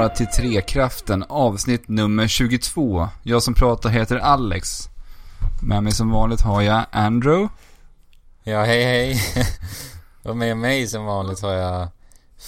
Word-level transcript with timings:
vara 0.00 0.08
till 0.08 0.26
Trekraften, 0.26 1.24
avsnitt 1.28 1.88
nummer 1.88 2.28
22. 2.28 3.08
Jag 3.22 3.42
som 3.42 3.54
pratar 3.54 3.90
heter 3.90 4.16
Alex. 4.16 4.88
Med 5.62 5.82
mig 5.82 5.92
som 5.92 6.10
vanligt 6.10 6.40
har 6.40 6.62
jag 6.62 6.84
Andrew. 6.90 7.48
Ja, 8.42 8.62
hej 8.62 8.84
hej. 8.84 9.16
Och 10.22 10.36
med 10.36 10.56
mig 10.56 10.86
som 10.86 11.04
vanligt 11.04 11.42
har 11.42 11.52
jag 11.52 11.88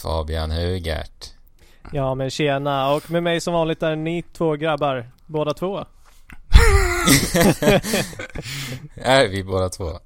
Fabian 0.02 0.50
Hugert. 0.50 1.34
Ja 1.92 2.14
men 2.14 2.30
tjena 2.30 2.92
och 2.92 3.10
med 3.10 3.22
mig 3.22 3.40
som 3.40 3.54
vanligt 3.54 3.82
är 3.82 3.96
ni 3.96 4.22
två 4.22 4.56
grabbar, 4.56 5.10
båda 5.26 5.54
två. 5.54 5.76
är 8.94 9.28
vi 9.28 9.44
båda 9.44 9.68
två? 9.68 9.98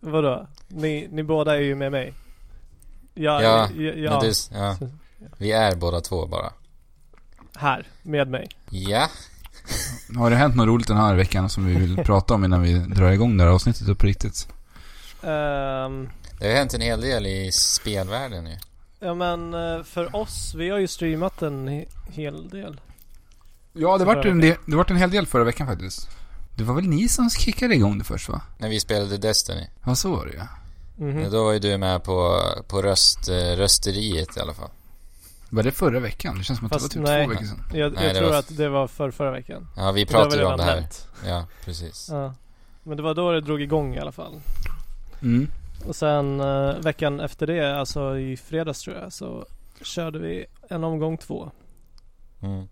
Vadå? 0.00 0.46
Ni, 0.68 1.08
ni 1.10 1.22
båda 1.22 1.56
är 1.56 1.60
ju 1.60 1.74
med 1.74 1.92
mig. 1.92 2.14
Ja, 3.14 3.42
ja, 3.42 3.68
ja, 3.74 4.10
men 4.10 4.20
du, 4.20 4.32
ja. 4.52 4.76
Vi 5.38 5.52
är 5.52 5.76
båda 5.76 6.00
två 6.00 6.26
bara. 6.26 6.52
Här, 7.56 7.86
med 8.02 8.28
mig. 8.28 8.48
Ja. 8.70 9.08
Har 10.16 10.30
det 10.30 10.36
hänt 10.36 10.56
något 10.56 10.66
roligt 10.66 10.88
den 10.88 10.96
här 10.96 11.14
veckan 11.14 11.48
som 11.48 11.66
vi 11.66 11.74
vill 11.74 11.96
prata 11.96 12.34
om 12.34 12.44
innan 12.44 12.62
vi 12.62 12.78
drar 12.78 13.10
igång 13.10 13.36
det 13.36 13.44
här 13.44 13.50
avsnittet 13.50 13.98
på 13.98 14.06
riktigt? 14.06 14.48
Um, 15.22 16.08
det 16.38 16.48
har 16.48 16.54
hänt 16.54 16.74
en 16.74 16.80
hel 16.80 17.00
del 17.00 17.26
i 17.26 17.52
spelvärlden 17.52 18.46
ju. 18.46 18.56
Ja 19.00 19.14
men 19.14 19.54
eh, 19.54 19.82
för 19.82 20.16
oss, 20.16 20.54
vi 20.54 20.70
har 20.70 20.78
ju 20.78 20.88
streamat 20.88 21.42
en 21.42 21.84
hel 22.10 22.48
del. 22.48 22.80
Ja, 23.72 23.98
det 23.98 24.04
vart 24.04 24.24
en, 24.24 24.40
del, 24.40 24.56
det 24.66 24.76
vart 24.76 24.90
en 24.90 24.96
hel 24.96 25.10
del 25.10 25.26
förra 25.26 25.44
veckan 25.44 25.66
faktiskt. 25.66 26.08
Det 26.56 26.64
var 26.64 26.74
väl 26.74 26.88
ni 26.88 27.08
som 27.08 27.30
kickade 27.30 27.74
igång 27.74 27.98
det 27.98 28.04
först 28.04 28.28
va? 28.28 28.40
När 28.58 28.68
vi 28.68 28.80
spelade 28.80 29.18
Destiny. 29.18 29.66
Ja, 29.86 29.94
så 29.94 30.10
var 30.10 30.26
det 30.26 30.34
ja. 30.36 30.46
Mm 30.98 31.18
-hmm. 31.18 31.30
Då 31.30 31.44
var 31.44 31.52
ju 31.52 31.58
du 31.58 31.78
med 31.78 32.04
på, 32.04 32.42
på 32.68 32.82
röst, 32.82 33.28
eh, 33.28 33.56
rösteriet 33.56 34.36
i 34.36 34.40
alla 34.40 34.54
fall. 34.54 34.70
Var 35.50 35.62
det 35.62 35.72
förra 35.72 36.00
veckan? 36.00 36.38
Det 36.38 36.44
känns 36.44 36.58
som 36.58 36.66
att 36.66 36.72
Fast 36.72 36.92
det 36.92 37.00
var 37.00 37.06
typ 37.06 37.12
nej, 37.12 37.26
två 37.26 37.30
veckor 37.30 37.44
sedan. 37.44 37.64
Jag, 37.72 38.04
jag 38.04 38.16
tror 38.16 38.30
var... 38.30 38.38
att 38.38 38.56
det 38.56 38.68
var 38.68 38.86
för 38.86 39.10
förra 39.10 39.30
veckan. 39.30 39.68
Ja, 39.76 39.92
vi 39.92 40.06
pratade 40.06 40.36
ju 40.36 40.44
om 40.44 40.56
det 40.56 40.62
här. 40.62 40.74
Hänt. 40.74 41.08
Ja, 41.26 41.46
precis. 41.64 42.08
Ja. 42.12 42.34
Men 42.82 42.96
det 42.96 43.02
var 43.02 43.14
då 43.14 43.32
det 43.32 43.40
drog 43.40 43.62
igång 43.62 43.94
i 43.94 43.98
alla 43.98 44.12
fall. 44.12 44.40
Mm. 45.22 45.48
Och 45.86 45.96
sen 45.96 46.40
uh, 46.40 46.80
veckan 46.80 47.20
efter 47.20 47.46
det, 47.46 47.78
alltså 47.78 48.18
i 48.18 48.36
fredags 48.36 48.80
tror 48.82 48.96
jag, 48.96 49.12
så 49.12 49.46
körde 49.82 50.18
vi 50.18 50.46
en 50.68 50.84
omgång 50.84 51.18
två. 51.18 51.50
Mm. 52.40 52.68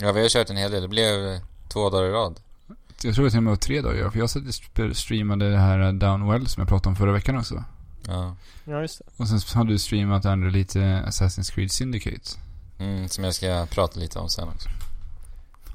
Ja, 0.00 0.12
vi 0.12 0.20
har 0.20 0.28
kört 0.28 0.50
en 0.50 0.56
hel 0.56 0.70
del. 0.70 0.82
Det 0.82 0.88
blev 0.88 1.40
två 1.68 1.90
dagar 1.90 2.08
i 2.08 2.10
rad. 2.10 2.40
Jag 3.02 3.14
tror 3.14 3.30
det 3.30 3.36
och 3.36 3.42
med 3.42 3.50
var 3.50 3.56
tre 3.56 3.80
dagar. 3.80 4.10
För 4.10 4.18
jag 4.18 4.30
satt 4.30 4.42
och 4.78 4.96
streamade 4.96 5.50
det 5.50 5.56
här 5.56 5.92
Downwell 5.92 6.46
som 6.46 6.60
jag 6.60 6.68
pratade 6.68 6.88
om 6.88 6.96
förra 6.96 7.12
veckan 7.12 7.38
också. 7.38 7.64
Ja. 8.08 8.36
Ja, 8.64 8.80
just 8.80 8.98
det. 8.98 9.04
Och 9.16 9.28
sen 9.28 9.40
har 9.54 9.64
du 9.64 9.78
streamat 9.78 10.24
ändå 10.24 10.48
lite 10.48 10.78
Assassin's 10.80 11.52
Creed 11.52 11.72
Syndicate. 11.72 12.38
Mm, 12.78 13.08
som 13.08 13.24
jag 13.24 13.34
ska 13.34 13.66
prata 13.70 14.00
lite 14.00 14.18
om 14.18 14.28
sen 14.28 14.48
också. 14.48 14.68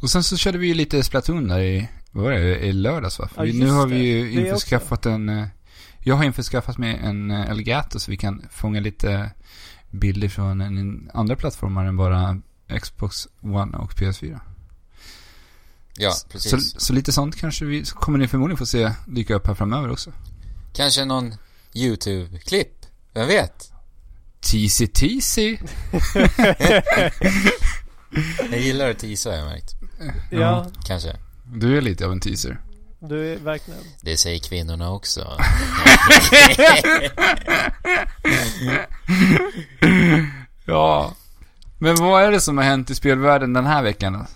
Och 0.02 0.10
sen 0.10 0.24
så 0.24 0.38
körde 0.38 0.58
vi 0.58 0.68
ju 0.68 0.74
lite 0.74 1.04
Splatoon 1.04 1.48
där 1.48 1.60
i, 1.60 1.90
vad 2.12 2.24
var 2.24 2.32
det, 2.32 2.60
i 2.60 2.74
lördags 2.74 3.20
va? 3.20 3.30
Ja, 3.36 3.44
nu 3.44 3.70
har 3.70 3.88
vi 3.88 3.98
ju 3.98 4.32
införskaffat 4.32 5.06
en, 5.06 5.30
eh, 5.30 5.48
jag 6.00 6.16
har 6.16 6.24
införskaffat 6.24 6.78
mig 6.78 7.00
en 7.04 7.32
eh, 7.32 7.50
Elgato 7.50 8.00
så 8.00 8.12
vi 8.12 8.18
kan 8.18 8.46
fånga 8.52 8.80
lite 8.80 9.32
bilder 9.92 10.30
från 10.30 10.62
en 10.62 11.12
andra 11.14 11.36
plattformar 11.36 11.86
än 11.86 11.98
bara 11.98 12.40
Xbox 12.82 13.28
One 13.42 13.78
och 13.78 13.94
PS4. 13.94 14.40
Ja, 15.98 16.14
precis. 16.32 16.52
Så, 16.52 16.80
så 16.80 16.94
lite 16.94 17.12
sånt 17.12 17.36
kanske 17.36 17.66
vi, 17.66 17.84
kommer 17.86 18.20
ni 18.20 18.28
förmodligen 18.28 18.58
få 18.58 18.66
se 18.66 18.92
dyka 19.06 19.36
upp 19.36 19.48
här 19.48 19.54
framöver 19.54 19.92
också. 19.92 20.12
Kanske 20.74 21.06
någon 21.06 21.34
YouTube-klipp. 21.76 22.86
Vem 23.14 23.28
vet? 23.28 23.72
Teasy 24.42 24.88
teasy. 24.88 25.58
jag 28.52 28.60
gillar 28.60 28.90
att 28.90 29.00
teasa 29.00 29.30
har 29.30 29.38
jag 29.38 29.46
märkt. 29.46 29.74
Ja. 30.32 30.68
Kanske. 30.86 31.16
Du 31.46 31.78
är 31.78 31.82
lite 31.82 32.06
av 32.06 32.12
en 32.12 32.20
teaser. 32.20 32.58
Du 33.00 33.34
är 33.34 33.38
verkligen. 33.38 33.80
Det 34.02 34.18
säger 34.18 34.40
kvinnorna 34.40 34.92
också. 34.92 35.38
ja. 40.66 41.14
Men 41.78 41.96
vad 41.96 42.24
är 42.24 42.32
det 42.32 42.42
som 42.42 42.58
har 42.58 42.66
hänt 42.66 42.90
i 42.90 42.96
spelvärlden 42.96 43.54
den 43.54 43.66
här 43.66 43.84
veckan? 43.84 44.28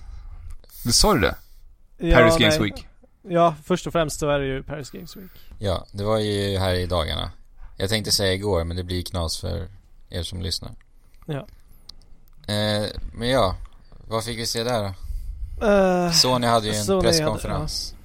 Du 0.83 0.91
sa 0.91 1.13
du 1.13 1.19
det? 1.19 1.35
Ja, 1.97 2.15
Paris 2.15 2.37
Games 2.37 2.59
nej. 2.59 2.71
Week. 2.71 2.87
Ja, 3.29 3.55
först 3.63 3.87
och 3.87 3.93
främst 3.93 4.19
så 4.19 4.29
är 4.29 4.39
det 4.39 4.45
ju 4.45 4.63
Paris 4.63 4.89
Games 4.89 5.17
Week. 5.17 5.46
Ja, 5.59 5.85
det 5.91 6.03
var 6.03 6.19
ju 6.19 6.57
här 6.57 6.73
i 6.73 6.85
dagarna. 6.85 7.31
Jag 7.77 7.89
tänkte 7.89 8.11
säga 8.11 8.33
igår, 8.33 8.63
men 8.63 8.77
det 8.77 8.83
blir 8.83 9.01
knas 9.01 9.37
för 9.37 9.67
er 10.09 10.23
som 10.23 10.41
lyssnar. 10.41 10.71
Ja. 11.25 11.47
Eh, 12.53 12.85
men 13.13 13.29
ja, 13.29 13.55
vad 14.07 14.23
fick 14.23 14.39
vi 14.39 14.45
se 14.45 14.63
där 14.63 14.83
då? 14.83 14.93
Uh, 15.65 16.11
Sony 16.11 16.47
hade 16.47 16.67
ju 16.67 16.73
en 16.73 16.83
Sony 16.83 17.01
presskonferens. 17.01 17.91
Hade, 17.91 18.03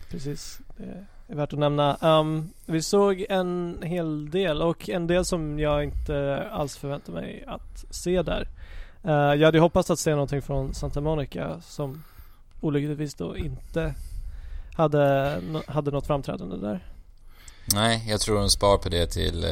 ja. 0.00 0.06
Precis. 0.10 0.58
Det 0.76 1.32
är 1.32 1.36
värt 1.36 1.52
att 1.52 1.58
nämna. 1.58 1.96
Um, 2.20 2.50
vi 2.66 2.82
såg 2.82 3.24
en 3.28 3.78
hel 3.82 4.30
del 4.30 4.62
och 4.62 4.88
en 4.88 5.06
del 5.06 5.24
som 5.24 5.58
jag 5.58 5.84
inte 5.84 6.48
alls 6.52 6.76
förväntar 6.76 7.12
mig 7.12 7.44
att 7.46 7.84
se 7.90 8.22
där. 8.22 8.48
Uh, 9.04 9.12
jag 9.12 9.44
hade 9.44 9.58
hoppats 9.58 9.90
att 9.90 9.98
se 9.98 10.10
någonting 10.10 10.42
från 10.42 10.74
Santa 10.74 11.00
Monica 11.00 11.60
som 11.60 12.02
olyckligtvis 12.60 13.14
då 13.14 13.36
inte 13.36 13.94
hade, 14.74 15.40
hade 15.66 15.90
något 15.90 16.06
framträdande 16.06 16.56
där. 16.56 16.86
Nej, 17.66 18.04
jag 18.08 18.20
tror 18.20 18.40
de 18.40 18.50
spar 18.50 18.78
på 18.78 18.88
det 18.88 19.06
till 19.06 19.44
uh, 19.44 19.50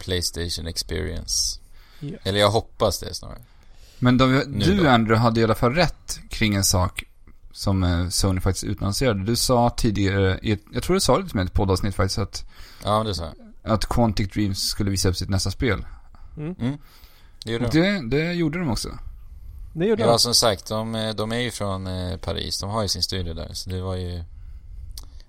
Playstation 0.00 0.66
Experience. 0.66 1.60
Ja. 2.00 2.18
Eller 2.22 2.40
jag 2.40 2.50
hoppas 2.50 2.98
det 2.98 3.14
snarare. 3.14 3.38
Men 3.98 4.18
de, 4.18 4.42
du 4.46 4.76
då. 4.76 4.88
Andrew 4.88 5.16
hade 5.22 5.40
i 5.40 5.44
alla 5.44 5.54
fall 5.54 5.74
rätt 5.74 6.20
kring 6.28 6.54
en 6.54 6.64
sak 6.64 7.04
som 7.52 7.82
uh, 7.82 8.08
Sony 8.08 8.40
faktiskt 8.40 8.64
utannonserade. 8.64 9.24
Du 9.24 9.36
sa 9.36 9.70
tidigare, 9.70 10.38
i 10.42 10.52
ett, 10.52 10.62
jag 10.72 10.82
tror 10.82 10.94
du 10.94 11.00
sa 11.00 11.18
det 11.18 11.34
med 11.34 11.46
ett 11.46 11.52
poddavsnitt 11.52 11.94
faktiskt 11.94 12.18
att 12.18 12.44
Ja, 12.84 13.04
det 13.04 13.14
sa 13.14 13.24
jag. 13.24 13.72
Att 13.72 13.86
Quantic 13.86 14.30
Dreams 14.32 14.68
skulle 14.68 14.90
visa 14.90 15.08
upp 15.08 15.16
sitt 15.16 15.28
nästa 15.28 15.50
spel. 15.50 15.86
Mm. 16.36 16.54
Mm. 16.60 16.78
Det 17.44 17.52
gjorde 17.52 17.68
de. 17.68 17.80
Det, 17.80 18.16
det 18.16 18.32
gjorde 18.32 18.58
de 18.58 18.70
också. 18.70 18.88
Det 19.72 19.86
gjorde 19.86 20.02
ja, 20.02 20.08
de. 20.08 20.18
som 20.18 20.34
sagt, 20.34 20.68
de, 20.68 21.12
de 21.16 21.32
är 21.32 21.38
ju 21.38 21.50
från 21.50 21.86
eh, 21.86 22.16
Paris. 22.16 22.60
De 22.60 22.70
har 22.70 22.82
ju 22.82 22.88
sin 22.88 23.02
studio 23.02 23.34
där. 23.34 23.48
Så 23.52 23.70
det 23.70 23.82
var 23.82 23.94
ju 23.94 24.24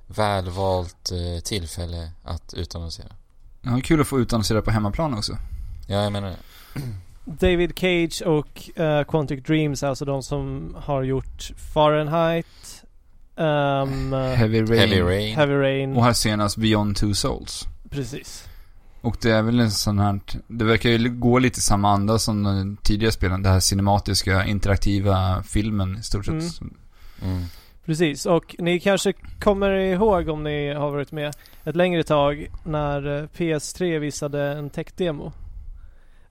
välvalt 0.07 1.11
eh, 1.11 1.41
tillfälle 1.43 2.11
att 2.23 2.53
utannonsera. 2.53 3.07
Ja, 3.61 3.79
kul 3.83 4.01
att 4.01 4.07
få 4.07 4.19
utannonsera 4.19 4.61
på 4.61 4.71
hemmaplan 4.71 5.13
också. 5.13 5.37
Ja, 5.87 6.03
jag 6.03 6.11
menar 6.11 6.29
det. 6.29 6.37
David 7.25 7.71
Cage 7.75 8.21
och 8.25 8.69
uh, 8.79 9.03
Quantic 9.03 9.43
Dreams, 9.43 9.83
alltså 9.83 10.05
de 10.05 10.23
som 10.23 10.75
har 10.79 11.03
gjort 11.03 11.51
Fahrenheit, 11.73 12.83
um, 13.35 14.13
Heavy, 14.13 14.61
Rain, 14.61 14.79
Heavy 14.79 15.01
Rain. 15.01 15.35
Heavy 15.35 15.53
Rain. 15.53 15.97
Och 15.97 16.03
här 16.03 16.13
senast 16.13 16.57
Beyond 16.57 16.95
Two 16.95 17.13
Souls. 17.13 17.67
Precis. 17.89 18.47
Och 19.01 19.17
det 19.21 19.31
är 19.31 19.41
väl 19.41 19.59
en 19.59 19.71
sån 19.71 19.99
här, 19.99 20.19
det 20.47 20.65
verkar 20.65 20.89
ju 20.89 21.09
gå 21.09 21.39
lite 21.39 21.61
samma 21.61 21.89
anda 21.89 22.19
som 22.19 22.43
den 22.43 22.77
tidigare 22.77 23.11
spelen. 23.11 23.43
Det 23.43 23.49
här 23.49 23.59
cinematiska, 23.59 24.45
interaktiva 24.45 25.43
filmen 25.43 25.97
i 25.97 26.03
stort 26.03 26.25
sett. 26.25 26.61
Mm. 26.61 26.75
Mm. 27.21 27.43
Precis, 27.85 28.25
och 28.25 28.55
ni 28.59 28.79
kanske 28.79 29.13
kommer 29.39 29.71
ihåg 29.71 30.29
om 30.29 30.43
ni 30.43 30.73
har 30.73 30.91
varit 30.91 31.11
med 31.11 31.35
ett 31.63 31.75
längre 31.75 32.03
tag 32.03 32.47
när 32.63 33.17
eh, 33.17 33.23
PS3 33.23 33.99
visade 33.99 34.43
en 34.43 34.69
tech-demo. 34.69 35.31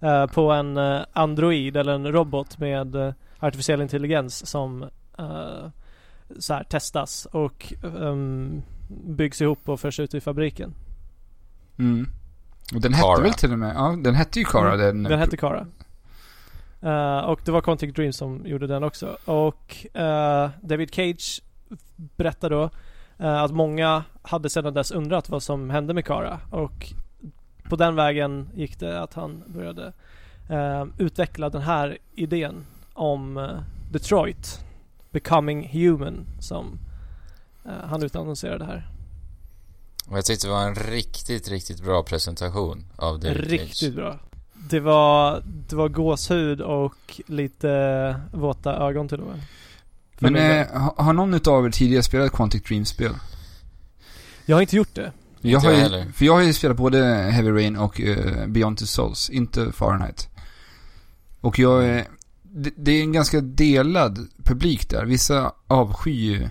Uh, 0.03 0.27
på 0.27 0.51
en 0.51 0.77
uh, 0.79 1.05
Android 1.13 1.77
eller 1.77 1.93
en 1.93 2.13
robot 2.13 2.59
med 2.59 2.97
uh, 2.97 3.13
artificiell 3.39 3.81
intelligens 3.81 4.47
som 4.47 4.83
uh, 5.21 5.69
så 6.39 6.55
här, 6.55 6.65
testas 6.65 7.27
och 7.27 7.73
um, 7.83 8.63
byggs 8.89 9.43
ihop 9.43 9.69
och 9.69 9.81
förs 9.81 10.01
ut 10.01 10.15
i 10.15 10.21
fabriken. 10.21 10.75
Mm. 11.79 12.09
Och 12.75 12.81
den 12.81 12.95
hette 12.95 13.23
väl 13.23 13.35
till 13.35 13.53
och 13.53 13.59
med, 13.59 13.77
ja 13.77 13.97
den 14.05 14.15
hette 14.15 14.39
ju 14.39 14.45
Kara. 14.45 14.75
Mm, 14.75 14.81
den, 14.81 15.03
den 15.03 15.19
hette 15.19 15.37
Kara. 15.37 15.67
Och 17.25 17.41
det 17.45 17.51
var 17.51 17.61
Quantic 17.61 17.95
Dream 17.95 18.13
som 18.13 18.47
gjorde 18.47 18.67
den 18.67 18.85
också. 18.85 19.17
Och 19.25 19.87
David 20.61 20.95
Cage 20.95 21.43
berättar 21.97 22.51
då 22.51 22.71
att 23.19 23.51
många 23.51 24.05
hade 24.23 24.51
sedan 24.51 24.75
dess 24.75 24.91
undrat 24.91 25.29
vad 25.29 25.43
som 25.43 25.71
hände 25.71 25.95
med 25.95 26.05
Kara. 26.05 26.41
Och 26.51 26.95
på 27.69 27.77
den 27.77 27.95
vägen 27.95 28.49
gick 28.55 28.79
det 28.79 29.01
att 29.01 29.15
han 29.15 29.43
började 29.47 29.93
uh, 30.51 30.85
utveckla 30.99 31.51
den 31.51 31.63
här 31.63 31.99
idén 32.15 32.67
om 32.93 33.37
uh, 33.37 33.61
Detroit 33.93 34.65
Becoming 35.11 35.69
Human 35.69 36.27
som 36.41 36.79
uh, 37.67 37.73
han 37.73 38.03
utannonserade 38.03 38.65
här. 38.65 38.89
Och 40.09 40.17
jag 40.17 40.25
tyckte 40.25 40.47
det 40.47 40.53
var 40.53 40.67
en 40.67 40.75
riktigt, 40.75 41.49
riktigt 41.49 41.83
bra 41.83 42.03
presentation 42.03 42.85
av 42.97 43.21
David 43.21 43.37
Riktigt 43.37 43.77
Cage. 43.77 43.95
bra. 43.95 44.19
Det 44.71 44.81
var, 44.81 45.43
det 45.69 45.77
var 45.77 45.89
gåshud 45.89 46.61
och 46.61 47.21
lite 47.27 48.17
våta 48.33 48.77
ögon 48.77 49.09
till 49.09 49.21
och 49.21 49.27
med. 49.27 49.41
Men 50.19 50.37
eh, 50.37 50.67
har 50.97 51.13
någon 51.13 51.35
utav 51.35 51.67
er 51.67 51.71
tidigare 51.71 52.03
spelat 52.03 52.33
Quantic 52.33 52.63
Dream-spel? 52.63 53.13
Jag 54.47 54.57
har 54.57 54.61
inte 54.61 54.77
gjort 54.77 54.95
det. 54.95 55.13
Jag 55.41 55.61
har 55.61 55.73
ju, 55.73 56.13
för 56.13 56.25
jag 56.25 56.33
har 56.33 56.41
ju 56.41 56.53
spelat 56.53 56.77
både 56.77 56.99
Heavy 57.07 57.51
Rain 57.51 57.77
och 57.77 58.01
uh, 58.01 58.47
Beyond 58.47 58.79
Two 58.79 58.85
Souls, 58.85 59.31
inte 59.31 59.73
Fahrenheit. 59.73 60.29
Och 61.41 61.59
jag 61.59 61.85
är, 61.85 62.05
det, 62.43 62.71
det 62.77 62.93
är 62.93 63.03
en 63.03 63.13
ganska 63.13 63.41
delad 63.41 64.19
publik 64.45 64.91
där. 64.91 65.05
Vissa 65.05 65.53
avskyr 65.67 66.13
ju 66.13 66.49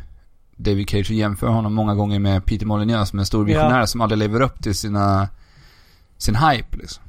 David 0.55 0.89
Cage 0.89 1.09
och 1.09 1.15
jämför 1.15 1.47
honom 1.47 1.73
många 1.73 1.95
gånger 1.95 2.19
med 2.19 2.45
Peter 2.45 2.65
Molyneux 2.65 3.09
som 3.09 3.19
en 3.19 3.25
stor 3.25 3.45
visionär 3.45 3.79
Ja. 3.79 3.87
som 3.87 4.01
aldrig 4.01 4.19
lever 4.19 4.41
upp 4.41 4.63
till 4.63 4.75
sina, 4.75 5.27
sin 6.17 6.35
hype 6.35 6.77
liksom. 6.77 7.03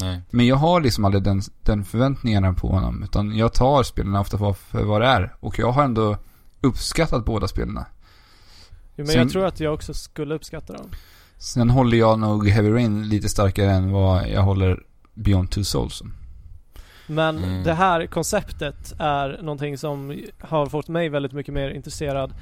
Nej. 0.00 0.20
Men 0.30 0.46
jag 0.46 0.56
har 0.56 0.80
liksom 0.80 1.04
aldrig 1.04 1.22
den, 1.22 1.42
den 1.62 1.84
förväntningarna 1.84 2.52
på 2.52 2.68
honom. 2.68 3.02
Utan 3.02 3.36
jag 3.36 3.52
tar 3.52 3.82
spelarna 3.82 4.20
ofta 4.20 4.38
för, 4.38 4.52
för 4.52 4.84
vad 4.84 5.00
det 5.00 5.06
är. 5.06 5.34
Och 5.40 5.58
jag 5.58 5.72
har 5.72 5.84
ändå 5.84 6.16
uppskattat 6.60 7.24
båda 7.24 7.48
spelarna. 7.48 7.86
Jo, 8.70 8.76
men 8.96 9.06
Sen- 9.06 9.18
jag 9.20 9.30
tror 9.30 9.46
att 9.46 9.60
jag 9.60 9.74
också 9.74 9.94
skulle 9.94 10.34
uppskatta 10.34 10.72
dem. 10.72 10.86
Sen 11.36 11.70
håller 11.70 11.98
jag 11.98 12.18
nog 12.18 12.48
Heavy 12.48 12.70
Rain 12.70 13.08
lite 13.08 13.28
starkare 13.28 13.70
än 13.70 13.92
vad 13.92 14.28
jag 14.28 14.42
håller 14.42 14.82
Beyond 15.14 15.50
Two 15.50 15.62
Souls. 15.62 16.02
Men 17.06 17.38
Mm. 17.44 17.62
det 17.64 17.74
här 17.74 18.06
konceptet 18.06 18.92
är 18.98 19.38
någonting 19.42 19.78
som 19.78 20.20
har 20.40 20.66
fått 20.66 20.88
mig 20.88 21.08
väldigt 21.08 21.32
mycket 21.32 21.54
mer 21.54 21.70
intresserad 21.70 22.34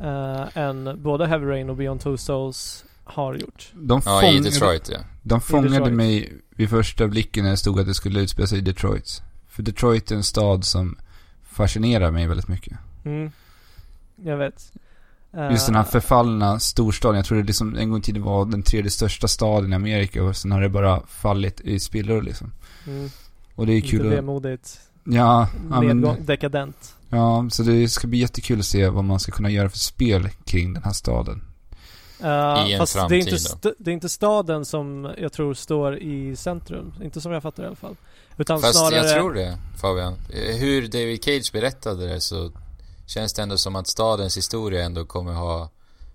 eh, 0.00 0.56
än 0.58 1.02
både 1.02 1.26
Heavy 1.26 1.46
Rain 1.46 1.70
och 1.70 1.76
Beyond 1.76 2.00
Two 2.00 2.16
Souls 2.16 2.84
har 3.08 3.34
gjort. 3.34 3.72
De, 3.74 4.00
Ja, 4.04 4.22
i 4.22 4.26
fångade, 4.26 4.50
Detroit 4.50 4.88
ja. 4.92 4.98
de 5.22 5.40
fångade 5.40 5.68
Detroit. 5.74 5.94
mig 5.94 6.32
vid 6.50 6.70
första 6.70 7.08
blicken 7.08 7.44
när 7.44 7.50
det 7.50 7.56
stod 7.56 7.80
att 7.80 7.86
det 7.86 7.94
skulle 7.94 8.20
utspela 8.20 8.46
sig 8.46 8.58
i 8.58 8.60
Detroit. 8.60 9.22
För 9.48 9.62
Detroit 9.62 10.10
är 10.10 10.16
en 10.16 10.22
stad 10.22 10.64
som 10.64 10.96
fascinerar 11.42 12.10
mig 12.10 12.26
väldigt 12.26 12.48
mycket. 12.48 12.78
Mm. 13.04 13.30
Jag 14.24 14.36
vet. 14.36 14.72
Eh, 15.32 15.50
Just 15.50 15.66
den 15.66 15.74
här 15.76 15.82
förfallna 15.84 16.58
storstaden. 16.60 17.16
Jag 17.16 17.24
tror 17.26 17.38
det 17.38 17.44
liksom 17.44 17.76
en 17.76 17.90
gång 17.90 17.98
i 17.98 18.02
tiden 18.02 18.22
var 18.22 18.44
den 18.44 18.62
tredje 18.62 18.90
största 18.90 19.28
staden 19.28 19.72
i 19.72 19.76
Amerika 19.76 20.24
och 20.24 20.36
sen 20.36 20.52
har 20.52 20.60
det 20.60 20.68
bara 20.68 21.02
fallit 21.06 21.60
i 21.60 21.80
spillror 21.80 22.22
liksom. 22.22 22.52
mm, 22.86 23.10
Och 23.54 23.66
det 23.66 23.72
är 23.72 23.76
Lite 23.76 23.88
kul 23.88 24.06
att... 24.06 24.12
vemodigt. 24.12 24.80
Ja, 25.04 25.48
ja, 25.70 25.80
men, 25.80 26.00
Nedgång, 26.00 26.24
dekadent. 26.26 26.94
ja, 27.08 27.46
så 27.50 27.62
det 27.62 27.88
ska 27.88 28.06
bli 28.06 28.18
jättekul 28.18 28.58
att 28.58 28.64
se 28.64 28.88
vad 28.88 29.04
man 29.04 29.20
ska 29.20 29.32
kunna 29.32 29.50
göra 29.50 29.68
för 29.70 29.78
spel 29.78 30.28
kring 30.44 30.72
den 30.72 30.82
här 30.82 30.92
staden. 30.92 31.42
Uh, 32.20 32.68
I 32.68 32.72
en 32.72 32.78
fast 32.78 32.94
det 32.94 32.98
är, 32.98 33.08
framtid 33.08 33.28
inte 33.32 33.74
det 33.78 33.90
är 33.90 33.92
inte 33.92 34.08
staden 34.08 34.64
som 34.64 35.12
jag 35.18 35.32
tror 35.32 35.54
står 35.54 35.96
i 35.98 36.36
centrum. 36.36 36.94
Inte 37.02 37.20
som 37.20 37.32
jag 37.32 37.42
fattar 37.42 37.62
i 37.62 37.66
alla 37.66 37.76
fall. 37.76 37.96
Utan 38.36 38.60
Fast 38.60 38.78
snarare... 38.78 38.94
jag 38.96 39.14
tror 39.14 39.34
det, 39.34 39.58
Fabian. 39.80 40.12
Eh, 40.12 40.56
Hur 40.56 40.88
David 40.88 41.24
Cage 41.24 41.52
berättade 41.52 42.06
det 42.06 42.20
så 42.20 42.50
känns 43.06 43.32
det 43.32 43.42
ändå 43.42 43.56
som 43.58 43.76
att 43.76 43.86
stadens 43.86 44.36
historia 44.36 44.84
ändå 44.84 45.04
kommer 45.04 45.32
ha 45.32 45.70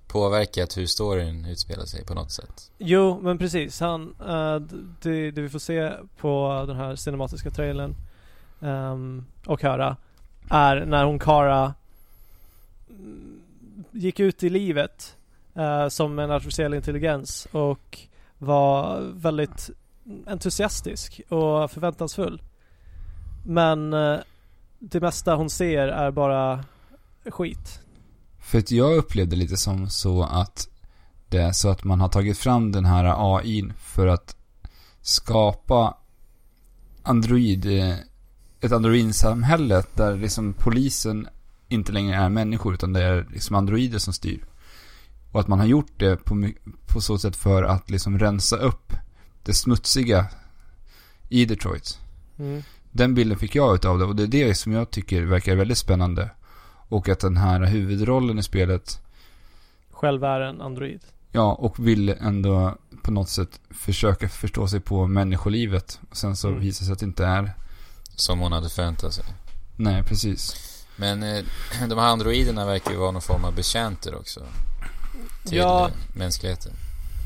påverkat 0.07 0.77
hur 0.77 0.85
storyn 0.85 1.45
utspelar 1.45 1.85
sig 1.85 2.05
på 2.05 2.13
något 2.13 2.31
sätt. 2.31 2.71
Jo, 2.77 3.19
men 3.21 3.37
precis. 3.37 3.79
Han, 3.79 4.15
d- 4.59 4.77
det, 5.01 5.31
det 5.31 5.41
vi 5.41 5.49
får 5.49 5.59
se 5.59 5.91
på 6.17 6.63
den 6.67 6.75
här 6.75 6.95
cinematiska 6.95 7.49
trailern 7.49 7.95
ehm, 8.61 9.25
och 9.45 9.61
höra 9.61 9.97
är 10.49 10.85
när 10.85 11.03
hon 11.05 11.19
Kara 11.19 11.73
mm, 12.89 13.41
gick 13.91 14.19
ut 14.19 14.43
i 14.43 14.49
livet 14.49 15.15
eh, 15.55 15.87
som 15.87 16.19
en 16.19 16.31
artificiell 16.31 16.73
intelligens 16.73 17.47
och 17.51 17.99
var 18.37 18.99
väldigt 19.13 19.69
entusiastisk 20.27 21.21
och 21.29 21.71
förväntansfull. 21.71 22.41
Men 23.45 23.93
eh, 23.93 24.19
det 24.79 25.01
mesta 25.01 25.35
hon 25.35 25.49
ser 25.49 25.87
är 25.87 26.11
bara 26.11 26.63
skit. 27.25 27.79
För 28.39 28.59
att 28.59 28.71
jag 28.71 28.97
upplevde 28.97 29.35
lite 29.35 29.57
som 29.57 29.89
så 29.89 30.23
att 30.23 30.67
det 31.29 31.37
är 31.37 31.51
så 31.51 31.69
att 31.69 31.83
man 31.83 32.01
har 32.01 32.09
tagit 32.09 32.37
fram 32.37 32.71
den 32.71 32.85
här 32.85 33.37
AIn 33.37 33.73
för 33.77 34.07
att 34.07 34.35
skapa 35.01 35.97
Android, 37.03 37.65
eh, 37.65 37.95
ett 38.61 38.71
Android-samhälle 38.71 39.83
där 39.93 40.17
liksom 40.17 40.53
polisen 40.53 41.27
inte 41.67 41.91
längre 41.91 42.15
är 42.15 42.29
människor 42.29 42.73
utan 42.73 42.93
det 42.93 43.03
är 43.03 43.27
liksom 43.31 43.55
androider 43.55 43.99
som 43.99 44.13
styr. 44.13 44.45
Och 45.33 45.39
att 45.39 45.47
man 45.47 45.59
har 45.59 45.65
gjort 45.65 45.91
det 45.97 46.15
på, 46.25 46.49
på 46.87 47.01
så 47.01 47.17
sätt 47.17 47.35
för 47.35 47.63
att 47.63 47.89
liksom 47.89 48.19
rensa 48.19 48.55
upp 48.57 48.93
det 49.43 49.53
smutsiga 49.53 50.25
i 51.29 51.45
Detroit. 51.45 51.99
Mm. 52.39 52.63
Den 52.91 53.15
bilden 53.15 53.37
fick 53.37 53.55
jag 53.55 53.75
utav 53.75 53.99
det 53.99 54.05
och 54.05 54.15
det 54.15 54.23
är 54.23 54.27
det 54.27 54.55
som 54.55 54.71
jag 54.71 54.91
tycker 54.91 55.21
verkar 55.21 55.55
väldigt 55.55 55.77
spännande. 55.77 56.29
Och 56.89 57.09
att 57.09 57.19
den 57.19 57.37
här 57.37 57.63
huvudrollen 57.65 58.39
i 58.39 58.43
spelet, 58.43 59.01
Själv 59.91 60.23
är 60.23 60.39
en 60.41 60.61
android. 60.61 60.99
ja, 61.31 61.53
och 61.53 61.87
vill 61.87 62.09
ändå 62.09 62.77
på 63.01 63.11
något 63.11 63.29
sätt 63.29 63.59
försöka 63.71 64.29
förstå 64.29 64.67
sig 64.67 64.79
på 64.79 65.07
människolivet. 65.07 65.99
Och 66.09 66.17
sen 66.17 66.35
så 66.35 66.47
Mm. 66.47 66.59
visar 66.59 66.81
det 66.81 66.85
sig 66.85 66.93
att 66.93 66.99
det 66.99 67.05
inte 67.05 67.25
är, 67.25 67.53
Som 68.15 68.39
hon 68.39 68.51
hade 68.51 68.69
förväntat 68.69 69.13
sig. 69.13 69.25
nej 69.75 70.03
precis. 70.03 70.55
Men 70.95 71.23
eh, 71.23 71.43
de 71.89 71.97
här 71.97 72.07
androiderna 72.07 72.65
verkar 72.65 72.91
ju 72.91 72.97
vara 72.97 73.11
någon 73.11 73.21
form 73.21 73.45
av 73.45 73.55
betjänter 73.55 74.15
också. 74.15 74.41
Till 75.45 75.57
Ja. 75.57 75.89
mänskligheten. 76.15 76.71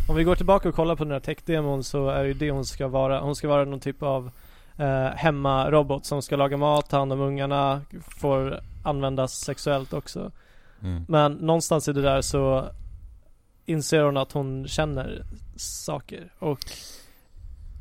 Om 0.10 0.16
vi 0.16 0.24
går 0.24 0.36
tillbaka 0.36 0.70
och 0.70 0.76
kollar 0.76 0.96
på 0.96 1.04
den 1.04 1.14
här 1.14 1.20
tech-demon 1.20 1.84
så 1.84 2.10
är 2.10 2.22
det 2.22 2.28
ju 2.28 2.34
det 2.34 2.52
hon 2.52 2.66
ska 2.66 2.88
vara. 2.88 3.20
Hon 3.20 3.36
ska 3.36 3.48
vara 3.48 3.66
någon 3.66 3.80
typ 3.80 4.04
av 4.04 4.32
eh, 4.78 5.06
hemmarobot 5.16 6.06
som 6.06 6.22
ska 6.22 6.36
laga 6.36 6.58
mat, 6.58 6.90
ta 6.90 6.98
hand 6.98 7.14
om 7.14 7.22
ungarna, 7.22 7.82
får 8.02 8.60
användas 8.84 9.34
sexuellt 9.40 9.94
också. 9.94 10.32
Mm. 10.82 11.06
Men 11.08 11.34
någonstans 11.34 11.88
i 11.88 11.94
det 11.94 12.02
där 12.02 12.22
så 12.22 12.70
inser 13.66 14.04
hon 14.04 14.18
att 14.18 14.32
hon 14.32 14.68
känner 14.68 15.26
saker 15.56 16.32
och 16.40 16.60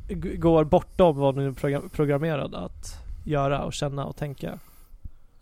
g- 0.07 0.35
går 0.35 0.63
bortom 0.63 1.17
vad 1.17 1.35
hon 1.35 1.45
är 1.47 1.51
program- 1.51 1.89
programmerad 1.89 2.55
att 2.55 2.99
göra 3.25 3.61
och 3.63 3.73
känna 3.73 4.05
och 4.05 4.15
tänka. 4.15 4.59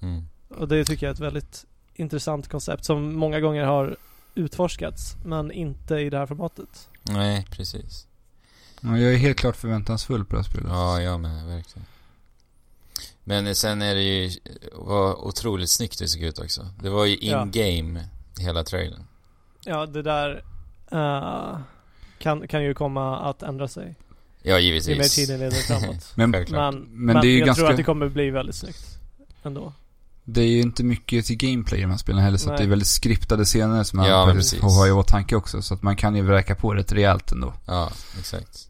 Mm. 0.02 0.24
Och 0.58 0.68
det 0.68 0.86
tycker 0.86 1.06
jag 1.06 1.10
är 1.12 1.14
ett 1.14 1.20
väldigt 1.20 1.66
intressant 1.96 2.48
koncept 2.50 2.86
som 2.86 3.16
många 3.16 3.40
gånger 3.40 3.64
har 3.64 3.96
utforskats 4.36 5.16
men 5.26 5.52
inte 5.52 5.96
i 5.96 6.10
det 6.10 6.18
här 6.18 6.26
formatet. 6.26 6.90
Nej, 7.04 7.46
precis. 7.52 8.08
Ja, 8.82 8.98
jag 8.98 9.14
är 9.14 9.18
helt 9.18 9.38
klart 9.38 9.56
förväntansfull 9.56 10.26
på 10.26 10.36
det 10.36 10.42
här 10.42 10.50
spelet. 10.50 10.68
Ja, 10.70 11.02
jag 11.02 11.20
med, 11.20 11.46
verkligen. 11.46 11.86
Men 13.24 13.56
sen 13.56 13.82
är 13.82 13.96
det 13.96 14.02
ju, 14.02 14.32
var 14.74 15.26
otroligt 15.28 15.70
snyggt 15.70 16.00
det 16.00 16.08
såg 16.08 16.22
ut 16.22 16.40
också. 16.40 16.70
Det 16.82 16.90
var 16.90 17.06
ju 17.06 17.18
Ja. 17.22 17.42
in-game, 17.42 18.06
hela 18.40 18.64
trailern. 18.64 19.04
Ja, 19.66 19.86
det 19.86 20.02
där 20.02 20.44
eh, 20.92 21.60
kan, 22.20 22.48
kan 22.48 22.64
ju 22.64 22.74
komma 22.74 23.20
att 23.30 23.44
ändra 23.44 23.68
sig 23.68 23.96
Ja, 24.42 24.60
ju 24.60 24.74
mer 24.74 24.80
givetvis. 24.80 25.16
tiden 25.16 25.40
leder 25.40 25.52
framåt. 25.58 26.12
Men, 26.16 26.34
Självklart. 26.34 26.74
men 26.74 26.84
Men 26.90 27.22
det 27.22 27.28
är 27.28 27.30
ju 27.32 27.38
jag 27.40 27.46
ganska- 27.46 27.60
tror 27.62 27.72
att 27.72 27.78
det 27.78 27.84
kommer 27.84 28.10
bli 28.10 28.30
väldigt 28.30 28.56
snyggt 28.56 28.98
ändå. 29.44 29.74
Det 30.26 30.42
är 30.42 30.48
ju 30.48 30.62
inte 30.62 30.84
mycket 30.84 31.26
till 31.26 31.38
gameplay 31.38 31.80
i 31.80 31.82
de 31.84 31.90
här 31.92 31.98
spelen 31.98 32.22
heller. 32.22 32.38
Så 32.38 32.52
att 32.52 32.58
det 32.58 32.64
är 32.64 32.68
väldigt 32.68 32.88
skriptade 32.88 33.46
scener 33.46 33.84
som 33.84 33.98
man 33.98 34.08
Ja, 34.10 34.26
faktiskt 34.26 34.52
precis. 34.52 34.62
får 34.62 34.70
ha 34.70 34.88
i 34.88 34.92
åtanke 34.92 35.36
också. 35.36 35.62
Så 35.62 35.74
att 35.74 35.82
man 35.84 35.96
kan 35.96 36.16
ju 36.16 36.22
vräka 36.22 36.56
på 36.56 36.74
rätt 36.74 36.92
rejält 36.92 37.32
ändå. 37.32 37.54
Ja, 37.66 37.92
exakt. 38.20 38.70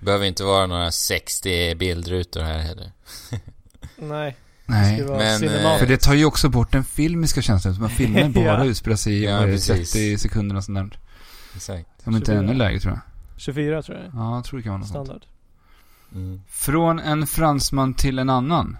Behöver 0.00 0.26
inte 0.26 0.44
vara 0.44 0.66
några 0.66 0.90
60 0.90 1.74
bildrutor 1.74 2.40
här 2.42 2.58
heller. 2.58 2.92
Nej, 3.96 4.36
det 4.66 4.72
Nej. 4.74 5.02
men, 5.08 5.44
eh, 5.48 5.78
För 5.78 5.86
det 5.86 5.96
tar 6.00 6.14
ju 6.14 6.24
också 6.24 6.48
bort 6.48 6.72
den 6.72 6.84
filmiska 6.84 7.42
känslan. 7.42 7.74
Som 7.74 7.84
att 7.84 7.92
filmen 7.92 8.32
bara 8.32 8.44
Ja. 8.44 8.64
utspelar 8.64 8.96
sig 8.96 9.14
i 9.14 9.24
Ja, 9.24 9.32
vad 9.34 9.42
är 9.42 9.46
det, 9.46 9.52
precis. 9.52 9.92
30 9.92 10.18
sekunder 10.18 10.56
och 10.56 10.64
sånt 10.64 10.78
där. 10.78 10.98
Exakt. 11.56 11.88
Om 12.04 12.16
inte 12.16 12.26
24. 12.32 12.38
ännu 12.38 12.54
lägre 12.54 12.80
tror 12.80 12.92
jag. 12.94 13.00
24 13.40 13.82
tror 13.82 13.98
jag 13.98 14.06
Ja, 14.14 14.34
jag 14.34 14.44
tror 14.44 14.58
det 14.58 14.62
kan 14.62 14.70
vara 14.72 14.78
något 14.80 14.88
sånt. 14.88 15.06
standard. 15.06 15.26
Mm. 16.14 16.42
Från 16.48 16.98
en 17.00 17.26
fransman 17.26 17.94
till 17.94 18.18
en 18.18 18.30
annan. 18.30 18.76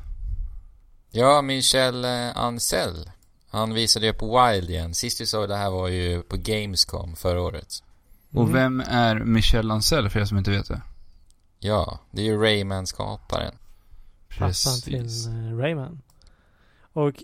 Ja, 1.10 1.42
Michel 1.42 2.04
eh, 2.04 2.36
Ancel. 2.36 3.10
Han 3.50 3.74
visade 3.74 4.06
ju 4.06 4.12
på 4.12 4.26
Wild 4.46 4.70
igen. 4.70 4.94
Sist 4.94 5.20
vi 5.20 5.26
såg 5.26 5.48
det 5.48 5.56
här 5.56 5.70
var 5.70 5.88
ju 5.88 6.22
på 6.22 6.36
Gamescom 6.36 7.16
förra 7.16 7.40
året. 7.42 7.82
Och 8.34 8.42
Mm. 8.48 8.52
vem 8.52 8.80
är 8.80 9.14
Michel 9.18 9.70
Ancel 9.70 10.10
för 10.10 10.20
er 10.20 10.24
som 10.24 10.38
inte 10.38 10.50
vet 10.50 10.68
det? 10.68 10.82
Ja, 11.58 11.98
det 12.10 12.20
är 12.22 12.24
ju 12.26 12.38
Rayman-skaparen. 12.42 13.54
Pappan 14.38 14.80
till 14.84 15.06
eh, 15.28 15.56
Rayman. 15.58 16.02
Och 16.92 17.14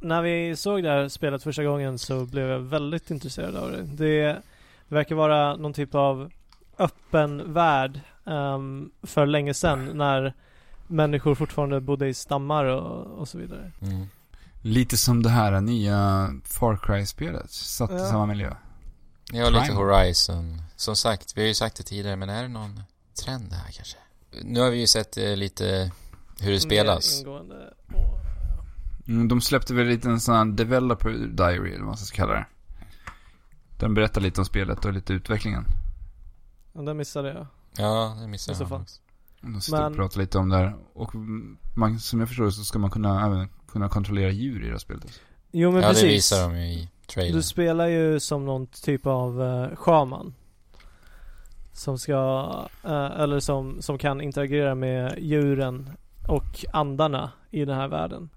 när 0.00 0.22
vi 0.22 0.56
såg 0.56 0.82
det 0.82 0.88
här 0.90 1.08
spelet 1.08 1.42
första 1.42 1.64
gången 1.64 1.98
så 1.98 2.24
blev 2.24 2.48
jag 2.48 2.58
väldigt 2.60 3.10
intresserad 3.10 3.56
av 3.56 3.70
det. 3.70 3.82
Det 3.82 4.42
verkar 4.88 5.14
vara 5.14 5.56
någon 5.56 5.72
typ 5.72 5.94
av 5.94 6.30
öppen 6.78 7.52
värld 7.52 8.00
ehm, 8.26 8.90
för 9.02 9.26
länge 9.26 9.54
sedan 9.54 9.84
när 9.98 10.34
människor 10.88 11.34
fortfarande 11.34 11.80
bodde 11.80 12.08
i 12.08 12.14
stammar 12.14 12.64
och, 12.64 13.18
och 13.20 13.28
så 13.28 13.38
vidare. 13.38 13.72
Mm. 13.80 14.06
Lite 14.62 14.96
som 14.96 15.22
det 15.22 15.28
här 15.30 15.60
nya 15.60 16.30
Far 16.44 16.76
Cry-spelet. 16.76 17.50
Satt 17.50 17.90
i 17.90 17.94
Ja. 17.94 17.98
samma 18.08 18.26
miljö. 18.26 18.54
Ja, 19.32 19.48
lite. 19.50 19.72
Horizon. 19.72 20.62
Som 20.76 20.96
sagt, 20.96 21.36
vi 21.36 21.40
har 21.40 21.48
ju 21.48 21.54
sagt 21.54 21.76
det 21.76 21.82
tidigare, 21.82 22.16
men 22.16 22.28
är 22.28 22.42
det 22.42 22.48
någon 22.48 22.82
trend 23.24 23.52
här 23.52 23.72
kanske? 23.72 23.96
Nu 24.42 24.60
har 24.60 24.70
vi 24.70 24.80
ju 24.80 24.86
sett 24.86 25.16
eh, 25.16 25.36
lite 25.36 25.92
hur 26.40 26.52
det 26.52 26.60
spelas. 26.60 27.20
Ingående. 27.20 27.74
Mm, 29.08 29.28
de 29.28 29.40
släppte 29.40 29.74
väl 29.74 29.86
lite 29.86 30.08
en 30.08 30.20
sån 30.20 30.34
här 30.34 30.44
developer 30.44 31.10
diary 31.10 31.68
eller 31.70 31.78
vad 31.78 31.86
man 31.86 31.96
ska 31.96 32.16
kalla 32.16 32.32
det. 32.32 32.46
Den 33.78 33.94
berättar 33.94 34.20
lite 34.20 34.40
om 34.40 34.44
spelet 34.44 34.84
och 34.84 34.92
lite 34.92 35.12
utvecklingen. 35.12 35.64
Ja, 36.72 36.80
det 36.82 36.94
missade 36.94 37.28
jag. 37.28 37.46
Ja, 37.76 38.16
det 38.20 38.26
missade 38.28 38.52
I 38.52 38.58
så 38.58 38.62
jag 38.70 38.80
också. 38.80 39.00
De 39.40 39.60
sitter 39.60 39.78
Men- 39.78 39.92
och 39.92 39.96
pratar 39.96 40.20
lite 40.20 40.38
om 40.38 40.48
det 40.48 40.56
här. 40.56 40.76
Och 40.92 41.14
man, 41.76 41.98
som 41.98 42.20
jag 42.20 42.28
förstår 42.28 42.44
det 42.44 42.52
så 42.52 42.64
ska 42.64 42.78
man 42.78 42.90
kunna 42.90 43.26
även 43.26 43.48
kunna 43.72 43.88
kontrollera 43.88 44.30
djur 44.30 44.62
i 44.62 44.66
det 44.66 44.70
här 44.70 44.78
spelet. 44.78 45.04
Alltså. 45.04 45.20
Jo 45.52 45.72
men 45.72 45.82
ja, 45.82 45.88
precis. 45.88 46.02
det 46.02 46.08
visar 46.08 46.48
de 46.48 46.56
ju 46.60 46.66
i 46.72 46.88
trailern. 47.06 47.36
Du 47.36 47.42
spelar 47.42 47.86
ju 47.86 48.20
som 48.20 48.46
någon 48.46 48.66
typ 48.66 49.06
av 49.06 49.40
uh, 49.40 49.76
shaman. 49.76 50.34
Som 51.72 51.98
ska, 51.98 52.48
eh, 52.84 53.20
eller 53.20 53.40
som, 53.40 53.82
som 53.82 53.98
kan 53.98 54.20
interagera 54.20 54.74
med 54.74 55.18
djuren 55.18 55.90
och 56.28 56.64
andarna 56.72 57.32
i 57.50 57.64
den 57.64 57.76
här 57.76 57.88
världen. 57.88 58.28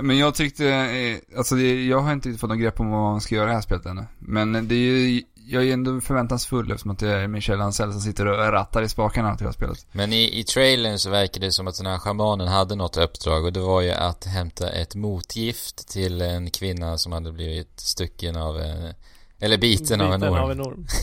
Men 0.00 0.18
jag 0.18 0.34
tyckte, 0.34 0.68
eh, 0.68 1.38
alltså 1.38 1.54
det, 1.54 1.86
jag 1.86 2.00
har 2.00 2.12
inte 2.12 2.32
fått 2.34 2.48
någon 2.48 2.58
grepp 2.58 2.80
om 2.80 2.90
vad 2.90 3.00
man 3.00 3.20
ska 3.20 3.34
göra 3.34 3.44
i 3.44 3.48
det 3.48 3.54
här 3.54 3.60
spelet 3.60 3.86
ännu. 3.86 4.04
Men 4.18 4.52
det 4.68 4.74
är 4.74 5.08
ju, 5.08 5.22
jag 5.50 5.68
är 5.68 5.72
ändå 5.72 6.00
förväntansfull 6.00 6.70
eftersom 6.70 6.90
att 6.90 6.98
det 6.98 7.08
är 7.08 7.28
Michel 7.28 7.60
Ancel 7.60 7.92
som 7.92 8.00
sitter 8.00 8.26
och 8.26 8.52
rattar 8.52 8.82
i 8.82 8.88
spakarna 8.88 9.36
till 9.36 9.44
det 9.44 9.48
här 9.48 9.52
spelet. 9.52 9.86
Men 9.92 10.12
i, 10.12 10.40
i 10.40 10.44
trailern 10.44 10.98
så 10.98 11.10
verkar 11.10 11.40
det 11.40 11.52
som 11.52 11.66
att 11.66 11.76
den 11.76 11.86
här 11.86 11.98
schamanen 11.98 12.48
hade 12.48 12.74
något 12.74 12.96
uppdrag 12.96 13.44
och 13.44 13.52
det 13.52 13.60
var 13.60 13.80
ju 13.80 13.90
att 13.90 14.24
hämta 14.24 14.70
ett 14.70 14.94
motgift 14.94 15.88
till 15.88 16.20
en 16.20 16.50
kvinna 16.50 16.98
som 16.98 17.12
hade 17.12 17.32
blivit 17.32 17.80
stucken 17.80 18.36
av 18.36 18.60
en, 18.60 18.94
eller 19.38 19.58
biten, 19.58 20.00
av 20.00 20.12
en 20.12 20.22
orm. 20.24 20.34
Av 20.34 20.50
en 20.50 20.60
orm. 20.60 20.86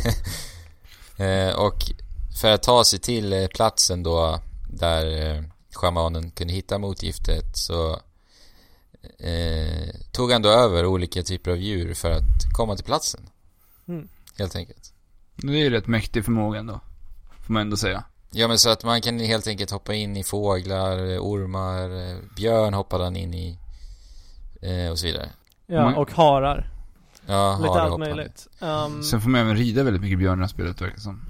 Eh, 1.17 1.55
och 1.55 1.75
för 2.41 2.51
att 2.51 2.63
ta 2.63 2.83
sig 2.83 2.99
till 2.99 3.33
eh, 3.33 3.47
platsen 3.47 4.03
då 4.03 4.39
där 4.69 5.35
eh, 5.35 5.43
schamanen 5.75 6.31
kunde 6.31 6.53
hitta 6.53 6.77
motgiftet 6.77 7.57
så 7.57 7.99
eh, 9.19 9.89
tog 10.11 10.31
han 10.31 10.41
då 10.41 10.49
över 10.49 10.85
olika 10.85 11.23
typer 11.23 11.51
av 11.51 11.57
djur 11.57 11.93
för 11.93 12.11
att 12.11 12.53
komma 12.53 12.75
till 12.75 12.85
platsen. 12.85 13.29
Mm. 13.87 14.07
Helt 14.37 14.55
enkelt. 14.55 14.93
Det 15.35 15.47
är 15.47 15.63
ju 15.63 15.69
rätt 15.69 15.87
mäktig 15.87 16.25
förmåga 16.25 16.59
ändå. 16.59 16.79
Får 17.45 17.53
man 17.53 17.61
ändå 17.61 17.77
säga. 17.77 18.03
Ja 18.31 18.47
men 18.47 18.59
så 18.59 18.69
att 18.69 18.83
man 18.83 19.01
kan 19.01 19.19
helt 19.19 19.47
enkelt 19.47 19.71
hoppa 19.71 19.93
in 19.93 20.17
i 20.17 20.23
fåglar, 20.23 20.97
ormar, 21.19 21.89
björn 22.35 22.73
hoppade 22.73 23.03
han 23.03 23.15
in 23.15 23.33
i 23.33 23.59
eh, 24.61 24.91
och 24.91 24.99
så 24.99 25.05
vidare. 25.05 25.29
Ja, 25.67 25.95
och 25.95 26.11
harar. 26.11 26.71
Ja, 27.25 27.59
Lite 27.61 27.81
allt 27.81 27.99
möjligt. 27.99 28.47
Um, 28.59 29.03
Sen 29.03 29.21
får 29.21 29.29
man 29.29 29.41
även 29.41 29.55
rida 29.57 29.83
väldigt 29.83 30.01
mycket 30.01 30.19
björn 30.19 30.33
i 30.33 30.37
det 30.37 30.43
här 30.43 30.47
spelet 30.47 30.81
verkar 30.81 30.97
som. 30.97 31.21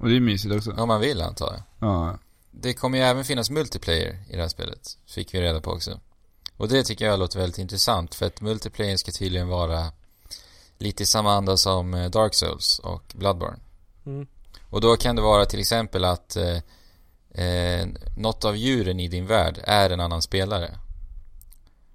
Och 0.00 0.08
det 0.08 0.16
är 0.16 0.20
mysigt 0.20 0.54
också. 0.54 0.72
Om 0.72 0.88
man 0.88 1.00
vill 1.00 1.22
antar 1.22 1.52
jag. 1.52 1.88
Ja. 1.88 2.18
Det 2.50 2.74
kommer 2.74 2.98
ju 2.98 3.04
även 3.04 3.24
finnas 3.24 3.50
multiplayer 3.50 4.18
i 4.28 4.36
det 4.36 4.42
här 4.42 4.48
spelet. 4.48 4.98
Fick 5.06 5.34
vi 5.34 5.40
reda 5.40 5.60
på 5.60 5.70
också. 5.70 6.00
Och 6.56 6.68
det 6.68 6.82
tycker 6.82 7.06
jag 7.06 7.18
låter 7.18 7.38
väldigt 7.38 7.58
intressant 7.58 8.14
för 8.14 8.26
att 8.26 8.40
multiplayer 8.40 8.96
ska 8.96 9.12
tydligen 9.12 9.48
vara 9.48 9.92
lite 10.78 11.02
i 11.02 11.06
samma 11.06 11.32
anda 11.32 11.56
som 11.56 11.94
eh, 11.94 12.10
Dark 12.10 12.34
Souls 12.34 12.78
och 12.78 13.02
Bloodborne. 13.14 13.58
mm. 14.06 14.26
Och 14.70 14.80
då 14.80 14.96
kan 14.96 15.16
det 15.16 15.22
vara 15.22 15.44
till 15.44 15.60
exempel 15.60 16.04
att 16.04 16.36
eh, 16.36 17.44
eh, 17.44 17.86
något 18.16 18.44
av 18.44 18.56
djuren 18.56 19.00
i 19.00 19.08
din 19.08 19.26
värld 19.26 19.60
är 19.64 19.90
en 19.90 20.00
annan 20.00 20.22
spelare. 20.22 20.78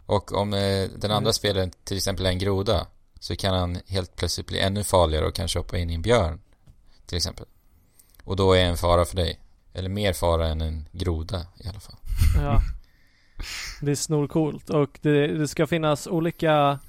Och 0.06 0.34
om 0.34 0.54
eh, 0.54 0.90
den 0.96 1.12
andra 1.12 1.30
det. 1.30 1.34
spelaren 1.34 1.72
till 1.84 1.98
exempel 1.98 2.26
är 2.26 2.30
en 2.30 2.40
groda 2.40 2.88
så 3.20 3.36
kan 3.36 3.56
han 3.56 3.78
helt 3.88 4.16
plötsligt 4.16 4.48
bli 4.48 4.60
ännu 4.60 4.84
farligare 4.84 5.26
och 5.26 5.36
kanske 5.36 5.60
hoppa 5.60 5.78
in 5.78 5.90
i 5.90 5.94
en 5.94 6.02
björn. 6.02 6.40
Till 7.06 7.18
exempel. 7.18 7.46
Och 8.24 8.36
då 8.36 8.54
är 8.54 8.66
en 8.66 8.78
fara 8.78 9.06
för 9.06 9.16
dig. 9.16 9.40
Eller 9.74 9.90
mer 9.90 10.14
fara 10.14 10.48
än 10.48 10.62
en 10.62 10.88
groda 10.92 11.46
i 11.58 11.68
alla 11.68 11.80
fall. 11.80 11.96
Ja. 12.36 12.62
Det 13.82 13.92
är 13.92 13.96
snorcoolt 13.96 14.70
och 14.70 15.00
det, 15.02 15.28
det 15.28 15.48
ska 15.48 15.68
finnas 15.68 16.08
olika 16.08 16.80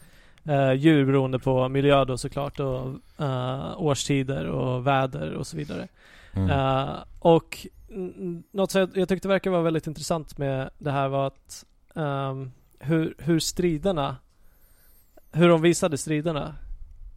eh, 0.44 0.72
djur 0.72 1.04
beroende 1.06 1.38
på 1.38 1.68
miljö 1.68 2.04
då 2.04 2.18
såklart 2.18 2.60
och 2.60 2.86
eh, 3.18 3.82
årstider 3.82 4.46
och 4.46 4.86
väder 4.86 5.32
och 5.34 5.46
så 5.46 5.56
vidare. 5.56 5.88
Mm. 6.32 6.50
Eh, 6.50 6.94
och 7.18 7.66
något 8.50 8.70
som 8.70 8.80
jag, 8.80 8.90
jag 8.94 9.08
tyckte 9.08 9.28
verkar 9.28 9.50
vara 9.50 9.62
väldigt 9.62 9.86
intressant 9.86 10.38
med 10.38 10.70
det 10.78 10.90
här 10.90 11.08
var 11.08 11.26
att 11.26 11.64
ehm, 11.94 12.50
hur, 12.78 13.14
hur 13.18 13.38
striderna, 13.38 14.16
hur 15.32 15.48
de 15.48 15.62
visade 15.62 15.98
striderna 15.98 16.54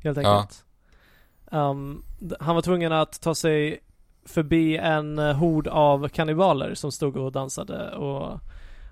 helt 0.04 0.18
Ja. 0.22 0.38
enkelt. 0.40 0.66
Ehm, 1.52 2.04
han 2.40 2.56
var 2.56 2.62
tvungen 2.62 2.92
att 2.92 3.22
ta 3.22 3.36
sig 3.36 3.80
förbi 4.26 4.78
en 4.78 5.20
eh, 5.20 5.34
hord 5.36 5.68
av 5.68 6.08
kannibaler 6.08 6.74
som 6.74 6.92
stod 6.92 7.18
och 7.18 7.32
dansade 7.32 7.96
och 7.96 8.40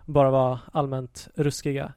bara 0.05 0.31
var 0.31 0.59
allmänt 0.71 1.27
ruskiga. 1.35 1.93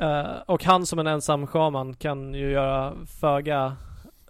Eh, 0.00 0.36
och 0.46 0.64
han 0.64 0.86
som 0.86 0.98
en 0.98 1.06
ensam 1.06 1.46
shaman 1.46 1.94
kan 1.94 2.34
ju 2.34 2.50
göra 2.50 2.94
föga 3.20 3.76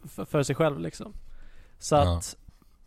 f- 0.04 0.28
för 0.28 0.42
sig 0.42 0.54
själv 0.56 0.80
liksom. 0.80 1.12
Så 1.78 1.94
Ja. 1.94 2.16
att 2.16 2.36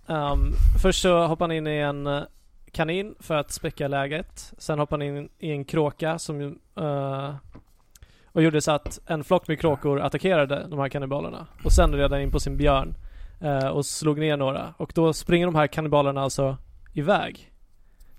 ehm, 0.08 0.40
först 0.82 1.02
så 1.02 1.26
hoppar 1.28 1.46
han 1.46 1.52
in 1.52 1.68
i 1.68 1.78
en 1.78 2.08
eh, 2.08 2.24
kanin 2.72 3.16
för 3.20 3.36
att 3.36 3.52
späcka 3.52 3.88
läget. 3.88 4.54
Sen 4.58 4.80
hoppar 4.80 4.98
han 4.98 5.02
in 5.08 5.30
i 5.40 5.52
en 5.52 5.66
kråka 5.66 6.20
som 6.20 6.42
ju, 6.42 6.56
eh, 6.80 7.36
och 8.26 8.44
gjorde 8.44 8.62
så 8.62 8.72
att 8.72 9.00
en 9.06 9.24
flock 9.24 9.48
med 9.48 9.60
kråkor 9.60 10.02
attackerade 10.02 10.66
de 10.70 10.80
här 10.80 10.90
kannibalerna. 10.90 11.48
Och 11.64 11.72
sen 11.72 11.94
red 11.96 12.12
han 12.12 12.22
in 12.22 12.32
på 12.32 12.40
sin 12.40 12.58
björn 12.58 12.96
eh, 13.42 13.68
och 13.68 13.86
slog 13.86 14.20
ner 14.20 14.38
några. 14.38 14.74
Och 14.78 14.92
då 14.96 15.14
springer 15.14 15.46
de 15.46 15.56
här 15.56 15.68
kannibalerna 15.68 16.22
alltså 16.22 16.58
iväg. 16.94 17.52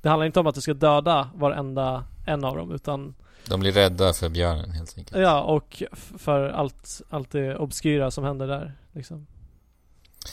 Det 0.03 0.09
handlar 0.09 0.27
inte 0.27 0.41
om 0.41 0.47
att 0.47 0.55
du 0.55 0.61
ska 0.61 0.75
döda 0.75 1.31
varenda 1.35 2.05
en 2.27 2.45
av 2.45 2.57
dem 2.57 2.73
utan 2.73 3.15
De 3.49 3.61
blir 3.61 3.73
rädda 3.73 4.13
för 4.13 4.29
björnen 4.29 4.71
helt 4.71 4.99
enkelt. 4.99 5.21
Ja, 5.23 5.41
och 5.43 5.83
för 6.19 6.49
allt, 6.49 7.03
allt 7.11 7.31
det 7.31 7.57
obskyra 7.57 8.11
som 8.11 8.25
händer 8.25 8.47
där 8.47 8.75
liksom. 8.93 9.27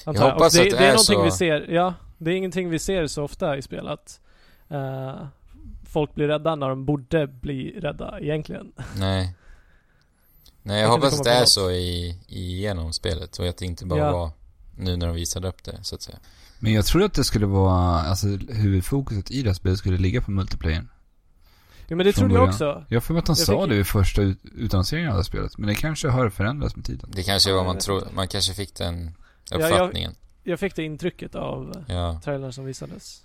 Och 0.06 0.18
hoppas 0.18 0.54
det, 0.54 0.60
att 0.62 0.70
det 0.70 0.78
det 0.78 0.86
är 0.86 0.94
är 0.94 0.98
så. 0.98 1.24
vi 1.24 1.32
ser, 1.32 1.68
ja. 1.72 1.94
Det 2.18 2.32
är 2.32 2.36
ingenting 2.36 2.70
vi 2.70 2.80
ser 2.80 3.08
så 3.08 3.24
ofta 3.24 3.58
i 3.58 3.62
spel 3.62 3.88
att 3.88 4.20
eh, 4.70 5.16
folk 5.90 6.16
blir 6.16 6.28
rädda 6.28 6.56
när 6.56 6.70
de 6.70 6.86
borde 6.86 7.28
bli 7.28 7.80
rädda 7.80 8.20
egentligen. 8.20 8.72
Nej. 8.98 9.36
Nej, 10.64 10.78
jag 10.80 10.86
Jag 10.86 10.92
hoppas 10.92 11.18
att 11.20 11.24
det 11.24 11.32
är 11.32 11.40
något. 11.40 11.50
så 11.50 11.72
i, 11.72 12.20
i 12.28 12.60
genom 12.62 12.94
spelet 12.94 13.40
och 13.40 13.48
att 13.48 13.58
det 13.58 13.66
inte 13.66 13.86
bara 13.86 14.00
Ja. 14.00 14.12
var 14.12 14.32
nu 14.78 14.98
när 14.98 15.08
de 15.08 15.16
visade 15.16 15.48
upp 15.48 15.64
det, 15.64 15.80
så 15.82 15.96
att 15.96 16.02
säga. 16.02 16.18
Men 16.60 16.74
jag 16.74 16.86
tror 16.86 17.04
att 17.04 17.14
det 17.14 17.24
skulle 17.24 17.46
vara, 17.46 18.00
alltså 18.02 18.28
huvudfokuset 18.50 19.32
i 19.32 19.42
det 19.44 19.50
här 19.50 19.54
spelet 19.54 19.78
skulle 19.78 19.98
ligga 19.98 20.22
på 20.22 20.32
multiplayer. 20.32 20.86
Ja 21.92 21.96
men 21.96 22.06
det 22.06 22.14
trodde 22.14 22.34
jag 22.34 22.44
också. 22.50 22.86
Jag 22.90 23.04
för 23.04 23.14
mig 23.14 23.20
att 23.20 23.26
de 23.26 23.30
Jag 23.32 23.38
sa 23.38 23.62
fick- 23.62 23.70
det 23.70 23.76
vid 23.76 23.88
första 23.88 24.22
ut- 24.22 24.40
utannonseringen 24.46 25.10
av 25.10 25.14
det 25.14 25.20
här 25.20 25.24
spelet. 25.24 25.58
Men 25.58 25.68
det 25.68 25.76
kanske 25.76 26.08
har 26.10 26.30
förändrats 26.30 26.76
med 26.76 26.86
tiden. 26.86 27.10
Det 27.14 27.24
kanske 27.24 27.50
Ja, 27.50 27.56
var 27.56 27.60
jag 27.62 27.66
man 27.66 27.76
vet 27.76 27.84
tror, 27.84 28.08
man 28.14 28.28
kanske 28.28 28.54
fick 28.54 28.76
den 28.76 29.12
jag- 29.50 29.62
uppfattningen. 29.62 30.16
Jag 30.44 30.60
fick 30.60 30.76
det 30.76 30.84
intrycket 30.84 31.36
av 31.36 31.84
Ja, 31.88 32.22
trailern 32.24 32.54
som 32.54 32.66
visades. 32.66 33.24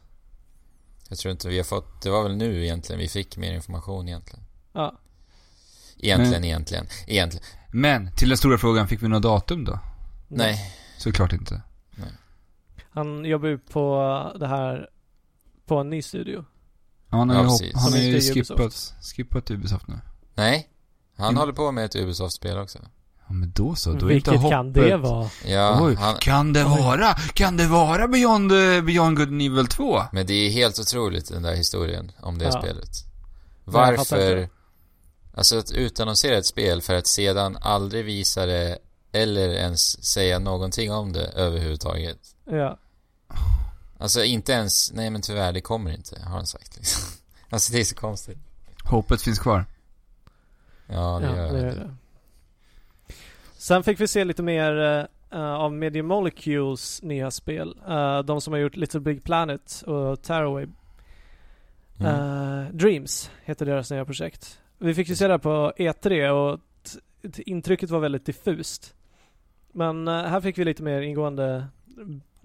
jag 1.09 1.19
tror 1.19 1.33
inte 1.33 1.49
vi 1.49 1.57
har 1.57 1.65
fått, 1.65 2.03
det 2.03 2.11
var 2.11 2.23
väl 2.23 2.37
nu 2.37 2.65
egentligen 2.65 2.99
vi 3.01 3.09
fick 3.09 3.37
mer 3.37 3.53
information 3.55 4.09
egentligen. 4.09 4.45
Ja. 4.73 4.95
Egentligen, 5.99 6.31
Men- 6.33 6.45
egentligen, 6.45 6.87
egentligen. 7.07 7.47
Men, 7.73 8.11
till 8.13 8.29
den 8.29 8.39
stora 8.39 8.59
frågan, 8.59 8.89
fick 8.89 9.03
vi 9.03 9.09
något 9.09 9.23
datum 9.23 9.65
då? 9.65 9.79
Nej. 10.29 10.75
Såklart 10.99 11.33
inte. 11.33 11.63
Han 12.91 13.25
jobbar 13.25 13.49
ju 13.49 13.59
på 13.59 14.33
det 14.41 14.47
här 14.47 14.91
på 15.67 15.77
en 15.79 15.91
ny 15.91 16.03
studio. 16.03 16.45
Han 17.09 17.29
har 17.31 17.37
Ja, 17.37 17.43
ju, 17.43 17.49
hopp, 17.49 17.61
han 17.75 17.93
har 17.93 17.99
ju 18.01 18.21
skippat, 18.21 18.51
Ubisoft. 18.61 18.95
skippat 19.17 19.51
Ubisoft 19.51 19.89
nu. 19.89 20.01
Nej. 20.35 20.69
Han 21.17 21.29
Mm. 21.29 21.39
håller 21.41 21.53
på 21.53 21.73
med 21.73 21.85
ett 21.85 21.97
Ubisoft-spel 21.97 22.59
också. 22.59 22.79
Ja, 23.29 23.33
men 23.35 23.53
då 23.55 23.75
så. 23.75 23.93
Då 23.93 24.07
är 24.07 24.09
Vilket 24.11 24.35
inte 24.35 24.49
kan 24.49 24.67
hoppet... 24.67 24.83
det 24.85 24.97
vara? 24.97 25.29
Ja, 25.47 25.79
Oj, 25.83 25.95
han, 25.95 26.15
kan 26.15 26.53
det 26.53 26.65
Oj. 26.65 26.81
vara? 26.83 27.15
Kan 27.15 27.57
det 27.57 27.67
vara 27.67 28.09
Beyond, 28.09 28.53
eh, 28.53 28.81
Beyond 28.83 29.17
Good 29.17 29.29
and 29.29 29.43
Evil 29.43 29.67
2? 29.67 30.03
men 30.13 30.27
det 30.27 30.35
är 30.35 30.51
helt 30.51 30.79
otroligt 30.79 31.29
den 31.29 31.43
där 31.43 31.55
historien 31.55 32.13
om 32.21 32.39
det 32.39 32.45
Ja. 32.45 32.53
spelet. 32.53 32.89
Varför, 33.65 34.49
alltså 35.35 35.59
att 35.59 35.71
utannonsera 35.71 36.37
ett 36.37 36.47
spel 36.47 36.83
för 36.83 36.95
att 36.95 37.07
sedan 37.07 37.57
aldrig 37.61 38.05
visa 38.05 38.47
det 38.47 38.79
eller 39.13 39.49
ens 39.49 40.05
säga 40.05 40.39
någonting 40.39 40.93
om 40.93 41.13
det 41.13 41.27
överhuvudtaget. 41.27 42.19
Ja. 42.51 42.79
Alltså 43.99 44.25
inte 44.25 44.53
ens, 44.53 44.93
nej 44.93 45.11
men 45.11 45.23
tyvärr 45.23 45.53
det 45.53 45.61
kommer 45.61 45.91
inte, 45.91 46.21
har 46.23 46.31
han 46.31 46.47
sagt 46.47 46.77
liksom. 46.77 47.03
Alltså 47.51 47.73
det 47.73 47.81
är 47.81 47.85
så 47.85 47.95
konstigt. 47.95 48.39
Hoppet 48.85 49.23
finns 49.23 49.39
kvar. 49.39 49.65
Ja, 50.87 51.19
det 51.21 51.27
Ja, 51.27 51.37
gör 51.37 51.53
det 51.53 51.63
det. 51.63 51.95
Sen 53.57 53.83
fick 53.83 54.01
vi 54.01 54.09
se 54.09 54.25
lite 54.25 54.43
mer 54.43 55.07
eh, 55.33 55.55
av 55.55 55.73
Media 55.73 56.03
Molecules 56.03 57.03
nya 57.03 57.31
spel. 57.31 57.79
Eh, 57.89 58.19
de 58.19 58.41
som 58.41 58.53
har 58.53 58.61
gjort 58.61 58.77
Little 58.77 59.01
Big 59.01 59.25
Planet 59.25 59.83
och 59.87 60.23
Taraway. 60.23 60.67
Mm. 62.01 62.15
Eh, 62.15 62.71
Dreams 62.73 63.31
heter 63.45 63.67
deras 63.67 63.91
nya 63.91 64.05
projekt. 64.05 64.61
Vi 64.79 64.95
fick 64.95 65.09
ju 65.09 65.17
se 65.17 65.29
det 65.29 65.39
på 65.39 65.73
E3 65.77 66.29
och 66.29 66.61
intrycket 67.39 67.91
var 67.91 68.01
väldigt 68.01 68.27
diffust. 68.27 68.95
Men 69.73 70.09
här 70.09 70.41
fick 70.41 70.59
vi 70.59 70.65
lite 70.65 70.83
mer 70.83 71.01
ingående 71.01 71.67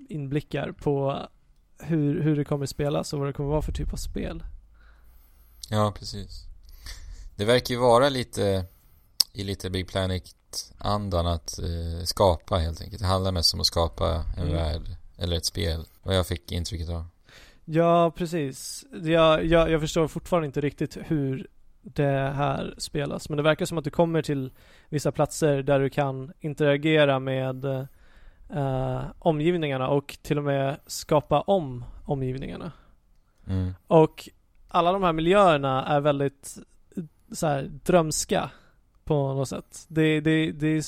inblickar 0.09 0.71
på 0.71 1.19
hur, 1.83 2.21
hur 2.21 2.35
det 2.35 2.43
kommer 2.45 2.65
spelas 2.65 3.13
och 3.13 3.19
vad 3.19 3.29
det 3.29 3.33
kommer 3.33 3.49
vara 3.49 3.61
för 3.61 3.71
typ 3.71 3.93
av 3.93 3.97
spel. 3.97 4.43
Ja, 5.69 5.93
precis. 5.99 6.45
Det 7.35 7.45
verkar 7.45 7.73
ju 7.75 7.79
vara 7.81 8.09
lite 8.09 8.65
i 9.33 9.43
lite 9.43 9.69
Big 9.69 9.87
Planet-andan 9.87 11.27
att 11.27 11.59
eh, 11.59 12.03
skapa 12.03 12.57
helt 12.57 12.81
enkelt. 12.81 13.01
Det 13.01 13.07
handlar 13.07 13.31
mest 13.31 13.53
om 13.53 13.59
att 13.59 13.65
skapa 13.65 14.25
en 14.37 14.43
Mm. 14.43 14.53
värld 14.55 14.81
eller 15.17 15.35
ett 15.37 15.45
spel. 15.45 15.85
Vad 16.03 16.15
jag 16.15 16.27
fick 16.27 16.51
intrycket 16.51 16.89
av. 16.89 17.05
Ja, 17.65 18.11
precis. 18.17 18.85
Jag, 19.03 19.45
jag, 19.45 19.71
jag 19.71 19.81
förstår 19.81 20.07
fortfarande 20.07 20.45
inte 20.45 20.61
riktigt 20.61 20.97
hur 21.07 21.47
det 21.81 22.33
här 22.35 22.75
spelas. 22.77 23.29
Men 23.29 23.37
det 23.37 23.43
verkar 23.43 23.65
som 23.65 23.77
att 23.77 23.83
du 23.83 23.89
kommer 23.89 24.21
till 24.21 24.51
vissa 24.89 25.11
platser 25.11 25.63
där 25.63 25.79
du 25.79 25.89
kan 25.89 26.31
interagera 26.39 27.19
med 27.19 27.87
eh, 28.53 29.01
omgivningarna 29.19 29.87
och 29.87 30.17
till 30.21 30.37
och 30.37 30.43
med 30.43 30.77
skapa 30.87 31.41
om 31.41 31.85
omgivningarna. 32.05 32.71
Mm. 33.47 33.73
Och 33.87 34.29
alla 34.67 34.91
de 34.91 35.03
här 35.03 35.13
miljöerna 35.13 35.85
är 35.85 35.99
väldigt 35.99 36.57
eh, 36.97 37.03
så 37.31 37.47
här, 37.47 37.71
drömska 37.83 38.51
på 39.03 39.33
något 39.33 39.49
sätt. 39.49 39.85
Det, 39.87 40.21
det, 40.21 40.51
det, 40.51 40.67
är, 40.67 40.83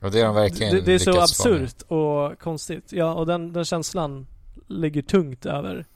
Och 0.00 0.10
det 0.10 0.18
har 0.18 0.26
de 0.26 0.34
verkligen 0.34 0.74
det, 0.74 0.80
det 0.80 0.94
är 0.94 0.98
så 0.98 1.20
absurt 1.20 1.82
och 1.82 2.38
konstigt. 2.38 2.92
Ja, 2.92 3.14
och 3.14 3.26
den, 3.26 3.52
den 3.52 3.64
känslan 3.64 4.26
ligger 4.66 5.02
tungt 5.02 5.46
över 5.46 5.86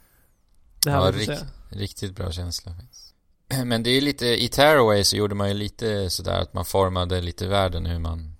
det 0.84 0.90
här 0.90 0.98
Ja, 0.98 1.12
rikt-. 1.12 1.44
Riktigt 1.70 2.16
bra 2.16 2.32
känsla 2.32 2.72
faktiskt. 2.74 3.14
Men 3.64 3.82
det 3.82 3.90
är 3.90 4.00
lite, 4.00 4.26
i 4.26 4.48
Tearaway 4.48 5.04
så 5.04 5.16
gjorde 5.16 5.34
man 5.34 5.48
ju 5.48 5.54
lite 5.54 6.10
sådär 6.10 6.40
att 6.40 6.54
man 6.54 6.64
formade 6.64 7.20
lite 7.20 7.48
världen 7.48 7.86
hur 7.86 7.98
man, 7.98 8.31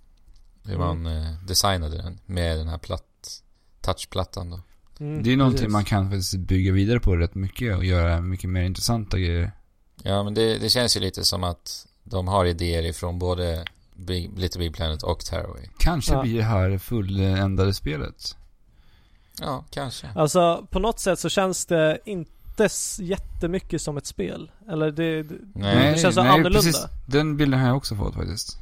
hur 0.65 0.75
Mm. 0.75 1.03
man 1.03 1.17
eh, 1.17 1.33
designade 1.47 1.97
den 1.97 2.19
med 2.27 2.59
den 2.59 2.69
här 2.69 2.79
platt, 2.79 3.43
touchplattan 3.81 4.51
då. 4.51 4.61
Mm, 5.01 5.23
Det 5.23 5.33
är 5.33 5.37
någonting 5.37 5.59
precis. 5.59 5.73
man 5.73 5.85
kan 5.85 6.11
faktiskt 6.11 6.37
bygga 6.37 6.73
vidare 6.73 7.01
på 7.01 7.17
rätt 7.17 7.35
mycket 7.35 7.77
och 7.77 7.85
göra 7.85 8.21
mycket 8.21 8.51
mer 8.51 8.63
intressanta 8.63 9.19
grejer. 9.19 9.53
Ja 10.03 10.23
men 10.23 10.35
det, 10.35 10.59
det 10.59 10.69
känns 10.69 10.97
ju 10.97 11.01
lite 11.01 11.25
som 11.25 11.45
att 11.45 11.87
de 12.05 12.29
har 12.29 12.45
idéer 12.45 12.83
ifrån 12.83 13.19
både 13.19 13.65
Big, 13.97 14.39
Little 14.39 14.59
Big 14.59 14.75
Planet 14.75 15.03
och 15.03 15.25
Tearaway. 15.25 15.67
Kanske 15.79 16.13
Ja. 16.15 16.23
blir 16.23 16.37
det 16.37 16.43
här 16.45 16.79
fulländade 16.79 17.75
spelet. 17.75 18.37
Ja, 19.41 19.65
kanske. 19.71 20.09
Alltså 20.17 20.67
på 20.71 20.79
något 20.79 21.01
sätt 21.01 21.19
så 21.19 21.29
känns 21.29 21.67
det 21.67 21.99
inte 22.05 22.65
s- 22.65 22.99
jättemycket 23.03 23.83
som 23.83 23.97
ett 23.97 24.07
spel. 24.07 24.51
Eller 24.69 24.91
det, 24.91 25.23
det 25.23 25.35
Nej. 25.55 25.93
det 25.93 25.99
känns 25.99 26.15
så 26.15 26.21
annorlunda. 26.21 26.89
Den 27.07 27.37
bilden 27.37 27.61
har 27.61 27.67
jag 27.67 27.77
också 27.77 27.97
fått 27.97 28.15
faktiskt. 28.15 28.59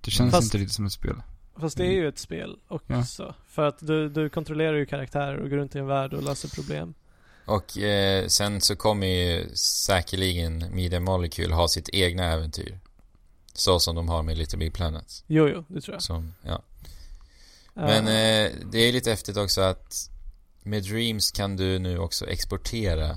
Det 0.00 0.10
känns 0.10 0.30
Fast- 0.30 0.44
inte 0.44 0.58
riktigt 0.58 0.74
som 0.74 0.86
ett 0.86 0.92
spel. 0.92 1.22
Fast 1.60 1.76
det 1.76 1.86
är 1.86 1.92
ju 1.92 2.08
ett 2.08 2.18
spel 2.18 2.56
också. 2.68 3.34
För 3.48 3.68
att 3.68 3.78
du, 3.80 4.08
du 4.08 4.28
kontrollerar 4.28 4.76
ju 4.76 4.86
karaktärer 4.86 5.36
och 5.36 5.50
går 5.50 5.56
runt 5.56 5.74
i 5.74 5.78
en 5.78 5.86
värld 5.86 6.14
och 6.14 6.22
löser 6.22 6.48
problem. 6.48 6.94
Och 7.44 7.78
eh, 7.78 8.26
sen 8.26 8.60
så 8.60 8.76
kommer 8.76 9.06
ju 9.06 9.48
säkerligen 9.56 10.64
Media 10.74 11.00
Molecule 11.00 11.54
ha 11.54 11.68
sitt 11.68 11.88
egna 11.88 12.24
äventyr. 12.24 12.78
Så 13.52 13.80
som 13.80 13.96
de 13.96 14.08
har 14.08 14.22
med 14.22 14.38
Little 14.38 14.58
Big 14.58 14.72
Planet. 14.74 15.24
Jo, 15.26 15.48
jo, 15.48 15.64
det 15.68 15.80
tror 15.80 15.94
jag. 15.94 16.02
Som, 16.02 16.34
ja. 16.42 16.62
Eh, 17.76 17.82
Men 17.82 18.06
eh, 18.06 18.52
det 18.72 18.78
är 18.78 18.92
lite 18.92 19.10
häftigt 19.10 19.36
också 19.36 19.60
att 19.60 20.10
med 20.62 20.82
Dreams 20.82 21.30
kan 21.30 21.56
du 21.56 21.78
nu 21.78 21.98
också 21.98 22.26
exportera 22.26 23.10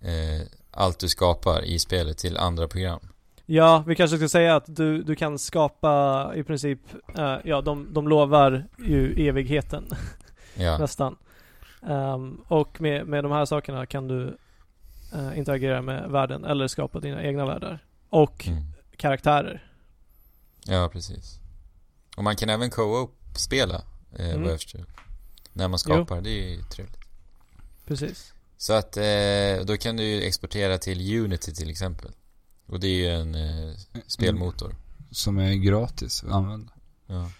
eh, 0.00 0.46
allt 0.70 0.98
du 0.98 1.08
skapar 1.08 1.64
i 1.64 1.78
spelet 1.78 2.18
till 2.18 2.36
andra 2.36 2.68
program. 2.68 3.11
Ja, 3.46 3.84
vi 3.86 3.94
kanske 3.94 4.16
ska 4.16 4.28
säga 4.28 4.56
att 4.56 4.76
du, 4.76 5.02
du 5.02 5.16
kan 5.16 5.38
skapa 5.38 6.32
i 6.36 6.42
princip, 6.42 6.80
eh, 7.18 7.36
ja 7.44 7.60
de, 7.60 7.92
de 7.94 8.08
lovar 8.08 8.64
ju 8.78 9.28
evigheten 9.28 9.84
Ja, 10.54 10.78
nästan. 10.80 11.16
Ehm, 11.88 12.40
och 12.48 12.80
med, 12.80 13.06
med 13.06 13.24
de 13.24 13.32
här 13.32 13.44
sakerna 13.44 13.86
kan 13.86 14.08
du 14.08 14.36
eh, 15.12 15.38
interagera 15.38 15.82
med 15.82 16.10
världen 16.10 16.44
eller 16.44 16.68
skapa 16.68 17.00
dina 17.00 17.22
egna 17.22 17.46
världar. 17.46 17.78
Och 18.08 18.48
mm. 18.48 18.62
karaktärer. 18.96 19.64
ja 20.66 20.88
precis. 20.92 21.38
Och 22.16 22.24
man 22.24 22.36
kan 22.36 22.48
även 22.48 22.70
co-op 22.70 23.18
spela, 23.36 23.82
eh, 24.18 24.28
Mm. 24.30 24.42
vad 24.42 24.52
jag 24.52 24.60
förstår. 24.60 24.84
När 25.52 25.68
man 25.68 25.78
skapar, 25.78 26.20
det 26.20 26.30
är 26.30 26.50
ju 26.56 26.62
trevligt. 26.62 26.98
Precis. 27.86 28.34
Så 28.56 28.72
att 28.72 28.96
eh, 28.96 29.64
då 29.64 29.76
kan 29.76 29.96
du 29.96 30.02
ju 30.04 30.22
exportera 30.22 30.78
till 30.78 31.18
Unity 31.24 31.54
till 31.54 31.70
exempel. 31.70 32.10
Och 32.72 32.80
det 32.80 32.86
är 32.86 32.96
ju 32.96 33.08
en 33.08 33.34
eh, 33.34 33.74
spelmotor. 34.06 34.74
Som 35.10 35.38
är 35.38 35.54
gratis 35.54 36.24
att 36.24 36.32
använda. 36.32 36.72
Ja. 37.06 37.30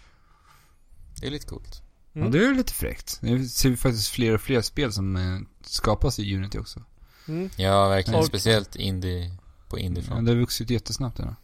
Det 1.21 1.27
är 1.27 1.31
lite 1.31 1.47
coolt. 1.47 1.83
Mm. 2.15 2.27
Och 2.27 2.33
det 2.33 2.39
är 2.47 2.55
lite 2.55 2.73
fräckt. 2.73 3.19
Det 3.23 3.45
ser 3.45 3.77
faktiskt 3.77 4.09
fler 4.09 4.35
och 4.35 4.41
fler 4.41 4.61
spel 4.61 4.93
som 4.93 5.17
eh, 5.17 5.39
skapas 5.63 6.19
i 6.19 6.37
Unity 6.37 6.59
också. 6.59 6.81
Mm. 7.29 7.51
Ja, 7.57 7.89
verkligen. 7.89 8.21
Och- 8.21 8.27
Speciellt 8.27 8.77
indie, 8.77 9.31
på 9.69 9.79
Ja, 9.79 9.83
indiefront. 9.83 10.27
det 10.27 10.33
har 10.33 10.39
vuxit 10.41 10.71
jättesnabbt 10.71 11.17
där. 11.17 11.35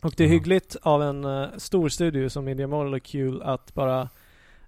Och 0.00 0.14
det 0.16 0.24
är 0.24 0.28
Ja. 0.28 0.32
hyggligt 0.32 0.76
av 0.82 1.02
en 1.02 1.24
eh, 1.24 1.46
stor 1.56 1.88
studio 1.88 2.28
som 2.28 2.44
Media 2.44 2.66
Molecule 2.66 3.44
att 3.44 3.74
bara 3.74 4.08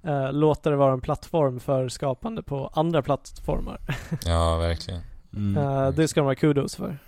eh, 0.03 0.33
låta 0.33 0.71
det 0.71 0.77
vara 0.77 0.93
en 0.93 1.01
plattform 1.01 1.61
för 1.61 1.89
skapande 1.89 2.43
på 2.43 2.71
andra 2.75 3.03
plattformar. 3.03 3.81
Ja, 4.25 4.57
verkligen. 4.57 5.01
Mm. 5.37 5.57
Eh, 5.57 5.91
det 5.91 6.09
ska 6.09 6.21
de 6.21 6.27
ha 6.27 6.35
kudos 6.35 6.77
för. 6.77 6.99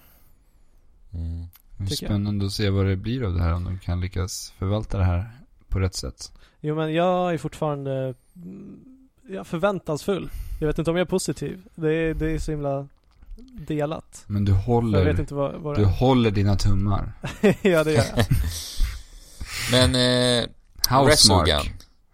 Mm. 1.14 1.46
det 1.76 1.84
är 1.84 1.88
tycker 1.88 2.04
jag. 2.04 2.10
spännande 2.10 2.46
att 2.46 2.52
se 2.52 2.70
vad 2.70 2.86
det 2.86 2.96
blir 2.96 3.24
av 3.24 3.34
det 3.34 3.42
här. 3.42 3.52
Om 3.54 3.64
de 3.64 3.78
kan 3.78 4.00
lyckas 4.00 4.52
förvalta 4.58 4.98
det 4.98 5.04
här 5.04 5.30
på 5.68 5.78
rätt 5.78 5.94
sätt. 5.94 6.32
Jo 6.60 6.74
men 6.74 6.94
jag 6.94 7.34
är 7.34 7.38
fortfarande 7.38 8.14
mm, 8.36 8.78
ja, 9.28 9.44
förväntansfull. 9.44 10.30
Jag 10.60 10.66
vet 10.66 10.78
inte 10.78 10.90
om 10.90 10.96
jag 10.96 11.04
är 11.04 11.10
positiv. 11.10 11.62
Det 11.74 11.94
är, 11.94 12.14
det 12.14 12.30
är 12.30 12.38
så 12.38 12.50
himla 12.50 12.88
delat. 13.66 14.24
Men 14.26 14.44
du 14.44 14.52
Jag 14.52 14.56
vet 14.58 14.66
håller, 14.66 15.20
inte 15.20 15.34
vad, 15.34 15.54
vad 15.54 15.76
du 15.76 15.84
håller 15.84 16.30
dina 16.30 16.56
tummar. 16.56 17.12
ja 17.62 17.84
det 17.84 17.92
gör 17.92 18.04
jag. 18.16 18.26
Men, 19.72 19.94
eh, 19.94 20.48
Housemark. 20.88 21.72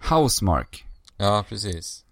Housemark. 0.08 0.84
Ja, 1.16 1.44
precis. 1.48 2.04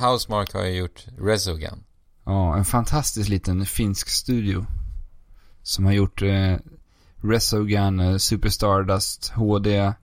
Housemark 0.00 0.54
har 0.54 0.64
ju 0.64 0.76
gjort 0.76 1.06
Resogun. 1.18 1.84
Ja, 2.24 2.56
en 2.56 2.64
fantastisk 2.64 3.28
liten 3.28 3.66
finsk 3.66 4.08
studio. 4.08 4.66
Som 5.66 5.84
har 5.84 5.92
gjort 5.92 6.22
eh, 6.22 6.56
Resogun, 7.22 8.00
eh, 8.00 8.16
Super 8.16 8.48
Stardust, 8.48 9.28
HD. 9.28 9.76
Eh, 9.76 9.94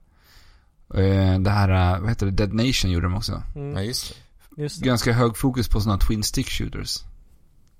det 1.40 1.50
här, 1.50 1.94
eh, 1.94 2.00
vad 2.00 2.08
heter 2.08 2.26
det, 2.26 2.32
Dead 2.32 2.52
Nation 2.52 2.90
gjorde 2.90 3.06
de 3.06 3.14
också. 3.14 3.42
Ja, 3.54 3.60
Mm, 3.60 3.84
just 3.84 4.14
det. 4.56 4.62
just 4.62 4.80
det. 4.80 4.86
Ganska 4.86 5.12
hög 5.12 5.36
fokus 5.36 5.68
på 5.68 5.80
sådana 5.80 5.98
twin 5.98 6.22
stick 6.22 6.48
shooters. 6.50 6.98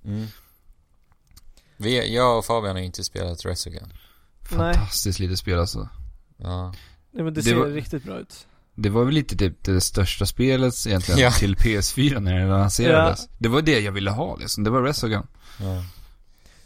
Mm. 0.05 0.27
Vi, 1.77 2.15
jag 2.15 2.39
och 2.39 2.45
Fabian 2.45 2.77
har 2.77 2.83
inte 2.83 3.05
spelat 3.05 3.45
Resogun. 3.45 3.89
Nej. 4.51 4.75
Fantastiskt 4.75 5.19
litet 5.19 5.39
spel 5.39 5.59
alltså. 5.59 5.89
Ja. 6.37 6.75
Nej, 7.11 7.25
men 7.25 7.35
det, 7.35 7.41
Det 7.41 7.43
ser 7.43 7.55
var- 7.55 7.67
riktigt 7.67 8.05
bra 8.05 8.19
ut. 8.19 8.47
Det 8.75 8.89
var 8.91 9.05
väl 9.05 9.15
lite 9.15 9.37
typ 9.37 9.65
det 9.65 9.81
största 9.81 10.27
spelet 10.27 10.75
egentligen 10.87 11.21
Ja. 11.21 11.31
till 11.31 11.57
PS4 11.57 12.21
när 12.21 12.39
det 12.41 12.47
lanserades. 12.47 13.29
Det 13.39 13.49
var 13.49 13.63
det 13.63 13.81
jag 13.81 13.93
ville 13.93 14.11
ha 14.11 14.37
liksom. 14.37 14.65
Det 14.65 14.71
var 14.71 14.83
Resogun. 14.83 15.27
ja. 15.61 15.85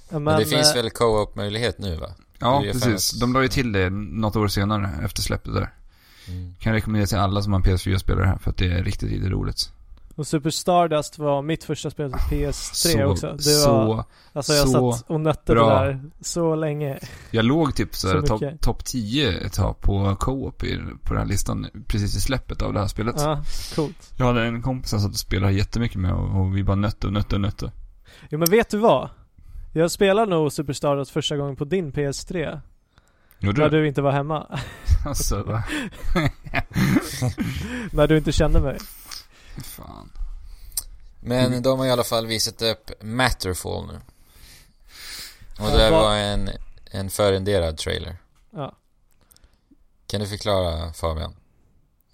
Ja, 0.08 0.18
Men, 0.18 0.24
Men, 0.24 0.38
det 0.38 0.46
finns 0.46 0.70
eh, 0.70 0.82
väl 0.82 0.90
co-op-möjlighet 0.90 1.78
nu 1.78 1.96
va? 1.96 2.06
Ja, 2.38 2.62
precis. 2.72 3.20
De 3.20 3.32
la 3.32 3.42
ju 3.42 3.48
till 3.48 3.72
det 3.72 3.90
något 3.90 4.36
år 4.36 4.48
senare 4.48 4.90
efter 5.04 5.22
släppet 5.22 5.54
där. 5.54 5.74
Mm. 6.28 6.54
Kan 6.60 6.72
rekommendera 6.72 7.06
till 7.06 7.18
alla 7.18 7.42
som 7.42 7.52
har 7.52 7.60
en 7.60 7.64
PS4-spelare 7.64 8.24
här 8.24 8.38
för 8.38 8.50
att 8.50 8.56
det 8.56 8.72
är 8.72 8.84
riktigt, 8.84 9.10
riktigt 9.10 9.30
roligt. 9.30 9.72
Och 10.16 10.26
Super 10.26 10.50
Stardust 10.50 11.18
var 11.18 11.42
mitt 11.42 11.64
första 11.64 11.90
spel 11.90 12.12
till 12.12 12.38
PS3 12.38 12.52
Så, 12.72 13.04
också. 13.04 13.26
Det 13.26 13.66
var, 13.66 13.86
så, 13.86 14.04
alltså 14.32 14.52
jag 14.52 14.68
så 14.68 14.92
satt 14.92 15.10
och 15.10 15.20
nötte 15.20 15.52
bra. 15.52 15.80
det 15.80 15.86
där 15.86 16.10
så 16.20 16.54
länge. 16.54 16.98
jag 17.30 17.44
låg 17.44 17.74
typ 17.74 17.94
så 17.94 18.08
här 18.08 18.20
Så 18.20 18.26
topp 18.26 18.60
top 18.60 18.84
10 18.84 19.38
ett 19.38 19.52
tag 19.52 19.80
på 19.80 20.16
co-op 20.20 20.64
i, 20.64 20.80
på 21.02 21.14
den 21.14 21.22
här 21.22 21.28
listan 21.28 21.66
precis 21.86 22.16
i 22.16 22.20
släppet 22.20 22.62
av 22.62 22.72
det 22.72 22.80
här 22.80 22.86
spelet. 22.86 23.14
Ja, 23.18 23.44
coolt. 23.74 24.12
Jag 24.16 24.26
hade 24.26 24.44
en 24.44 24.62
kompis 24.62 24.90
som 24.90 25.00
satt 25.00 25.10
och 25.10 25.18
spelade 25.18 25.52
jättemycket 25.52 26.00
med 26.00 26.12
och, 26.12 26.40
och 26.40 26.56
vi 26.56 26.64
bara 26.64 26.76
nötte 26.76 27.06
och 27.06 27.12
nötte 27.12 27.34
och 27.34 27.40
nötte. 27.40 27.72
Jo 28.30 28.38
men 28.38 28.50
vet 28.50 28.70
du 28.70 28.78
vad? 28.78 29.08
Jag 29.76 29.90
spelade 29.90 30.30
nog 30.30 30.52
Super 30.52 30.72
Stardust 30.72 31.10
första 31.10 31.36
gången 31.36 31.56
på 31.56 31.64
din 31.64 31.92
PS3. 31.92 32.60
Gjorde 33.38 33.60
När 33.62 33.68
du? 33.68 33.80
du 33.80 33.88
inte 33.88 34.02
var 34.02 34.12
hemma. 34.12 34.58
Alltså, 35.06 35.42
va? 35.42 35.62
när 37.92 38.06
du 38.06 38.16
inte 38.16 38.32
kände 38.32 38.60
mig. 38.60 38.78
Fan. 39.64 40.12
Men 41.20 41.46
Mm. 41.46 41.62
de 41.62 41.78
har 41.78 41.86
i 41.86 41.90
alla 41.90 42.04
fall 42.04 42.26
visat 42.26 42.62
upp 42.62 42.90
Matterfall 43.02 43.86
nu. 43.86 44.00
Och 45.64 45.70
det 45.78 45.90
var 45.90 46.14
en, 46.16 46.50
en 46.90 47.10
förrenderad 47.10 47.78
trailer. 47.78 48.16
Ja. 48.50 48.76
Kan 50.06 50.20
du 50.20 50.26
förklara 50.26 50.92
Fabian? 50.92 51.36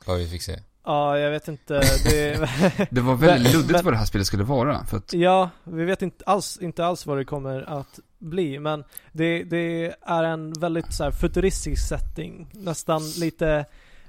Vad 0.05 0.19
vi 0.19 0.29
fick 0.29 0.43
se? 0.43 0.61
Ja, 0.85 1.19
jag 1.19 1.31
vet 1.31 1.49
inte. 1.49 1.81
Det, 2.05 2.49
Det 2.91 3.01
var 3.01 3.15
väldigt 3.15 3.53
luddigt 3.53 3.73
men- 3.73 3.85
vad 3.85 3.95
det 3.95 3.99
här 3.99 4.05
spelet 4.05 4.27
skulle 4.27 4.45
vara. 4.45 4.87
För 4.87 4.97
att, 4.97 5.13
ja, 5.13 5.51
vi 5.65 5.85
vet 5.85 6.03
inte 6.03 6.25
alls, 6.27 6.59
inte 6.63 6.87
alls 6.87 7.07
vad 7.07 7.19
det 7.19 7.25
kommer 7.25 7.79
att 7.81 7.99
bli. 8.19 8.59
Men 8.59 8.85
det, 9.13 9.45
det 9.45 9.95
är 10.03 10.25
en 10.25 10.53
väldigt 10.53 10.93
så 10.95 11.05
här, 11.05 11.11
futuristisk 11.11 11.89
setting. 11.89 12.49
Nästan 12.53 13.03
lite, 13.11 13.65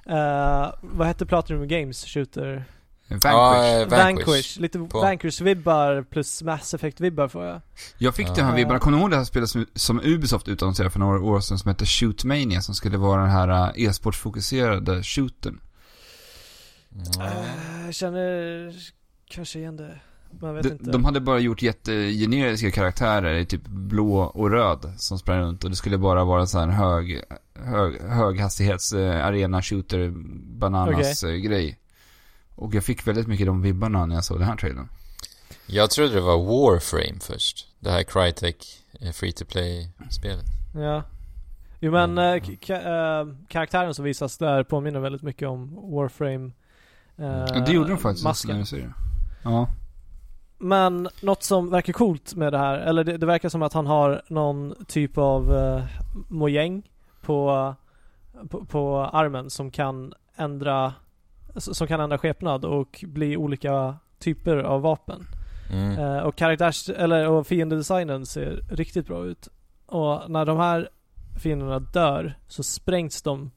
eh, 0.06 0.74
vad 0.82 1.08
hette 1.08 1.26
Platinum 1.26 1.68
Games 1.68 2.06
shooter? 2.06 2.66
Vanquish. 3.10 3.32
Ja, 3.32 3.82
eh, 3.82 3.88
Vanquish. 3.88 4.58
Lite 4.60 4.80
På- 4.80 5.02
Vanquish-vibbar 5.02 6.04
plus 6.04 6.42
Mass 6.44 6.74
Effect-vibbar 6.74 7.28
får 7.28 7.46
jag. 7.46 7.62
Jag 7.98 8.16
fick 8.16 8.28
Ja. 8.30 8.34
det 8.36 8.44
här 8.44 8.56
vibbarna, 8.56 8.80
kommer 8.80 8.98
du 8.98 9.02
ihåg 9.02 9.12
det 9.12 9.18
här 9.18 9.24
spelet 9.24 9.50
som, 9.50 9.66
som 9.76 10.00
Ubisoft 10.04 10.48
utannonserade 10.48 10.92
för 10.92 11.00
några 11.00 11.20
år 11.22 11.40
sedan 11.40 11.60
som 11.60 11.70
hette 11.70 11.86
Shootmania 11.86 12.62
som 12.62 12.76
skulle 12.76 12.98
vara 12.98 13.22
den 13.22 13.32
här 13.32 13.48
eh? 13.50 13.72
Ja. 13.76 13.88
Eh, 14.94 15.02
Jag 17.86 17.94
känner 17.94 18.72
kanske 19.30 19.60
igen 19.60 19.78
det. 19.78 20.00
Man 20.42 20.56
vet 20.56 20.64
De, 20.64 20.70
inte. 20.70 20.92
de 20.92 21.06
hade 21.06 21.20
bara 21.22 21.40
gjort 21.40 21.62
jättegeneriska 21.62 22.72
karaktärer 22.72 23.34
i 23.36 23.46
typ 23.46 23.68
blå 23.68 24.18
och 24.18 24.52
röd 24.52 24.94
som 24.98 25.20
sprang 25.20 25.40
runt 25.40 25.64
och 25.64 25.70
det 25.70 25.76
skulle 25.76 25.98
bara 25.98 26.24
vara 26.24 26.46
så 26.46 26.58
här 26.60 26.68
en 26.68 26.74
hög, 26.74 27.22
hög, 27.56 28.02
höghastighets 28.02 28.94
eh, 28.94 29.26
arena 29.26 29.62
shooter 29.62 30.12
bananas 30.60 31.24
eh, 31.24 31.32
grej. 31.36 31.80
Och 32.56 32.76
jag 32.76 32.84
fick 32.84 33.08
väldigt 33.08 33.28
mycket 33.28 33.46
de 33.46 33.62
vibbarna 33.62 34.06
när 34.06 34.16
jag 34.16 34.26
såg 34.26 34.40
den 34.40 34.48
här 34.48 34.56
trailern. 34.56 34.90
Jag 35.68 35.92
trodde 35.92 36.14
det 36.14 36.22
var 36.22 36.38
Warframe 36.38 37.20
först. 37.22 37.68
Det 37.80 37.90
här 37.92 38.04
Crytek 38.04 38.66
eh, 39.02 39.12
Free 39.12 39.32
to 39.32 39.46
Play-spelet. 39.46 40.46
Ja. 40.76 41.04
Jo 41.80 41.92
men 41.92 42.18
Mm. 42.18 42.44
eh, 42.70 43.36
karaktären 43.48 43.94
som 43.94 44.06
visas 44.06 44.38
där 44.38 44.64
påminner 44.64 45.00
väldigt 45.00 45.22
mycket 45.22 45.48
om 45.48 45.76
Warframe. 45.92 46.52
Eh, 47.17 47.26
Ja, 47.26 47.63
det 47.65 47.71
gjorde 47.71 47.89
de 47.89 47.97
faktiskt. 47.97 48.23
Masken. 48.23 48.58
När 48.58 48.63
säger 48.63 48.84
det. 48.84 48.93
Ja. 49.43 49.67
Men 50.58 51.10
något 51.21 51.43
som 51.43 51.69
verkar 51.69 51.93
coolt 51.93 52.36
med 52.36 52.54
det 52.54 52.58
här, 52.58 52.78
eller 52.78 53.04
det, 53.04 53.17
det 53.17 53.26
verkar 53.26 53.49
som 53.49 53.62
att 53.62 53.73
han 53.73 53.88
har 53.88 54.21
någon 54.28 54.76
typ 54.88 55.17
av 55.17 55.56
eh, 55.56 55.84
mojäng 56.30 56.89
på, 57.21 57.76
på, 58.49 58.65
på 58.65 58.97
armen 58.99 59.49
som 59.49 59.71
kan 59.71 60.13
ändra 60.36 60.93
som 61.56 61.88
kan 61.88 61.99
ändra 61.99 62.17
skepnad 62.17 62.65
och 62.65 63.04
bli 63.08 63.38
olika 63.38 63.95
typer 64.19 64.58
av 64.58 64.82
vapen. 64.82 65.28
Mm. 65.71 65.99
Eh, 65.99 66.17
och 66.17 66.36
karaktärs, 66.36 66.89
eller 66.89 67.28
och 67.28 67.47
fiendedesignen 67.47 68.26
ser 68.26 68.63
riktigt 68.69 69.08
bra 69.08 69.26
ut. 69.26 69.47
Och 69.86 70.30
när 70.30 70.45
de 70.45 70.58
här 70.58 70.89
fienderna 71.43 71.80
dör 71.80 72.38
så 72.47 72.63
sprängs 72.63 73.21
de 73.21 73.52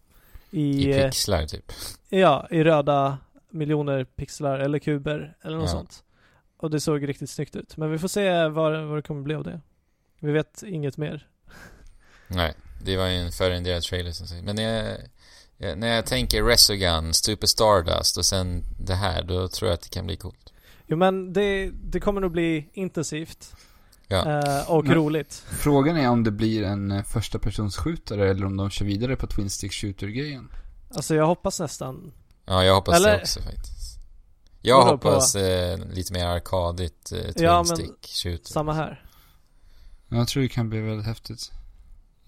i, 0.50 0.90
I 0.90 1.02
pixlar 1.02 1.46
typ. 1.46 1.72
ja, 2.08 2.46
i 2.50 2.64
röda 2.64 3.18
miljoner 3.50 4.04
pixlar 4.04 4.58
eller 4.58 4.78
kuber 4.78 5.36
eller 5.42 5.56
något 5.56 5.66
Ja. 5.66 5.72
sånt. 5.72 6.02
Och 6.56 6.70
det 6.70 6.80
såg 6.80 7.08
riktigt 7.08 7.30
snyggt 7.30 7.56
ut. 7.56 7.76
Men 7.76 7.90
vi 7.90 7.98
får 7.98 8.08
se 8.08 8.48
vad, 8.48 8.84
vad 8.88 8.98
det 8.98 9.02
kommer 9.02 9.22
bli 9.22 9.34
av 9.34 9.44
det. 9.44 9.60
Vi 10.20 10.32
vet 10.32 10.62
inget 10.62 10.96
mer. 10.96 11.28
Nej, 12.28 12.54
det 12.84 12.96
var 12.96 13.06
ju 13.06 13.14
en 13.16 13.32
förrenderad 13.32 13.82
trailer 13.82 14.12
som 14.12 14.26
sagt. 14.26 14.44
Men 14.44 14.56
när 14.56 14.62
jag, 14.62 14.98
jag, 15.56 15.78
när 15.78 15.94
jag 15.94 16.06
tänker 16.06 16.42
Resogun, 16.42 17.14
Super 17.14 17.46
Stardust 17.46 18.16
och 18.18 18.24
sen 18.24 18.62
det 18.80 18.94
här, 18.94 19.22
då 19.22 19.48
tror 19.48 19.68
jag 19.68 19.74
att 19.74 19.82
det 19.82 19.88
kan 19.90 20.06
bli 20.06 20.16
coolt. 20.16 20.52
Jo 20.86 20.96
men 20.96 21.32
det, 21.32 21.70
det 21.84 22.00
kommer 22.00 22.20
nog 22.20 22.32
bli 22.32 22.70
intensivt. 22.72 23.54
Ja. 24.08 24.40
Eh, 24.42 24.70
och 24.70 24.84
Men- 24.84 24.94
roligt. 24.94 25.34
Frågan 25.48 25.96
är 25.96 26.08
om 26.08 26.24
det 26.24 26.30
blir 26.30 26.62
en 26.62 26.90
eh, 26.90 27.02
första 27.04 27.38
persons 27.38 27.76
skjutare 27.76 28.30
eller 28.30 28.46
om 28.46 28.56
de 28.56 28.70
kör 28.70 28.84
vidare 28.86 29.16
på 29.16 29.26
Twin 29.26 29.50
Stick 29.50 29.72
Shooter-grejen. 29.72 30.48
Alltså 30.90 31.14
jag 31.14 31.26
hoppas 31.26 31.60
nästan. 31.60 32.12
Ja, 32.46 32.64
jag 32.64 32.74
hoppas 32.74 32.96
Eller- 32.96 33.12
det 33.12 33.20
också 33.20 33.40
faktiskt. 33.40 33.98
Jag 34.62 34.76
Vadå, 34.76 34.90
hoppas 34.90 35.34
eh, 35.34 35.78
lite 35.90 36.12
mer 36.12 36.26
arkadigt 36.26 37.12
eh, 37.12 37.18
Twin 37.18 37.32
Ja, 37.36 37.56
men 37.56 37.76
Stick 37.76 38.06
shooter. 38.22 38.52
Samma 38.52 38.72
här. 38.72 39.02
Jag 40.08 40.28
tror 40.28 40.42
det 40.42 40.48
kan 40.48 40.68
bli 40.68 40.80
väldigt 40.80 41.06
häftigt. 41.06 41.52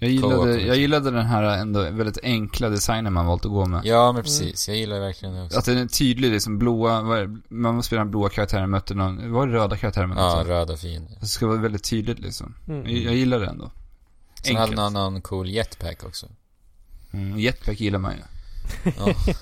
Jag 0.01 0.11
gillade, 0.11 0.61
jag 0.61 0.77
gillade 0.77 1.11
den 1.11 1.27
här 1.27 1.43
ändå 1.43 1.81
väldigt 1.83 2.19
enkla 2.23 2.69
designen 2.69 3.13
man 3.13 3.27
valt 3.27 3.45
att 3.45 3.51
gå 3.51 3.67
med. 3.67 3.81
Ja, 3.85 4.13
men 4.13 4.23
precis. 4.23 4.69
Jag 4.69 4.77
gillar 4.77 5.01
verkligen 5.01 5.35
det 5.35 5.45
också. 5.45 5.59
Att 5.59 5.65
den 5.65 5.79
är 5.79 5.87
tydlig, 5.87 6.31
liksom 6.31 6.59
blåa, 6.59 7.03
vad 7.03 7.19
är 7.19 7.27
det? 7.27 7.41
man 7.49 7.83
spelar 7.83 8.03
den 8.03 8.11
blåa 8.11 8.29
karaktären 8.29 8.71
möter 8.71 8.95
någon, 8.95 9.33
var 9.33 9.47
det 9.47 9.53
röda 9.53 9.77
karaktären 9.77 10.09
mötte? 10.09 10.21
Ja, 10.21 10.45
röda 10.47 10.77
fiender. 10.77 11.17
Det 11.21 11.27
ska 11.27 11.47
vara 11.47 11.59
väldigt 11.59 11.85
tydligt 11.85 12.19
liksom. 12.19 12.55
Mm. 12.69 12.87
Jag, 12.87 12.99
jag 12.99 13.15
gillar 13.15 13.41
det 13.41 13.47
ändå. 13.47 13.71
Sen 14.43 14.57
hade 14.57 14.65
Enkelt. 14.65 14.81
han 14.81 14.93
någon 14.93 15.23
cool 15.23 15.49
jetpack 15.51 16.05
också. 16.05 16.27
Mm, 17.13 17.39
jetpack 17.39 17.81
gillar 17.81 17.99
man 17.99 18.13
ju. 18.13 18.23
Ja. 18.99 19.15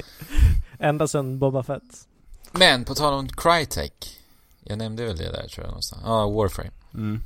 Ända 0.81 1.09
sedan 1.09 1.39
Boba 1.39 1.63
Fett. 1.63 2.09
Men 2.53 2.85
på 2.85 2.95
tal 2.95 3.15
om 3.15 3.29
Crytek. 3.29 4.19
Jag 4.61 4.79
nämnde 4.79 5.05
väl 5.05 5.17
det 5.17 5.33
där 5.33 5.49
tror 5.49 5.65
jag 5.65 5.71
någonstans. 5.71 6.03
Ja, 6.05 6.29
Warframe. 6.29 6.71
Mm. 6.95 7.23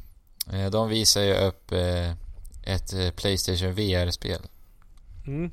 Eh, 0.53 0.71
De 0.71 0.89
visar 0.89 1.21
ju 1.21 1.35
upp 1.35 1.73
eh, 1.73 2.11
ett 2.63 2.93
eh, 2.93 3.11
Playstation 3.11 3.75
VR-spel. 3.75 4.41
Mm. 5.27 5.51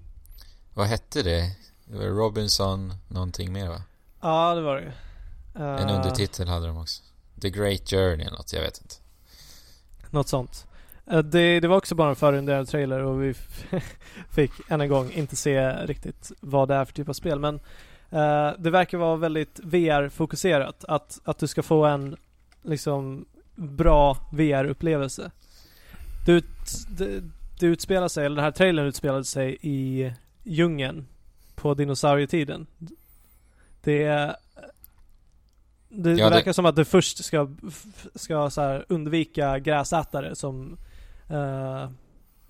Vad 0.74 0.88
hette 0.88 1.24
det? 1.24 1.56
Det 1.86 1.98
var 1.98 2.06
Robinson 2.06 2.94
någonting 3.08 3.54
mer 3.54 3.68
va? 3.68 3.82
Ja, 4.22 4.56
det 4.56 4.62
var 4.62 4.76
det 4.76 4.82
ju. 4.82 4.92
En 5.56 5.90
undertitel 5.90 6.48
hade 6.48 6.68
de 6.68 6.78
också. 6.78 7.04
The 7.42 7.50
Great 7.50 7.90
Journey 7.90 8.26
eller 8.26 8.38
något, 8.38 8.54
jag 8.54 8.62
vet 8.62 8.82
inte. 8.82 8.96
Något 10.10 10.28
sånt. 10.28 10.66
Det, 11.24 11.60
det 11.60 11.68
var 11.68 11.78
också 11.78 11.96
bara 11.96 12.10
en 12.10 12.16
förrenderad 12.16 12.68
trailer 12.68 13.00
och 13.00 13.24
vi 13.24 13.34
fick 14.32 14.52
än 14.68 14.82
en 14.82 14.90
gång 14.90 15.12
inte 15.12 15.36
se 15.36 15.70
riktigt 15.70 16.32
vad 16.40 16.68
det 16.68 16.76
är 16.76 16.86
för 16.86 16.94
typ 16.94 17.10
av 17.10 17.14
spel. 17.14 17.40
Men 17.40 17.60
det 18.58 18.70
verkar 18.70 18.98
vara 18.98 19.16
väldigt 19.16 19.60
VR-fokuserat. 19.64 20.84
Att, 20.84 21.20
att 21.24 21.38
du 21.38 21.48
ska 21.48 21.64
få 21.64 21.86
en 21.86 22.16
liksom 22.64 23.26
bra 23.56 24.18
VR-upplevelse. 24.32 25.32
Det, 26.26 26.32
ut, 26.32 26.46
det, 26.98 27.24
det 27.60 27.66
utspelar 27.66 28.08
sig, 28.08 28.26
eller 28.26 28.36
den 28.36 28.44
här 28.44 28.52
trailern 28.52 28.86
utspelade 28.86 29.24
sig 29.24 29.58
i 29.62 30.14
djungeln 30.44 31.08
på 31.56 31.74
dinosaurietiden. 31.74 32.68
Det 33.84 34.36
det, 35.90 36.12
Ja, 36.12 36.30
det 36.30 36.36
verkar 36.36 36.54
som 36.54 36.66
att 36.66 36.76
du 36.76 36.86
först 36.86 37.26
ska, 37.26 37.50
ska 38.16 38.50
så 38.50 38.84
undvika 38.88 39.60
gräsätare 39.60 40.36
som 40.36 40.78
eh, 41.30 41.90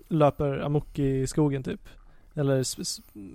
löper 0.07 0.59
amok 0.59 0.99
i 0.99 1.27
skogen 1.27 1.63
typ. 1.63 1.89
Eller 2.35 2.63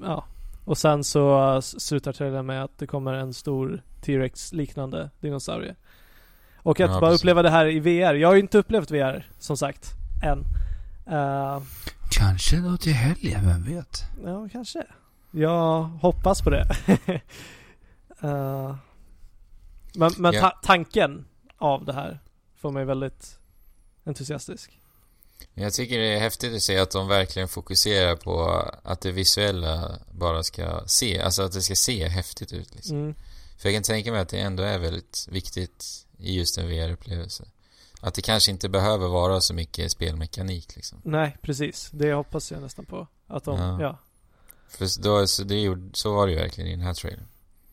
ja. 0.02 0.24
Och 0.64 0.79
sen 0.79 1.05
så 1.05 1.55
uh, 1.55 1.61
slutar 1.61 2.12
trailern 2.12 2.46
med 2.46 2.64
att 2.64 2.79
det 2.79 2.87
kommer 2.87 3.12
en 3.12 3.35
stor 3.35 3.83
T-Rex 4.01 4.53
liknande 4.53 5.11
dinosaurie. 5.20 5.75
Och 6.57 6.81
att 6.81 6.90
Ja, 6.90 7.01
bara 7.01 7.11
precis. 7.11 7.20
uppleva 7.22 7.42
det 7.42 7.51
här 7.51 7.66
i 7.66 7.81
VR. 7.81 8.14
Jag 8.14 8.29
har 8.29 8.35
ju 8.35 8.40
inte 8.40 8.59
upplevt 8.59 8.90
VR 8.90 9.27
som 9.38 9.57
sagt. 9.57 9.90
Än. 10.25 10.44
Eh, 11.16 11.62
Kanske 12.11 12.57
då 12.57 12.77
till 12.77 12.92
helgen, 12.92 13.46
vem 13.46 13.62
vet? 13.64 14.03
ja, 14.25 14.48
kanske. 14.53 14.83
Jag 15.31 15.83
hoppas 15.83 16.42
på 16.42 16.51
det. 16.51 16.66
Eh, 18.20 18.77
men 19.94 20.11
men 20.18 20.33
Ja. 20.35 20.40
ta- 20.40 20.59
tanken 20.62 21.25
av 21.59 21.85
det 21.85 21.92
här 21.92 22.18
får 22.57 22.70
mig 22.70 22.85
väldigt 22.85 23.38
entusiastisk. 24.05 24.79
Jag 25.55 25.72
tycker 25.72 25.98
det 25.98 26.14
är 26.14 26.20
häftigt 26.20 26.55
att 26.55 26.62
se 26.62 26.78
att 26.78 26.90
de 26.90 27.09
verkligen 27.09 27.48
fokuserar 27.48 28.16
på 28.16 28.44
att 28.83 29.00
det 29.00 29.12
visuella 29.12 29.98
bara 30.11 30.42
ska 30.42 30.83
se, 30.87 31.20
alltså 31.20 31.42
att 31.42 31.52
det 31.52 31.62
ska 31.62 31.74
se 31.74 32.09
häftigt 32.09 32.52
ut 32.52 32.74
liksom. 32.74 32.96
Mm. 32.96 33.14
För 33.59 33.68
jag 33.68 33.76
kan 33.76 33.83
tänka 33.83 34.12
mig 34.12 34.20
att 34.20 34.28
det 34.28 34.38
ändå 34.38 34.62
är 34.62 34.78
väldigt 34.78 35.28
viktigt 35.31 36.07
i 36.18 36.38
just 36.38 36.59
en 36.59 36.68
VR-upplevelse. 36.68 37.44
Att 38.00 38.14
det 38.14 38.22
kanske 38.22 38.50
inte 38.50 38.68
behöver 38.68 39.09
vara 39.09 39.40
så 39.40 39.55
mycket 39.55 39.92
spelmekanik 39.92 40.76
liksom. 40.76 41.00
Nej, 41.05 41.37
precis. 41.42 41.90
Det 41.92 42.12
hoppas 42.12 42.52
jag 42.52 42.62
nästan 42.62 42.85
på. 42.85 43.07
Att 43.26 43.44
de, 43.44 43.59
Ja. 43.59 43.83
ja. 43.83 43.98
För 44.68 45.02
då, 45.02 45.26
så, 45.26 45.44
det 45.44 45.61
gjorde, 45.61 45.90
så 45.92 46.14
var 46.14 46.26
det 46.26 46.33
ju 46.33 46.38
verkligen 46.38 46.70
i 46.70 46.76
den 46.76 46.87
här 46.87 46.94
trailern. 46.94 47.26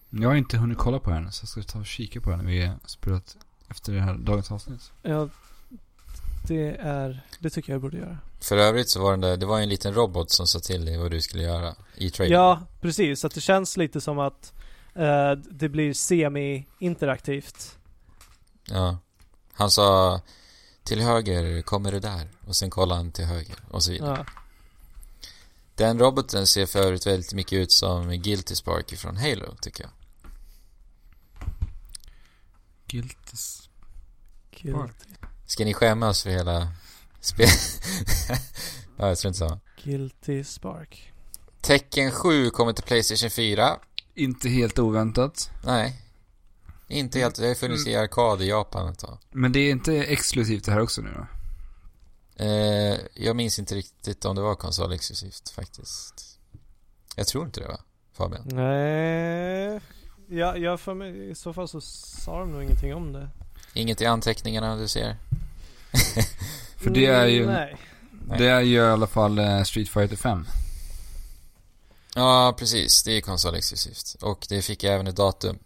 Jag 0.10 0.30
har 0.30 0.36
inte 0.36 0.58
hunnit 0.58 0.78
kolla 0.78 1.00
på 1.00 1.10
den, 1.10 1.32
så 1.32 1.44
jag 1.44 1.50
ska 1.50 1.64
ta 1.64 1.80
och 1.80 1.86
kika 1.86 2.22
på 2.22 2.30
den 2.30 2.40
när 2.40 2.46
vi 2.46 2.66
har 2.66 2.80
spelat 2.86 3.38
efter 3.70 3.94
det 3.94 4.02
här 4.02 4.14
dagens 4.14 4.52
avsnitt. 4.52 4.92
ja. 5.02 5.30
Det 6.48 6.76
är, 6.80 7.22
det 7.40 7.50
tycker 7.50 7.74
jag 7.74 7.82
borde 7.82 7.98
göra. 7.98 8.18
För 8.40 8.58
övrigt 8.58 8.90
så 8.90 9.02
var 9.02 9.12
den 9.12 9.22
där, 9.22 9.38
det 9.38 9.46
var 9.46 9.60
en 9.60 9.70
liten 9.70 9.94
robot 9.94 10.32
som 10.32 10.48
sa 10.48 10.60
till 10.60 10.86
dig 10.86 10.98
vad 10.98 11.12
du 11.12 11.22
skulle 11.22 11.44
göra 11.44 11.76
i 11.96 12.10
trailern. 12.10 12.40
Ja, 12.40 12.62
precis. 12.82 13.26
Att 13.26 13.34
det 13.34 13.42
känns 13.42 13.78
lite 13.78 14.02
som 14.02 14.20
att 14.20 14.54
eh, 14.96 15.32
det 15.32 15.70
blir 15.70 15.94
semi-interaktivt. 15.94 17.78
Ja. 18.66 18.98
Han 19.54 19.72
sa 19.72 20.22
till 20.84 21.02
höger 21.02 21.62
kommer 21.62 21.92
det 21.92 22.00
där 22.00 22.30
och 22.48 22.56
sen 22.56 22.70
kollade 22.70 23.00
han 23.00 23.12
till 23.12 23.26
höger 23.26 23.56
och 23.72 23.84
så 23.84 23.92
vidare. 23.92 24.26
Ja. 24.28 24.42
Den 25.76 26.00
roboten 26.00 26.48
ser 26.48 26.66
för 26.66 26.80
övrigt 26.80 27.08
väldigt 27.08 27.34
mycket 27.34 27.54
ut 27.54 27.72
som 27.72 28.10
Guilty 28.10 28.56
Spark 28.56 28.98
från 28.98 29.18
Halo 29.18 29.56
tycker 29.62 29.84
jag. 29.84 29.92
Guilty 32.88 33.38
Guilty, 34.62 35.16
Ska 35.50 35.66
ni 35.66 35.74
skämmas 35.74 36.24
för 36.24 36.30
hela 36.30 36.68
spel? 37.20 37.48
ja, 38.98 39.08
jag 39.08 39.18
tror 39.18 39.30
inte 39.30 39.40
så. 39.40 39.60
Guilty 39.84 40.44
Spark. 40.44 41.14
Tecken 41.62 42.12
7 42.12 42.50
kommer 42.50 42.74
till 42.74 42.84
Playstation 42.84 43.30
4. 43.30 43.80
Inte 44.16 44.50
helt 44.50 44.80
oväntat. 44.80 45.52
Nej. 45.64 46.02
Inte 46.88 47.20
helt, 47.20 47.36
det 47.36 47.48
har 47.48 47.56
funnits 47.56 47.88
i 47.88 47.96
arkad 47.96 48.42
i 48.42 48.48
Japan 48.48 48.92
ett 48.92 49.00
tag. 49.00 49.18
Men 49.32 49.52
det 49.52 49.60
är 49.60 49.72
inte 49.72 49.96
exklusivt 49.98 50.66
det 50.66 50.72
här 50.72 50.82
också 50.82 51.02
nu 51.02 51.10
då? 51.16 51.28
Eh, 52.46 53.00
jag 53.14 53.36
minns 53.36 53.60
inte 53.60 53.76
riktigt 53.76 54.26
om 54.26 54.36
det 54.36 54.42
var 54.42 54.56
konsolexklusivt 54.56 55.50
faktiskt. 55.50 56.40
Jag 57.16 57.28
tror 57.28 57.46
inte 57.46 57.60
det 57.60 57.68
va? 57.68 57.80
Fabian? 58.14 58.44
Nej. 58.46 59.82
Ja, 60.28 60.58
jag 60.58 60.80
för 60.80 60.94
mig, 60.94 61.30
i 61.30 61.36
så 61.36 61.54
fall 61.54 61.68
så 61.68 61.82
sa 61.82 62.40
de 62.40 62.52
nog 62.52 62.64
ingenting 62.64 62.96
om 62.96 63.14
det. 63.14 63.30
Inget 63.74 64.02
i 64.02 64.06
anteckningarna 64.06 64.76
du 64.76 64.88
ser? 64.88 65.18
För 66.78 66.90
det 66.90 67.06
är 67.06 67.26
ju, 67.26 67.44
Mm, 67.44 67.56
Nej. 67.56 68.38
Det 68.38 68.46
är 68.48 68.62
ju 68.62 68.76
i 68.76 68.80
alla 68.80 69.08
fall 69.08 69.40
eh, 69.40 69.64
Street 69.64 69.90
Fighter 69.90 70.16
5. 70.16 70.46
Ja, 72.16 72.56
precis. 72.60 73.04
Det 73.04 73.12
är 73.18 73.22
konsolexklusivt. 73.22 74.16
Och 74.22 74.46
det 74.50 74.62
fick 74.62 74.84
även 74.84 75.08
ett 75.08 75.16
datum. 75.16 75.58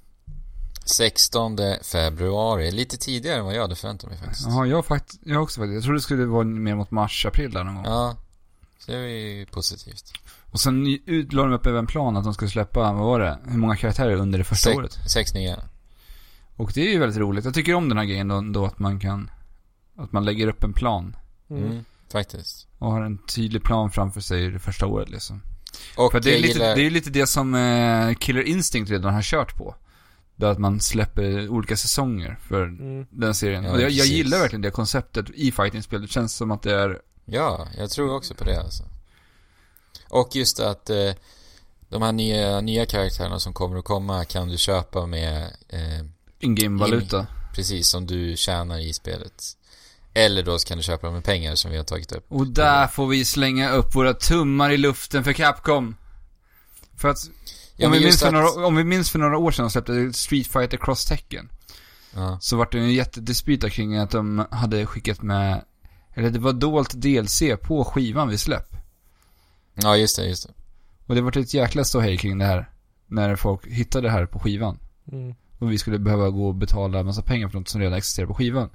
16 0.85 1.57
februari. 1.83 2.71
Lite 2.71 2.97
tidigare 2.97 3.39
än 3.39 3.45
vad 3.45 3.55
jag 3.55 3.61
hade 3.61 3.75
förväntat 3.75 4.09
mig 4.09 4.19
faktiskt. 4.19 4.45
Ja, 4.47 4.65
jag, 4.65 4.85
fakt- 4.85 5.19
jag 5.23 5.43
också 5.43 5.59
faktiskt. 5.61 5.73
Jag 5.75 5.83
trodde 5.83 5.97
det 5.97 6.01
skulle 6.01 6.25
vara 6.25 6.43
mer 6.43 6.75
mot 6.75 6.91
mars-april 6.91 7.51
där 7.51 7.63
någon 7.63 7.75
gång. 7.75 7.85
Ja, 7.85 8.15
så 8.79 8.91
det 8.91 8.97
är 8.97 9.07
ju 9.07 9.45
positivt. 9.45 10.13
Och 10.51 10.59
sen 10.59 10.85
la 11.31 11.43
de 11.43 11.53
upp 11.53 11.65
även 11.65 11.79
en 11.79 11.87
plan 11.87 12.17
att 12.17 12.23
de 12.23 12.33
skulle 12.33 12.51
släppa, 12.51 12.79
vad 12.79 13.05
var 13.05 13.19
det? 13.19 13.37
Hur 13.45 13.57
många 13.57 13.75
karaktärer 13.75 14.15
under 14.15 14.37
det 14.39 14.43
första 14.45 14.69
Sex- 14.69 14.77
året? 14.77 14.97
Sex 15.11 15.33
nya. 15.33 15.59
Och 16.55 16.71
det 16.73 16.81
är 16.87 16.91
ju 16.91 16.99
väldigt 16.99 17.19
roligt. 17.19 17.45
Jag 17.45 17.53
tycker 17.53 17.73
om 17.73 17.89
den 17.89 17.97
här 17.97 18.05
grejen 18.05 18.27
då, 18.27 18.41
då 18.41 18.65
att 18.65 18.79
man 18.79 18.99
kan, 18.99 19.29
att 19.97 20.11
man 20.11 20.25
lägger 20.25 20.47
upp 20.47 20.63
en 20.63 20.73
plan. 20.73 21.15
Mm. 21.49 21.63
Mm, 21.63 21.85
faktiskt. 22.11 22.67
Och 22.79 22.91
har 22.91 23.01
en 23.01 23.17
tydlig 23.17 23.63
plan 23.63 23.91
framför 23.91 24.21
sig 24.21 24.49
det 24.51 24.59
första 24.59 24.85
året 24.87 25.09
liksom. 25.09 25.41
Och 25.97 26.11
För 26.11 26.19
det 26.19 26.29
är, 26.29 26.33
jag 26.33 26.41
lite, 26.41 26.53
gillar... 26.53 26.75
det 26.75 26.81
är 26.85 26.89
lite 26.89 27.09
det 27.09 27.27
som 27.27 27.55
eh, 27.55 28.13
Killer 28.13 28.43
Instinct 28.43 28.91
redan 28.91 29.13
har 29.13 29.21
kört 29.21 29.57
på. 29.57 29.75
Det 30.35 30.49
att 30.51 30.57
man 30.59 30.79
släpper 30.79 31.49
olika 31.49 31.77
säsonger 31.77 32.37
för 32.41 32.63
Mm. 32.63 33.05
den 33.09 33.35
serien. 33.35 33.63
Ja, 33.63 33.71
och 33.71 33.81
jag, 33.81 33.91
jag 33.91 34.07
gillar 34.07 34.39
verkligen 34.39 34.61
det 34.61 34.71
konceptet 34.71 35.29
i 35.29 35.51
fightingspel. 35.51 36.01
Det 36.01 36.07
känns 36.07 36.35
som 36.35 36.51
att 36.51 36.61
det 36.63 36.73
är, 36.73 37.01
Ja, 37.25 37.67
jag 37.77 37.89
tror 37.89 38.15
också 38.15 38.33
på 38.33 38.43
det 38.43 38.59
alltså. 38.61 38.83
Och 40.09 40.35
just 40.35 40.59
att 40.59 40.89
eh, 40.89 41.11
de 41.89 42.01
här 42.01 42.11
nya, 42.11 42.61
nya 42.61 42.85
karaktärerna 42.85 43.39
som 43.39 43.53
kommer 43.53 43.77
att 43.77 43.85
komma 43.85 44.25
kan 44.25 44.47
du 44.49 44.57
köpa 44.57 45.05
med 45.05 45.43
eh, 45.69 46.05
in-game 46.43 46.79
valuta. 46.79 47.27
precis 47.55 47.87
som 47.87 48.05
du 48.05 48.37
tjänar 48.37 48.79
i 48.79 48.93
spelet. 48.93 49.43
Eller 50.13 50.43
då 50.43 50.59
så 50.59 50.67
kan 50.67 50.77
du 50.77 50.83
köpa 50.83 51.07
dem 51.07 51.13
med 51.13 51.23
pengar 51.23 51.55
som 51.55 51.71
vi 51.71 51.77
har 51.77 51.83
tagit 51.83 52.11
upp. 52.11 52.25
Och 52.27 52.47
där 52.47 52.87
får 52.87 53.07
vi 53.07 53.25
slänga 53.25 53.71
upp 53.71 53.95
våra 53.95 54.13
tummar 54.13 54.71
i 54.71 54.77
luften 54.77 55.23
för 55.23 55.33
Capcom. 55.33 55.95
För 56.97 57.09
att, 57.09 57.17
Ja, 57.75 57.87
om, 57.87 57.93
vi 57.93 57.99
minns 57.99 58.19
för 58.19 58.27
att, 58.27 58.33
några, 58.33 58.67
om 58.67 58.75
vi 58.75 58.83
minns 58.83 59.11
för 59.11 59.19
några 59.19 59.37
år 59.37 59.51
sedan 59.51 59.65
de 59.65 59.69
släppte 59.69 60.13
Street 60.13 60.47
Fighter 60.47 60.77
Cross 60.77 61.05
Tekken. 61.05 61.49
ja, 62.13 62.37
Så 62.41 62.57
vart 62.57 62.71
det 62.71 62.79
en 62.79 62.93
jättedispyt 62.93 63.61
där 63.61 63.69
kring 63.69 63.97
att 63.97 64.11
de 64.11 64.45
hade 64.51 64.85
skickat 64.85 65.21
med, 65.21 65.63
eller 66.13 66.29
det 66.29 66.39
var 66.39 66.53
dolt 66.53 66.93
DLC 66.93 67.41
på 67.61 67.83
skivan 67.83 68.29
vid 68.29 68.39
släpp. 68.39 68.75
ja, 69.73 69.97
just 69.97 70.15
det, 70.15 70.25
just 70.25 70.47
det. 70.47 70.53
Och 71.07 71.15
det 71.15 71.21
vart 71.21 71.35
ett 71.35 71.53
jäkla 71.53 71.83
ståhej 71.83 72.17
kring 72.17 72.37
det 72.37 72.45
här. 72.45 72.69
När 73.07 73.35
folk 73.35 73.67
hittade 73.67 74.07
det 74.07 74.11
här 74.11 74.25
på 74.25 74.39
skivan. 74.39 74.79
Mm. 75.11 75.35
Och 75.59 75.71
vi 75.71 75.77
skulle 75.77 75.99
behöva 75.99 76.29
gå 76.29 76.47
och 76.47 76.55
betala 76.55 76.99
en 76.99 77.05
massa 77.05 77.21
pengar 77.21 77.49
för 77.49 77.59
något 77.59 77.67
som 77.67 77.81
redan 77.81 77.97
existerar 77.97 78.27
på 78.27 78.33
skivan. 78.33 78.69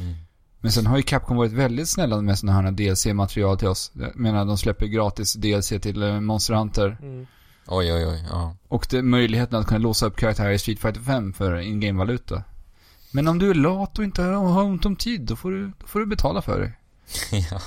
Mm. 0.00 0.14
Men 0.60 0.72
sen 0.72 0.86
har 0.86 0.96
ju 0.96 1.02
Capcom 1.02 1.36
varit 1.36 1.52
väldigt 1.52 1.88
snälla 1.88 2.20
med 2.20 2.38
sådana 2.38 2.62
här 2.62 2.70
DLC-material 2.70 3.58
till 3.58 3.68
oss. 3.68 3.92
Jag 3.94 4.16
menar, 4.16 4.44
de 4.44 4.58
släpper 4.58 4.86
gratis 4.86 5.32
DLC 5.32 5.68
till 5.68 6.02
eh, 6.02 6.20
Monster 6.20 6.54
Hunter. 6.54 6.96
Mm. 7.02 7.26
Oj, 7.66 7.92
oj, 7.92 8.06
oj, 8.06 8.24
ja. 8.30 8.56
Och 8.68 8.86
det 8.90 9.02
möjligheten 9.02 9.58
att 9.58 9.66
kunna 9.66 9.78
låsa 9.78 10.06
upp 10.06 10.16
karaktärer 10.16 10.50
i 10.50 10.58
Street 10.58 10.80
Fighter 10.80 11.00
5 11.00 11.32
för 11.32 11.60
in-game 11.60 11.98
valuta. 11.98 12.42
Men 13.10 13.28
om 13.28 13.38
du 13.38 13.50
är 13.50 13.54
lat 13.54 13.98
och 13.98 14.04
inte 14.04 14.22
har 14.22 14.62
ont 14.62 14.86
om 14.86 14.96
tid, 14.96 15.20
då 15.20 15.36
får 15.36 15.50
du, 15.50 15.72
då 15.80 15.86
får 15.86 16.00
du 16.00 16.06
betala 16.06 16.42
för 16.42 16.60
det. 16.60 16.72
ja. 17.50 17.60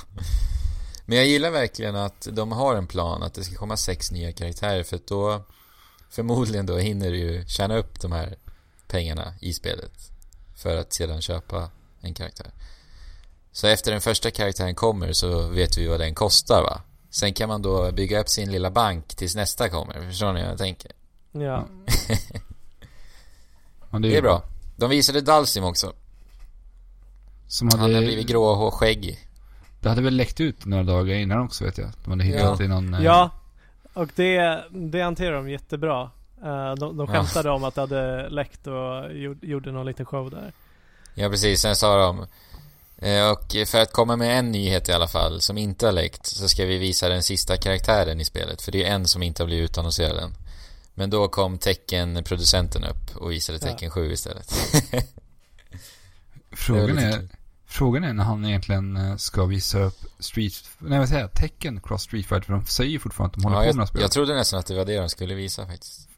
Men 1.06 1.16
jag 1.16 1.26
gillar 1.26 1.50
verkligen 1.50 1.96
att 1.96 2.28
de 2.32 2.52
har 2.52 2.76
en 2.76 2.86
plan 2.86 3.22
att 3.22 3.34
det 3.34 3.44
ska 3.44 3.54
komma 3.54 3.76
sex 3.76 4.12
nya 4.12 4.32
karaktärer 4.32 4.82
för 4.82 4.96
att 4.96 5.06
då 5.06 5.44
förmodligen 6.10 6.66
då 6.66 6.76
hinner 6.78 7.10
du 7.10 7.16
ju 7.18 7.44
tjäna 7.46 7.76
upp 7.76 8.00
de 8.00 8.12
här 8.12 8.36
pengarna 8.86 9.34
i 9.40 9.52
spelet 9.52 9.92
för 10.56 10.76
att 10.76 10.92
sedan 10.92 11.20
köpa 11.22 11.70
en 12.00 12.14
karaktär. 12.14 12.50
Så 13.52 13.66
efter 13.66 13.92
den 13.92 14.00
första 14.00 14.30
karaktären 14.30 14.74
kommer 14.74 15.12
så 15.12 15.48
vet 15.48 15.78
vi 15.78 15.86
vad 15.86 16.00
den 16.00 16.14
kostar 16.14 16.62
va? 16.62 16.82
Sen 17.10 17.32
kan 17.34 17.48
man 17.48 17.62
då 17.62 17.92
bygga 17.92 18.20
upp 18.20 18.28
sin 18.28 18.50
lilla 18.52 18.70
bank 18.70 19.14
tills 19.14 19.34
nästa 19.36 19.68
kommer. 19.68 20.06
Förstår 20.08 20.32
ni 20.32 20.42
vad 20.42 20.50
jag 20.50 20.58
tänker? 20.58 20.92
Ja. 21.32 21.66
Ja, 23.90 23.98
Det 23.98 24.16
är 24.16 24.22
bra. 24.22 24.42
De 24.76 24.90
visade 24.90 25.20
Dalsim 25.20 25.64
också. 25.64 25.92
Som 27.46 27.68
Han 27.68 27.80
hade, 27.80 27.98
blivit 28.00 28.26
grå 28.26 28.44
och 28.44 28.74
skäggig. 28.74 29.18
Det 29.80 29.88
hade 29.88 30.02
väl 30.02 30.16
läckt 30.16 30.40
ut 30.40 30.64
några 30.64 30.82
dagar 30.82 31.14
innan 31.14 31.40
också 31.44 31.64
vet 31.64 31.78
jag. 31.78 31.90
De 32.04 32.10
hade 32.10 32.24
hittat 32.24 32.58
Ja. 32.60 32.64
i 32.64 32.68
någon... 32.68 32.94
eh, 32.94 33.02
ja. 33.04 33.30
Och 33.98 34.08
det, 34.14 34.64
det 34.70 35.00
hanterar 35.02 35.36
de 35.36 35.50
jättebra. 35.50 36.10
Eh, 36.44 36.74
De, 36.74 36.96
de 36.96 36.98
Ja. 36.98 37.06
skämtade 37.06 37.50
om 37.50 37.64
att 37.64 37.74
det 37.74 37.80
hade 37.80 38.28
läckt 38.28 38.66
och 38.66 39.12
gjorde, 39.16 39.46
gjorde 39.46 39.72
någon 39.72 39.86
liten 39.86 40.06
show 40.06 40.30
där. 40.30 40.52
Ja 41.14 41.28
precis, 41.28 41.60
sen 41.60 41.76
sa 41.76 41.98
de 42.06 42.26
eh, 43.08 43.30
Och 43.30 43.68
för 43.68 43.78
att 43.80 43.92
komma 43.92 44.16
med 44.16 44.38
en 44.38 44.52
nyhet 44.52 44.88
i 44.88 44.92
alla 44.92 45.08
fall 45.08 45.40
som 45.40 45.58
inte 45.58 45.86
har 45.86 45.92
läckt 45.92 46.26
så 46.26 46.48
ska 46.48 46.64
vi 46.64 46.78
visa 46.78 47.08
den 47.08 47.22
sista 47.22 47.56
karaktären 47.56 48.20
i 48.20 48.24
spelet 48.24 48.62
för 48.62 48.72
det 48.72 48.84
är 48.84 48.94
en 48.94 49.08
som 49.08 49.22
inte 49.22 49.42
har 49.42 49.46
blivit 49.46 49.70
utannonserad 49.70 50.18
än. 50.18 50.34
Men 50.94 51.10
då 51.10 51.28
kom 51.28 51.58
Tecken-producenten 51.58 52.84
upp 52.84 53.16
och 53.16 53.32
visade 53.32 53.58
Ja. 53.62 53.66
Tecken 53.66 53.90
7 53.90 54.12
istället. 54.12 54.52
Frågan 56.52 56.98
är, 56.98 57.12
kul. 57.12 57.28
Frågan 57.68 58.04
är 58.04 58.12
när 58.12 58.24
han 58.24 58.44
egentligen 58.44 58.96
eh, 58.96 59.16
ska 59.16 59.44
visa 59.44 59.78
upp 59.78 59.98
Street... 60.18 60.52
Nej 60.78 60.98
vad 60.98 61.08
säger 61.08 61.20
jag? 61.20 61.32
Tecken 61.32 61.80
Cross 61.80 62.02
Street 62.02 62.26
Fighter. 62.26 62.46
För 62.46 62.52
de 62.52 62.66
säger 62.66 62.90
ju 62.90 62.98
fortfarande 62.98 63.30
att 63.36 63.42
de 63.42 63.44
håller 63.44 63.56
Ja, 63.66 63.72
på 63.72 63.76
med 63.76 63.86
de 63.92 63.98
här 63.98 64.02
jag, 64.04 64.10
trodde 64.12 64.34
nästan 64.34 64.58
att 64.60 64.66
det 64.66 64.74
var 64.76 64.84
det 64.84 64.96
de 65.00 65.08
skulle 65.08 65.34
visa 65.34 65.66
faktiskt. 65.66 66.08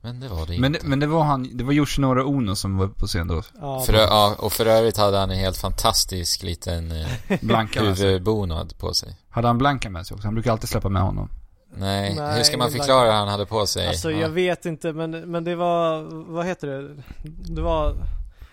Men 0.00 0.20
det 0.20 0.28
var 0.28 0.46
det 0.46 0.58
Men, 0.60 0.74
inte. 0.74 0.84
det- 0.84 0.88
men 0.88 1.00
det 1.00 1.06
var 1.06 1.24
han, 1.24 1.56
det 1.56 1.64
var 1.64 1.72
Yoshinori 1.72 2.22
Ono 2.22 2.56
som 2.56 2.76
var 2.78 2.84
uppe 2.86 3.00
på 3.00 3.06
scen 3.06 3.28
då. 3.28 3.42
Ja, 3.60 3.80
För, 3.80 3.92
ö- 3.94 4.06
ja, 4.08 4.34
och 4.38 4.52
för 4.52 4.66
övrigt 4.66 4.96
hade 4.96 5.18
han 5.18 5.30
en 5.30 5.38
helt 5.38 5.56
fantastisk 5.56 6.42
liten 6.42 6.92
eh, 6.92 7.08
Blanka 7.40 7.80
huvudbonad 7.82 8.78
på 8.78 8.94
sig. 8.94 9.16
Hade 9.30 9.46
han 9.48 9.58
Blanka 9.58 9.90
med 9.90 10.06
sig 10.06 10.14
också? 10.14 10.26
Han 10.26 10.34
brukar 10.34 10.52
alltid 10.52 10.68
släppa 10.68 10.88
med 10.88 11.02
honom. 11.02 11.28
Nej, 11.76 12.14
Nej, 12.14 12.36
hur 12.36 12.42
ska 12.44 12.56
man 12.58 12.70
förklara 12.70 13.06
vad 13.06 13.14
han 13.16 13.28
hade 13.28 13.46
på 13.46 13.66
sig? 13.66 13.88
Alltså 13.88 14.10
ja. 14.10 14.18
jag 14.18 14.28
vet 14.28 14.66
inte 14.66 14.92
men, 14.92 15.10
men 15.10 15.44
det 15.44 15.54
var, 15.56 16.02
vad 16.32 16.46
heter 16.46 16.68
det? 16.68 16.94
Det 17.54 17.62
var 17.62 17.94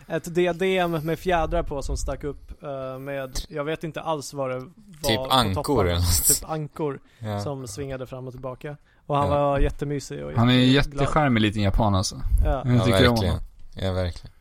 ett 0.08 0.36
diadem 0.36 0.92
med 0.92 1.20
fjädrar 1.20 1.64
på 1.64 1.82
som 1.82 1.98
stack 1.98 2.24
upp 2.24 2.64
eh, 2.64 3.00
med, 3.00 3.40
jag 3.50 3.64
vet 3.64 3.84
inte 3.84 4.02
alls 4.02 4.34
vad 4.34 4.50
det 4.50 4.60
var 4.60 4.70
Typ 5.04 5.18
på 5.18 5.26
ankor 5.26 5.64
topparna. 5.64 5.82
eller 5.90 5.96
något. 6.00 6.24
Typ 6.28 6.50
ankor 6.50 7.00
Ja. 7.20 7.40
som 7.44 7.68
svingade 7.68 8.08
fram 8.08 8.28
och 8.28 8.34
tillbaka. 8.34 8.78
Och 9.06 9.18
han 9.18 9.28
Ja. 9.30 9.34
var 9.36 9.60
jättemysig 9.60 10.24
och 10.26 10.32
Han 10.32 10.50
är 10.50 10.54
en 10.54 10.72
jättecharmig 10.72 11.42
liten 11.42 11.62
japan 11.62 11.96
alltså. 11.96 12.22
Ja. 12.44 12.62
Jag 12.66 12.76
Ja, 12.76 12.84
tycker 12.86 13.08
om 13.08 13.16
verkligen. 13.16 13.34
honom. 13.34 13.40
Ja, 13.76 13.92
verkligen. 13.92 14.32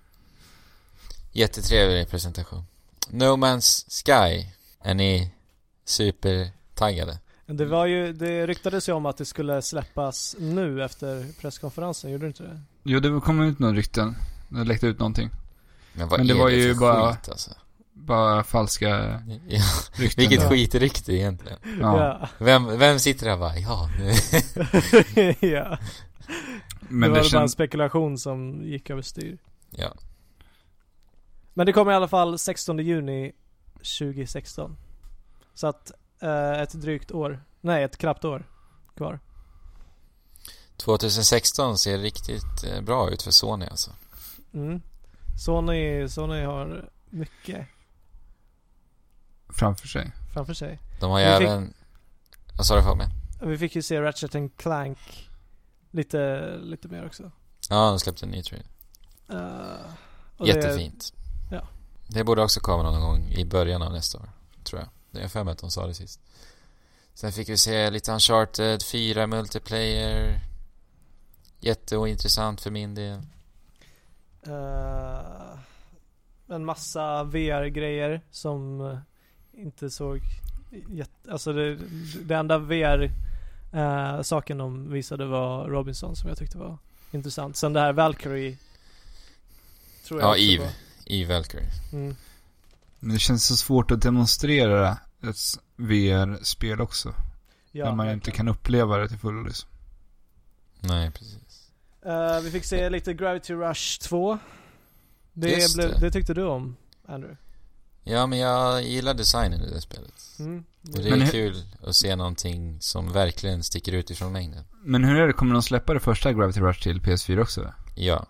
Jättetrevlig 1.33 2.09
presentation. 2.09 2.63
No 3.11 3.25
Man's 3.25 3.87
Sky. 4.05 4.47
Är 4.83 4.95
ni 4.95 5.31
supertaggade? 5.85 7.19
Det 7.47 7.65
var 7.65 7.87
ju, 7.87 8.13
det 8.13 8.47
ryktades 8.47 8.89
ju 8.89 8.93
om 8.93 9.07
att 9.07 9.17
det 9.17 9.25
skulle 9.25 9.63
släppas 9.63 10.37
nu 10.39 10.85
efter 10.85 11.27
presskonferensen, 11.41 12.11
gjorde 12.11 12.25
det 12.25 12.29
inte 12.29 12.43
det? 12.43 12.61
Jo, 12.83 13.01
det 13.01 13.21
kom 13.21 13.41
ut 13.43 13.59
några 13.59 13.75
rykten. 13.75 14.17
Det 14.49 14.65
läckte 14.65 14.87
ut 14.87 14.99
någonting. 14.99 15.31
Men 15.95 16.09
vad 16.09 16.19
Men 16.19 16.27
det 16.27 16.33
är 16.35 16.39
var 16.39 16.51
det 16.51 16.57
ju 16.57 16.75
för 16.75 16.81
bara- 16.81 17.13
skit 17.15 17.29
alltså? 17.29 17.51
Bara 17.93 18.45
falska 18.45 18.89
Ja, 18.89 19.63
rykten. 19.93 20.23
vilket 20.23 20.43
Ja. 20.43 20.49
skitrykte 20.51 21.13
egentligen. 21.13 21.59
Ja. 21.81 22.29
Vem, 22.39 22.79
vem 22.79 22.99
sitter 22.99 23.27
där 23.27 23.33
och 23.33 23.39
bara, 23.39 23.57
ja, 23.59 23.91
ja. 25.41 25.79
Men 26.89 27.11
det 27.11 27.17
det, 27.17 27.23
var 27.23 27.33
bara 27.33 27.43
en 27.43 27.49
spekulation 27.49 28.19
som 28.19 28.63
gick 28.65 28.91
överstyr. 28.91 29.39
ja. 29.71 29.95
Men 31.55 31.67
det 31.67 31.73
kommer 31.73 31.93
i 31.93 31.95
alla 31.95 32.09
fall 32.09 32.39
16 32.39 32.79
juni 32.79 33.33
2016. 33.99 34.77
Så 35.55 35.67
att 35.67 35.93
eh, 36.21 36.61
ett 36.61 36.73
drygt 36.73 37.13
år, 37.13 37.45
nej 37.61 37.83
ett 37.85 37.97
knappt 37.97 38.25
år 38.25 38.47
kvar. 38.97 39.21
2016 40.77 41.79
ser 41.79 41.99
riktigt 41.99 42.65
eh, 42.67 42.81
bra 42.81 43.11
ut 43.11 43.23
för 43.23 43.31
Sony 43.31 43.67
alltså. 43.67 43.91
Mm. 44.55 44.81
Sony, 45.39 46.09
Sony 46.09 46.43
har 46.43 46.91
mycket 47.11 47.67
Framför 49.49 49.89
sig. 49.89 50.13
framför 50.33 50.55
sig. 50.55 50.79
De 51.01 51.11
har 51.11 51.19
ju 51.19 51.25
även... 51.25 51.75
Vad 52.57 52.67
sa 52.67 52.77
du 52.77 52.83
för 52.83 52.95
mig? 52.95 53.09
Vi 53.43 53.59
fick 53.59 53.77
ju 53.77 53.83
se 53.83 54.01
Ratchet 54.03 54.35
and 54.35 54.57
Clank 54.57 55.29
lite, 55.91 56.51
lite 56.59 56.89
mer 56.89 57.07
också. 57.07 57.31
Ja, 57.71 57.91
de 57.91 58.01
släppte 58.01 58.27
en 58.27 58.31
ny 58.31 58.43
trailer. 58.43 58.67
Eh, 59.29 59.91
och 60.37 60.47
det- 60.47 60.53
Jättefint. 60.53 61.13
ja. 61.51 61.69
Det 62.09 62.25
borde 62.25 62.43
också 62.43 62.61
komma 62.61 62.83
någon 62.83 63.01
gång 63.01 63.29
i 63.29 63.45
början 63.45 63.83
av 63.83 63.93
nästa 63.93 64.19
år, 64.19 64.31
tror 64.65 64.81
jag. 64.81 64.89
Det 65.11 65.21
är 65.25 65.29
för 65.29 65.45
mig 65.45 65.53
att 65.53 65.59
de 65.59 65.71
sa 65.71 65.87
det 65.87 65.95
sist. 65.95 66.21
Sen 67.15 67.33
fick 67.33 67.49
vi 67.49 67.57
se 67.57 67.91
lite 67.91 68.13
Uncharted 68.13 68.83
4 68.83 69.27
multiplayer. 69.27 70.41
Jätteointressant 71.61 72.61
för 72.61 72.71
min 72.71 72.95
del. 72.95 73.23
Eh, 74.47 75.59
en 76.49 76.65
massa 76.65 77.25
VR-grejer 77.25 78.21
som 78.31 78.81
eh, 78.81 78.99
inte 79.63 79.91
såg 79.91 80.21
jätte, 80.89 81.33
alltså 81.33 81.53
det, 81.53 81.79
det 82.25 82.35
enda 82.35 82.59
VR 82.59 83.11
eh, 83.73 84.23
saken 84.23 84.59
de 84.59 84.91
visade 84.91 85.27
var 85.27 85.69
Robinson 85.69 86.17
som 86.17 86.29
jag 86.29 86.39
tyckte 86.39 86.59
var 86.59 86.79
intressant. 87.11 87.57
Sen 87.57 87.73
det 87.73 87.81
här 87.81 87.93
Valkyrie 87.93 88.59
tror 90.07 90.21
jag 90.21 90.31
Ja, 90.31 90.37
Eve. 90.37 90.73
Eve 91.07 91.35
Valkyrie. 91.35 91.71
Mm. 91.93 92.17
Men 93.01 93.13
det 93.13 93.19
känns 93.19 93.47
så 93.47 93.57
svårt 93.57 93.91
att 93.91 94.03
demonstrera 94.03 94.99
ett 95.23 95.37
VR-spel 95.77 96.81
också. 96.81 97.15
Ja, 97.73 97.85
när 97.85 97.93
man 97.95 98.07
inte 98.07 98.15
verkligen. 98.15 98.37
kan 98.37 98.49
uppleva 98.49 98.99
det 98.99 99.09
till 99.09 99.19
fullo 99.19 99.43
liksom. 99.43 99.69
Nej, 100.81 101.11
precis. 101.11 101.39
Eh, 102.05 102.41
vi 102.41 102.51
fick 102.51 102.65
se 102.65 102.91
lite 102.91 103.15
Gravity 103.15 103.55
Rush 103.55 104.01
2. 104.01 104.39
Det, 105.33 105.75
blev, 105.75 105.91
det. 105.91 106.01
det 106.01 106.11
tyckte 106.11 106.35
du 106.35 106.45
om, 106.45 106.77
Andrew? 107.07 107.37
Ja, 108.05 108.27
men 108.27 108.39
jag 108.39 108.83
gillar 108.83 109.15
designen 109.15 109.63
i 109.63 109.71
det 109.71 109.81
spelet. 109.81 110.15
Mm. 110.39 110.65
Och 110.83 110.99
det 110.99 111.07
är 111.07 111.11
Men 111.11 111.21
hur- 111.21 111.31
kul 111.31 111.63
att 111.83 111.97
se 111.97 112.17
någonting 112.17 112.81
som 112.81 113.13
verkligen 113.13 113.63
sticker 113.63 113.93
ut 113.93 114.11
ifrån 114.11 114.33
mängden. 114.33 114.65
Men 114.85 115.05
hur 115.05 115.21
är 115.21 115.27
det, 115.27 115.33
kommer 115.33 115.53
de 115.53 115.63
släppa 115.63 115.95
det 115.95 116.01
första 116.01 116.33
Gravity 116.33 116.61
Rush 116.61 116.83
till 116.83 117.01
PS4 117.01 117.41
också? 117.43 117.73
Ja. 117.95 118.27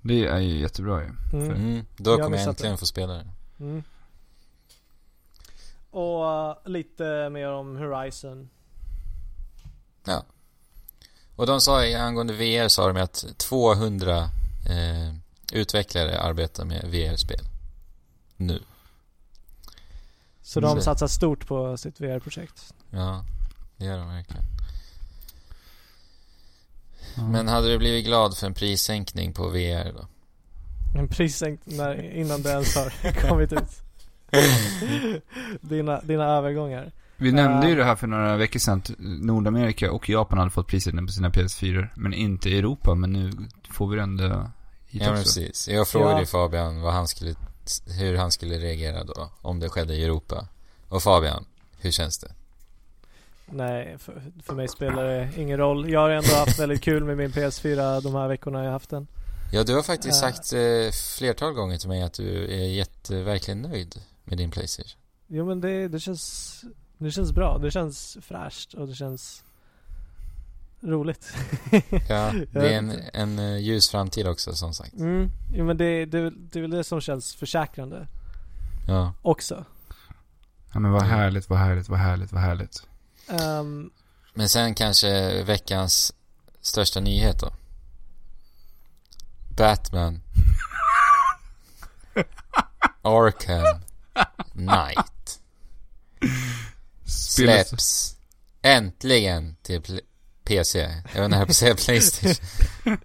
Det 0.00 0.26
är 0.26 0.38
ju 0.38 0.58
jättebra 0.60 1.00
ju. 1.02 1.10
Mm. 1.38 1.50
Mm, 1.50 1.84
då 1.96 2.10
Jag 2.10 2.20
kommer 2.20 2.38
jag 2.38 2.48
äntligen 2.48 2.72
det. 2.72 2.78
få 2.78 2.86
spela 2.86 3.12
det. 3.12 3.28
Mm. 3.60 3.82
Och 5.90 6.26
eh, 6.30 6.56
lite 6.64 7.28
mer 7.30 7.52
om 7.52 7.76
Horizon. 7.76 8.50
Ja. 10.04 10.24
Och 11.36 11.46
de 11.46 11.60
sa 11.60 11.96
angående 11.96 12.32
VR 12.32 12.68
sa 12.68 12.92
de 12.92 13.02
att 13.02 13.24
200 13.36 14.18
eh, 14.68 15.14
utvecklare 15.52 16.20
arbetar 16.20 16.64
med 16.64 16.84
VR-spel. 16.84 17.44
Nu. 18.36 18.62
Så 20.42 20.60
de 20.60 20.80
satsar 20.80 21.06
stort 21.06 21.46
på 21.46 21.76
sitt 21.76 22.00
VR-projekt. 22.00 22.74
Ja, 22.90 23.24
det 23.76 23.84
gör 23.84 23.98
de 23.98 24.08
verkligen. 24.08 24.44
Men 27.30 27.48
hade 27.48 27.68
du 27.68 27.78
blivit 27.78 28.04
glad 28.04 28.36
för 28.36 28.46
en 28.46 28.54
prissänkning 28.54 29.32
på 29.32 29.48
VR 29.48 29.92
då? 29.92 30.06
En 30.98 31.08
prissänkt 31.08 31.62
när, 31.66 32.16
innan 32.16 32.42
det 32.42 32.50
ens 32.50 32.76
har 32.76 33.12
kommit 33.28 33.52
ut. 33.52 33.82
dina, 35.60 36.00
dina 36.00 36.24
övergångar. 36.24 36.92
Vi 37.22 37.32
nämnde 37.32 37.68
ju 37.68 37.74
det 37.76 37.84
här 37.84 37.96
för 37.96 38.06
några 38.06 38.36
veckor 38.36 38.58
sedan. 38.60 38.78
att 38.78 38.90
Nordamerika 38.98 39.92
och 39.92 40.08
Japan 40.08 40.38
hade 40.38 40.50
fått 40.50 40.66
priset 40.66 40.96
på 41.06 41.12
sina 41.12 41.30
PS4. 41.30 41.88
Men 41.96 42.14
inte 42.14 42.50
i 42.50 42.58
Europa. 42.58 42.94
Men 42.94 43.12
nu 43.12 43.32
får 43.70 43.88
vi 43.88 43.96
det 43.96 44.02
ändå 44.02 44.50
hit 44.86 45.02
Ja, 45.02 45.10
också. 45.10 45.22
precis. 45.22 45.68
Jag 45.68 45.88
frågade 45.88 46.20
Ja. 46.20 46.26
Fabian 46.26 46.80
vad 46.80 46.92
han 46.92 47.08
skulle, 47.08 47.34
hur 48.00 48.16
han 48.16 48.30
skulle 48.30 48.58
reagera 48.58 49.04
då, 49.04 49.30
om 49.40 49.60
det 49.60 49.68
skedde 49.68 49.94
i 49.94 50.04
Europa. 50.04 50.48
Och 50.88 51.02
Fabian, 51.02 51.44
hur 51.80 51.90
känns 51.90 52.18
det? 52.18 52.32
Nej, 53.46 53.96
för, 53.98 54.22
för 54.42 54.54
mig 54.54 54.68
spelar 54.68 55.04
det 55.04 55.28
ingen 55.36 55.58
roll. 55.58 55.90
Jag 55.90 56.00
har 56.00 56.10
ändå 56.10 56.34
haft 56.34 56.58
väldigt 56.58 56.82
kul 56.82 57.04
med 57.04 57.16
min 57.16 57.30
PS4 57.30 58.00
de 58.00 58.14
här 58.14 58.28
veckorna 58.28 58.64
jag 58.64 58.72
haft 58.72 58.90
den. 58.90 59.06
Ja, 59.52 59.62
du 59.64 59.74
har 59.74 59.82
faktiskt 59.82 60.20
sagt 60.20 60.52
eh, 60.52 60.60
flertal 61.18 61.52
gånger 61.52 61.78
till 61.78 61.88
mig 61.88 62.02
att 62.02 62.14
du 62.14 62.44
är 62.44 62.66
jätte, 62.66 63.22
verkligen 63.22 63.62
nöjd 63.62 63.94
med 64.24 64.38
din 64.38 64.50
Playstation. 64.50 64.98
Jo 65.26 65.46
men 65.46 65.60
det, 65.60 65.88
det 65.88 66.00
känns 66.00 66.64
Det 67.02 67.10
känns 67.10 67.32
bra. 67.32 67.58
Det 67.58 67.70
känns 67.70 68.18
fräscht 68.22 68.74
och 68.74 68.88
det 68.88 68.94
känns 68.94 69.44
roligt. 70.80 71.34
Ja, 72.08 72.32
det 72.52 72.74
är 72.74 72.78
en, 72.78 72.92
en 73.12 73.38
eh, 73.38 73.58
ljus 73.58 73.90
framtid 73.90 74.26
också 74.26 74.54
som 74.54 74.74
sagt. 74.74 74.94
Mm. 74.94 75.30
Jo 75.54 75.64
men 75.64 75.76
det, 75.76 76.04
det, 76.06 76.30
det 76.30 76.58
är 76.58 76.60
väl 76.60 76.70
det 76.70 76.84
som 76.84 77.00
känns 77.00 77.34
försäkrande 77.34 78.06
Ja. 78.88 79.12
också. 79.22 79.64
Ja 80.72 80.80
men 80.80 80.90
vad 80.92 81.02
härligt, 81.02 81.50
vad 81.50 81.58
härligt, 81.58 81.88
vad 81.88 81.98
härligt, 81.98 82.32
vad 82.32 82.42
härligt. 82.42 82.86
Ehm, 83.28 83.90
Men 84.34 84.48
sen 84.48 84.74
kanske 84.74 85.42
veckans 85.44 86.14
största 86.60 87.00
nyhet 87.00 87.40
då. 87.40 87.52
Batman. 89.56 90.20
Arkham 93.02 93.80
Knight. 94.52 95.12
Spelet- 97.12 97.68
Släpps 97.68 98.16
äntligen 98.62 99.56
till 99.62 100.00
PC. 100.44 100.78
Jag 100.80 100.88
vet 100.88 100.96
inte, 101.06 101.18
jag 101.18 101.22
höll 101.30 101.46
på 101.46 101.50
att 101.50 101.56
säga 101.56 101.74
Playstation. 101.74 102.34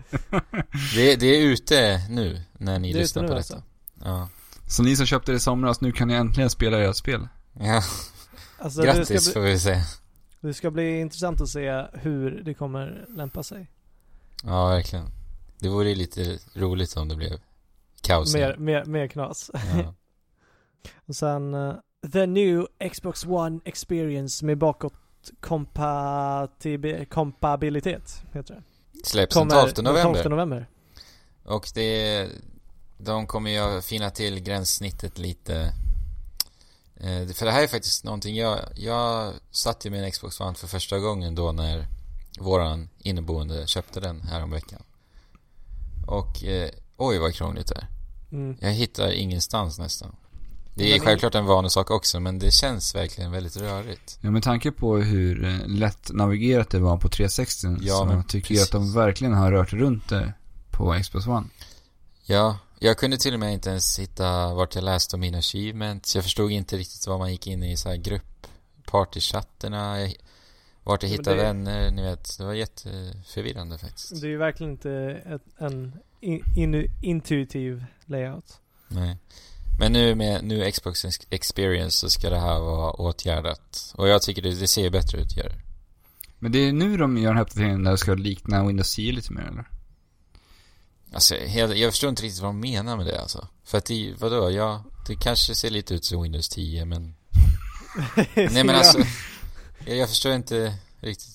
Det, 0.95 1.15
det 1.15 1.25
är 1.27 1.41
ute 1.41 2.01
nu 2.09 2.41
när 2.57 2.79
ni 2.79 2.93
det 2.93 2.99
lyssnar 2.99 3.21
på 3.27 3.33
detta. 3.33 3.37
alltså. 3.37 3.63
Ja. 4.03 4.29
Så 4.67 4.83
ni 4.83 4.95
som 4.95 5.05
köpte 5.05 5.31
det 5.31 5.35
i 5.35 5.39
somras, 5.39 5.81
nu 5.81 5.91
kan 5.91 6.07
ni 6.07 6.13
äntligen 6.13 6.49
spela 6.49 6.79
ert 6.83 6.95
spel. 6.95 7.27
ja. 7.59 7.83
alltså 8.59 8.81
Grattis 8.81 9.25
bli, 9.25 9.33
får 9.33 9.39
vi 9.41 9.59
säga. 9.59 9.83
det 10.41 10.53
ska 10.53 10.71
bli 10.71 10.99
intressant 10.99 11.41
att 11.41 11.49
se 11.49 11.85
hur 11.93 12.41
det 12.43 12.53
kommer 12.53 13.05
lämpa 13.09 13.43
sig. 13.43 13.67
Ja, 14.43 14.67
verkligen. 14.67 15.05
Det 15.59 15.69
vore 15.69 15.95
lite 15.95 16.39
roligt 16.53 16.97
om 16.97 17.07
det 17.07 17.15
blev 17.15 17.39
kaos. 18.01 18.33
Mer, 18.33 18.55
mer, 18.57 18.85
mer 18.85 19.07
knas. 19.07 19.51
Ja. 19.53 19.93
Och 21.05 21.15
sen 21.15 21.53
eh, 21.53 21.73
The 22.13 22.25
New 22.25 22.67
Xbox 22.91 23.25
One 23.25 23.59
Experience 23.65 24.45
med 24.45 24.57
bakåt 24.57 24.93
kompatib- 25.41 27.05
kompabilitet 27.05 28.21
heter 28.33 28.53
det. 28.55 28.63
Släpps 29.07 29.35
den 29.35 29.49
12 29.49 29.73
den 29.73 29.85
november. 29.85 30.23
12 30.23 30.29
november. 30.29 30.69
Och 31.43 31.69
det... 31.73 32.27
De 32.99 33.27
kommer 33.27 33.51
ju 33.51 33.81
fina 33.81 34.09
till 34.09 34.39
gränssnittet 34.39 35.17
lite. 35.17 35.73
Eh, 36.95 37.27
För 37.27 37.45
det 37.45 37.51
här 37.51 37.63
är 37.63 37.67
faktiskt 37.67 38.03
någonting 38.03 38.35
jag... 38.35 38.59
Jag 38.75 39.33
satt 39.51 39.85
ju 39.85 39.89
med 39.89 40.03
en 40.03 40.11
Xbox 40.11 40.39
One 40.39 40.55
för 40.55 40.67
första 40.67 40.99
gången 40.99 41.35
då 41.35 41.51
när 41.51 41.87
våran 42.39 42.89
inneboende 42.99 43.67
köpte 43.67 43.99
den 43.99 44.21
här 44.21 44.43
om 44.43 44.51
veckan. 44.51 44.83
Och 46.07 46.43
eh, 46.43 46.69
oj 46.97 47.17
vad 47.19 47.33
krångligt 47.33 47.67
det 47.67 47.75
är. 47.75 47.87
Mm. 48.31 48.57
Jag 48.61 48.71
hittar 48.71 49.11
ingenstans 49.11 49.79
nästan. 49.79 50.15
Det 50.77 50.95
är 50.95 50.99
självklart 50.99 51.35
en 51.35 51.45
vanesak 51.45 51.91
också 51.91 52.19
men 52.19 52.39
det 52.39 52.51
känns 52.51 52.95
verkligen 52.95 53.31
väldigt 53.31 53.57
rörigt. 53.57 54.17
Ja 54.21 54.31
med 54.31 54.43
tanke 54.43 54.71
på 54.71 54.97
hur 54.97 55.45
eh, 55.45 55.67
lätt 55.67 56.09
navigerat 56.13 56.69
det 56.69 56.79
var 56.79 56.97
på 56.97 57.09
360 57.09 57.67
Ja, 57.81 57.95
så 57.97 58.05
men 58.05 58.23
tycker 58.23 58.55
jag 58.55 58.63
att 58.63 58.71
de 58.71 58.81
precis. 58.81 58.95
verkligen 58.95 59.33
har 59.33 59.51
rört 59.51 59.73
runt 59.73 60.09
det 60.09 60.33
på 60.71 60.99
Xbox 61.03 61.27
One. 61.27 61.47
Ja, 62.25 62.57
jag 62.79 62.97
kunde 62.97 63.17
till 63.17 63.33
och 63.33 63.39
med 63.39 63.53
inte 63.53 63.69
ens 63.69 63.99
hitta 63.99 64.53
vart 64.53 64.75
jag 64.75 64.83
läste 64.83 65.15
om 65.15 65.19
mina 65.19 65.37
achievements. 65.37 66.15
Jag 66.15 66.23
förstod 66.23 66.51
inte 66.51 66.77
riktigt 66.77 67.07
vad 67.07 67.19
man 67.19 67.31
gick 67.31 67.47
in 67.47 67.63
i 67.63 67.77
så 67.77 67.89
här 67.89 67.95
grupp 67.95 68.47
partychatterna. 68.85 70.01
Jag- 70.01 70.13
Vart 70.83 71.03
jag 71.03 71.09
hittade 71.09 71.35
det- 71.35 71.43
vänner, 71.43 71.91
ni 71.91 72.01
vet. 72.01 72.37
Det 72.37 72.45
var 72.45 72.53
jätteförvirrande 72.53 73.77
faktiskt. 73.77 74.21
Det 74.21 74.27
är 74.27 74.29
ju 74.29 74.37
verkligen 74.37 74.71
inte 74.71 74.91
ett, 75.25 75.41
en 75.57 75.93
in, 76.21 76.43
in, 76.55 76.91
intuitiv 77.01 77.85
layout. 78.05 78.59
Nej. 78.87 79.17
Men 79.79 79.91
nu 79.93 80.15
med 80.15 80.43
nu 80.43 80.71
Xbox 80.71 81.05
Experience 81.29 81.97
så 81.97 82.09
ska 82.09 82.29
det 82.29 82.39
här 82.39 82.59
vara 82.59 82.91
åtgärdat. 82.91 83.93
Och 83.95 84.07
jag 84.07 84.21
tycker 84.21 84.41
det, 84.41 84.59
det 84.59 84.67
ser 84.67 84.89
bättre 84.89 85.21
ut, 85.21 85.37
gör 85.37 85.49
det. 85.49 85.59
Men 86.39 86.51
det 86.51 86.59
är 86.59 86.73
nu 86.73 86.97
de 86.97 87.17
gör 87.17 87.27
den 87.27 87.37
här 87.37 87.43
uppdateringen 87.43 87.83
där 87.83 87.91
det 87.91 87.97
ska 87.97 88.13
likna 88.13 88.67
Windows 88.67 88.95
10 88.95 89.11
lite 89.11 89.33
mer 89.33 89.41
eller? 89.41 89.69
Alltså, 91.13 91.35
helt, 91.35 91.77
jag 91.77 91.91
förstår 91.91 92.09
inte 92.09 92.23
riktigt 92.23 92.41
vad 92.41 92.49
de 92.49 92.59
menar 92.59 92.97
med 92.97 93.05
det 93.05 93.21
alltså. 93.21 93.47
För 93.63 93.77
att 93.77 93.85
det, 93.85 94.13
vadå, 94.17 94.51
ja, 94.51 94.83
det 95.07 95.15
kanske 95.15 95.55
ser 95.55 95.69
lite 95.69 95.93
ut 95.93 96.05
som 96.05 96.21
Windows 96.21 96.49
10 96.49 96.85
men... 96.85 97.15
Nej 98.35 98.63
men 98.63 98.69
alltså, 98.69 98.99
jag, 99.85 99.97
jag 99.97 100.09
förstår 100.09 100.33
inte 100.33 100.75
riktigt. 100.99 101.33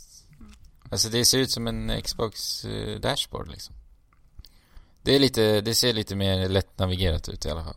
Alltså 0.90 1.08
det 1.08 1.24
ser 1.24 1.38
ut 1.38 1.50
som 1.50 1.66
en 1.66 2.02
Xbox 2.02 2.64
eh, 2.64 3.00
dashboard 3.00 3.48
liksom. 3.50 3.74
Det 5.02 5.14
är 5.14 5.18
lite, 5.18 5.60
det 5.60 5.74
ser 5.74 5.92
lite 5.92 6.16
mer 6.16 6.48
lätt 6.48 6.78
navigerat 6.78 7.28
ut 7.28 7.46
i 7.46 7.50
alla 7.50 7.64
fall. 7.64 7.76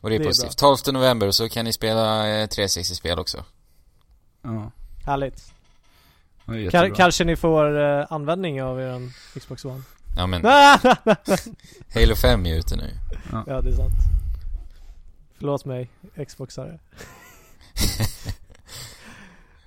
Och 0.00 0.10
det 0.10 0.16
är, 0.16 0.18
Det 0.18 0.24
är 0.24 0.28
positivt. 0.28 0.56
12 0.56 0.76
november 0.92 1.30
så 1.30 1.48
kan 1.48 1.64
ni 1.64 1.72
spela 1.72 2.28
eh, 2.28 2.46
360-spel 2.46 3.18
också. 3.18 3.44
Ja. 4.42 4.70
Härligt. 5.04 5.52
Ka- 6.46 6.94
kanske 6.94 7.24
ni 7.24 7.36
får 7.36 7.70
uh, 7.78 8.06
användning 8.10 8.62
av 8.62 8.80
er 8.80 9.10
Xbox 9.40 9.64
One. 9.64 9.82
Ja 10.16 10.26
men, 10.26 10.44
Halo 11.94 12.14
5 12.16 12.46
är 12.46 12.54
ute 12.58 12.76
nu. 12.76 12.90
ja, 13.46 13.60
det 13.60 13.70
är 13.70 13.76
sant. 13.76 13.92
Förlåt 15.38 15.64
mig, 15.64 15.90
Xboxare. 16.28 16.78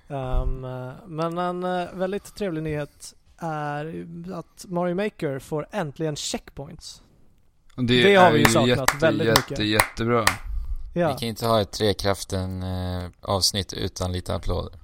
um, 0.08 0.64
eh, 0.88 0.92
men 1.06 1.38
en 1.38 1.64
eh, 1.64 1.88
väldigt 1.94 2.34
trevlig 2.34 2.62
nyhet 2.62 3.14
är 3.38 4.06
att 4.34 4.64
Mario 4.68 4.94
Maker 4.94 5.38
får 5.38 5.66
äntligen 5.70 6.16
checkpoints. 6.16 7.02
Och 7.80 7.86
det 7.86 8.14
har 8.16 8.32
vi 8.32 8.38
ju 8.38 8.44
saknat 8.44 8.68
jätte, 8.68 8.96
väldigt 9.00 9.26
jätte, 9.26 9.40
mycket. 9.50 9.66
Jättebra. 9.66 10.24
Vi 10.94 11.00
Ja, 11.00 11.18
kan 11.18 11.28
inte 11.28 11.46
ha 11.46 11.60
ett 11.60 11.72
Trekraften 11.72 12.62
eh, 12.62 13.10
avsnitt 13.20 13.72
utan 13.72 14.12
lite 14.12 14.34
applåder. 14.34 14.78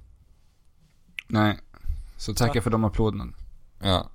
Nej. 1.27 1.57
Så 2.17 2.33
tacka 2.33 2.53
Va? 2.59 2.61
för 2.61 2.69
de 2.69 2.83
applåderna. 2.83 3.25
Ja. 3.83 4.09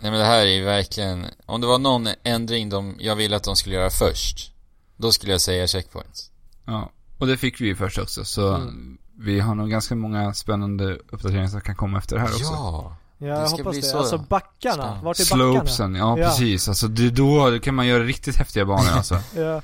Nej 0.00 0.10
men 0.10 0.20
det 0.20 0.26
här 0.26 0.40
är 0.46 0.50
ju 0.50 0.64
verkligen, 0.64 1.26
om 1.46 1.60
det 1.60 1.66
var 1.66 1.78
någon 1.78 2.08
ändring 2.22 2.68
de, 2.68 2.96
jag 2.98 3.16
ville 3.16 3.36
att 3.36 3.44
de 3.44 3.56
skulle 3.56 3.74
göra 3.76 3.90
först, 3.90 4.52
då 4.96 5.12
skulle 5.12 5.32
jag 5.32 5.40
säga 5.40 5.66
checkpoints. 5.66 6.30
Ja. 6.64 6.90
Och 7.18 7.26
det 7.26 7.36
fick 7.36 7.60
vi 7.60 7.66
ju 7.66 7.76
först 7.76 7.98
också. 7.98 8.24
Så 8.24 8.54
Mm. 8.54 8.98
vi 9.18 9.40
har 9.40 9.54
nog 9.54 9.70
ganska 9.70 9.94
många 9.94 10.34
spännande 10.34 10.94
uppdateringar 10.94 11.46
som 11.48 11.60
kan 11.60 11.74
komma 11.76 11.98
efter 11.98 12.16
det 12.16 12.22
här 12.22 12.28
också. 12.28 12.44
Ja! 12.52 12.96
Ja 13.20 13.26
det 13.34 13.40
jag 13.40 13.48
ska 13.48 13.56
hoppas 13.56 13.70
bli 13.72 13.80
det. 13.80 13.86
så 13.86 13.98
Alltså 13.98 14.18
backarna, 14.18 14.74
spännande. 14.74 15.04
vart 15.04 15.20
är 15.20 15.24
backarna? 15.24 15.52
Slopesen, 15.52 15.94
ja, 15.94 16.18
Ja. 16.18 16.26
precis. 16.26 16.68
Alltså 16.68 16.88
det, 16.88 17.10
då 17.10 17.58
kan 17.62 17.74
man 17.74 17.86
göra 17.86 18.02
riktigt 18.04 18.36
häftiga 18.36 18.64
banor 18.64 18.90
alltså. 18.92 19.14
Ja. 19.36 19.62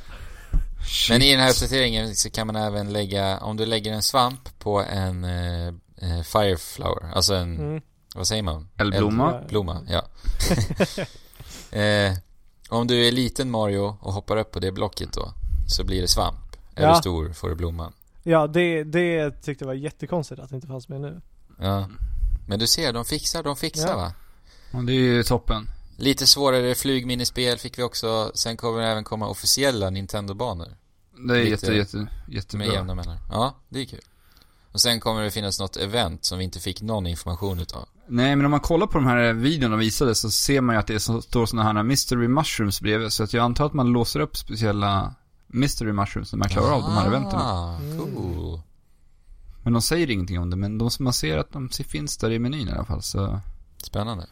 Shit. 0.89 1.15
Men 1.15 1.23
i 1.23 1.31
den 1.31 1.41
här 1.41 1.51
uppdateringen 1.51 2.15
så 2.17 2.31
kan 2.31 2.47
man 2.47 2.57
även 2.57 2.93
lägga, 2.93 3.39
om 3.39 3.57
du 3.57 3.67
lägger 3.67 3.93
en 3.93 4.03
svamp 4.03 4.59
på 4.59 4.83
en 4.83 5.25
eh, 5.25 5.67
eh, 5.67 6.23
fireflower, 6.33 7.13
alltså 7.15 7.35
en, 7.35 7.57
Mm. 7.59 7.83
vad 8.15 8.27
säger 8.27 8.43
man? 8.43 8.69
Eldblomma. 8.77 9.35
Eldblomma, 9.39 9.81
ja. 9.89 10.03
eh, 11.79 12.13
om 12.69 12.87
du 12.87 13.09
är 13.09 13.13
liten 13.13 13.51
Mario 13.51 13.97
och 14.01 14.13
hoppar 14.13 14.37
upp 14.37 14.53
på 14.53 14.61
det 14.61 14.73
blocket 14.73 15.13
då, 15.13 15.33
så 15.69 15.85
blir 15.85 16.03
det 16.03 16.09
svamp. 16.09 16.39
Är 16.75 16.83
Ja. 16.83 16.95
du 16.95 17.01
stor 17.01 17.33
får 17.33 17.49
du 17.49 17.55
blomman. 17.55 17.93
Ja, 18.23 18.47
det, 18.47 18.85
det 18.85 19.31
tyckte 19.43 19.65
jag 19.65 19.67
var 19.67 19.75
jättekonstigt 19.75 20.41
att 20.41 20.49
det 20.51 20.55
inte 20.57 20.69
fanns 20.69 20.89
med 20.89 21.01
nu. 21.01 21.21
Ja. 21.61 21.89
Men 22.47 22.59
du 22.59 22.67
ser, 22.67 22.93
de 22.93 23.05
fixar, 23.05 23.43
de 23.43 23.57
fixar 23.57 23.89
Ja. 23.89 23.97
va? 23.97 24.13
Och 24.73 24.85
det 24.85 24.93
är 24.93 24.97
ju 24.97 25.23
toppen. 25.23 25.69
Lite 25.97 26.27
svårare 26.27 26.75
flygminispel 26.75 27.59
fick 27.59 27.79
vi 27.79 27.83
också. 27.83 28.31
Sen 28.35 28.57
kommer 28.57 28.81
det 28.83 28.89
även 28.89 29.05
komma 29.05 29.29
officiella 29.29 29.91
Nintendo-banor. 29.91 30.69
Det 31.29 31.35
är 31.35 31.45
Lite 31.45 31.51
jätte, 31.51 31.73
jätte, 31.73 31.97
Med 31.97 32.09
jättebra. 32.29 32.67
jämna 32.67 32.95
mellanrum. 32.95 33.23
Ja, 33.31 33.55
det 33.69 33.81
är 33.81 33.85
kul. 33.85 34.01
Och 34.73 34.81
sen 34.81 35.01
kommer 35.01 35.23
det 35.23 35.31
finnas 35.31 35.61
något 35.61 35.77
event 35.77 36.25
som 36.25 36.39
vi 36.39 36.45
inte 36.45 36.61
fick 36.61 36.83
någon 36.83 37.07
information 37.07 37.59
utav. 37.61 37.89
Nej, 38.09 38.37
men 38.37 38.45
om 38.45 38.51
man 38.51 38.61
kollar 38.61 38.87
på 38.87 38.99
de 38.99 39.07
här 39.07 39.33
videorna 39.33 39.77
visade 39.77 40.15
så 40.15 40.31
ser 40.31 40.61
man 40.61 40.75
ju 40.75 40.81
att 40.81 40.87
det 40.87 41.01
så, 41.01 41.23
står 41.23 41.47
sådana 41.47 41.73
här 41.73 41.83
mystery 41.83 42.29
mushrooms 42.29 42.81
bredvid. 42.81 43.13
Så 43.13 43.23
att 43.25 43.33
jag 43.33 43.45
antar 43.45 43.67
att 43.67 43.73
man 43.73 43.87
låser 43.87 44.21
upp 44.21 44.37
speciella 44.37 45.15
mystery 45.47 45.93
mushrooms 45.93 46.33
när 46.33 46.39
man 46.39 46.49
klarar 46.49 46.73
av 46.73 46.83
de 46.83 46.93
här 46.93 47.07
eventen. 47.07 47.39
Ah, 47.41 47.77
Mm. 47.79 47.99
cool. 48.15 48.61
Men 49.67 49.73
de 49.73 49.83
säger 49.83 50.11
ingenting 50.11 50.39
om 50.39 50.51
det, 50.51 50.57
men 50.57 50.79
de 50.79 50.91
man 50.99 51.13
ser 51.13 51.39
att 51.39 51.53
de 51.53 51.69
finns 51.69 52.17
där 52.17 52.31
i 52.31 52.39
menyn 52.39 52.69
i 52.69 52.73
alla 52.73 52.85
fall. 52.85 53.03
Så 53.03 53.41
Spännande. 53.83 54.27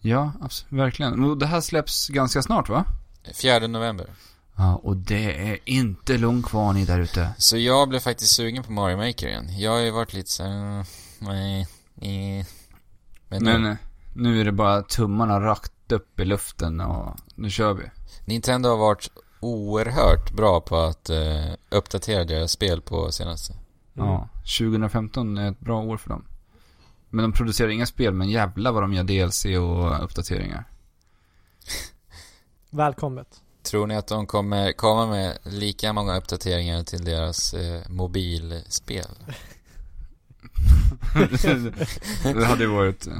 ja, 0.00 0.32
absolut, 0.40 0.72
verkligen. 0.72 1.24
Och 1.24 1.38
det 1.38 1.46
här 1.46 1.60
släpps 1.60 2.08
ganska 2.08 2.42
snart 2.42 2.68
va? 2.68 2.84
4 3.42 3.66
november. 3.66 4.06
Ja, 4.56 4.76
och 4.76 4.96
det 4.96 5.50
är 5.50 5.58
inte 5.64 6.18
långt 6.18 6.46
kvar 6.46 6.72
ni 6.72 6.84
där 6.84 7.00
ute. 7.00 7.30
Så 7.38 7.56
jag 7.56 7.88
blev 7.88 8.00
faktiskt 8.00 8.32
sugen 8.32 8.62
på 8.62 8.72
Mario 8.72 8.96
Maker 8.96 9.28
igen. 9.28 9.58
Jag 9.58 9.70
har 9.70 9.78
ju 9.78 9.90
varit 9.90 10.12
lite 10.12 10.30
såhär, 10.30 10.86
nej, 11.18 11.68
nej. 11.94 12.46
Men, 13.28 13.44
Men 13.44 13.62
nu, 13.62 13.70
eh, 13.70 13.76
nu 14.14 14.40
är 14.40 14.44
det 14.44 14.52
bara 14.52 14.82
tummarna 14.82 15.40
rakt 15.40 15.92
upp 15.92 16.20
i 16.20 16.24
luften 16.24 16.80
och 16.80 17.16
nu 17.34 17.50
kör 17.50 17.74
vi. 17.74 17.84
Nintendo 18.24 18.68
har 18.68 18.76
varit 18.76 19.10
oerhört 19.40 20.32
bra 20.32 20.60
på 20.60 20.76
att 20.76 21.10
eh, 21.10 21.52
uppdatera 21.68 22.24
deras 22.24 22.52
spel 22.52 22.80
på 22.80 23.12
senaste. 23.12 23.54
Mm. 23.96 24.08
Ja, 24.08 24.28
2015 24.58 25.38
är 25.38 25.50
ett 25.50 25.60
bra 25.60 25.80
år 25.82 25.96
för 25.96 26.10
dem. 26.10 26.24
Men 27.10 27.22
de 27.22 27.32
producerar 27.32 27.68
inga 27.68 27.86
spel, 27.86 28.14
men 28.14 28.28
jävla 28.30 28.72
vad 28.72 28.82
de 28.82 28.92
gör 28.92 29.04
DLC 29.04 29.44
och 29.44 30.04
uppdateringar. 30.04 30.64
Välkommet. 32.70 33.42
Tror 33.62 33.86
ni 33.86 33.96
att 33.96 34.06
de 34.06 34.26
kommer 34.26 34.72
komma 34.72 35.06
med 35.06 35.38
lika 35.44 35.92
många 35.92 36.16
uppdateringar 36.16 36.82
till 36.82 37.04
deras 37.04 37.54
eh, 37.54 37.88
mobilspel? 37.88 39.06
det 42.34 42.44
hade 42.44 42.62
ju 42.62 42.66
varit, 42.70 43.06
eh, 43.06 43.12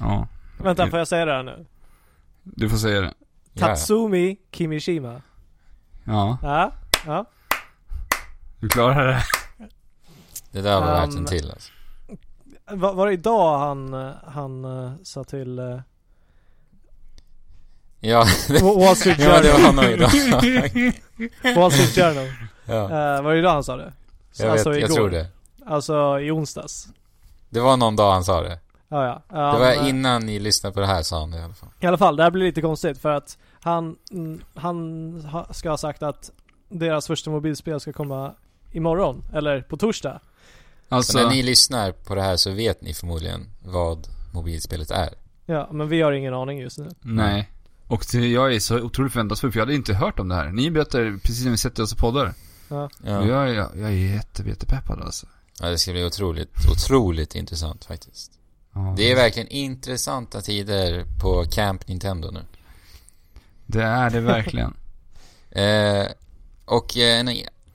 ja. 0.00 0.28
Vänta, 0.58 0.90
får 0.90 0.98
jag 0.98 1.08
säga 1.08 1.24
det 1.24 1.32
här 1.32 1.42
nu? 1.42 1.66
Du 2.42 2.68
får 2.68 2.76
säga 2.76 3.00
det. 3.00 3.14
Tatsumi 3.58 4.36
Kimishima. 4.52 5.22
Ja, 6.04 6.38
Ja, 6.42 6.72
ja. 7.06 7.24
du 8.60 8.68
klarar 8.68 9.06
det. 9.06 9.22
Det 10.50 10.60
där 10.60 10.80
var 10.80 11.04
Um, 11.04 11.16
en 11.16 11.24
till 11.24 11.50
alltså. 11.50 11.72
Var, 12.70 12.92
var 12.94 13.06
det 13.06 13.12
idag 13.12 13.58
han, 13.58 13.94
eh, 13.94 14.10
han 14.26 14.64
uh, 14.64 14.92
sa 15.02 15.24
till 15.24 15.58
uh, 15.58 15.80
Ja, 18.00 18.18
Wall 18.62 18.96
Street 18.96 19.18
ja 19.18 19.40
det 19.40 19.52
Journal? 19.52 19.74
var 19.76 19.82
nog 19.82 19.92
idag. 19.92 20.10
Wall 21.56 21.72
Street 21.72 21.94
Journal. 21.94 22.26
ja, 22.66 22.84
Uh, 22.84 23.22
var 23.22 23.32
det 23.32 23.38
idag 23.38 23.50
han 23.52 23.64
sa 23.64 23.76
det? 23.76 23.92
Så 24.32 24.42
jag 24.42 24.46
vet, 24.50 24.52
alltså 24.52 24.70
jag 24.70 24.78
igår. 24.90 24.94
tror 24.94 25.10
det. 25.10 25.26
Alltså 25.66 26.20
i 26.20 26.30
onsdags. 26.30 26.88
Det 27.50 27.60
var 27.60 27.76
någon 27.76 27.96
dag 27.96 28.12
han 28.12 28.24
sa 28.24 28.40
det. 28.42 28.58
Ja, 28.88 29.04
ja. 29.06 29.22
Det 29.28 29.56
Um, 29.56 29.60
var 29.60 29.72
eh, 29.72 29.88
innan 29.88 30.26
ni 30.26 30.38
lyssnade 30.38 30.74
på 30.74 30.80
det 30.80 30.86
här 30.86 31.02
sa 31.02 31.20
han 31.20 31.30
det 31.30 31.38
i 31.38 31.42
alla 31.42 31.54
fall. 31.54 31.68
I 31.80 31.86
alla 31.86 31.98
fall, 31.98 32.16
det 32.16 32.22
här 32.22 32.30
blir 32.30 32.44
lite 32.46 32.60
konstigt 32.60 32.98
för 32.98 33.10
att 33.12 33.38
han, 33.60 33.96
han 34.54 35.12
ha- 35.32 35.46
ska 35.52 35.70
ha 35.70 35.76
sagt 35.76 36.02
att 36.02 36.30
deras 36.68 37.06
första 37.06 37.30
mobilspel 37.30 37.80
ska 37.80 37.92
komma 37.92 38.34
imorgon, 38.72 39.24
eller 39.34 39.60
på 39.62 39.76
torsdag. 39.76 40.20
Så 40.88 40.94
Alltså, 40.94 41.18
när 41.18 41.28
ni 41.30 41.42
lyssnar 41.42 41.92
på 41.92 42.14
det 42.14 42.22
här 42.22 42.36
så 42.36 42.50
vet 42.50 42.82
ni 42.82 42.94
förmodligen 42.94 43.46
vad 43.64 44.08
mobilspelet 44.32 44.90
är. 44.90 45.14
Ja, 45.46 45.68
men 45.72 45.88
vi 45.88 46.02
har 46.02 46.12
ingen 46.12 46.34
aning 46.34 46.58
just 46.58 46.78
nu. 46.78 46.88
nej. 47.00 47.48
Och 47.86 48.06
det, 48.12 48.28
jag 48.28 48.54
är 48.54 48.60
så 48.60 48.80
otroligt 48.80 49.12
förväntansfull, 49.12 49.52
för 49.52 49.58
jag 49.58 49.66
hade 49.66 49.74
inte 49.74 49.94
hört 49.94 50.18
om 50.18 50.28
det 50.28 50.34
här. 50.34 50.46
Ni 50.52 50.70
berättar 50.70 51.18
precis 51.22 51.44
när 51.44 51.50
vi 51.50 51.56
sätter 51.56 51.82
oss 51.82 51.92
och 51.92 51.98
poddar. 51.98 52.34
Ja. 52.68 52.90
Ja. 53.04 53.26
Jag, 53.26 53.54
jag, 53.54 53.70
jag 53.76 53.88
är 53.90 54.14
jätte, 54.14 54.42
jättepeppad 54.42 55.00
alltså. 55.02 55.26
ja, 55.60 55.68
det 55.68 55.78
ska 55.78 55.92
bli 55.92 56.04
otroligt, 56.04 56.52
otroligt 56.72 57.34
intressant 57.34 57.84
faktiskt. 57.84 58.32
Ja, 58.74 58.94
Det 58.96 59.10
är 59.12 59.16
verkligen 59.16 59.48
intressanta 59.48 60.40
tider 60.40 61.04
på 61.20 61.44
Camp 61.50 61.88
Nintendo 61.88 62.30
nu. 62.30 62.40
Det 63.66 63.82
är 63.82 64.10
det 64.10 64.20
verkligen. 64.20 64.74
Eh, 65.50 66.06
och 66.64 66.96
eh, 66.96 67.20
en 67.20 67.28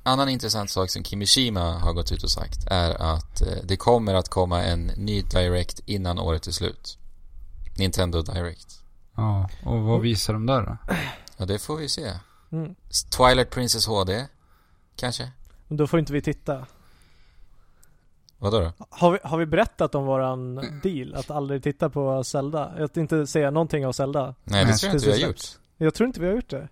annan 0.04 0.30
intressant 0.30 0.70
sak 0.70 0.90
som 0.90 1.04
Kimishima 1.04 1.80
har 1.80 1.94
gått 1.94 2.12
ut 2.12 2.24
och 2.24 2.32
sagt 2.32 2.68
är 2.68 3.02
att 3.02 3.42
eh, 3.42 3.48
det 3.64 3.78
kommer 3.78 4.14
att 4.14 4.30
komma 4.30 4.64
en 4.64 4.86
ny 4.86 5.22
Direct 5.22 5.80
innan 5.86 6.20
året 6.20 6.48
är 6.48 6.52
slut. 6.52 6.98
Nintendo 7.78 8.22
Direct. 8.22 8.84
Ja, 9.16 9.50
och 9.66 9.82
vad 9.82 10.02
visar 10.02 10.34
de 10.34 10.46
där 10.46 10.62
då? 10.62 10.96
Ja, 11.38 11.46
det 11.46 11.60
får 11.60 11.78
vi 11.78 11.90
se. 11.90 12.12
Mm. 12.52 12.76
Twilight 13.18 13.50
Princess 13.50 13.88
HD, 13.88 14.26
kanske? 14.96 15.32
Men 15.68 15.78
då 15.78 15.88
får 15.88 16.00
inte 16.00 16.14
vi 16.14 16.22
titta. 16.22 16.66
Vadå 18.38 18.60
då? 18.60 18.72
Har 18.90 19.12
vi, 19.12 19.20
har 19.24 19.38
vi 19.38 19.46
berättat 19.46 19.96
om 19.96 20.06
våran 20.06 20.56
deal? 20.84 21.16
Att 21.16 21.32
aldrig 21.32 21.64
titta 21.64 21.90
på 21.90 22.24
Zelda? 22.24 22.66
Att 22.66 22.98
inte 22.98 23.28
säga 23.28 23.52
någonting 23.52 23.88
om 23.88 23.94
Zelda? 23.94 24.36
Nej, 24.44 24.66
det 24.66 24.74
tror 24.74 24.90
jag 24.90 24.96
inte 24.96 25.06
vi 25.06 25.12
har 25.12 25.28
gjort. 25.28 25.42
Jag 25.78 25.94
tror 25.94 26.08
inte 26.08 26.20
vi 26.20 26.28
har 26.28 26.34
gjort 26.34 26.50
det. 26.50 26.70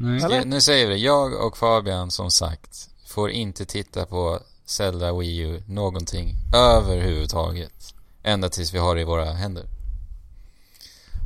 Nej. 0.00 0.44
Nu 0.44 0.60
säger 0.60 0.86
vi 0.86 0.92
det. 0.92 0.98
Jag 0.98 1.46
och 1.46 1.56
Fabian, 1.56 2.10
som 2.10 2.30
sagt, 2.30 2.88
får 3.06 3.30
inte 3.30 3.64
titta 3.64 4.06
på 4.06 4.40
Zelda 4.64 5.12
Wii 5.18 5.38
U 5.38 5.62
någonting 5.66 6.34
överhuvudtaget. 6.54 7.94
Ända 8.22 8.48
tills 8.48 8.74
vi 8.74 8.78
har 8.78 8.94
det 8.94 9.00
i 9.00 9.04
våra 9.04 9.24
händer. 9.24 9.64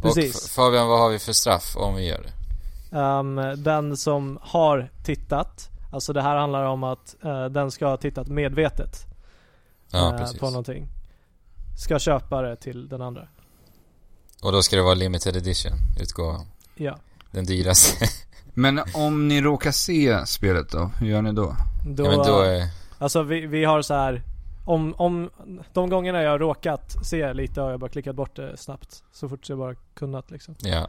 Precis. 0.02 0.44
Och 0.44 0.50
Fabian, 0.50 0.88
vad 0.88 0.98
har 0.98 1.10
vi 1.10 1.18
för 1.18 1.32
straff 1.32 1.76
om 1.76 1.94
vi 1.94 2.06
gör 2.06 2.22
det? 2.22 2.98
Um, 2.98 3.62
den 3.62 3.96
som 3.96 4.38
har 4.42 4.90
tittat, 5.04 5.70
alltså 5.92 6.12
det 6.12 6.22
här 6.22 6.36
handlar 6.36 6.64
om 6.64 6.84
att 6.84 7.16
eh, 7.24 7.44
den 7.44 7.70
ska 7.70 7.86
ha 7.86 7.96
tittat 7.96 8.28
medvetet 8.28 9.06
Ja, 9.90 10.14
precis. 10.18 10.38
på 10.40 10.46
någonting. 10.46 10.88
Ska 11.78 11.98
köpa 11.98 12.42
det 12.42 12.56
till 12.56 12.88
den 12.88 13.02
andra. 13.02 13.28
Och 14.42 14.52
då 14.52 14.62
ska 14.62 14.76
det 14.76 14.82
vara 14.82 14.94
limited 14.94 15.36
edition 15.36 15.72
utgåvan. 16.00 16.46
Ja. 16.74 16.98
Den 17.30 17.44
dyraste. 17.46 18.06
Men 18.54 18.80
om 18.94 19.28
ni 19.28 19.40
råkar 19.40 19.70
se 19.70 20.26
spelet 20.26 20.70
då, 20.70 20.90
hur 20.98 21.06
gör 21.06 21.22
ni 21.22 21.32
då? 21.32 21.56
Då, 21.86 22.04
ja, 22.04 22.10
men 22.10 22.18
då 22.18 22.40
är... 22.40 22.68
Alltså 22.98 23.22
vi, 23.22 23.46
vi 23.46 23.64
har 23.64 23.82
så 23.82 23.94
här 23.94 24.22
om, 24.64 24.94
om 24.96 25.30
de 25.72 25.90
gångerna 25.90 26.22
jag 26.22 26.30
har 26.30 26.38
råkat 26.38 26.96
se 27.06 27.32
lite 27.32 27.60
har 27.60 27.70
jag 27.70 27.80
bara 27.80 27.90
klickat 27.90 28.16
bort 28.16 28.36
det 28.36 28.56
snabbt. 28.56 29.02
Så 29.12 29.28
fort 29.28 29.48
jag 29.48 29.58
bara 29.58 29.74
kunnat 29.74 30.30
liksom. 30.30 30.54
Ja. 30.58 30.88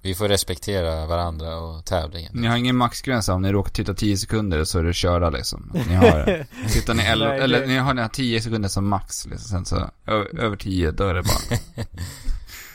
Vi 0.00 0.14
får 0.14 0.28
respektera 0.28 1.06
varandra 1.06 1.58
och 1.58 1.84
tävlingen. 1.84 2.32
Ni 2.34 2.46
har 2.46 2.56
ingen 2.56 2.76
maxgräns 2.76 3.28
om 3.28 3.42
ni 3.42 3.52
råkar 3.52 3.70
titta 3.70 3.94
10 3.94 4.16
sekunder 4.16 4.64
så 4.64 4.78
är 4.78 4.82
det 4.82 4.92
körda 4.92 5.30
liksom. 5.30 5.72
Ni 5.88 5.94
har 5.94 6.06
det. 6.06 6.46
Tittar 6.72 6.94
ni 6.94 7.02
11, 7.02 7.28
Nej, 7.28 7.40
eller 7.40 7.66
ni 7.66 7.76
har 7.76 7.94
den 7.94 8.02
här 8.02 8.08
10 8.08 8.40
sekunder 8.40 8.68
som 8.68 8.88
max 8.88 9.26
liksom. 9.26 9.48
Sen 9.48 9.64
så, 9.64 9.90
över 10.38 10.56
10 10.56 10.90
då 10.90 11.04
är 11.04 11.14
det 11.14 11.22
bara, 11.22 11.58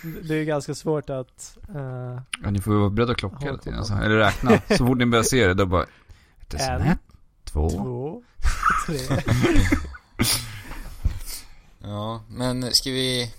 Det 0.03 0.35
är 0.35 0.43
ganska 0.43 0.75
svårt 0.75 1.09
att... 1.09 1.57
eh, 1.75 2.21
ja, 2.43 2.49
ni 2.51 2.61
får 2.61 2.73
vara 2.73 2.89
beredda 2.89 3.11
att 3.11 3.17
klocka 3.17 3.45
hela 3.45 3.57
tiden 3.57 3.79
alltså. 3.79 3.93
Eller 3.93 4.17
räkna. 4.17 4.61
Så 4.77 4.87
fort 4.87 4.97
ni 4.97 5.05
börjar 5.05 5.23
se 5.23 5.47
det 5.47 5.53
då 5.53 5.65
bara, 5.65 5.83
ett, 5.83 6.53
En, 6.53 6.81
ett, 6.81 6.99
två. 7.43 7.69
två, 7.69 8.23
tre. 8.87 8.97
Ja, 11.85 12.23
men 12.29 12.71
ska 12.73 12.89
vi 12.89 13.31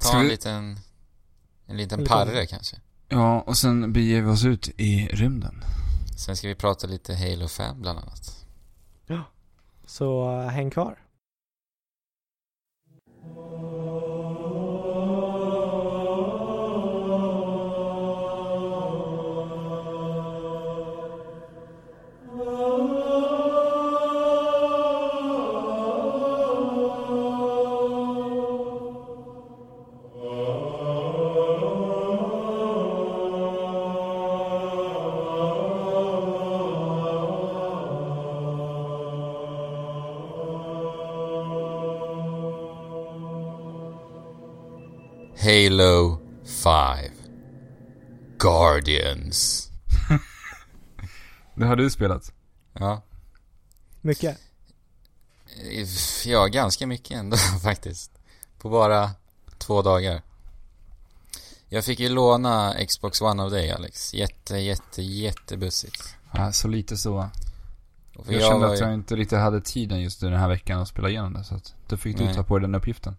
ta 0.00 0.08
Ska 0.08 0.16
en 0.16 0.24
vi- 0.24 0.30
liten... 0.30 0.54
En 1.66 1.76
liten 1.76 1.98
En 1.98 2.04
liten- 2.04 2.04
parre 2.06 2.46
kanske? 2.46 2.76
Ja, 3.08 3.40
och 3.40 3.56
sen 3.56 3.92
beger 3.92 4.22
vi 4.22 4.28
oss 4.30 4.44
ut 4.44 4.68
i 4.76 5.06
rymden. 5.12 5.64
Sen 6.16 6.36
ska 6.36 6.48
vi 6.48 6.54
prata 6.54 6.86
lite 6.86 7.14
Halo 7.14 7.48
5 7.48 7.80
bland 7.82 7.98
annat. 7.98 8.46
Så 9.86 10.40
eh, 10.40 10.48
häng 10.48 10.70
kvar. 10.70 10.98
Halo 45.48 46.18
5 46.62 47.12
Guardians. 48.38 49.68
Det 51.54 51.66
har 51.66 51.76
du 51.76 51.90
spelat? 51.90 52.32
Ja. 52.72 53.02
Mycket. 54.00 54.38
Ja, 56.26 56.46
ganska 56.46 56.86
mycket 56.86 57.16
ändå 57.16 57.36
faktiskt. 57.62 58.10
På 58.58 58.68
bara 58.70 59.10
två 59.58 59.82
dagar. 59.82 60.22
Jag 61.68 61.84
fick 61.84 62.00
ju 62.00 62.08
låna 62.08 62.74
Xbox 62.88 63.20
One 63.20 63.42
av 63.42 63.50
dig 63.50 63.70
Alex. 63.70 64.14
Jätte, 64.14 64.58
jätte, 64.58 65.02
jättebussigt. 65.02 66.14
Ja, 66.32 66.52
så 66.52 66.68
lite 66.68 66.96
så. 66.96 67.28
För 68.24 68.32
Jag 68.32 68.42
kände 68.42 68.66
att 68.66 68.80
ju- 68.80 68.84
jag 68.84 68.94
inte 68.94 69.16
riktigt 69.16 69.38
hade 69.38 69.60
tiden 69.60 70.00
just 70.00 70.20
den 70.20 70.32
här 70.32 70.48
veckan 70.48 70.80
att 70.80 70.88
spela 70.88 71.08
igenom 71.08 71.32
det. 71.32 71.44
Så 71.44 71.54
att 71.54 71.74
då 71.88 71.96
fick 71.96 72.18
du 72.18 72.24
Nej. 72.24 72.34
ta 72.34 72.42
på 72.42 72.58
dig 72.58 72.62
den 72.68 72.74
uppgiften. 72.74 73.16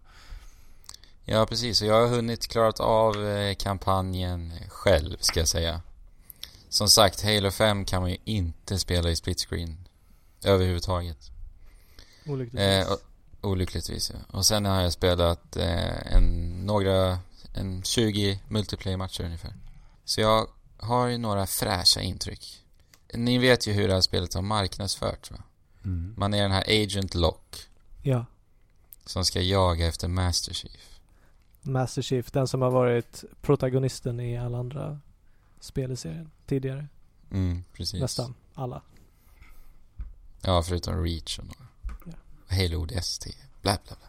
Ja, 1.32 1.46
precis. 1.46 1.82
Och 1.82 1.88
jag 1.88 2.00
har 2.00 2.08
hunnit 2.08 2.48
klarat 2.48 2.80
av 2.80 3.26
eh, 3.28 3.54
kampanjen 3.54 4.52
själv, 4.68 5.16
ska 5.20 5.40
jag 5.40 5.48
säga. 5.48 5.82
Som 6.68 6.88
sagt, 6.88 7.22
Halo 7.22 7.50
5 7.50 7.84
kan 7.84 8.02
man 8.02 8.10
ju 8.10 8.16
inte 8.24 8.78
spela 8.78 9.10
i 9.10 9.16
split 9.16 9.40
screen. 9.40 9.88
Överhuvudtaget. 10.44 11.30
Olyckligtvis. 12.26 12.60
Eh, 12.60 12.92
och, 12.92 12.98
olyckligtvis, 13.40 14.10
ja. 14.10 14.38
Och 14.38 14.46
sen 14.46 14.64
har 14.64 14.82
jag 14.82 14.92
spelat 14.92 15.56
eh, 15.56 16.12
en, 16.12 16.50
några, 16.66 17.18
en 17.54 17.82
20 17.82 18.40
multiplayer-matcher 18.48 19.24
ungefär. 19.24 19.54
Så 20.04 20.20
jag 20.20 20.48
har 20.76 21.06
ju 21.06 21.18
några 21.18 21.46
fräscha 21.46 22.00
intryck. 22.00 22.64
Ni 23.14 23.38
vet 23.38 23.66
ju 23.66 23.72
hur 23.72 23.88
det 23.88 23.94
här 23.94 24.00
spelet 24.00 24.34
har 24.34 24.42
marknadsförts 24.42 25.30
va? 25.30 25.42
Mm. 25.84 26.14
Man 26.16 26.34
är 26.34 26.42
den 26.42 26.52
här 26.52 26.64
Agent 26.82 27.14
Lock 27.14 27.56
Ja. 28.02 28.26
som 29.06 29.24
ska 29.24 29.40
jaga 29.40 29.86
efter 29.86 30.08
Master 30.08 30.54
Chief. 30.54 30.89
Master 31.62 32.02
Chief, 32.02 32.30
den 32.30 32.48
som 32.48 32.62
har 32.62 32.70
varit 32.70 33.24
protagonisten 33.40 34.20
i 34.20 34.38
alla 34.38 34.58
andra 34.58 35.00
spel 35.60 35.92
i 35.92 35.96
serien 35.96 36.30
tidigare. 36.46 36.86
Mm, 37.30 37.64
precis. 37.72 38.00
Nästan 38.00 38.34
alla. 38.54 38.82
Ja, 40.40 40.62
förutom 40.62 41.04
Reach 41.04 41.38
och 41.38 41.44
några. 41.44 41.66
Ja. 42.04 42.56
Halo 42.56 42.76
ODST, 42.76 43.26
bla 43.62 43.78
bla 43.86 43.96
bla. 43.98 44.08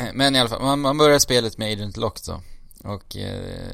Men 0.14 0.36
i 0.36 0.38
alla 0.38 0.48
fall, 0.48 0.62
man, 0.62 0.80
man 0.80 0.98
börjar 0.98 1.18
spelet 1.18 1.58
med 1.58 1.72
Agent 1.72 1.96
Lock 1.96 2.24
då. 2.26 2.42
Och 2.84 3.16
eh, 3.16 3.72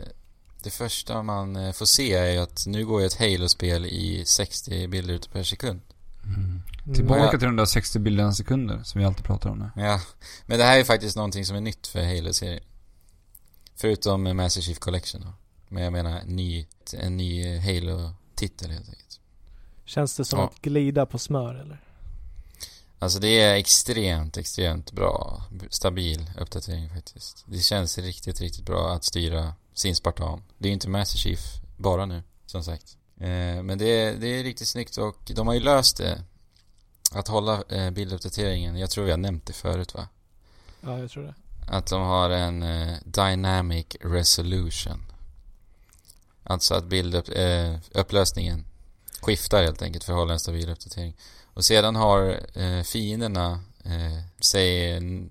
det 0.62 0.70
första 0.70 1.22
man 1.22 1.56
eh, 1.56 1.72
får 1.72 1.86
se 1.86 2.14
är 2.14 2.40
att 2.40 2.66
nu 2.66 2.86
går 2.86 3.00
ju 3.00 3.06
ett 3.06 3.18
Halo-spel 3.18 3.86
i 3.86 4.24
60 4.26 4.88
bilder 4.88 5.20
per 5.32 5.42
sekund. 5.42 5.80
Mm. 6.24 6.62
Mm. 6.88 6.96
Tillbaka 6.96 7.38
till 7.38 7.46
de 7.46 7.56
där 7.56 7.64
60 7.64 7.98
bilderna 7.98 8.32
sekunder 8.32 8.82
som 8.84 8.98
vi 8.98 9.04
alltid 9.04 9.24
pratar 9.24 9.50
om 9.50 9.58
nu. 9.58 9.82
Ja, 9.82 10.00
men 10.46 10.58
det 10.58 10.64
här 10.64 10.78
är 10.78 10.84
faktiskt 10.84 11.16
någonting 11.16 11.44
som 11.44 11.56
är 11.56 11.60
nytt 11.60 11.86
för 11.86 12.16
Halo-serien. 12.16 12.62
Förutom 13.76 14.36
Master 14.36 14.60
Chief 14.60 14.78
Collection 14.78 15.20
då. 15.20 15.32
Men 15.68 15.82
jag 15.82 15.92
menar 15.92 16.22
ny, 16.26 16.66
en 16.92 17.16
ny 17.16 17.58
Halo-titel 17.58 18.70
helt 18.70 18.88
enkelt. 18.88 19.20
Känns 19.84 20.16
det 20.16 20.24
som 20.24 20.38
Ja. 20.38 20.44
att 20.46 20.62
glida 20.62 21.06
på 21.06 21.18
smör 21.18 21.54
eller? 21.54 21.80
Alltså 22.98 23.18
det 23.18 23.40
är 23.40 23.54
extremt, 23.54 24.36
extremt 24.36 24.92
bra, 24.92 25.42
stabil 25.70 26.30
uppdatering 26.38 26.90
faktiskt. 26.90 27.44
Det 27.46 27.58
känns 27.58 27.98
riktigt, 27.98 28.40
riktigt 28.40 28.64
bra 28.66 28.92
att 28.92 29.04
styra 29.04 29.54
sin 29.74 29.96
Spartan. 29.96 30.42
Det 30.58 30.66
är 30.66 30.68
ju 30.68 30.74
inte 30.74 30.88
Master 30.88 31.18
Chief 31.18 31.40
bara 31.76 32.06
nu, 32.06 32.22
som 32.46 32.64
sagt. 32.64 32.96
Eh, 33.20 33.62
men 33.62 33.78
det 33.78 33.84
är, 33.84 34.14
det 34.16 34.26
är 34.26 34.42
riktigt 34.44 34.68
snyggt 34.68 34.96
och 34.96 35.32
de 35.34 35.46
har 35.46 35.54
ju 35.54 35.60
löst 35.60 35.96
det. 35.96 36.22
Att 37.12 37.28
hålla 37.28 37.62
eh, 37.68 37.90
bilduppdateringen, 37.90 38.76
jag 38.76 38.90
tror 38.90 39.04
vi 39.04 39.10
har 39.10 39.18
nämnt 39.18 39.46
det 39.46 39.52
förut 39.52 39.94
va? 39.94 40.08
Ja, 40.80 40.98
jag 40.98 41.10
tror 41.10 41.22
det. 41.22 41.34
Att 41.66 41.86
de 41.86 42.02
har 42.02 42.30
en 42.30 42.62
eh, 42.62 42.96
Dynamic 43.04 43.86
Resolution. 44.00 45.02
Alltså 46.42 46.74
att 46.74 46.84
bildupp, 46.84 47.28
eh, 47.28 47.76
skiftar 49.20 49.62
helt 49.62 49.82
enkelt 49.82 50.04
för 50.04 50.12
att 50.12 50.18
hålla 50.18 50.32
en 50.32 50.40
stabil 50.40 50.70
uppdatering. 50.70 51.16
Och 51.44 51.64
sedan 51.64 51.96
har 51.96 52.40
eh, 52.54 52.82
fienderna, 52.82 53.60
eh, 53.84 54.18
säg 54.40 54.92
en 54.92 55.30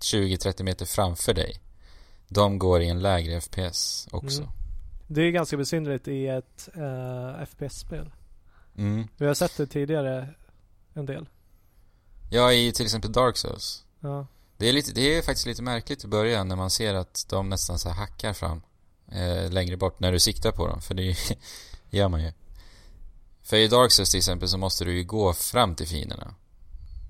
20-30 0.00 0.62
meter 0.62 0.86
framför 0.86 1.34
dig. 1.34 1.60
De 2.28 2.58
går 2.58 2.82
i 2.82 2.88
en 2.88 3.02
lägre 3.02 3.40
FPS 3.40 4.08
också. 4.10 4.42
Mm. 4.42 4.52
Det 5.06 5.22
är 5.22 5.30
ganska 5.30 5.56
besynnerligt 5.56 6.08
i 6.08 6.26
ett 6.26 6.68
eh, 6.74 7.44
FPS-spel. 7.46 8.10
Mm. 8.76 9.08
Vi 9.16 9.26
har 9.26 9.34
sett 9.34 9.56
det 9.56 9.66
tidigare 9.66 10.28
en 10.94 11.06
del. 11.06 11.28
Ja, 12.30 12.52
i 12.52 12.72
till 12.72 12.84
exempel 12.84 13.12
Dark 13.12 13.36
Souls. 13.36 13.84
Ja. 14.00 14.26
Det 14.56 14.68
är, 14.68 14.72
lite, 14.72 14.92
det 14.92 15.16
är 15.16 15.22
faktiskt 15.22 15.46
lite 15.46 15.62
märkligt 15.62 16.04
i 16.04 16.08
början 16.08 16.48
när 16.48 16.56
man 16.56 16.70
ser 16.70 16.94
att 16.94 17.26
de 17.28 17.48
nästan 17.48 17.78
så 17.78 17.88
hackar 17.88 18.32
fram 18.32 18.62
eh, 19.08 19.50
längre 19.50 19.76
bort 19.76 20.00
när 20.00 20.12
du 20.12 20.20
siktar 20.20 20.52
på 20.52 20.66
dem. 20.68 20.80
För 20.80 20.94
det 20.94 21.16
gör 21.90 22.08
man 22.08 22.22
ju. 22.22 22.32
För 23.42 23.56
i 23.56 23.68
Dark 23.68 23.92
Souls 23.92 24.10
till 24.10 24.18
exempel 24.18 24.48
så 24.48 24.58
måste 24.58 24.84
du 24.84 24.92
ju 24.92 25.04
gå 25.04 25.32
fram 25.32 25.74
till 25.74 25.86
fienderna. 25.86 26.34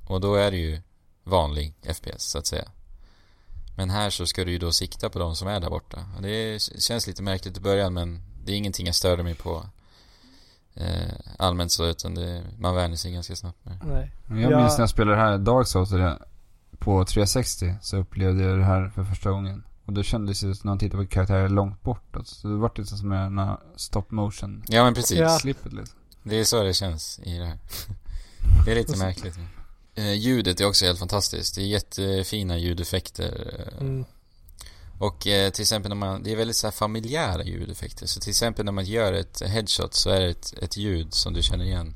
Och 0.08 0.20
då 0.20 0.34
är 0.34 0.50
det 0.50 0.56
ju 0.56 0.80
vanlig 1.24 1.74
FPS 1.82 2.22
så 2.22 2.38
att 2.38 2.46
säga. 2.46 2.68
Men 3.76 3.90
här 3.90 4.10
så 4.10 4.26
ska 4.26 4.44
du 4.44 4.52
ju 4.52 4.58
då 4.58 4.72
sikta 4.72 5.10
på 5.10 5.18
de 5.18 5.36
som 5.36 5.48
är 5.48 5.60
där 5.60 5.70
borta. 5.70 6.06
Det 6.20 6.62
känns 6.78 7.06
lite 7.06 7.22
märkligt 7.22 7.56
i 7.56 7.60
början 7.60 7.94
men 7.94 8.22
det 8.44 8.52
är 8.52 8.56
ingenting 8.56 8.86
jag 8.86 8.94
störde 8.94 9.22
mig 9.22 9.34
på 9.34 9.66
allmänt 11.38 11.72
så 11.72 11.86
utan 11.86 12.14
det, 12.14 12.42
man 12.58 12.74
vänjer 12.74 12.96
sig 12.96 13.12
ganska 13.12 13.36
snabbt 13.36 13.64
med 13.64 13.78
det. 13.78 13.86
Nej. 13.86 14.12
Jag 14.42 14.52
Ja. 14.52 14.60
minns 14.60 14.72
när 14.78 14.82
jag 14.82 14.90
spelade 14.90 15.16
det 15.16 15.22
här 15.22 15.38
Dark 15.38 15.66
Souls 15.66 15.90
på 16.78 17.04
360 17.04 17.74
så 17.82 17.96
upplevde 17.96 18.42
jag 18.44 18.58
det 18.58 18.64
här 18.64 18.88
för 18.94 19.04
första 19.04 19.30
gången. 19.30 19.64
Och 19.84 19.92
då 19.92 20.02
kändes 20.02 20.40
det 20.40 20.54
som 20.54 20.66
när 20.68 20.70
man 20.70 20.78
tittade 20.78 21.04
på 21.04 21.10
karaktärer 21.10 21.48
långt 21.48 21.82
bort. 21.82 22.16
Alltså, 22.16 22.34
så 22.34 22.48
det 22.48 22.54
var 22.56 22.72
lite 22.76 22.96
som 22.96 23.12
en 23.12 23.56
stop 23.76 24.04
motion 24.08 24.62
Ja 24.68 24.84
men 24.84 24.94
precis. 24.94 25.18
Ja. 25.18 25.38
slippet 25.38 25.72
liksom. 25.72 25.98
Det 26.22 26.40
är 26.40 26.44
så 26.44 26.62
det 26.62 26.74
känns 26.74 27.20
i 27.22 27.38
det 27.38 27.44
här. 27.46 27.58
Det 28.64 28.70
är 28.72 28.74
lite 28.76 28.98
märkligt. 28.98 29.38
Eh, 29.94 30.12
ljudet 30.12 30.60
är 30.60 30.66
också 30.68 30.84
helt 30.84 30.98
fantastiskt. 30.98 31.54
Det 31.54 31.60
är 31.62 31.66
jättefina 31.66 32.58
ljudeffekter. 32.58 33.56
eh, 33.76 33.80
Mm. 33.86 34.04
Och 35.02 35.26
eh, 35.26 35.50
till 35.50 35.62
exempel 35.62 35.88
när 35.88 35.96
man, 35.96 36.22
det 36.22 36.32
är 36.32 36.36
väldigt 36.36 36.56
så 36.56 36.66
här 36.66 36.72
familjära 36.72 37.44
ljudeffekter. 37.44 38.06
Så 38.06 38.20
till 38.20 38.30
exempel 38.30 38.64
när 38.64 38.72
man 38.72 38.84
gör 38.84 39.12
ett 39.12 39.42
headshot 39.46 39.94
så 39.94 40.10
är 40.10 40.20
det 40.20 40.28
ett, 40.28 40.54
ett 40.62 40.76
ljud 40.76 41.14
som 41.14 41.32
du 41.32 41.42
känner 41.42 41.64
igen. 41.64 41.94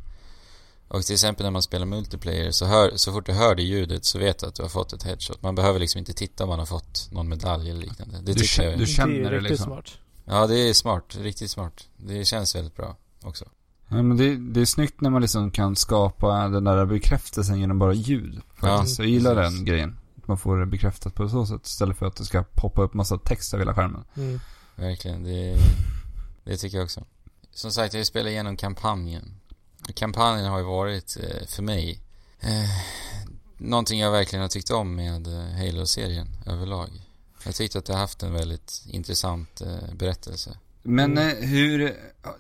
Och 0.89 1.03
till 1.03 1.13
exempel 1.15 1.45
när 1.45 1.51
man 1.51 1.63
spelar 1.63 1.87
multiplayer 1.87 2.51
så, 2.51 2.67
hör, 2.67 2.93
så 2.97 3.13
fort 3.13 3.27
du 3.27 3.33
hör 3.33 3.55
det 3.55 3.63
ljudet 3.63 4.05
så 4.05 4.19
vet 4.19 4.39
du 4.39 4.47
att 4.47 4.55
du 4.55 4.63
har 4.63 4.69
fått 4.69 4.93
ett 4.93 5.03
headshot. 5.03 5.43
Man 5.43 5.55
behöver 5.55 5.79
liksom 5.81 5.99
inte 5.99 6.13
titta 6.13 6.45
om 6.45 6.49
man 6.51 6.59
har 6.59 6.67
fått 6.67 7.09
någon 7.11 7.29
medalj 7.29 7.71
eller 7.71 7.81
liknande. 7.81 8.17
Det 8.19 8.23
Du 8.25 8.33
tycker 8.35 8.47
känner- 8.47 8.71
jag. 8.71 8.79
du 8.79 8.87
känner 8.87 9.15
det 9.21 9.27
är 9.27 9.31
det 9.31 9.41
liksom. 9.41 9.65
smart. 9.67 9.91
Ja, 10.25 10.47
det 10.47 10.59
är 10.69 10.73
smart. 10.73 11.17
Riktigt 11.21 11.51
smart. 11.51 11.89
Det 11.97 12.25
känns 12.25 12.57
väldigt 12.57 12.77
bra 12.77 12.97
också. 13.23 13.45
Ja, 13.89 14.03
men 14.03 14.17
det, 14.17 14.37
det 14.37 14.61
är 14.61 14.65
snyggt 14.65 15.01
när 15.01 15.11
man 15.11 15.23
liksom 15.23 15.51
kan 15.51 15.77
skapa 15.77 16.49
den 16.49 16.65
där 16.65 16.87
bekräftelsen 16.87 17.61
genom 17.61 17.79
bara 17.79 17.93
ljud. 17.95 18.41
Ja, 18.63 18.77
Faktiskt. 18.79 18.99
jag 18.99 19.09
gillar 19.09 19.35
precis. 19.35 19.57
den 19.59 19.65
grejen. 19.67 19.99
Att 20.27 20.29
man 20.29 20.39
får 20.39 20.57
det 20.59 20.67
bekräftat 20.67 21.15
på 21.15 21.29
så 21.29 21.47
sätt 21.47 21.67
istället 21.67 21.97
för 21.97 22.07
att 22.07 22.17
det 22.17 22.25
ska 22.25 22.45
poppa 22.55 22.83
upp 22.83 22.95
massa 22.95 23.19
text 23.19 23.55
över 23.55 23.65
hela 23.65 23.75
skärmen. 23.75 24.05
Mm. 24.17 24.41
Verkligen, 24.77 25.25
det, 25.25 25.57
det 26.45 26.57
tycker 26.57 26.77
jag 26.77 26.85
också. 26.85 27.05
Som 27.53 27.71
sagt, 27.71 27.95
jag 27.95 28.07
spelar 28.07 28.31
igenom 28.31 28.57
kampanjen. 28.57 29.35
Kampanjen 29.95 30.47
har 30.51 30.59
ju 30.59 30.65
varit, 30.65 31.17
eh, 31.23 31.47
för 31.47 31.63
mig, 31.63 32.01
eh, 32.41 32.49
någonting 33.59 34.01
jag 34.01 34.11
verkligen 34.13 34.43
har 34.43 34.49
tyckt 34.49 34.71
om 34.71 34.95
med 34.95 35.27
eh, 35.27 35.57
Halo-serien 35.67 36.29
överlag. 36.47 36.89
Jag 37.45 37.55
tyckte 37.55 37.79
att 37.79 37.85
det 37.85 37.93
har 37.93 38.01
haft 38.01 38.23
en 38.23 38.33
väldigt 38.33 38.83
intressant 38.89 39.61
eh, 39.61 39.95
berättelse. 39.95 40.59
Men 40.83 41.19
Mm. 41.19 41.29
eh, 41.43 41.49
hur, 41.49 41.97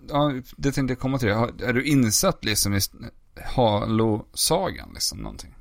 ja, 0.09 0.33
det 0.57 0.73
tänkte 0.73 0.93
jag 0.93 1.01
komma 1.01 1.19
till. 1.19 1.33
Har- 1.33 1.63
Är 1.63 1.73
du 1.73 1.85
insatt 1.85 2.45
liksom 2.45 2.75
i 2.75 2.81
Halo-sagan 3.45 4.91
liksom 4.95 5.19
någonting? 5.19 5.55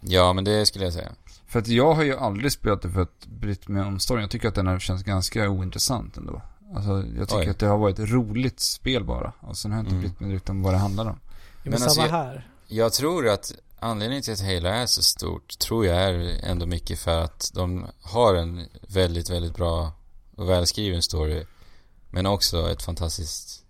Ja, 0.00 0.32
men 0.32 0.44
det 0.44 0.66
skulle 0.66 0.84
jag 0.84 0.92
säga. 0.94 1.12
För 1.54 1.58
att 1.58 1.68
jag 1.68 1.94
har 1.94 2.02
ju 2.02 2.16
aldrig 2.16 2.52
spelat 2.52 2.82
det 2.82 2.90
för 2.90 3.00
att 3.02 3.26
brytt 3.26 3.68
mig 3.68 3.82
om 3.82 3.98
storyn. 3.98 4.20
Jag 4.22 4.30
tycker 4.30 4.48
att 4.48 4.54
den 4.54 4.66
har 4.66 4.78
känts 4.78 5.02
ganska 5.04 5.48
ointressant 5.50 6.16
ändå. 6.16 6.42
Alltså 6.74 7.04
jag 7.18 7.28
tycker 7.28 7.40
Oj. 7.40 7.48
att 7.48 7.58
det 7.58 7.66
har 7.66 7.78
varit 7.78 7.98
ett 7.98 8.10
roligt 8.10 8.60
spel 8.60 9.04
bara. 9.04 9.32
Och 9.40 9.56
sen 9.56 9.70
har 9.72 9.78
jag 9.78 9.82
inte 9.84 9.90
Mm. 9.94 10.00
brytt 10.02 10.20
mig 10.20 10.28
direkt 10.30 10.48
om 10.50 10.62
vad 10.62 10.74
det 10.74 10.78
handlar 10.78 11.04
om. 11.04 11.18
Men, 11.62 11.70
Men 11.70 11.78
samma 11.78 11.84
alltså, 11.84 12.00
jag- 12.00 12.08
här. 12.08 12.48
Jag 12.68 12.92
tror 12.92 13.28
att 13.28 13.52
anledningen 13.78 14.22
till 14.22 14.32
att 14.32 14.40
Halo 14.40 14.68
är 14.68 14.86
så 14.86 15.02
stort, 15.02 15.58
tror 15.58 15.86
jag 15.86 15.96
är 15.96 16.40
ändå 16.44 16.66
mycket 16.66 16.98
för 16.98 17.20
att 17.22 17.50
de 17.54 17.86
har 18.02 18.34
en 18.34 18.66
väldigt, 18.88 19.30
väldigt 19.30 19.56
bra 19.56 19.92
och 20.36 20.48
välskriven 20.48 21.02
story. 21.02 21.44
Men 22.10 22.26
också 22.26 22.70
ett 22.70 22.82
fantastiskt 22.82 23.64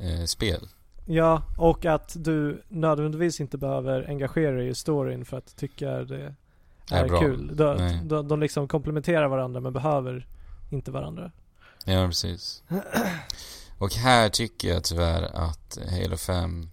eh, 0.00 0.24
spel. 0.24 0.68
Ja, 1.06 1.42
och 1.58 1.84
att 1.86 2.12
du 2.18 2.62
nödvändigtvis 2.68 3.40
inte 3.40 3.58
behöver 3.58 4.08
engagera 4.08 4.56
dig 4.56 4.68
i 4.68 4.74
storyn 4.74 5.24
för 5.24 5.38
att 5.38 5.56
tycka 5.56 5.90
det 5.90 6.34
Är 6.92 7.08
bra. 7.08 7.20
kul. 7.20 7.56
De, 7.56 8.00
de, 8.04 8.28
de 8.28 8.40
liksom 8.40 8.68
komplementerar 8.68 9.28
varandra 9.28 9.60
men 9.60 9.72
behöver 9.72 10.26
inte 10.70 10.90
varandra. 10.90 11.30
Ja, 11.84 12.06
precis. 12.06 12.62
Och 13.78 13.94
här 13.94 14.28
tycker 14.28 14.68
jag 14.68 14.84
tyvärr 14.84 15.22
att 15.22 15.78
Halo 15.90 16.16
5 16.16 16.70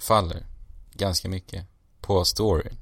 faller 0.00 0.46
ganska 0.92 1.28
mycket 1.28 1.66
på 2.00 2.24
storyn. 2.24 2.76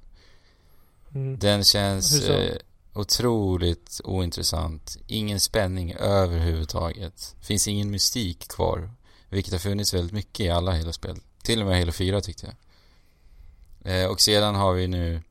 Mm. 1.14 1.38
Den 1.38 1.64
känns... 1.64 2.28
Eh, 2.28 2.56
Otroligt 2.94 4.00
ointressant. 4.04 4.96
Ingen 5.06 5.40
spänning 5.40 5.92
överhuvudtaget. 5.92 7.36
Finns 7.40 7.68
ingen 7.68 7.90
mystik 7.90 8.48
kvar. 8.48 8.90
Vilket 9.28 9.52
har 9.52 9.58
funnits 9.58 9.94
väldigt 9.94 10.12
mycket 10.12 10.40
i 10.40 10.50
alla 10.50 10.76
Halo-spel. 10.76 11.16
Till 11.42 11.60
och 11.60 11.66
med 11.66 11.78
Halo 11.78 11.92
4 11.92 12.20
tyckte 12.20 12.46
jag. 12.46 12.54
Eh, 13.94 14.10
och 14.10 14.20
sedan 14.20 14.54
har 14.54 14.72
vi 14.72 14.86
nu 14.88 15.22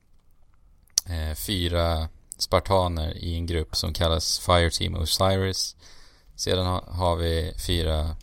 eh, 1.06 1.34
fyra 1.34 2.08
spartaner 2.38 3.16
i 3.16 3.34
en 3.34 3.46
grupp 3.46 3.76
som 3.76 3.92
kallas 3.92 4.38
Fire 4.38 4.70
Team 4.70 4.94
Osiris. 4.94 5.76
Sedan 6.36 6.66
ha, 6.66 6.84
har 6.88 7.16
vi 7.16 7.52
fyra 7.66 8.16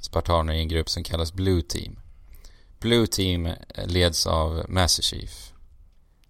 spartaner 0.00 0.52
i 0.52 0.60
en 0.60 0.68
grupp 0.68 0.88
som 0.88 1.02
kallas 1.04 1.32
Blue 1.32 1.62
Team. 1.62 1.98
Blue 2.80 3.06
Team 3.06 3.48
leds 3.84 4.26
av 4.26 4.64
Master 4.68 5.02
Chief. 5.02 5.52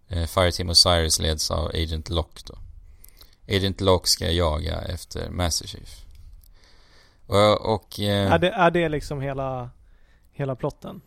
Eh, 0.09 0.27
Fire 0.27 0.53
Team 0.53 0.71
Osiris 0.71 1.19
leds 1.19 1.51
av 1.51 1.67
Agent 1.69 2.11
Lock 2.11 2.41
då. 2.45 2.59
Agent 3.57 3.81
Lock 3.81 4.07
ska 4.07 4.31
jaga 4.31 4.81
efter 4.83 5.31
Master 5.31 5.67
Chief. 5.69 6.05
Och... 7.27 7.75
och 7.75 8.01
eh, 8.01 8.33
Är, 8.33 8.39
det, 8.39 8.51
är 8.51 8.71
det 8.71 8.89
liksom 8.89 9.21
hela, 9.21 9.71
hela 10.33 10.57
plotten? 10.57 11.01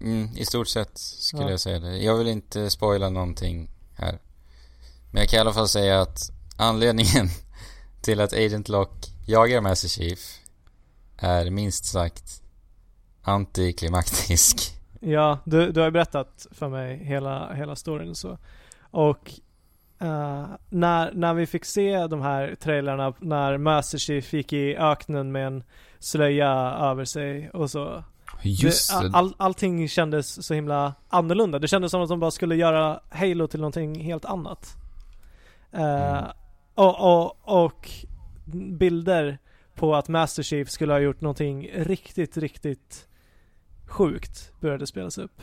mm, 0.00 0.28
I 0.36 0.44
stort 0.46 0.68
sett 0.68 0.98
skulle 0.98 1.42
Ja. 1.42 1.50
jag 1.50 1.60
säga 1.60 1.78
det. 1.78 1.98
Jag 1.98 2.16
vill 2.16 2.28
inte 2.28 2.70
spoila 2.70 3.08
någonting 3.10 3.70
här. 3.98 4.18
Men 5.10 5.20
jag 5.20 5.28
kan 5.28 5.36
i 5.36 5.40
alla 5.40 5.52
fall 5.52 5.68
säga 5.68 6.00
att 6.00 6.30
anledningen 6.56 7.28
till 8.02 8.20
att 8.20 8.32
Agent 8.32 8.68
Lock 8.68 9.06
jagar 9.26 9.60
Master 9.60 9.88
Chief 9.88 10.38
är 11.16 11.50
minst 11.50 11.84
sagt 11.84 12.42
antiklimaktisk. 13.22 14.74
Ja, 15.00 15.38
du, 15.44 15.72
du 15.72 15.80
har 15.80 15.86
ju 15.86 15.92
berättat 15.92 16.46
för 16.50 16.68
mig 16.68 17.04
hela, 17.04 17.54
hela 17.54 17.76
storyn 17.76 18.14
så. 18.14 18.38
Och 18.80 19.32
uh, 20.02 20.46
när, 20.68 21.12
när 21.12 21.34
vi 21.34 21.46
fick 21.46 21.64
se 21.64 22.06
de 22.06 22.20
här 22.20 22.54
trailerna 22.60 23.14
när 23.20 23.58
Master 23.58 23.98
Chief 23.98 24.32
gick 24.32 24.52
i 24.52 24.76
öknen 24.76 25.32
med 25.32 25.46
en 25.46 25.64
slöja 25.98 26.50
över 26.80 27.04
sig 27.04 27.50
och 27.50 27.70
så. 27.70 28.04
Just 28.42 28.90
det, 28.90 29.10
all, 29.12 29.34
allting 29.36 29.88
kändes 29.88 30.46
så 30.46 30.54
himla 30.54 30.94
annorlunda. 31.08 31.58
Det 31.58 31.68
kändes 31.68 31.90
som 31.90 32.02
att 32.02 32.08
de 32.08 32.20
bara 32.20 32.30
skulle 32.30 32.56
göra 32.56 33.00
Halo 33.10 33.46
till 33.46 33.60
någonting 33.60 34.00
helt 34.04 34.24
annat. 34.24 34.76
Eh, 35.72 36.18
Mm. 36.18 36.24
och, 36.74 37.00
och, 37.24 37.64
och 37.64 37.90
bilder 38.78 39.38
på 39.74 39.94
att 39.96 40.08
Master 40.08 40.42
Chief 40.42 40.70
skulle 40.70 40.92
ha 40.92 41.00
gjort 41.00 41.20
någonting 41.20 41.68
riktigt, 41.74 42.36
riktigt 42.36 43.06
sjukt 43.86 44.52
började 44.60 44.86
spelas 44.86 45.18
upp. 45.18 45.40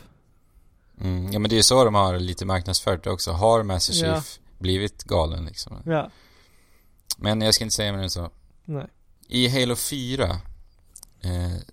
Mm, 1.00 1.32
ja 1.32 1.38
men 1.38 1.48
det 1.48 1.54
är 1.54 1.56
ju 1.58 1.62
så 1.62 1.84
de 1.84 1.94
har 1.94 2.18
lite 2.18 2.44
marknadsfört 2.46 3.04
det 3.04 3.10
också. 3.10 3.30
Har 3.32 3.62
Master 3.62 3.94
Ja. 4.06 4.14
Chief 4.14 4.38
blivit 4.58 5.04
galen 5.04 5.44
liksom? 5.44 5.82
Ja, 5.86 6.10
Men 7.18 7.40
jag 7.40 7.54
ska 7.54 7.64
inte 7.64 7.74
säga 7.76 7.92
mer 7.92 8.02
än 8.02 8.10
så. 8.10 8.30
nej. 8.64 8.86
I 9.28 9.48
Halo 9.48 9.76
4, 9.76 10.24
eh, 10.24 10.36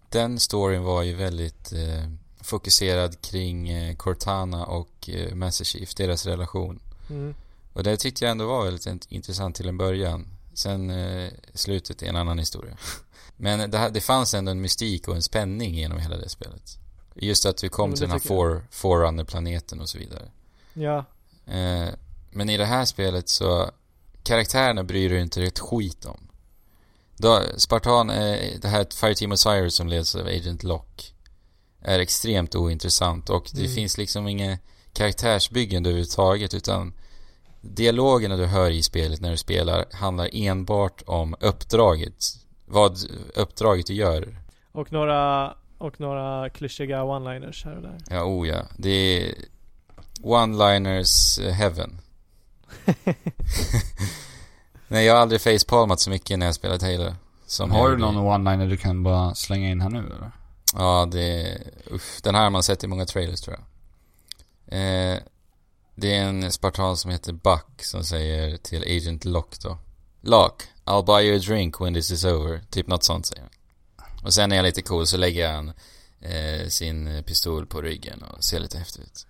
den 0.10 0.40
storyn 0.40 0.84
var 0.84 1.04
ju 1.04 1.16
väldigt 1.16 1.74
eh, 1.74 2.10
fokuserad 2.42 3.22
kring 3.22 3.70
eh, 3.70 3.96
Cortana 3.96 4.66
och 4.66 5.10
eh, 5.10 5.36
Master 5.36 5.66
Chief, 5.66 5.96
deras 5.96 6.26
relation. 6.26 6.80
Mm. 7.10 7.36
Och 7.74 7.84
det 7.84 7.98
tyckte 7.98 8.26
jag 8.26 8.32
ändå 8.32 8.48
var 8.48 8.66
väldigt 8.66 8.88
int- 8.88 9.08
intressant 9.10 9.56
till 9.56 9.68
en 9.68 9.78
början. 9.78 10.28
Sen 10.54 10.90
eh, 10.90 11.32
slutet 11.54 12.02
är 12.04 12.08
en 12.08 12.16
annan 12.16 12.40
historia. 12.40 12.78
Men 13.38 13.72
det, 13.72 13.78
här, 13.78 13.90
det 13.90 14.02
fanns 14.02 14.34
ändå 14.34 14.52
en 14.52 14.62
mystik 14.62 15.08
och 15.08 15.16
en 15.16 15.22
spänning 15.22 15.76
genom 15.76 16.00
hela 16.00 16.18
det 16.18 16.30
spelet. 16.30 16.78
Just 17.16 17.46
att 17.46 17.64
vi 17.64 17.70
kom 17.70 17.90
men 17.90 17.98
till 17.98 18.02
den 18.02 18.12
här 18.12 18.20
for, 18.20 18.68
Forerunner-planeten 18.72 19.82
och 19.82 19.90
så 19.90 19.98
vidare. 19.98 20.32
Ja, 20.74 21.06
Eh, 21.46 21.90
men 22.32 22.50
i 22.50 22.58
det 22.58 22.66
här 22.66 22.86
spelet 22.86 23.30
så 23.30 23.72
karaktärerna 24.24 24.84
bryr 24.84 25.10
du 25.10 25.22
inte 25.22 25.44
ett 25.44 25.60
skit 25.60 26.06
om. 26.06 26.28
Då, 27.18 27.42
Spartan, 27.58 28.10
eh, 28.10 28.60
det 28.62 28.68
här 28.68 28.86
Fireteam 28.96 29.32
Osiris 29.32 29.76
som 29.76 29.88
leds 29.88 30.16
av 30.16 30.28
Agent 30.28 30.64
Lock 30.64 31.14
är 31.82 32.00
extremt 32.00 32.56
ointressant 32.56 33.30
och 33.30 33.50
det 33.54 33.62
Mm. 33.62 33.72
finns 33.76 33.98
liksom 33.98 34.28
inga 34.28 34.58
karaktärsbyggen 34.94 35.86
överhuvudtaget 35.86 36.54
utan 36.54 36.94
dialogerna 37.62 38.38
du 38.38 38.46
hör 38.46 38.72
i 38.72 38.84
spelet 38.84 39.22
när 39.22 39.32
du 39.32 39.38
spelar 39.38 39.86
handlar 39.94 40.30
enbart 40.34 41.02
om 41.06 41.36
uppdraget. 41.40 42.24
Vad 42.66 42.98
uppdraget 43.36 43.88
du 43.88 43.94
gör. 43.94 44.38
och 44.72 44.92
några, 44.92 45.54
och 45.78 46.00
några 46.00 46.50
klyschiga 46.50 47.04
one-liners 47.04 47.66
här 47.66 47.76
och 47.76 47.82
där. 47.82 47.98
Ja, 48.10 48.24
oh 48.24 48.48
ja. 48.48 48.62
Det 48.78 48.90
är 48.90 49.34
one-liners 50.22 51.42
heaven. 51.52 52.00
Nej, 54.94 55.06
jag 55.06 55.14
har 55.14 55.22
aldrig 55.22 55.42
facepalmat 55.42 56.00
så 56.00 56.10
mycket 56.10 56.40
när 56.40 56.46
jag 56.46 56.56
spelat 56.56 56.82
Halo. 56.82 57.16
Som 57.46 57.72
Har 57.72 57.90
du 57.90 57.98
någon 57.98 58.18
one-liner 58.18 58.70
du 58.70 58.78
kan 58.78 59.04
bara 59.04 59.36
slänga 59.36 59.70
in 59.70 59.82
här 59.82 59.90
nu 59.90 60.00
eller? 60.00 60.32
Ja, 60.74 61.08
det... 61.12 61.58
Uff, 61.86 62.22
den 62.22 62.36
här 62.36 62.44
har 62.44 62.50
man 62.50 62.64
sett 62.64 62.84
i 62.84 62.88
många 62.88 63.06
trailers 63.06 63.42
tror 63.42 63.58
jag. 63.58 63.64
Eh, 64.80 65.20
det 65.96 66.16
är 66.16 66.24
en 66.24 66.52
spartan 66.52 66.98
som 66.98 67.12
heter 67.12 67.34
Buck 67.34 67.84
som 67.84 68.04
säger 68.04 68.58
till 68.58 68.98
Agent 68.98 69.26
Lock 69.26 69.60
då. 69.60 69.78
Lock, 70.22 70.64
I'll 70.86 71.06
buy 71.06 71.28
you 71.28 71.38
a 71.38 71.42
drink 71.48 71.82
when 71.82 71.94
this 71.94 72.12
is 72.12 72.26
over. 72.26 72.62
Typ 72.70 72.88
något 72.88 73.04
sånt 73.04 73.26
säger 73.26 73.42
han. 73.42 73.52
Och 74.26 74.34
sen 74.34 74.52
är 74.52 74.56
jag 74.56 74.64
lite 74.64 74.82
cool 74.82 75.08
så 75.08 75.18
lägger 75.18 75.52
han 75.52 75.74
eh, 76.22 76.68
sin 76.68 77.24
pistol 77.24 77.66
på 77.66 77.82
ryggen 77.82 78.24
och 78.24 78.44
ser 78.44 78.60
lite 78.60 78.78
häftig 78.78 79.02
ut. 79.02 79.28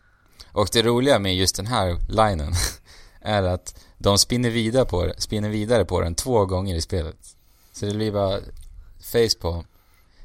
Och 0.51 0.69
det 0.71 0.81
roliga 0.81 1.19
med 1.19 1.35
just 1.35 1.55
den 1.55 1.67
här 1.67 1.97
linen 2.09 2.53
är 3.21 3.43
att 3.43 3.75
de 4.03 4.17
spinner 4.17 4.49
vidare 4.49 4.85
på, 4.85 5.13
spinner 5.17 5.49
vidare 5.49 5.85
på 5.85 6.01
den 6.01 6.15
två 6.15 6.45
gånger 6.45 6.75
i 6.75 6.81
spelet. 6.81 7.35
Så 7.73 7.85
det 7.85 7.93
blir 7.95 8.11
bara 8.11 8.39
facepalm. 9.11 9.63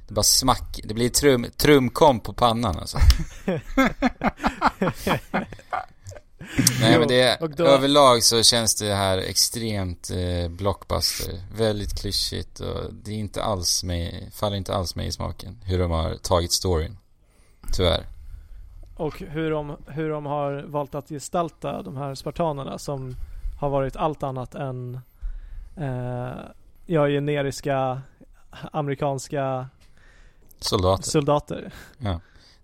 Det 0.09 0.14
bara 0.14 0.22
smack, 0.22 0.81
det 0.85 0.95
blir 0.95 1.09
trum, 1.09 1.47
trumkom 1.57 2.20
på 2.20 2.33
pannan 2.33 2.79
alltså. 2.79 2.99
Nej 6.81 6.99
men 6.99 7.09
det, 7.09 7.39
då- 7.57 7.64
överlag 7.64 8.22
så 8.22 8.43
känns 8.43 8.74
det 8.74 8.95
här 8.95 9.18
extremt 9.18 10.11
eh, 10.11 10.49
blockbuster. 10.51 11.41
Väldigt 11.57 12.01
klyschigt 12.01 12.61
och 12.61 12.95
det 12.95 13.11
är 13.11 13.14
inte 13.16 13.43
alls 13.43 13.85
mig, 13.85 14.31
faller 14.33 14.57
inte 14.57 14.74
alls 14.74 14.95
mig 14.97 15.07
i 15.07 15.12
smaken. 15.12 15.59
Hur 15.64 15.79
de 15.79 15.91
har 15.91 16.14
tagit 16.14 16.53
storyn. 16.53 16.97
Tyvärr. 17.72 18.07
Och 18.97 19.18
hur 19.18 19.51
de, 19.51 19.76
hur 19.87 20.11
de 20.11 20.26
har 20.26 20.64
valt 20.66 20.95
att 20.95 21.09
gestalta 21.09 21.83
de 21.83 21.97
här 21.97 22.14
spartanerna 22.14 22.79
som 22.79 23.16
har 23.59 23.69
varit 23.69 23.97
allt 23.97 24.23
annat 24.23 24.55
än 24.55 25.01
eh, 25.77 26.33
ja, 26.87 27.09
generiska 27.09 28.03
amerikanska 28.73 29.69
Soldater. 30.61 31.03
soldater. 31.03 31.73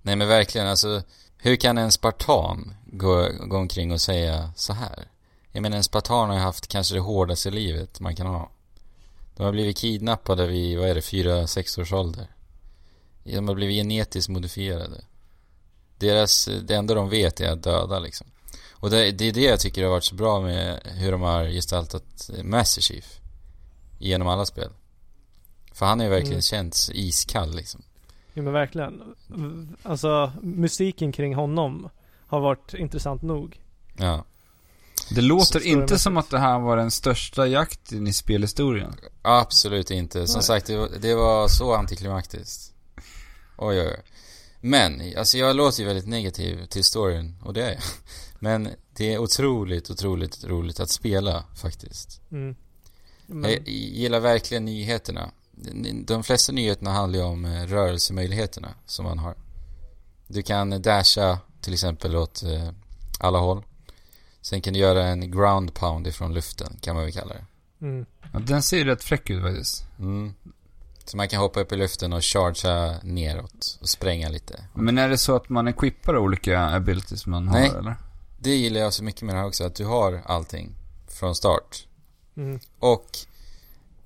Nej 0.03 0.17
men 0.17 0.29
verkligen 0.29 0.67
alltså, 0.67 1.03
hur 1.39 1.57
kan 1.57 1.79
en 1.79 1.93
spartan 1.93 2.75
gå, 2.87 3.29
gå 3.47 3.57
omkring 3.57 3.93
och 3.93 4.01
säga 4.01 4.53
så 4.57 4.73
här? 4.73 5.09
Jag 5.53 5.63
menar 5.63 5.77
en 5.77 5.85
spartan 5.85 6.31
har 6.31 6.37
haft 6.37 6.69
kanske 6.69 6.95
det 6.95 7.01
hårdaste 7.01 7.51
livet 7.51 8.01
man 8.01 8.17
kan 8.17 8.27
ha. 8.27 8.51
De 9.37 9.43
har 9.43 9.53
blivit 9.53 9.77
kidnappade 9.77 10.47
vid, 10.47 10.79
vad 10.79 10.89
är 10.89 10.95
det, 10.95 11.03
fyra, 11.03 11.47
sex 11.47 11.79
års 11.79 11.93
ålder. 11.93 12.27
De 13.25 13.49
har 13.49 13.55
blivit 13.55 13.77
genetiskt 13.77 14.29
modifierade. 14.29 15.05
Deras, 15.99 16.49
det 16.63 16.75
enda 16.75 16.95
de 16.95 17.09
vet 17.09 17.41
är 17.41 17.53
att 17.53 17.63
döda 17.63 17.99
liksom. 17.99 18.27
Och 18.85 18.91
det, 18.91 19.13
det 19.13 19.25
är 19.25 19.33
det 19.33 19.41
jag 19.41 19.61
tycker 19.61 19.83
har 19.83 19.91
varit 19.91 20.05
så 20.05 20.15
bra 20.15 20.41
med 20.41 20.81
hur 20.85 21.13
de 21.13 21.21
har 21.23 21.45
gestaltat 21.45 22.31
Master 22.43 22.83
Chief. 22.83 23.19
Genom 23.99 24.29
alla 24.29 24.47
spel. 24.47 24.71
För 25.73 25.87
han 25.87 25.99
har 26.01 26.05
ju 26.07 26.11
verkligen 26.11 26.33
Mm. 26.33 26.43
känts 26.43 26.91
iskall 26.95 27.55
liksom. 27.57 27.83
Ja 28.35 28.43
men 28.43 28.53
verkligen. 28.53 29.03
Alltså 29.83 30.33
musiken 30.43 31.13
kring 31.13 31.35
honom 31.35 31.89
har 32.27 32.41
varit 32.41 32.75
intressant 32.75 33.23
nog. 33.23 33.61
Ja. 33.99 34.25
Det 35.11 35.21
låter 35.21 35.61
Så- 35.61 35.67
inte 35.67 35.99
som 35.99 36.17
att 36.17 36.31
det 36.31 36.39
här 36.39 36.59
var 36.59 36.77
den 36.77 36.91
största 36.91 37.47
jakten 37.47 38.07
i 38.09 38.13
spelhistorien. 38.13 38.95
Absolut 39.23 39.91
inte. 39.91 40.27
Som 40.27 40.39
Nej. 40.39 40.45
sagt, 40.45 40.67
det 40.67 40.77
var, 40.77 40.89
det 41.01 41.15
var 41.15 41.49
så 41.49 41.75
antiklimaktiskt. 41.75 42.73
Oj, 43.57 43.81
oj, 43.81 43.87
oj. 43.89 44.03
Men, 44.61 45.03
alltså 45.19 45.39
jag 45.39 45.57
låter 45.57 45.81
ju 45.81 45.87
väldigt 45.87 46.07
negativ 46.09 46.67
till 46.67 46.85
storyn, 46.85 47.37
och 47.43 47.55
det 47.55 47.63
är 47.65 47.71
jag. 47.73 47.83
Men 48.45 48.69
det 48.93 49.15
är 49.15 49.19
otroligt, 49.19 49.91
otroligt 49.91 50.45
roligt 50.45 50.81
att 50.81 50.91
spela 50.91 51.45
faktiskt. 51.55 52.21
Mm. 52.31 52.55
Men, 53.27 53.51
Jag 53.51 53.69
gillar 53.69 54.21
verkligen 54.21 54.65
nyheterna. 54.65 55.31
De 56.05 56.25
flesta 56.25 56.53
nyheterna 56.53 56.91
handlar 56.93 57.19
ju 57.19 57.25
om 57.25 57.45
eh, 57.45 57.67
rörelsemöjligheterna 57.67 58.69
som 58.87 59.05
man 59.05 59.19
har. 59.19 59.35
Du 60.27 60.43
kan 60.43 60.83
dasha 60.83 61.39
till 61.61 61.73
exempel 61.73 62.17
åt 62.17 62.43
eh, 62.43 62.69
alla 63.19 63.39
håll. 63.39 63.63
Sen 64.41 64.61
kan 64.61 64.73
du 64.73 64.79
göra 64.81 65.07
en 65.07 65.31
ground 65.31 65.75
pound 65.75 66.07
ifrån 66.07 66.35
luften, 66.35 66.77
kan 66.81 66.95
man 66.97 67.05
väl 67.05 67.13
kalla 67.13 67.35
det. 67.35 67.45
mm. 67.87 68.07
Ja, 68.33 68.39
den 68.39 68.63
ser 68.63 68.77
ju 68.77 68.85
rätt 68.85 69.05
fräck 69.05 69.31
ut 69.31 69.43
faktiskt. 69.43 69.87
Mm. 69.99 70.35
Så 71.05 71.17
man 71.17 71.29
kan 71.29 71.41
hoppa 71.41 71.61
upp 71.61 71.73
i 71.73 71.77
luften 71.77 72.13
och 72.13 72.25
chargea 72.25 72.95
neråt 73.03 73.79
och 73.81 73.89
spränga 73.89 74.29
lite. 74.29 74.65
Men 74.75 74.99
är 74.99 75.09
det 75.09 75.19
så 75.19 75.37
att 75.37 75.49
man 75.49 75.69
equippar 75.69 76.17
olika 76.17 76.61
abilities 76.61 77.27
man 77.27 77.49
har 77.49 77.61
Nej. 77.61 77.69
eller? 77.69 77.97
Det 78.45 78.55
gillar 78.57 78.81
jag 78.81 78.93
så 78.93 79.05
mycket 79.05 79.23
med 79.23 79.35
det 79.35 79.39
här 79.39 79.47
också, 79.47 79.65
att 79.65 79.75
du 79.75 79.85
har 79.85 80.23
allting. 80.27 80.75
från 81.09 81.35
start. 81.35 81.87
Mm. 82.37 82.61
Och 82.79 83.19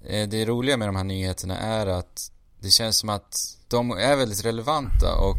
eh, 0.06 0.28
det 0.28 0.44
roliga 0.44 0.76
med 0.76 0.88
de 0.88 0.96
här 0.96 1.04
nyheterna 1.04 1.56
är 1.58 1.86
att 1.86 2.32
det 2.60 2.70
känns 2.70 2.96
som 2.96 3.08
att 3.08 3.34
de 3.68 3.90
är 3.90 4.16
väldigt 4.16 4.44
relevanta 4.44 5.14
och 5.18 5.36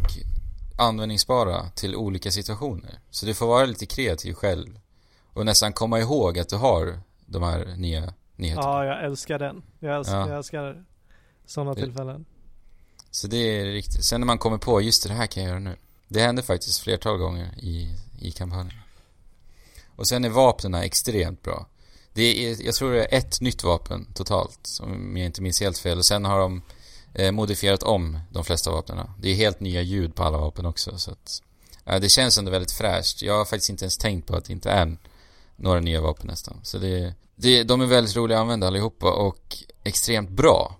användningsbara 0.78 1.70
till 1.74 1.96
olika 1.96 2.30
situationer. 2.30 2.98
Så 3.10 3.26
du 3.26 3.34
får 3.34 3.46
vara 3.46 3.64
lite 3.66 3.86
kreativ 3.86 4.34
själv 4.34 4.80
och 5.32 5.46
nästan 5.46 5.72
komma 5.72 6.00
ihåg 6.00 6.38
att 6.38 6.48
du 6.48 6.56
har 6.56 7.00
de 7.26 7.42
här 7.42 7.74
nya 7.76 8.14
nyheterna. 8.36 8.66
Ja, 8.68 8.84
jag 8.84 9.04
älskar 9.04 9.38
den. 9.38 9.62
Jag 9.78 9.96
älskar, 9.96 10.20
Ja. 10.20 10.28
jag 10.28 10.36
älskar 10.36 10.84
sådana 11.46 11.74
tillfällen. 11.74 12.24
Så 13.10 13.26
det 13.26 13.36
är 13.36 13.64
riktigt. 13.64 14.04
Sen 14.04 14.20
när 14.20 14.26
man 14.26 14.38
kommer 14.38 14.58
på, 14.58 14.80
just 14.80 15.02
det, 15.02 15.08
det 15.08 15.14
här 15.14 15.26
kan 15.26 15.42
jag 15.42 15.50
göra 15.50 15.58
nu. 15.60 15.76
Det 16.08 16.20
hände 16.20 16.42
faktiskt 16.42 16.78
flertal 16.80 17.18
gånger 17.18 17.54
i, 17.58 17.96
i 18.20 18.30
kampanjen. 18.30 18.74
Och 20.00 20.08
sen 20.08 20.24
är 20.24 20.28
vapnen 20.28 20.74
extremt 20.74 21.42
bra. 21.42 21.66
Det 22.12 22.22
är, 22.22 22.66
jag 22.66 22.74
tror 22.74 22.92
det 22.92 23.04
är 23.04 23.18
ett 23.18 23.40
nytt 23.40 23.64
vapen 23.64 24.06
totalt, 24.14 24.78
om 24.82 25.16
jag 25.16 25.26
inte 25.26 25.42
minns 25.42 25.60
helt 25.60 25.78
fel. 25.78 25.98
Och 25.98 26.06
sen 26.06 26.24
har 26.24 26.38
de 26.38 26.62
eh, 27.14 27.32
modifierat 27.32 27.82
om 27.82 28.18
de 28.30 28.44
flesta 28.44 28.70
vapnen. 28.70 29.10
Det 29.18 29.28
är 29.28 29.34
helt 29.34 29.60
nya 29.60 29.82
ljud 29.82 30.14
på 30.14 30.22
alla 30.22 30.38
vapen 30.38 30.66
också, 30.66 30.98
så 30.98 31.10
att... 31.10 31.42
Ja, 31.84 31.98
det 31.98 32.08
känns 32.08 32.38
ändå 32.38 32.50
väldigt 32.50 32.72
fräscht. 32.72 33.22
Jag 33.22 33.38
har 33.38 33.44
faktiskt 33.44 33.70
inte 33.70 33.84
ens 33.84 33.98
tänkt 33.98 34.26
på 34.26 34.36
att 34.36 34.44
det 34.44 34.52
inte 34.52 34.70
är 34.70 34.96
några 35.56 35.80
nya 35.80 36.00
vapen 36.00 36.26
nästan. 36.26 36.60
Så 36.62 36.78
det, 36.78 37.14
det, 37.36 37.62
de 37.62 37.80
är 37.80 37.86
väldigt 37.86 38.16
roliga 38.16 38.38
att 38.38 38.42
använda 38.42 38.66
allihopa 38.66 39.12
och 39.12 39.56
extremt 39.84 40.30
bra. 40.30 40.76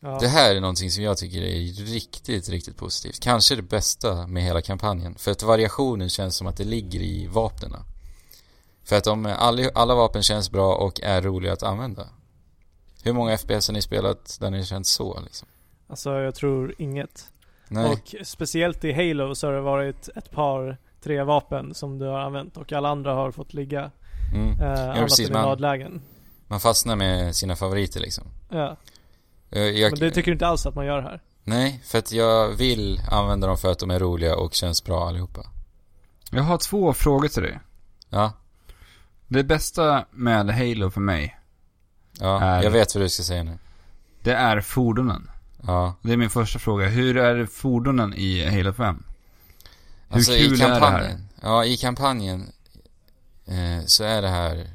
Ja. 0.00 0.18
Det 0.20 0.28
här 0.28 0.54
är 0.54 0.60
någonting 0.60 0.90
som 0.90 1.04
jag 1.04 1.18
tycker 1.18 1.42
är 1.42 1.84
riktigt, 1.84 2.48
riktigt 2.48 2.76
positivt. 2.76 3.20
Kanske 3.20 3.56
det 3.56 3.62
bästa 3.62 4.26
med 4.26 4.42
hela 4.42 4.62
kampanjen. 4.62 5.14
För 5.18 5.30
att 5.30 5.42
variationen 5.42 6.08
känns 6.08 6.36
som 6.36 6.46
att 6.46 6.56
det 6.56 6.64
ligger 6.64 7.00
i 7.00 7.26
vapnen. 7.26 7.72
För 8.90 8.96
att 8.96 9.04
de, 9.04 9.26
alla, 9.26 9.70
alla 9.74 9.94
vapen 9.94 10.22
känns 10.22 10.50
bra 10.50 10.74
och 10.74 11.00
är 11.02 11.22
roliga 11.22 11.52
att 11.52 11.62
använda. 11.62 12.06
Hur 13.02 13.12
många 13.12 13.38
FPS 13.38 13.68
har 13.68 13.72
ni 13.72 13.82
spelat 13.82 14.36
där 14.40 14.50
ni 14.50 14.64
känt 14.64 14.86
så 14.86 15.20
liksom? 15.20 15.48
Alltså 15.88 16.10
jag 16.18 16.34
tror 16.34 16.74
inget. 16.78 17.28
Nej. 17.68 17.90
Och 17.92 18.14
speciellt 18.26 18.84
i 18.84 18.92
Halo 18.92 19.34
så 19.34 19.46
har 19.46 19.54
det 19.54 19.60
varit 19.60 20.08
ett 20.16 20.30
par, 20.30 20.78
tre 21.02 21.22
vapen 21.22 21.74
som 21.74 21.98
du 21.98 22.06
har 22.06 22.18
använt 22.18 22.56
och 22.56 22.72
alla 22.72 22.88
andra 22.88 23.14
har 23.14 23.30
fått 23.30 23.54
ligga 23.54 23.90
Mm. 24.34 24.60
eh, 24.60 24.82
annat 24.82 24.96
precis, 24.96 25.30
man-. 25.30 26.02
Man 26.46 26.60
fastnar 26.60 26.96
med 26.96 27.36
sina 27.36 27.56
favoriter 27.56 28.00
liksom. 28.00 28.24
Ja, 28.48 28.76
Jag, 29.50 29.90
men 29.90 30.00
det 30.00 30.10
tycker 30.10 30.30
du 30.30 30.32
inte 30.32 30.46
alls 30.46 30.66
att 30.66 30.74
man 30.74 30.86
gör 30.86 31.00
här. 31.02 31.22
Nej, 31.44 31.80
för 31.84 31.98
att 31.98 32.12
jag 32.12 32.48
vill 32.48 33.00
använda 33.10 33.46
dem 33.46 33.56
för 33.56 33.72
att 33.72 33.78
de 33.78 33.90
är 33.90 33.98
roliga 33.98 34.36
och 34.36 34.54
känns 34.54 34.84
bra 34.84 35.08
allihopa. 35.08 35.40
Jag 36.30 36.42
har 36.42 36.58
två 36.58 36.92
frågor 36.92 37.28
till 37.28 37.42
dig. 37.42 37.60
Ja, 38.08 38.32
Det 39.32 39.44
bästa 39.44 40.04
med 40.10 40.50
Halo 40.50 40.90
för 40.90 41.00
mig, 41.00 41.38
ja, 42.18 42.40
Är- 42.40 42.62
jag 42.62 42.70
vet 42.70 42.94
vad 42.94 43.04
du 43.04 43.08
ska 43.08 43.22
säga 43.22 43.42
nu. 43.42 43.58
det 44.22 44.32
är 44.32 44.60
fordonen. 44.60 45.30
Ja. 45.66 45.94
Det 46.02 46.12
är 46.12 46.16
min 46.16 46.30
första 46.30 46.58
fråga. 46.58 46.88
Hur 46.88 47.16
är 47.16 47.46
fordonen 47.46 48.14
i 48.14 48.44
Halo 48.56 48.72
5? 48.72 49.02
Hur 50.08 50.16
Alltså 50.16 50.32
kul 50.32 50.40
i 50.40 50.46
är 50.46 50.50
det 50.50 50.74
här? 50.74 50.80
kampanjen, 50.80 51.28
ja 51.42 51.64
i 51.64 51.76
kampanjen 51.76 52.52
eh, 53.46 53.84
så 53.86 54.04
är 54.04 54.22
det 54.22 54.28
här 54.28 54.70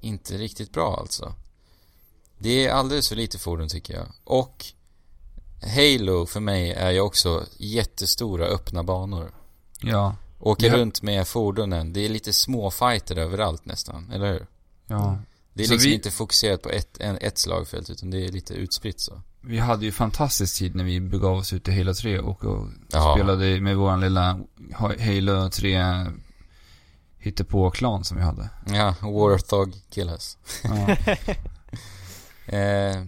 inte 0.00 0.34
riktigt 0.38 0.72
bra 0.72 0.96
alltså. 1.00 1.34
Det 2.38 2.66
är 2.66 2.72
alldeles 2.72 3.08
för 3.08 3.16
lite 3.16 3.38
fordon 3.38 3.68
tycker 3.68 3.94
jag. 3.94 4.06
Och 4.24 4.64
Halo 5.62 6.26
för 6.26 6.40
mig 6.40 6.72
är 6.72 6.90
ju 6.90 7.00
också 7.00 7.46
jättestora 7.56 8.46
öppna 8.46 8.82
banor. 8.82 9.32
Ja. 9.80 10.16
Åker 10.44 10.66
Ja. 10.66 10.76
runt 10.76 11.02
med 11.02 11.28
fordonen. 11.28 11.92
Det 11.92 12.00
är 12.00 12.08
lite 12.08 12.32
små 12.32 12.70
fighter 12.70 13.16
överallt 13.16 13.64
nästan, 13.64 14.10
eller 14.12 14.32
hur? 14.32 14.46
Ja. 14.86 15.18
Det 15.54 15.62
är 15.62 15.66
Så 15.66 15.72
liksom 15.72 15.88
vi- 15.90 15.94
inte 15.94 16.10
fokuserat 16.10 16.62
på 16.62 16.68
ett, 16.70 16.98
en, 17.00 17.18
ett 17.20 17.38
slagfält 17.38 17.90
utan 17.90 18.10
det 18.10 18.24
är 18.24 18.32
lite 18.32 18.54
utspritt 18.54 19.00
så. 19.00 19.22
Vi 19.40 19.58
hade 19.58 19.84
ju 19.84 19.92
fantastisk 19.92 20.58
tid 20.58 20.74
när 20.74 20.84
vi 20.84 21.00
begav 21.00 21.36
oss 21.36 21.52
ut 21.52 21.68
i 21.68 21.78
Halo 21.78 21.94
3 21.94 22.18
och, 22.18 22.44
och 22.44 22.68
Ja. 22.92 23.14
spelade 23.16 23.60
med 23.60 23.76
våran 23.76 24.00
lilla 24.00 24.40
Halo 25.00 25.50
3 25.50 26.06
hittepå-klan 27.18 28.04
som 28.04 28.16
vi 28.16 28.22
hade. 28.22 28.48
Ja, 28.66 28.94
Warthog 29.00 29.74
killas. 29.90 30.38
Ja. 30.64 30.96
Eh, 32.46 33.02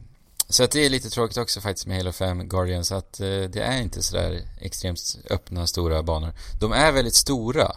så 0.48 0.64
att 0.64 0.70
det 0.70 0.86
är 0.86 0.90
lite 0.90 1.10
tråkigt 1.10 1.36
också 1.36 1.60
faktiskt 1.60 1.86
med 1.86 1.96
Halo 1.96 2.12
5 2.12 2.48
Guardians 2.48 2.92
att 2.92 3.20
eh, 3.20 3.26
det 3.26 3.60
är 3.60 3.82
inte 3.82 4.02
sådär 4.02 4.40
extremt 4.60 5.16
öppna, 5.30 5.66
stora 5.66 6.02
banor. 6.02 6.32
De 6.60 6.72
är 6.72 6.92
väldigt 6.92 7.14
stora. 7.14 7.76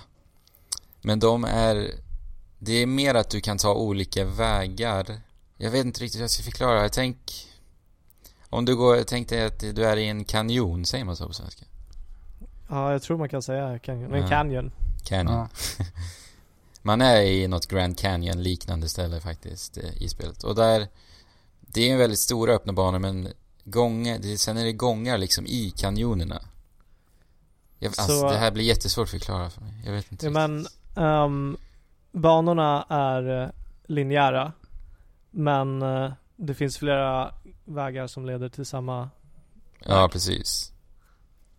Men 1.02 1.20
de 1.20 1.44
är... 1.44 1.92
Det 2.60 2.74
är 2.74 2.86
mer 2.86 3.16
att 3.16 3.30
du 3.30 3.42
kan 3.42 3.58
ta 3.58 3.74
olika 3.74 4.26
vägar. 4.26 5.22
Jag 5.58 5.72
vet 5.72 5.86
inte 5.86 6.04
riktigt 6.04 6.20
hur 6.20 6.24
jag 6.24 6.32
ska 6.32 6.44
förklara. 6.44 6.82
Jag 6.82 6.94
tänk... 6.94 7.48
Om 8.50 8.66
du 8.66 8.76
går... 8.76 9.04
Tänk 9.04 9.30
dig 9.30 9.46
att 9.46 9.60
du 9.60 9.86
är 9.86 9.98
i 9.98 10.08
en 10.08 10.26
kanjon, 10.26 10.86
säger 10.86 11.06
man 11.06 11.16
så 11.16 11.28
på 11.28 11.34
svenska? 11.34 11.66
Ja, 12.70 12.92
jag 12.92 13.02
tror 13.02 13.18
man 13.18 13.30
kan 13.30 13.42
säga 13.42 13.80
canyon. 13.80 14.12
Men 14.12 14.22
Ja. 14.22 14.28
canyon. 14.30 14.72
Canyon. 15.04 15.36
Ja. 15.36 15.50
Man 16.82 17.02
är 17.02 17.22
i 17.22 17.48
något 17.48 17.68
Grand 17.68 17.98
Canyon 17.98 18.44
liknande 18.44 18.90
ställe 18.90 19.20
faktiskt 19.22 19.78
eh, 19.78 20.02
i 20.04 20.10
spelet. 20.10 20.44
Och 20.44 20.56
där, 20.56 20.88
det 21.68 21.90
är 21.90 21.94
en 21.94 21.98
väldigt 22.00 22.20
stora 22.20 22.54
öppna 22.54 22.74
banor 22.74 23.00
men 23.00 23.28
gångar, 23.64 24.20
det, 24.20 24.38
sen 24.38 24.58
är 24.58 24.64
det 24.66 24.74
gångar 24.74 25.18
liksom 25.18 25.46
i 25.46 25.74
kanjonerna. 25.78 26.42
Jag, 27.80 27.96
Så- 27.96 28.02
alltså 28.02 28.30
det 28.30 28.38
här 28.38 28.52
blir 28.52 28.64
jättesvårt 28.64 29.04
att 29.04 29.10
förklara 29.12 29.50
för 29.50 29.62
mig. 29.62 29.74
Jag 29.86 29.92
vet 29.92 30.12
inte 30.12 30.26
Ja, 30.26 30.32
men 30.32 30.68
ehm, 30.96 31.58
banorna 32.12 32.86
är 32.90 33.44
eh, 33.44 33.50
linjära. 33.86 34.52
Men 35.32 35.82
eh, 35.82 36.12
det 36.36 36.54
finns 36.54 36.78
flera 36.78 37.34
vägar 37.66 38.08
som 38.08 38.26
leder 38.26 38.50
till 38.50 38.66
samma... 38.66 39.10
Ja, 39.80 40.10
precis. 40.12 40.72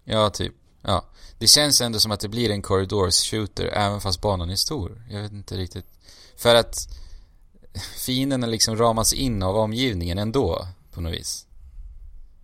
Ja, 0.04 0.30
typ. 0.30 0.54
Ja. 0.82 1.04
Det 1.38 1.46
känns 1.46 1.80
ändå 1.80 2.00
som 2.00 2.12
att 2.12 2.20
det 2.20 2.28
blir 2.28 2.50
en 2.50 2.62
corridors 2.62 3.30
shooter 3.30 3.64
även 3.66 4.00
fast 4.00 4.20
banan 4.20 4.50
är 4.50 4.56
stor. 4.56 5.02
Jag 5.10 5.22
vet 5.22 5.32
inte 5.32 5.56
riktigt. 5.56 5.86
För 6.36 6.54
att 6.54 6.97
fienderna 7.78 8.46
liksom 8.46 8.76
ramas 8.76 9.12
in 9.12 9.42
av 9.42 9.56
omgivningen 9.56 10.18
ändå, 10.18 10.66
på 10.92 11.00
något 11.00 11.12
vis. 11.12 11.46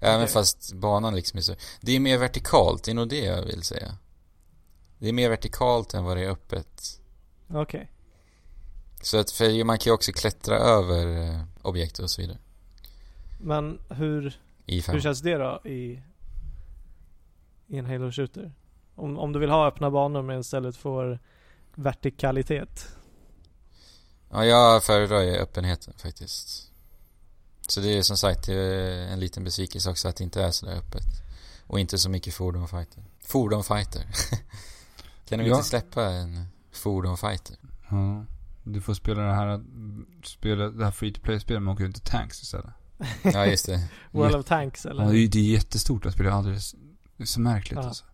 Även 0.01 0.23
Okej. 0.23 0.33
fast 0.33 0.73
banan 0.73 1.15
liksom 1.15 1.39
är 1.39 1.43
så... 1.43 1.55
Det 1.81 1.93
är 1.93 2.01
mer 2.01 2.19
vertikalt, 2.19 2.85
det 2.85 2.91
är 2.91 2.95
nog 2.95 3.09
det 3.09 3.25
jag 3.25 3.43
vill 3.43 3.63
säga. 3.63 3.97
Det 4.99 5.09
är 5.09 5.13
mer 5.13 5.31
vertikalt 5.31 5.95
än 5.95 6.05
vad 6.05 6.17
det 6.17 6.25
är 6.25 6.31
öppet. 6.31 7.01
Okej. 7.49 7.91
Så 9.03 9.19
att, 9.19 9.31
för 9.31 9.65
man 9.65 9.79
kan 9.79 9.91
ju 9.91 9.95
också 9.95 10.13
klättra 10.13 10.57
över 10.57 11.07
eh, 11.07 11.41
objekt 11.63 11.99
och 11.99 12.11
så 12.11 12.23
vidare. 12.23 12.39
Men 13.41 13.79
hur, 13.89 14.37
hur 14.67 15.01
känns 15.01 15.21
det 15.21 15.35
då 15.35 15.61
i, 15.65 16.01
i 17.67 17.79
en 17.79 17.87
Halo 17.87 18.13
Shooter? 18.13 18.53
Om, 18.95 19.19
om 19.19 19.33
du 19.33 19.39
vill 19.39 19.51
ha 19.51 19.67
öppna 19.69 19.91
banor 19.91 20.23
men 20.23 20.41
istället 20.41 20.77
får 20.77 21.19
vertikalitet. 21.75 22.97
Ja, 24.35 24.45
jag 24.45 24.85
föredrar 24.85 25.21
ju 25.23 25.37
öppenheten 25.37 25.95
faktiskt. 25.97 26.71
Så 27.69 27.81
det 27.81 27.99
är 27.99 28.03
som 28.03 28.17
sagt 28.17 28.49
är 28.49 28.55
en 29.07 29.21
liten 29.21 29.45
besvikelse 29.45 29.91
också 29.91 30.09
att 30.09 30.17
det 30.17 30.25
inte 30.25 30.43
är 30.43 30.51
så 30.51 30.67
där 30.67 30.73
öppet. 30.77 31.05
Och 31.67 31.81
inte 31.81 31.99
så 31.99 32.11
mycket 32.11 32.35
fordonfighter. 32.35 33.05
Fordonfighter. 33.25 34.03
kan 35.29 35.39
du 35.39 35.47
Ja. 35.47 35.57
inte 35.57 35.69
släppa 35.69 36.05
en 36.11 36.45
fordonfighter? 36.73 37.57
ja. 37.91 38.25
Du 38.67 38.81
får 38.81 38.95
spela 38.95 39.23
det 39.23 39.35
här, 39.35 39.65
spela 40.25 40.69
det 40.71 40.85
här 40.85 40.91
free 40.93 41.13
to 41.13 41.21
play-spelet 41.21 41.63
men 41.63 41.75
åker 41.75 41.85
ut 41.85 41.97
i 41.97 42.01
tanks 42.01 42.43
istället. 42.43 42.71
Ja, 43.23 43.47
just 43.47 43.67
det. 43.67 43.89
World 44.11 44.35
of 44.35 44.47
Tanks 44.47 44.87
eller? 44.87 45.03
Ja, 45.05 45.11
det 45.11 45.19
är 45.19 45.29
det 45.29 45.39
är 45.39 45.43
jättestort 45.53 46.07
att 46.07 46.13
spela 46.15 46.33
alldeles, 46.33 46.75
det 47.17 47.23
är 47.23 47.27
så 47.27 47.41
märkligt 47.41 47.79
Ja. 47.83 47.87
alltså. 47.87 48.05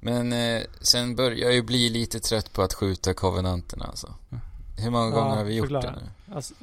Men 0.00 0.32
eh, 0.32 0.62
sen 0.80 1.16
börjar 1.16 1.38
jag 1.38 1.54
ju 1.54 1.62
bli 1.62 1.88
lite 1.90 2.20
trött 2.20 2.52
på 2.52 2.62
att 2.62 2.74
skjuta 2.74 3.14
kovenanterna 3.14 3.84
alltså. 3.84 4.14
Ja. 4.28 4.38
Hur 4.82 4.90
många 4.90 5.04
Ja, 5.04 5.10
gånger 5.22 5.36
har 5.36 5.44
vi 5.44 5.54
gjort 5.54 5.68
förklara. 5.68 5.94
det 5.96 6.00
nu? 6.26 6.34
Alltså, 6.34 6.54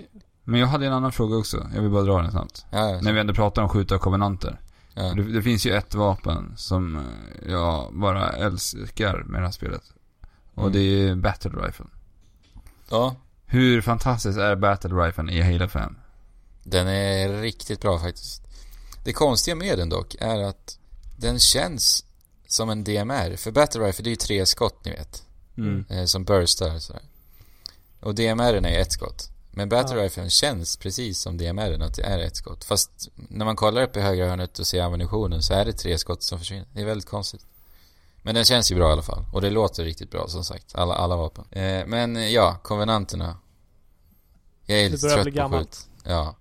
Men 0.44 0.60
jag 0.60 0.68
hade 0.68 0.86
en 0.88 0.94
annan 0.94 1.12
fråga 1.12 1.36
också, 1.38 1.68
jag 1.76 1.82
vill 1.82 1.92
bara 1.92 2.04
dra 2.04 2.22
den 2.22 2.32
snabbt. 2.32 2.66
Ja, 2.72 2.90
ja. 2.90 3.02
När 3.02 3.14
vi 3.14 3.20
ändå 3.20 3.34
pratar 3.34 3.62
om 3.62 3.70
skjuta 3.70 3.98
kovenanter. 3.98 4.60
ja. 4.94 5.04
Det, 5.14 5.24
det 5.24 5.42
finns 5.42 5.66
ju 5.66 5.72
ett 5.74 5.94
vapen 5.94 6.54
som 6.58 7.04
jag 7.48 7.94
bara 7.94 8.30
älskar 8.30 9.24
med 9.24 9.42
det 9.42 9.46
här 9.46 9.52
spelet. 9.52 9.84
Och 10.56 10.62
Mm. 10.68 10.74
det 10.74 10.80
är 10.80 11.16
Battle 11.16 11.52
Rifle. 11.52 11.86
ja. 12.90 13.16
Hur 13.46 13.82
fantastiskt 13.82 14.38
är 14.40 14.56
Battle 14.56 14.90
Rifle 14.90 15.32
i 15.34 15.42
Halo 15.42 15.68
5? 15.68 15.96
Den 16.64 16.88
är 16.88 17.42
riktigt 17.42 17.82
bra 17.82 18.00
faktiskt. 18.00 18.44
Det 19.06 19.14
konstiga 19.14 19.56
med 19.56 19.78
den 19.78 19.90
dock 19.90 20.16
är 20.20 20.40
att 20.40 20.78
den 21.18 21.40
känns 21.40 22.06
som 22.48 22.70
en 22.70 22.84
DMR. 22.84 23.36
För 23.38 23.52
Battle 23.52 23.82
Rifle 23.88 24.04
det 24.04 24.08
är 24.08 24.12
ju 24.12 24.16
tre 24.16 24.46
skott 24.46 24.86
ni 24.86 24.92
vet. 24.92 25.24
Mm. 25.58 25.86
Eh, 25.90 26.06
som 26.06 26.24
burstar 26.24 26.80
sådär. 26.80 27.02
Och 28.00 28.16
DMR 28.16 28.54
är 28.54 28.80
ett 28.80 28.92
skott. 28.92 29.30
Men 29.52 29.70
Battle 29.70 29.98
Ja. 29.98 30.04
Rifle 30.04 30.30
känns 30.30 30.78
precis 30.78 31.20
som 31.20 31.38
DMR 31.38 31.84
att 31.84 31.96
det 31.96 32.04
är 32.04 32.20
ett 32.20 32.36
skott. 32.36 32.64
Fast 32.64 33.10
när 33.16 33.46
man 33.46 33.56
kollar 33.56 33.82
upp 33.82 33.98
i 33.98 34.00
högra 34.00 34.30
hörnet 34.30 34.60
och 34.60 34.68
ser 34.68 34.82
ammunitionen 34.82 35.44
så 35.44 35.54
är 35.54 35.66
det 35.66 35.74
tre 35.74 35.98
skott 35.98 36.24
som 36.24 36.40
försvinner. 36.40 36.68
Det 36.74 36.82
är 36.82 36.86
väldigt 36.86 37.10
konstigt. 37.10 37.46
Men 38.22 38.36
den 38.36 38.46
känns 38.46 38.72
ju 38.72 38.76
bra 38.76 38.90
i 38.90 38.92
alla 38.92 39.02
fall. 39.02 39.26
Och 39.34 39.42
det 39.42 39.50
låter 39.50 39.84
riktigt 39.84 40.12
bra 40.12 40.28
som 40.28 40.44
sagt. 40.44 40.76
Alla, 40.76 40.94
alla 40.94 41.16
vapen. 41.16 41.46
Eh, 41.52 41.86
men 41.86 42.18
eh, 42.18 42.30
ja, 42.30 42.60
konvenanterna. 42.64 43.38
Jag 44.66 44.80
är 44.80 44.90
lite 44.90 45.08
trött 45.08 45.24
bli 45.24 45.32
på 45.32 45.38
gammalt. 45.38 45.76
skjut. 45.76 45.88
Ja. 46.04 46.36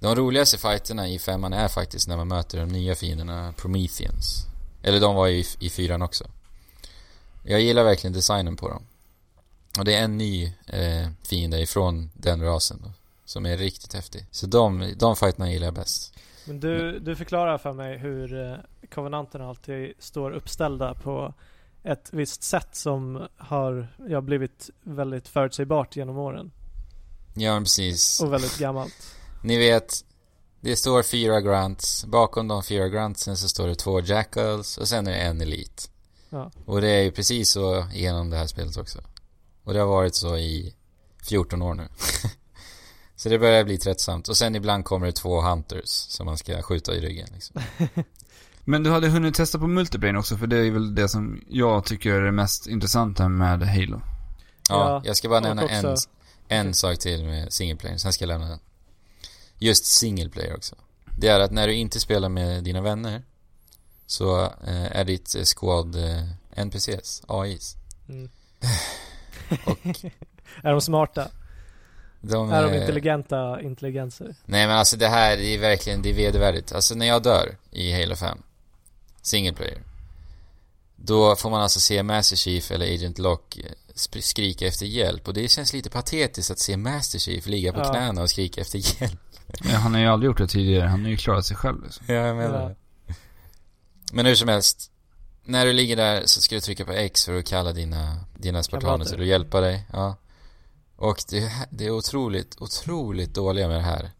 De 0.00 0.14
roligaste 0.14 0.58
fighterna 0.58 1.08
i 1.08 1.18
femman 1.18 1.52
är 1.52 1.68
faktiskt 1.68 2.08
när 2.08 2.16
man 2.16 2.28
möter 2.28 2.58
de 2.58 2.68
nya 2.68 2.94
fienderna, 2.94 3.54
Prometheans. 3.56 4.46
Eller 4.82 5.00
de 5.00 5.14
var 5.14 5.26
ju 5.26 5.38
i, 5.38 5.46
i 5.58 5.70
fyran 5.70 6.02
också. 6.02 6.24
Jag 7.42 7.60
gillar 7.60 7.84
verkligen 7.84 8.14
designen 8.14 8.56
på 8.56 8.68
dem. 8.68 8.82
Och 9.78 9.84
det 9.84 9.94
är 9.94 10.04
en 10.04 10.18
ny 10.18 10.52
eh, 10.66 11.08
fiende 11.22 11.60
ifrån 11.60 12.10
den 12.14 12.42
rasen 12.42 12.80
då, 12.84 12.90
Som 13.24 13.46
är 13.46 13.56
riktigt 13.56 13.94
häftig. 13.94 14.26
Så 14.30 14.46
de, 14.46 14.94
de 14.96 15.16
fighterna 15.16 15.52
gillar 15.52 15.66
jag 15.66 15.74
bäst. 15.74 16.14
Men 16.44 16.60
du, 16.60 16.98
du 16.98 17.16
förklarar 17.16 17.58
för 17.58 17.72
mig 17.72 17.98
hur 17.98 18.50
eh, 18.50 18.56
konvenanterna 18.94 19.48
alltid 19.48 19.92
står 19.98 20.30
uppställda 20.30 20.94
på 20.94 21.34
ett 21.82 22.08
visst 22.12 22.42
sätt 22.42 22.68
som 22.72 23.28
har 23.36 23.88
ja, 24.08 24.20
blivit 24.20 24.70
väldigt 24.82 25.28
förutsägbart 25.28 25.96
genom 25.96 26.18
åren. 26.18 26.50
Ja, 27.34 27.58
precis. 27.58 28.20
Och 28.20 28.32
väldigt 28.32 28.58
gammalt. 28.58 29.16
Ni 29.42 29.58
vet, 29.58 30.04
det 30.60 30.76
står 30.76 31.02
fyra 31.02 31.40
grants. 31.40 32.04
Bakom 32.04 32.48
de 32.48 32.62
fyra 32.62 32.88
grantsen 32.88 33.36
så 33.36 33.48
står 33.48 33.66
det 33.66 33.74
två 33.74 34.00
jackals 34.00 34.78
och 34.78 34.88
sen 34.88 35.06
är 35.06 35.10
det 35.10 35.18
en 35.18 35.40
elit. 35.40 35.90
Ja. 36.30 36.50
Och 36.64 36.80
det 36.80 36.88
är 36.88 37.02
ju 37.02 37.10
precis 37.10 37.50
så 37.50 37.86
genom 37.92 38.30
det 38.30 38.36
här 38.36 38.46
spelet 38.46 38.76
också. 38.76 39.00
Och 39.64 39.74
det 39.74 39.80
har 39.80 39.86
varit 39.86 40.14
så 40.14 40.36
i 40.36 40.74
14 41.22 41.62
år 41.62 41.74
nu. 41.74 41.88
så 43.16 43.28
det 43.28 43.38
börjar 43.38 43.64
bli 43.64 43.78
tröttsamt. 43.78 44.28
Och 44.28 44.36
sen 44.36 44.56
ibland 44.56 44.84
kommer 44.84 45.06
det 45.06 45.12
två 45.12 45.40
hunters 45.40 45.88
som 45.88 46.26
man 46.26 46.38
ska 46.38 46.62
skjuta 46.62 46.94
i 46.94 47.00
ryggen 47.00 47.28
liksom. 47.32 47.62
Men 48.64 48.82
du 48.82 48.90
hade 48.90 49.08
hunnit 49.08 49.34
testa 49.34 49.58
på 49.58 49.66
multiplayer 49.66 50.16
också, 50.16 50.36
för 50.36 50.46
det 50.46 50.56
är 50.56 50.70
väl 50.70 50.94
det 50.94 51.08
som 51.08 51.44
jag 51.48 51.84
tycker 51.84 52.12
är 52.12 52.24
det 52.24 52.32
mest 52.32 52.66
intressanta 52.66 53.28
med 53.28 53.62
Halo. 53.62 54.00
Ja, 54.68 54.88
Ja, 54.88 55.02
jag 55.04 55.16
ska 55.16 55.28
bara 55.28 55.40
nämna 55.40 55.68
en, 55.68 55.96
en 56.48 56.74
sak 56.74 56.98
till 56.98 57.24
med 57.24 57.52
single 57.52 57.76
player, 57.76 57.96
sen 57.96 58.12
ska 58.12 58.22
jag 58.22 58.28
lämna 58.28 58.48
den. 58.48 58.58
Just 59.58 59.84
single 59.84 60.28
player 60.28 60.56
också. 60.56 60.76
Det 61.18 61.28
är 61.28 61.40
att 61.40 61.50
när 61.50 61.66
du 61.66 61.74
inte 61.74 62.00
spelar 62.00 62.28
med 62.28 62.64
dina 62.64 62.80
vänner 62.80 63.22
så 64.06 64.42
eh, 64.42 64.96
är 64.96 65.04
ditt 65.04 65.36
squad 65.56 65.96
eh, 65.96 66.24
NPCs, 66.56 67.22
AIs. 67.28 67.76
Mm. 68.08 68.30
Och 69.64 69.78
Är 70.62 70.72
de 70.72 70.80
smarta? 70.80 71.28
de, 72.20 72.50
Är 72.52 72.62
de 72.62 72.72
eh, 72.72 72.80
intelligenta 72.80 73.60
intelligenser? 73.62 74.34
Nej 74.44 74.66
men 74.66 74.76
alltså 74.76 74.96
det 74.96 75.08
här 75.08 75.38
är 75.38 75.58
verkligen, 75.58 76.02
det 76.02 76.10
är 76.10 76.14
vedervärdigt. 76.14 76.72
Alltså 76.72 76.94
när 76.94 77.06
jag 77.06 77.22
dör 77.22 77.56
i 77.70 77.92
Halo 78.00 78.16
5, 78.16 78.38
single 79.22 79.52
player, 79.52 79.78
då 80.96 81.36
får 81.36 81.50
man 81.50 81.60
alltså 81.62 81.80
se 81.80 82.02
Master 82.02 82.36
Chief 82.36 82.70
eller 82.70 82.94
Agent 82.94 83.18
Lock 83.18 83.56
eh, 83.58 83.64
skrika 84.20 84.66
efter 84.66 84.86
hjälp. 84.86 85.28
Och 85.28 85.34
det 85.34 85.48
känns 85.48 85.72
lite 85.72 85.90
patetiskt 85.90 86.50
att 86.50 86.58
se 86.58 86.76
Master 86.76 87.18
Chief 87.18 87.46
ligga 87.46 87.72
på 87.72 87.80
Ja. 87.80 87.90
knäna 87.92 88.22
och 88.22 88.30
skrika 88.30 88.60
efter 88.60 88.78
hjälp. 89.02 89.20
Ja, 89.64 89.76
han 89.76 89.94
har 89.94 90.00
ju 90.00 90.06
aldrig 90.06 90.26
gjort 90.28 90.38
det 90.38 90.46
tidigare, 90.46 90.86
han 90.88 91.02
har 91.02 91.10
ju 91.10 91.16
klarat 91.16 91.46
sig 91.46 91.56
själv 91.56 91.82
liksom. 91.84 92.04
Ja, 92.08 92.14
jag 92.14 92.36
menar 92.36 92.60
Ja. 92.62 92.68
det. 92.68 92.74
Men 94.12 94.26
hur 94.26 94.34
som 94.34 94.48
helst, 94.48 94.90
när 95.44 95.66
du 95.66 95.72
ligger 95.72 95.96
där 95.96 96.22
så 96.26 96.40
ska 96.40 96.54
du 96.54 96.60
trycka 96.60 96.84
på 96.84 96.92
X 96.92 97.24
för 97.24 97.38
att 97.38 97.46
kalla 97.46 97.72
dina, 97.72 98.16
dina 98.38 98.62
spartaner 98.62 99.04
till 99.04 99.20
att 99.20 99.26
hjälpa 99.26 99.60
dig. 99.60 99.86
Ja. 99.92 100.16
Och 100.96 101.22
det, 101.30 101.52
det 101.70 101.86
är 101.86 101.90
otroligt, 101.90 102.56
otroligt 102.60 103.34
dåliga 103.34 103.68
med 103.68 103.76
det 103.76 103.82
här 103.82 104.10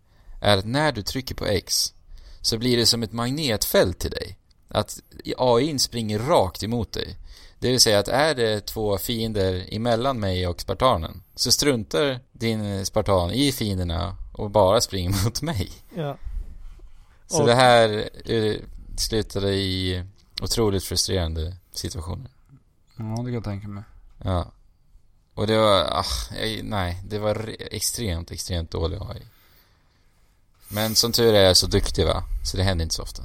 är 0.40 0.56
att 0.56 0.64
när 0.66 0.92
du 0.92 1.02
trycker 1.02 1.34
på 1.34 1.46
X 1.46 1.94
så 2.40 2.58
blir 2.58 2.76
det 2.76 2.86
som 2.86 3.02
ett 3.02 3.12
magnetfält 3.12 3.98
till 3.98 4.10
dig. 4.10 4.38
Att 4.68 5.00
AI 5.36 5.78
springer 5.78 6.18
rakt 6.18 6.62
emot 6.62 6.92
dig. 6.92 7.16
Det 7.58 7.70
vill 7.70 7.80
säga 7.80 7.98
att 7.98 8.08
är 8.08 8.34
det 8.34 8.60
två 8.60 8.98
fiender 8.98 9.66
emellan 9.72 10.20
mig 10.20 10.46
och 10.46 10.60
spartanen 10.60 11.22
så 11.34 11.52
struntar 11.52 12.20
din 12.32 12.86
spartan 12.86 13.30
i 13.30 13.52
fienderna 13.52 14.16
och 14.32 14.50
bara 14.50 14.80
springer 14.80 15.10
mot 15.24 15.42
mig. 15.42 15.70
Ja. 15.96 16.16
Så 17.26 17.40
Och- 17.40 17.46
det 17.46 17.54
här 17.54 18.08
eh, 18.24 18.54
slutade 18.96 19.54
i 19.54 20.04
otroligt 20.42 20.84
frustrerande 20.84 21.56
situationer. 21.72 22.30
Ja, 22.96 23.04
det 23.04 23.24
kan 23.24 23.32
jag 23.34 23.44
tänka 23.44 23.68
mig. 23.68 23.84
Ja. 24.24 24.50
Och 25.34 25.46
det 25.46 25.56
var, 25.58 25.80
ah, 25.84 26.04
jag- 26.42 26.64
nej, 26.64 27.02
det 27.08 27.18
var 27.18 27.34
re- 27.34 27.68
extremt, 27.70 28.30
extremt 28.30 28.70
dålig 28.70 28.98
AI. 29.00 29.22
Men 30.68 30.94
som 30.94 31.12
tur 31.12 31.34
är 31.34 31.42
jag 31.42 31.56
så 31.56 31.66
duktig 31.66 32.06
va, 32.06 32.24
så 32.44 32.56
det 32.56 32.62
händer 32.62 32.82
inte 32.82 32.94
så 32.94 33.02
ofta. 33.02 33.22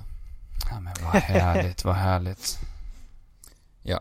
Ja 0.70 0.80
men 0.80 0.94
vad 1.04 1.14
härligt, 1.22 1.84
vad 1.86 1.96
härligt. 1.96 2.58
Ja. 3.84 4.00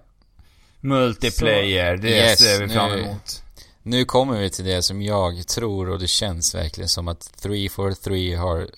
Multiplayer, 0.80 1.96
det 1.96 2.08
Yes, 2.08 2.38
ser 2.38 2.60
vi 2.66 2.68
fram 2.74 2.90
nu- 2.90 3.00
emot. 3.02 3.42
Nu 3.82 4.04
kommer 4.04 4.38
vi 4.40 4.50
till 4.50 4.64
det 4.64 4.82
som 4.82 5.02
jag 5.02 5.46
tror 5.48 5.88
och 5.90 5.98
det 5.98 6.08
känns 6.08 6.54
verkligen 6.54 6.88
som 6.88 7.08
att 7.08 7.32
343 7.36 8.34
har 8.34 8.68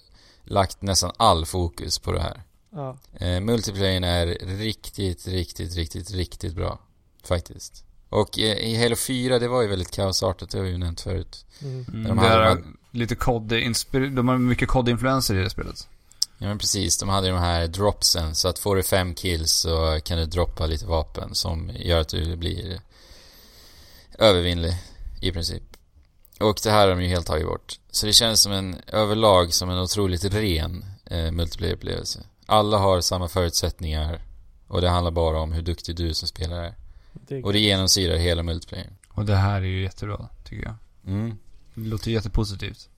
lagt 0.45 0.83
nästan 0.83 1.12
all 1.16 1.47
fokus 1.47 1.99
på 1.99 2.12
det 2.12 2.20
här. 2.22 2.43
Ja. 2.72 2.98
Eh, 3.20 3.40
multiplayern 3.40 4.04
är 4.04 4.26
riktigt, 4.58 5.26
riktigt, 5.26 5.74
riktigt, 5.76 6.10
riktigt 6.10 6.54
bra. 6.54 6.78
Faktiskt. 7.24 7.84
Och 8.08 8.38
eh, 8.38 8.56
i 8.58 8.82
Halo 8.82 8.96
4, 8.96 9.38
det 9.38 9.48
var 9.48 9.62
ju 9.62 9.68
väldigt 9.68 9.90
kaosartat, 9.90 10.50
det 10.50 10.58
har 10.58 10.64
vi 10.64 10.70
ju 10.70 10.78
nämnt 10.78 11.00
förut. 11.00 11.44
Mm. 11.62 11.84
Mm, 11.88 12.02
De 12.04 12.16
det 12.16 12.28
hade 12.28 12.44
är 12.44 12.54
man- 12.54 12.76
lite 12.90 13.14
kod 13.14 13.42
de 13.92 14.28
har 14.28 14.38
mycket 14.38 14.68
kod-influenser 14.68 15.34
i 15.34 15.42
det 15.42 15.50
spelet. 15.50 15.88
Ja 16.38 16.46
men 16.46 16.58
precis, 16.58 16.98
de 16.98 17.08
hade 17.08 17.28
de 17.28 17.38
här 17.38 17.66
dropsen, 17.66 18.34
så 18.34 18.48
att 18.48 18.58
får 18.58 18.76
du 18.76 18.82
fem 18.82 19.14
kills 19.14 19.52
så 19.52 20.00
kan 20.04 20.18
du 20.18 20.26
droppa 20.26 20.66
lite 20.66 20.86
vapen 20.86 21.34
som 21.34 21.70
gör 21.74 22.00
att 22.00 22.08
du 22.08 22.36
blir 22.36 22.80
övervinnlig, 24.18 24.74
i 25.20 25.32
princip. 25.32 25.62
Och 26.40 26.58
det 26.62 26.70
här 26.70 26.80
har 26.88 26.94
de 26.96 27.02
ju 27.02 27.08
helt 27.08 27.26
tagit 27.26 27.46
bort. 27.46 27.78
Så 27.90 28.06
det 28.06 28.12
känns 28.12 28.40
som 28.42 28.52
en, 28.52 28.76
överlag 28.86 29.54
som 29.54 29.70
en 29.70 29.78
otroligt 29.78 30.24
ren 30.24 30.84
eh, 31.06 31.30
multiplayer-upplevelse. 31.30 32.18
Alla 32.51 32.78
har 32.78 33.01
samma 33.01 33.28
förutsättningar 33.28 34.20
och 34.66 34.80
det 34.80 34.88
handlar 34.88 35.11
bara 35.11 35.40
om 35.40 35.53
hur 35.53 35.62
duktig 35.62 35.96
du 35.96 36.14
som 36.14 36.28
spelare 36.28 36.66
är. 36.66 36.74
Det, 37.12 37.42
Och 37.42 37.53
det 37.53 37.59
genomsyrar 37.59 38.16
hela 38.16 38.42
multiplayer. 38.42 38.90
Och 39.09 39.24
det 39.24 39.36
här 39.36 39.57
är 39.61 39.64
ju 39.66 39.82
jättebra, 39.82 40.28
tycker 40.44 40.64
jag. 40.64 40.74
Mm. 41.14 41.36
Det 41.74 41.88
låter 41.88 42.11
jättepositivt. 42.11 42.88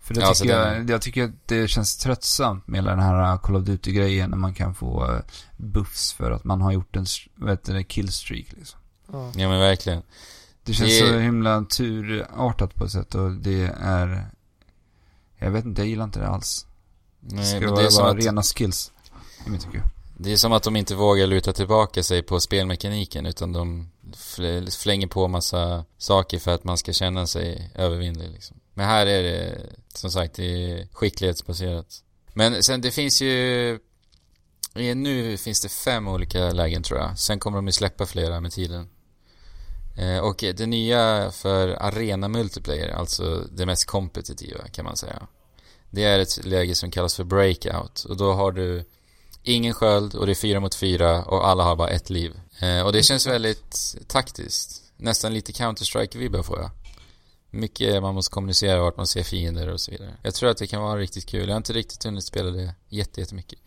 För 0.00 0.14
det 0.14 0.20
Ja, 0.20 0.34
tycker 0.34 0.56
den- 0.58 0.74
jag, 0.76 0.90
jag 0.90 1.02
tycker 1.02 1.24
att 1.24 1.30
det 1.46 1.68
känns 1.68 1.96
tröttsamt 1.96 2.66
med 2.66 2.78
hela 2.78 2.90
den 2.90 3.00
här 3.00 3.38
Call 3.38 3.56
of 3.56 3.64
Duty-grejen 3.64 4.30
när 4.30 4.36
man 4.36 4.54
kan 4.54 4.74
få 4.74 5.10
eh, 5.12 5.20
buffs 5.56 6.12
för 6.12 6.30
att 6.30 6.44
man 6.44 6.60
har 6.60 6.72
gjort 6.72 6.96
en, 6.96 7.06
heter 7.48 7.74
det, 7.74 7.84
killstreak 7.84 8.46
liksom. 8.52 8.80
ja. 9.12 9.32
Ja 9.36 9.48
men 9.48 9.60
verkligen. 9.60 10.02
Det 10.64 10.72
känns 10.72 10.90
Det 10.90 10.98
så 11.08 11.18
himla 11.18 11.64
turartat 11.64 12.74
på 12.74 12.84
ett 12.84 12.90
sätt 12.92 13.14
och 13.14 13.32
det 13.32 13.72
är... 13.80 14.26
Jag 15.38 15.50
vet 15.50 15.64
inte, 15.64 15.80
jag 15.80 15.88
giglar 15.88 16.04
inte 16.04 16.20
det 16.20 16.28
alls. 16.28 16.66
Nej, 17.24 17.44
ska 17.46 17.70
vara 17.70 17.80
det 17.80 17.86
är, 17.86 17.90
som 17.90 18.06
att, 18.06 18.16
rena 18.16 18.42
skills. 18.42 18.92
I 19.46 19.50
mitt 19.50 19.60
tycke. 19.62 19.82
det 20.16 20.32
är 20.32 20.36
som 20.36 20.52
att 20.52 20.62
de 20.62 20.76
inte 20.76 20.94
vågar 20.94 21.26
luta 21.26 21.52
tillbaka 21.52 22.02
sig 22.02 22.22
på 22.22 22.40
spelmekaniken 22.40 23.26
utan 23.26 23.52
de 23.52 23.90
fl- 24.14 24.78
flänger 24.78 25.06
på 25.06 25.28
massa 25.28 25.84
saker 25.98 26.38
för 26.38 26.54
att 26.54 26.64
man 26.64 26.78
ska 26.78 26.92
känna 26.92 27.26
sig 27.26 27.70
övervinnlig 27.74 28.30
liksom. 28.30 28.56
Men 28.74 28.86
här 28.86 29.06
är 29.06 29.22
det, 29.22 29.58
som 29.94 30.10
sagt, 30.10 30.34
det 30.34 30.44
är 30.72 30.88
skicklighetsbaserat. 30.92 32.02
Men 32.34 32.62
sen 32.62 32.80
det 32.80 32.90
finns 32.90 33.22
ju 33.22 33.70
eh, 34.74 34.96
Nu 34.96 35.36
finns 35.36 35.60
det 35.60 35.68
fem 35.68 36.08
olika 36.08 36.50
lägen 36.50 36.82
tror 36.82 37.00
jag. 37.00 37.18
Sen 37.18 37.38
kommer 37.38 37.58
de 37.58 37.66
ju 37.66 37.72
släppa 37.72 38.06
flera 38.06 38.40
med 38.40 38.52
tiden. 38.52 38.88
Eh, 39.98 40.18
Och 40.18 40.36
det 40.56 40.66
nya 40.66 41.30
för 41.30 41.68
arena 41.68 42.28
multiplayer, 42.28 42.88
alltså 42.88 43.44
det 43.52 43.66
mest 43.66 43.84
kompetitiva 43.86 44.68
kan 44.68 44.84
man 44.84 44.96
säga. 44.96 45.26
Det 45.92 46.04
är 46.04 46.18
ett 46.18 46.44
läge 46.44 46.74
som 46.74 46.90
kallas 46.90 47.14
för 47.14 47.24
breakout 47.24 48.04
och 48.04 48.16
då 48.16 48.32
har 48.32 48.52
du 48.52 48.84
ingen 49.42 49.74
sköld 49.74 50.14
och 50.14 50.26
det 50.26 50.32
är 50.32 50.34
fyra 50.34 50.60
mot 50.60 50.74
fyra 50.74 51.24
och 51.24 51.48
alla 51.48 51.64
har 51.64 51.76
bara 51.76 51.88
ett 51.88 52.10
liv. 52.10 52.40
Eh, 52.60 52.86
och 52.86 52.92
det 52.92 53.02
känns 53.02 53.26
väldigt 53.26 53.96
taktiskt. 54.06 54.82
Nästan 54.96 55.34
lite 55.34 55.52
Counter-Strike-vibbar 55.52 56.42
får 56.42 56.58
jag. 56.58 56.70
Mycket 57.50 58.02
man 58.02 58.14
måste 58.14 58.32
kommunicera 58.32 58.82
vart 58.82 58.96
man 58.96 59.06
ser 59.06 59.22
fiender 59.22 59.68
och 59.68 59.80
så 59.80 59.90
vidare. 59.90 60.16
Jag 60.22 60.34
tror 60.34 60.50
att 60.50 60.56
det 60.56 60.66
kan 60.66 60.82
vara 60.82 60.98
riktigt 60.98 61.26
kul. 61.26 61.48
Jag 61.48 61.54
har 61.54 61.56
inte 61.56 61.72
riktigt 61.72 62.04
hunnit 62.04 62.24
spela 62.24 62.50
det 62.50 62.74
jättemycket. 62.88 63.58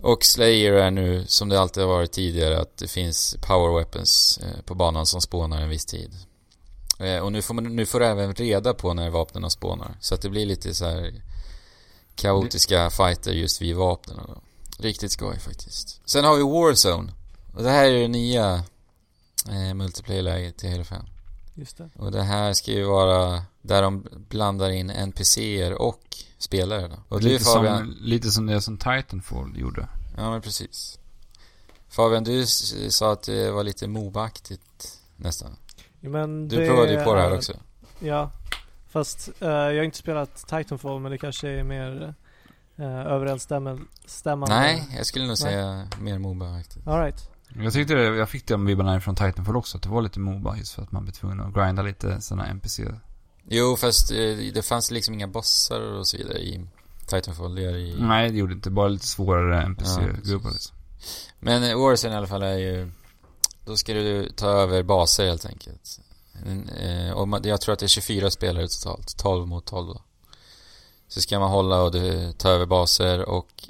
Och 0.00 0.24
Slayer 0.24 0.72
är 0.72 0.90
nu, 0.90 1.24
som 1.26 1.48
det 1.48 1.60
alltid 1.60 1.82
har 1.82 1.90
varit 1.90 2.12
tidigare, 2.12 2.60
att 2.60 2.76
det 2.76 2.88
finns 2.88 3.36
power 3.46 3.78
weapons 3.78 4.40
eh, 4.42 4.62
på 4.64 4.74
banan 4.74 5.06
som 5.06 5.20
spånar 5.20 5.60
en 5.60 5.68
viss 5.68 5.86
tid. 5.86 6.10
Eh, 6.98 7.18
och 7.18 7.32
nu 7.32 7.42
får, 7.42 7.54
man, 7.54 7.76
nu 7.76 7.86
får 7.86 8.00
du 8.00 8.06
även 8.06 8.34
reda 8.34 8.74
på 8.74 8.94
när 8.94 9.10
vapnen 9.10 9.50
spånar. 9.50 9.96
Så 10.00 10.14
att 10.14 10.22
det 10.22 10.30
blir 10.30 10.46
lite 10.46 10.74
så 10.74 10.84
här 10.84 11.22
kaotiska 12.14 12.90
fighter 12.90 13.32
just 13.32 13.62
vid 13.62 13.76
vapnen. 13.76 14.16
Då. 14.26 14.42
Riktigt 14.78 15.12
skoj 15.12 15.38
faktiskt. 15.38 16.00
Sen 16.04 16.24
har 16.24 16.36
vi 16.36 16.42
Warzone. 16.42 17.12
Och 17.54 17.62
det 17.62 17.70
här 17.70 17.84
är 17.84 18.00
det 18.00 18.08
nya 18.08 18.64
eh, 19.48 19.74
multiplayer-läget 19.74 20.56
till 20.56 20.70
Halo 20.70 20.84
5. 20.84 21.04
Just 21.54 21.76
det. 21.76 21.90
Och 21.96 22.12
det 22.12 22.22
här 22.22 22.52
ska 22.52 22.72
ju 22.72 22.84
vara 22.84 23.42
där 23.62 23.82
de 23.82 24.06
blandar 24.28 24.70
in 24.70 24.90
NPCer 24.90 25.72
och 25.72 26.16
spelare 26.38 26.88
då. 26.88 26.96
Och 27.08 27.20
du 27.20 27.28
lite, 27.28 27.44
Fabian, 27.44 27.78
som, 27.78 27.96
lite 28.00 28.30
som 28.30 28.46
det 28.46 28.60
som 28.60 28.78
Titanfall 28.78 29.58
gjorde. 29.58 29.88
ja 30.16 30.30
men 30.30 30.42
precis. 30.42 30.98
Fabian, 31.88 32.24
du 32.24 32.46
sa 32.90 33.12
att 33.12 33.22
det 33.22 33.50
var 33.50 33.64
lite 33.64 33.86
Moba-aktigt 33.86 34.98
nästan. 35.16 35.56
Ja, 36.00 36.08
men 36.10 36.48
Du 36.48 36.56
det 36.56 36.66
provade 36.66 36.92
ju 36.92 37.04
på 37.04 37.14
det 37.14 37.20
här 37.20 37.30
är- 37.30 37.36
också. 37.36 37.52
Ja. 37.98 38.30
Fast 38.88 39.28
eh, 39.40 39.48
jag 39.48 39.76
har 39.76 39.82
inte 39.82 39.98
spelat 39.98 40.36
Titanfall 40.48 41.00
men 41.00 41.10
det 41.12 41.18
kanske 41.18 41.48
är 41.48 41.62
mer 41.64 42.14
uh, 42.80 42.86
överensstämmande. 42.86 43.84
Nej, 44.48 44.88
jag 44.96 45.06
skulle 45.06 45.24
nog 45.24 45.30
Nej. 45.30 45.36
säga 45.36 45.88
mer 46.00 46.18
Moba 46.18 46.54
faktiskt. 46.58 46.86
Alright. 46.88 47.30
Jag 47.62 47.72
tyckte 47.72 47.94
det, 47.94 48.02
jag 48.16 48.28
fick 48.28 48.46
de 48.48 48.66
vibbarna 48.66 49.00
från 49.00 49.14
Titanfall 49.14 49.56
också, 49.56 49.76
att 49.76 49.82
det 49.82 49.88
var 49.88 50.02
lite 50.02 50.20
Moba 50.20 50.56
just 50.56 50.72
för 50.72 50.82
att 50.82 50.92
man 50.92 51.02
blev 51.02 51.12
tvungen 51.12 51.40
att 51.40 51.54
grinda 51.54 51.82
lite 51.82 52.20
sådana 52.20 52.46
NPC. 52.46 52.82
Jo, 53.48 53.76
fast 53.76 54.10
eh, 54.10 54.36
det 54.54 54.66
fanns 54.66 54.90
liksom 54.90 55.14
inga 55.14 55.26
bossar 55.28 55.80
och 55.80 56.08
så 56.08 56.16
vidare 56.16 56.38
i 56.38 56.66
Titanfall. 57.06 57.54
Det 57.54 57.64
är 57.64 57.76
i... 57.76 57.96
Nej, 58.00 58.30
det 58.30 58.36
gjorde 58.38 58.52
inte. 58.54 58.70
Bara 58.70 58.88
lite 58.88 59.06
svårare 59.06 59.62
NPC-gubbar 59.62 60.50
precis. 60.50 60.52
liksom. 60.52 60.76
Men 61.40 61.62
eh, 61.62 61.78
Warzone 61.78 62.14
i 62.14 62.16
alla 62.16 62.26
fall 62.26 62.42
är 62.42 62.58
ju... 62.58 62.90
Då 63.66 63.76
ska 63.76 63.94
du 63.94 64.28
ta 64.28 64.48
över 64.48 64.82
baser 64.82 65.26
helt 65.26 65.46
enkelt. 65.46 66.00
En, 66.46 66.68
eh, 66.68 67.10
och 67.10 67.28
man, 67.28 67.42
jag 67.44 67.60
tror 67.60 67.72
att 67.72 67.78
det 67.78 67.86
är 67.86 67.88
24 67.88 68.30
spelare 68.30 68.68
totalt. 68.68 69.16
12 69.16 69.46
mot 69.46 69.66
12 69.66 69.86
då. 69.86 70.02
Så 71.08 71.20
ska 71.20 71.38
man 71.38 71.50
hålla 71.50 71.82
och 71.82 71.92
ta 72.38 72.48
över 72.48 72.66
baser 72.66 73.28
och 73.28 73.68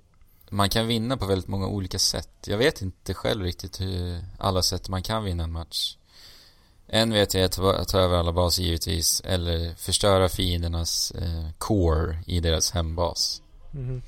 man 0.50 0.68
kan 0.68 0.86
vinna 0.86 1.16
på 1.16 1.26
väldigt 1.26 1.48
många 1.48 1.66
olika 1.66 1.98
sätt. 1.98 2.30
Jag 2.46 2.58
vet 2.58 2.82
inte 2.82 3.14
själv 3.14 3.44
riktigt 3.44 3.80
hur 3.80 4.24
alla 4.38 4.62
sätt 4.62 4.88
man 4.88 5.02
kan 5.02 5.24
vinna 5.24 5.44
en 5.44 5.52
match. 5.52 5.96
En 6.86 7.12
vet 7.12 7.34
jag 7.34 7.42
är 7.42 7.80
att 7.80 7.88
ta, 7.88 8.00
över 8.00 8.16
alla 8.16 8.32
baser 8.32 8.62
givetvis, 8.62 9.22
eller 9.24 9.74
förstöra 9.74 10.28
fiendernas 10.28 11.10
eh, 11.10 11.50
core 11.58 12.18
i 12.26 12.40
deras 12.40 12.70
hembas. 12.70 13.42
Mhm. 13.70 14.02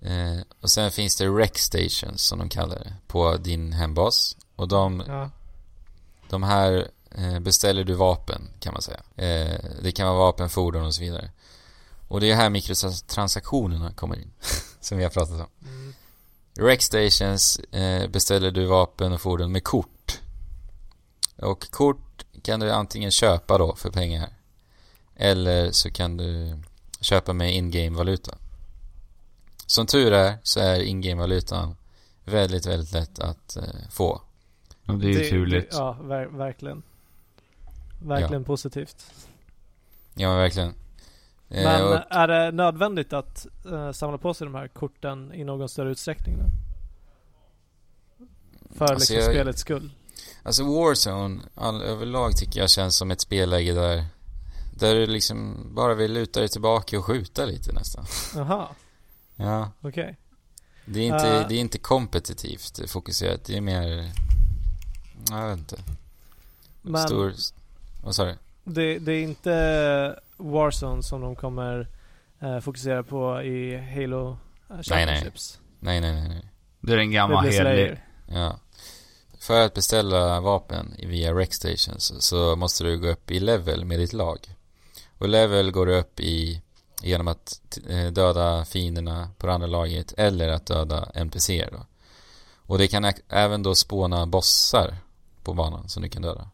Eh, 0.00 0.40
och 0.60 0.70
sen 0.70 0.90
finns 0.90 1.16
det 1.16 1.28
rec 1.28 1.58
stations 1.58 2.22
som 2.22 2.38
de 2.38 2.48
kallar 2.48 2.78
det 2.78 2.94
på 3.06 3.36
din 3.36 3.72
hembas. 3.72 4.36
Och 4.58 4.68
de, 4.68 5.04
Ja. 5.06 5.30
de 6.28 6.42
här 6.42 6.90
eh, 7.10 7.38
beställer 7.38 7.84
du 7.84 7.94
vapen 7.94 8.48
kan 8.60 8.72
man 8.72 8.82
säga. 8.82 9.00
Eh, 9.16 9.60
det 9.82 9.92
kan 9.92 10.06
vara 10.06 10.18
vapen, 10.18 10.48
fordon 10.50 10.86
och 10.86 10.94
så 10.94 11.00
vidare. 11.00 11.30
Och 12.08 12.20
det 12.20 12.30
är 12.30 12.34
här 12.36 12.50
mikrotransaktionerna 12.50 13.92
kommer 13.92 14.16
in. 14.16 14.30
som 14.80 14.98
vi 14.98 15.04
har 15.04 15.10
pratat 15.10 15.40
om. 15.40 15.68
Mm. 15.68 15.94
Rec 16.54 16.82
stations 16.82 17.58
eh, 17.58 18.08
beställer 18.08 18.50
du 18.50 18.66
vapen 18.66 19.12
och 19.12 19.20
fordon 19.20 19.52
med 19.52 19.64
kort. 19.64 20.20
Och 21.36 21.70
kort 21.70 22.24
kan 22.42 22.60
du 22.60 22.70
antingen 22.72 23.10
köpa 23.10 23.58
då 23.58 23.74
för 23.74 23.90
pengar. 23.90 24.28
Eller 25.16 25.72
så 25.72 25.90
kan 25.90 26.16
du 26.16 26.58
köpa 27.00 27.32
med 27.32 27.54
in-game 27.54 27.96
valuta. 27.96 28.38
Som 29.66 29.86
tur 29.86 30.12
är 30.12 30.38
så 30.42 30.60
är 30.60 30.80
in-game 30.80 31.20
valutan 31.20 31.76
väldigt, 32.24 32.66
väldigt 32.66 32.92
lätt 32.92 33.18
att 33.18 33.56
få. 33.90 34.22
Och 34.88 34.98
det 34.98 35.06
är 35.06 35.22
ju 35.24 35.30
turligt. 35.30 35.70
Det, 35.70 35.76
ja, 35.76 35.92
ver 35.92 36.26
verkligen. 36.26 36.82
Verkligen 38.02 38.44
positivt. 38.44 39.10
Ja, 40.14 40.36
verkligen. 40.36 40.68
Eh, 41.48 41.64
Men 41.64 41.82
och, 41.88 41.98
är 42.10 42.28
det 42.28 42.52
nödvändigt 42.52 43.12
att 43.12 43.46
eh, 43.72 43.92
samla 43.92 44.18
på 44.18 44.34
sig 44.34 44.44
de 44.46 44.54
här 44.54 44.68
korten 44.68 45.32
i 45.34 45.44
någon 45.44 45.68
större 45.68 45.90
utsträckning 45.90 46.36
då? 46.38 46.44
För 48.74 48.84
Alltså, 48.84 48.94
liksom 49.12 49.16
jag- 49.16 49.24
spelets 49.34 49.60
skull? 49.60 49.90
alltså 50.42 50.64
Warzone 50.64 51.40
all, 51.54 51.82
överlag 51.82 52.36
tycker 52.36 52.60
jag 52.60 52.70
känns 52.70 52.96
som 52.96 53.10
ett 53.10 53.20
spelläge 53.20 53.72
där 53.72 54.04
där 54.78 54.94
du 54.94 55.06
liksom 55.06 55.56
bara 55.74 55.94
vill 55.94 56.12
luta 56.12 56.40
dig 56.40 56.48
tillbaka 56.48 56.98
och 56.98 57.04
skjuta 57.04 57.44
lite 57.44 57.72
nästan. 57.72 58.04
Jaha, 58.34 58.68
Ja. 59.36 59.70
okej. 59.80 60.16
Det 60.84 61.00
är 61.00 61.04
inte, 61.04 61.28
Eh. 61.28 61.48
det 61.48 61.54
är 61.54 61.60
inte 61.60 61.78
kompetitivt 61.78 62.90
fokuserat. 62.90 63.44
Det 63.44 63.56
är 63.56 63.60
mer... 63.60 64.12
Jag 65.30 65.48
vet 65.48 65.58
inte. 65.58 65.76
Men 66.82 67.02
Stor... 67.02 67.32
Vad 68.02 68.14
sa 68.14 68.24
du? 68.24 68.34
det, 68.68 68.98
det 68.98 69.12
är 69.12 69.22
inte 69.22 70.20
Warzone 70.36 71.02
som 71.02 71.20
de 71.20 71.36
kommer 71.36 71.88
eh, 72.40 72.60
fokusera 72.60 73.02
på 73.02 73.42
i 73.42 73.76
Halo 73.76 74.30
eh, 74.30 74.36
nej. 74.68 74.84
Championships? 74.84 75.60
Nej, 75.80 76.00
nej, 76.00 76.12
nej, 76.12 76.28
nej. 76.28 76.44
Det 76.80 76.92
är 76.92 76.98
en 76.98 77.12
gammal 77.12 77.44
helig... 77.44 78.00
Ja. 78.26 78.58
För 79.40 79.66
att 79.66 79.74
beställa 79.74 80.40
vapen 80.40 80.94
via 80.98 81.34
rec 81.34 81.54
stations 81.54 82.12
så 82.18 82.56
måste 82.56 82.84
du 82.84 82.98
gå 82.98 83.08
upp 83.08 83.30
i 83.30 83.40
level 83.40 83.84
med 83.84 83.98
ditt 83.98 84.12
lag. 84.12 84.38
Och 85.18 85.28
level 85.28 85.70
går 85.70 85.86
du 85.86 85.98
upp 85.98 86.20
i 86.20 86.62
genom 87.02 87.28
att 87.28 87.78
eh, 87.88 88.06
döda 88.06 88.64
fienderna 88.64 89.30
på 89.38 89.46
det 89.46 89.52
andra 89.52 89.66
laget 89.66 90.14
eller 90.16 90.48
att 90.48 90.66
döda 90.66 91.08
NPCer 91.14 91.68
då. 91.72 91.86
Och 92.56 92.78
det 92.78 92.88
kan 92.88 93.12
även 93.28 93.62
då 93.62 93.74
spåna 93.74 94.26
bossar 94.26 94.94
på 95.42 95.54
banan 95.54 95.88
som 95.88 96.02
du 96.02 96.08
kan 96.08 96.22
döda. 96.22 96.50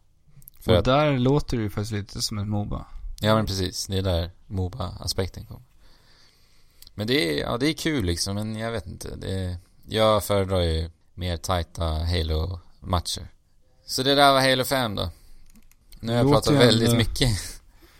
För 0.59 0.71
Och 0.71 0.77
att, 0.79 0.85
där 0.85 1.17
låter 1.19 1.57
det 1.57 1.63
ju 1.63 1.69
faktiskt 1.69 1.91
lite 1.91 2.21
som 2.21 2.37
ett 2.37 2.47
Moba. 2.47 2.85
ja 3.21 3.35
men 3.35 3.45
precis, 3.45 3.87
det 3.87 3.97
är 3.97 4.01
där 4.01 4.31
Moba-aspekten 4.47 5.45
kommer. 5.45 5.63
Men 6.93 7.07
det 7.07 7.39
är, 7.39 7.41
ja 7.41 7.57
det 7.57 7.67
är 7.69 7.73
kul 7.73 8.05
liksom, 8.05 8.35
men 8.35 8.55
jag 8.55 8.71
vet 8.71 8.87
inte. 8.87 9.15
Det 9.15 9.39
är, 9.39 9.57
jag 9.87 10.23
föredrar 10.23 10.59
ju 10.61 10.89
mer 11.13 11.37
tajta 11.37 11.83
Halo-matcher. 11.85 13.27
Så 13.85 14.03
det 14.03 14.15
där 14.15 14.33
var 14.33 14.49
Halo 14.49 14.63
5 14.63 14.95
då. 14.95 15.09
Nu 15.99 16.11
har 16.11 16.17
jag 16.17 16.25
Låter 16.25 16.51
pratat 16.51 16.67
väldigt 16.67 16.87
ändå- 16.89 16.97
mycket. 16.97 17.54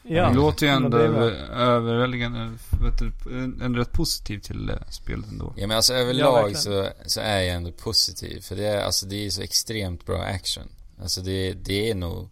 Ja, 0.07 0.29
det 0.29 0.35
låter 0.35 0.65
ju 0.65 0.71
ändå 0.71 0.97
överväldigande, 0.97 2.51
ändå 3.61 3.79
rätt 3.79 3.91
positiv 3.91 4.39
till 4.39 4.69
eh, 4.69 4.75
spelet 4.89 5.25
ändå. 5.31 5.53
Ja 5.57 5.67
men 5.67 5.77
alltså 5.77 5.93
Ja, 5.93 5.99
överlag 5.99 6.33
verkligen. 6.33 6.61
så, 6.61 6.89
så 7.05 7.19
är 7.19 7.41
jag 7.41 7.55
ändå 7.55 7.71
positiv. 7.71 8.41
För 8.41 8.55
det 8.55 8.65
är, 8.67 8.81
alltså 8.85 9.05
det 9.05 9.25
är 9.25 9.29
så 9.29 9.41
extremt 9.41 10.05
bra 10.05 10.21
action. 10.23 10.63
Alltså 11.01 11.21
det, 11.21 11.53
det 11.53 11.89
är 11.89 11.95
nog... 11.95 12.29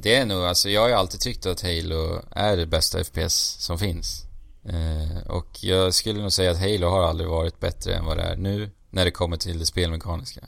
Det 0.00 0.14
är 0.14 0.26
nog, 0.26 0.44
alltså 0.44 0.68
jag 0.70 0.80
har 0.80 0.88
ju 0.88 0.94
alltid 0.94 1.20
tyckt 1.20 1.46
att 1.46 1.62
Halo 1.62 2.22
är 2.30 2.56
det 2.56 2.66
bästa 2.66 3.04
FPS 3.04 3.56
som 3.60 3.78
finns. 3.78 4.22
Eh, 4.64 5.30
och 5.30 5.64
jag 5.64 5.94
skulle 5.94 6.20
nog 6.22 6.32
säga 6.32 6.50
att 6.50 6.60
Halo 6.60 6.88
har 6.88 7.02
aldrig 7.02 7.28
varit 7.30 7.60
bättre 7.60 7.94
än 7.94 8.04
vad 8.04 8.16
det 8.16 8.22
är 8.22 8.36
nu. 8.36 8.70
När 8.90 9.04
det 9.04 9.10
kommer 9.10 9.36
till 9.36 9.58
det 9.58 9.66
spelmekaniska. 9.66 10.40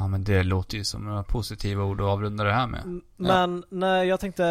Ja 0.00 0.08
men 0.08 0.24
det 0.24 0.42
låter 0.42 0.76
ju 0.76 0.84
som 0.84 1.04
några 1.04 1.22
positiva 1.22 1.84
ord 1.84 2.00
att 2.00 2.06
avrunda 2.06 2.44
det 2.44 2.52
här 2.52 2.66
med. 2.66 2.80
M- 2.84 3.02
Men 3.16 3.64
nej, 3.70 4.08
jag 4.08 4.20
tänkte 4.20 4.44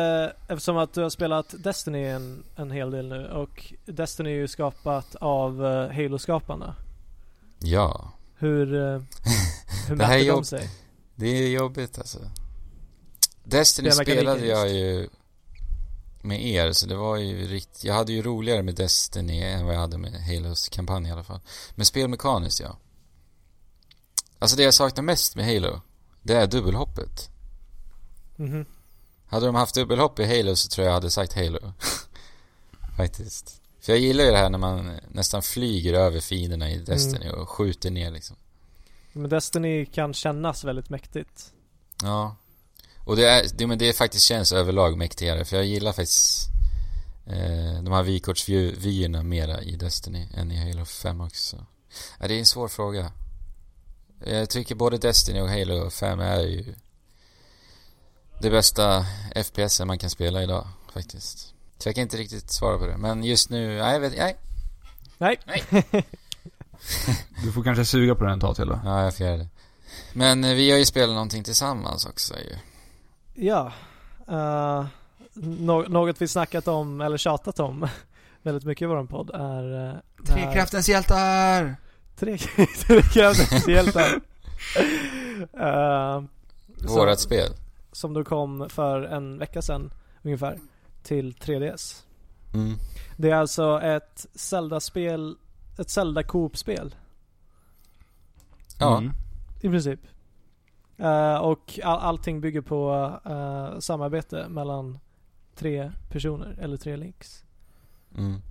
eftersom 0.47 0.77
att 0.77 0.93
du 0.93 1.01
har 1.01 1.09
spelat 1.09 1.55
Destiny 1.63 2.03
en, 2.05 2.43
en 2.55 2.71
hel 2.71 2.91
del 2.91 3.07
nu 3.07 3.27
och 3.29 3.73
Destiny 3.85 4.29
är 4.29 4.35
ju 4.35 4.47
skapat 4.47 5.15
av 5.15 5.61
uh, 5.63 5.91
Halo-skaparna. 5.91 6.75
Ja. 7.59 8.11
Hur, 8.37 8.73
uh, 8.73 9.01
hur 9.87 9.95
Det 9.95 10.05
här 10.05 10.17
de 10.17 10.23
jobb- 10.25 10.45
sig? 10.45 10.69
Det 11.15 11.27
är 11.27 11.49
jobbigt 11.49 11.97
alltså. 11.99 12.19
Destiny 13.43 13.91
spelade 13.91 14.45
jag 14.45 14.69
just. 14.69 14.75
ju 14.75 15.09
med 16.21 16.45
er, 16.45 16.71
så 16.71 16.87
det 16.87 16.95
var 16.95 17.17
ju 17.17 17.47
riktigt... 17.47 17.83
Jag 17.83 17.93
hade 17.93 18.11
ju 18.13 18.21
roligare 18.21 18.63
med 18.63 18.75
Destiny 18.75 19.41
än 19.43 19.65
vad 19.65 19.75
jag 19.75 19.79
hade 19.79 19.97
med 19.97 20.11
Halos 20.25 20.69
kampanj 20.69 21.07
i 21.07 21.11
alla 21.11 21.23
fall. 21.23 21.39
Men 21.75 21.85
spelmekaniskt, 21.85 22.59
ja. 22.59 22.77
Alltså 24.39 24.57
det 24.57 24.63
jag 24.63 24.73
saknar 24.73 25.03
mest 25.03 25.35
med 25.35 25.45
Halo, 25.45 25.81
det 26.21 26.33
är 26.33 26.47
dubbelhoppet. 26.47 27.29
Mhm. 28.35 28.65
Hade 29.27 29.45
de 29.45 29.55
haft 29.55 29.75
dubbelhopp 29.75 30.19
i 30.19 30.37
Halo 30.37 30.55
så 30.55 30.69
tror 30.69 30.85
jag 30.85 30.91
jag 30.91 30.95
hade 30.95 31.11
sagt 31.11 31.33
Halo. 31.33 31.73
Faktiskt. 32.97 33.61
För 33.81 33.93
jag 33.93 33.99
gillar 33.99 34.23
ju 34.23 34.31
det 34.31 34.37
här 34.37 34.49
när 34.49 34.57
man 34.57 34.99
nästan 35.11 35.41
flyger 35.41 35.93
över 35.93 36.19
fienderna 36.19 36.71
i 36.71 36.77
Destiny 36.77 37.29
och 37.29 37.49
skjuter 37.49 37.91
ner 37.91 38.11
liksom. 38.11 38.35
Men 39.13 39.29
Destiny 39.29 39.85
kan 39.85 40.13
kännas 40.13 40.63
väldigt 40.63 40.89
mäktigt. 40.89 41.53
Ja. 42.03 42.35
Och 43.05 43.15
det 43.15 43.29
är, 43.29 43.45
det, 43.53 43.67
men 43.67 43.77
det 43.77 43.93
faktiskt 43.93 44.25
känns 44.25 44.51
överlag 44.51 44.97
mäktigare 44.97 45.45
för 45.45 45.55
jag 45.55 45.65
gillar 45.65 45.91
faktiskt 45.91 46.47
eh, 47.25 47.83
de 47.83 47.91
här 47.91 48.03
vykortsvyerna 48.03 49.23
mera 49.23 49.61
i 49.61 49.75
Destiny 49.75 50.27
än 50.33 50.51
i 50.51 50.69
Halo 50.69 50.85
5 50.85 51.21
också. 51.21 51.65
Ja, 52.19 52.27
det 52.27 52.33
är 52.33 52.39
en 52.39 52.45
svår 52.45 52.67
fråga. 52.67 53.11
Jag 54.25 54.49
tycker 54.49 54.75
både 54.75 54.97
Destiny 54.97 55.41
och 55.41 55.49
Halo 55.49 55.89
5 55.89 56.19
är 56.19 56.39
ju 56.39 56.75
det 58.41 58.49
bästa 58.49 59.05
FPS 59.45 59.81
man 59.85 59.99
kan 59.99 60.09
spela 60.09 60.43
idag 60.43 60.67
faktiskt. 60.93 61.53
Så 61.77 61.87
jag 61.87 61.95
kan 61.95 62.01
inte 62.01 62.17
riktigt 62.17 62.51
svara 62.51 62.77
på 62.77 62.87
det. 62.87 62.97
Men 62.97 63.23
just 63.23 63.49
nu, 63.49 63.67
nej, 63.67 63.93
jag 63.93 63.99
vet, 63.99 64.17
nej. 64.17 64.37
Nej. 65.17 65.39
Du 67.43 67.51
får 67.51 67.63
kanske 67.63 67.85
suga 67.85 68.15
på 68.15 68.23
den 68.23 68.33
ett 68.33 68.41
tag 68.41 68.55
till 68.55 68.67
då. 68.67 68.79
Ja, 68.85 69.03
jag 69.03 69.15
får 69.15 69.25
göra 69.25 69.37
det. 69.37 69.47
Men 70.13 70.43
eh, 70.43 70.53
vi 70.53 70.71
har 70.71 70.77
ju 70.77 70.85
spelat 70.85 71.13
någonting 71.13 71.43
tillsammans 71.43 72.05
också 72.05 72.33
ju. 72.33 72.55
Ja. 73.47 73.73
Uh, 74.29 74.85
nå- 75.33 75.85
något 75.87 76.21
vi 76.21 76.27
snackat 76.27 76.67
om, 76.67 77.01
eller 77.01 77.17
tjatat 77.17 77.59
om 77.59 77.87
väldigt 78.41 78.63
mycket 78.63 78.81
i 78.81 78.85
våran 78.85 79.07
podd 79.07 79.29
är... 79.33 79.89
Uh, 79.89 79.95
det 82.25 82.31
här- 82.57 82.65
Trekraftens 82.87 83.67
hjältar! 83.67 84.03
Tre, 84.03 84.19
Trekraftens 84.73 85.57
hjältar. 85.57 86.15
uh, 86.17 86.23
Vårat 86.87 87.19
spel. 87.19 87.49
Som 87.91 88.13
då 88.13 88.23
kom 88.23 88.69
för 88.69 89.01
en 89.01 89.37
vecka 89.37 89.61
sedan 89.61 89.91
ungefär 90.21 90.59
till 91.03 91.33
3DS. 91.33 92.03
Mm. 92.53 92.75
Det 93.17 93.29
är 93.29 93.35
alltså 93.35 93.81
ett 93.81 94.25
Zelda-spel, 94.35 95.35
ett 95.77 95.89
Zelda 95.89 96.23
Coop-spel 96.23 96.95
Ja. 98.79 98.97
Mm. 98.97 99.11
i 99.61 99.69
princip. 99.69 99.99
Eh, 100.97 101.35
och 101.37 101.79
all, 101.83 101.99
allting 101.99 102.41
bygger 102.41 102.61
på 102.61 103.11
eh, 103.25 103.79
samarbete 103.79 104.45
mellan 104.49 104.99
tre 105.55 105.91
personer, 106.11 106.57
eller 106.61 106.77
tre 106.77 106.97
links. 106.97 107.43
Mm. 108.17 108.41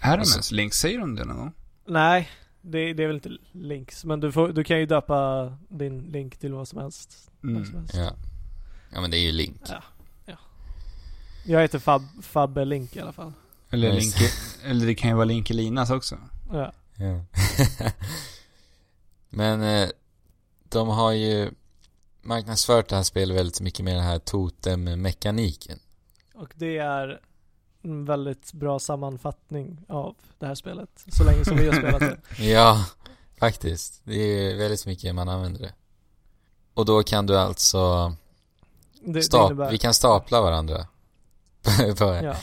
Är 0.00 0.10
de 0.12 0.18
Alltså- 0.20 0.34
ens 0.36 0.52
Link? 0.52 0.74
Säger 0.74 0.98
de 0.98 1.14
det 1.14 1.24
någon 1.24 1.36
gång? 1.36 1.52
Nej, 1.86 2.28
det, 2.60 2.92
det 2.92 3.02
är 3.02 3.06
väl 3.06 3.16
inte 3.16 3.36
links. 3.52 4.04
Men 4.04 4.20
du, 4.20 4.32
får, 4.32 4.48
du 4.48 4.64
kan 4.64 4.78
ju 4.78 4.86
döpa 4.86 5.52
din 5.68 5.98
link 5.98 6.36
till 6.36 6.52
vad 6.52 6.68
som 6.68 6.78
helst. 6.80 7.30
Vad 7.40 7.66
som 7.66 7.74
Mm. 7.74 7.80
helst. 7.80 7.94
Ja. 7.94 8.14
Ja 8.92 9.00
men 9.00 9.10
det 9.10 9.16
är 9.16 9.20
ju 9.20 9.32
Link. 9.32 9.60
Ja, 9.68 9.82
ja. 10.26 10.36
Jag 11.46 11.60
heter 11.60 11.78
Fab, 11.78 12.02
Fabbe 12.22 12.64
Link 12.64 12.96
i 12.96 13.00
alla 13.00 13.12
fall. 13.12 13.32
Eller. 13.70 13.92
Link, 13.92 14.14
eller 14.64 14.86
det 14.86 14.94
kan 14.94 15.10
ju 15.10 15.16
vara 15.16 15.24
Linkelinas 15.24 15.90
också. 15.90 16.18
Ja. 16.52 16.72
Ja. 16.96 17.24
Men 19.30 19.62
eh, 19.62 19.88
de 20.68 20.88
har 20.88 21.12
ju 21.12 21.50
marknadsfört 22.22 22.88
det 22.88 22.96
här 22.96 23.02
spelet 23.02 23.36
väldigt 23.36 23.60
mycket 23.60 23.84
med 23.84 23.94
den 23.96 24.04
här 24.04 24.18
totem-mekaniken. 24.18 25.78
Och 26.34 26.52
det 26.56 26.78
är 26.78 27.20
en 27.82 28.04
väldigt 28.04 28.52
bra 28.52 28.78
sammanfattning 28.78 29.84
av 29.88 30.14
det 30.38 30.46
här 30.46 30.54
spelet. 30.54 31.04
Så 31.08 31.24
länge 31.24 31.44
som 31.44 31.56
vi 31.56 31.66
har 31.66 31.74
spelat 31.74 32.00
det. 32.00 32.18
Ja, 32.44 32.84
faktiskt. 33.38 34.00
Det 34.04 34.14
är 34.14 34.56
väldigt 34.58 34.86
mycket 34.86 35.14
man 35.14 35.28
använder 35.28 35.60
det. 35.60 35.72
Och 36.74 36.84
då 36.84 37.02
kan 37.02 37.26
du 37.26 37.38
alltså 37.38 38.12
Det, 39.00 39.12
det 39.12 39.20
stap- 39.20 39.46
innebär, 39.46 39.70
vi 39.70 39.78
kan 39.78 39.94
stapla 39.94 40.40
varandra. 40.40 40.86
Ja. 42.22 42.34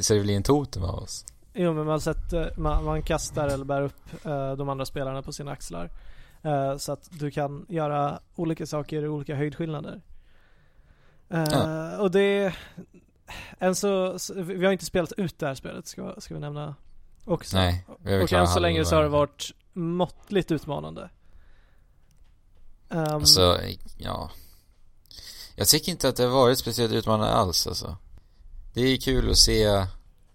Så 0.00 0.14
det 0.14 0.20
blir 0.20 0.36
en 0.36 0.42
totem 0.42 0.82
av 0.84 0.94
oss. 0.94 1.24
Jo 1.54 1.72
men 1.72 1.86
man, 1.86 2.00
sätter, 2.00 2.52
man, 2.56 2.84
man 2.84 3.02
kastar 3.02 3.48
eller 3.48 3.64
bär 3.64 3.82
upp 3.82 4.24
eh, 4.24 4.52
de 4.52 4.68
andra 4.68 4.84
spelarna 4.86 5.22
på 5.22 5.32
sina 5.32 5.50
axlar. 5.50 5.90
Eh, 6.42 6.76
så 6.76 6.92
att 6.92 7.08
du 7.10 7.30
kan 7.30 7.66
göra 7.68 8.20
olika 8.36 8.66
saker 8.66 9.02
i 9.02 9.08
olika 9.08 9.34
höjdskillnader. 9.34 10.00
Eh, 11.28 11.44
Ja. 11.50 11.98
Och 11.98 12.10
det... 12.10 12.54
Än 13.58 13.74
så, 13.74 14.18
vi 14.34 14.64
har 14.64 14.72
inte 14.72 14.84
spelat 14.84 15.12
ut 15.12 15.38
det 15.38 15.46
här 15.46 15.54
spelet 15.54 15.86
ska, 15.86 16.14
ska 16.18 16.34
vi 16.34 16.40
nämna 16.40 16.74
också. 17.24 17.56
Nej, 17.56 17.84
vi 17.98 18.24
Och 18.24 18.32
än 18.32 18.48
så 18.48 18.60
länge 18.60 18.84
så 18.84 18.96
har 18.96 19.02
det 19.02 19.08
varit 19.08 19.50
måttligt 19.72 20.50
utmanande. 20.50 21.10
Ehm, 22.90 22.98
Alltså, 23.14 23.60
ja. 23.98 24.30
Jag 25.56 25.68
tycker 25.68 25.92
inte 25.92 26.08
att 26.08 26.16
det 26.16 26.22
har 26.22 26.30
varit 26.30 26.58
speciellt 26.58 26.92
utmanande 26.92 27.32
alls 27.32 27.66
alltså. 27.66 27.96
Det 28.74 28.80
är 28.80 28.96
kul 28.96 29.30
att 29.30 29.36
se 29.36 29.86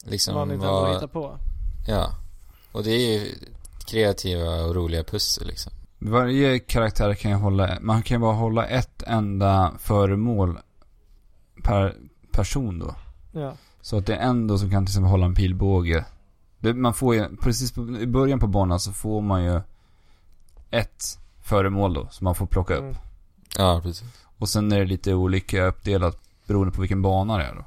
liksom 0.03 0.35
vad 0.35 0.47
Nintendo 0.47 0.73
vad, 0.73 0.93
hittar 0.93 1.07
på. 1.07 1.37
ja. 1.87 2.11
Och 2.71 2.83
det 2.83 2.91
är 2.91 3.19
ju 3.19 3.35
kreativa 3.85 4.63
och 4.63 4.75
roliga 4.75 5.03
pussel 5.03 5.47
liksom. 5.47 5.73
Varje 5.99 6.59
karaktär 6.59 7.13
kan 7.13 7.31
ju 7.31 7.37
hålla, 7.37 7.77
man 7.81 8.03
kan 8.03 8.15
ju 8.15 8.21
bara 8.21 8.33
hålla 8.33 8.65
ett 8.65 9.03
enda 9.03 9.73
föremål 9.79 10.59
per 11.63 11.95
person 12.33 12.79
då. 12.79 12.95
Ja. 13.31 13.53
Så 13.81 13.97
att 13.97 14.05
det 14.05 14.15
är 14.15 14.19
en 14.19 14.47
då 14.47 14.57
som 14.57 14.71
kan 14.71 14.85
till 14.85 14.91
exempel 14.91 15.09
hålla 15.11 15.25
en 15.25 15.35
pilbåge. 15.35 16.05
Det, 16.59 16.73
man 16.73 16.93
får 16.93 17.15
ju, 17.15 17.35
precis 17.37 17.71
på, 17.71 17.81
i 17.99 18.07
början 18.07 18.39
på 18.39 18.47
banan 18.47 18.79
så 18.79 18.91
får 18.93 19.21
man 19.21 19.43
ju 19.43 19.61
ett 20.71 21.19
föremål 21.41 21.93
då, 21.93 22.07
som 22.11 22.25
man 22.25 22.35
får 22.35 22.45
plocka 22.45 22.73
upp. 22.73 22.81
Mm. 22.83 22.95
Ja, 23.57 23.79
precis. 23.83 24.03
Och 24.37 24.49
sen 24.49 24.71
är 24.71 24.79
det 24.79 24.85
lite 24.85 25.13
olika 25.13 25.65
uppdelat 25.65 26.19
beroende 26.47 26.73
på 26.73 26.81
vilken 26.81 27.01
bana 27.01 27.37
det 27.37 27.43
är 27.43 27.55
då. 27.55 27.65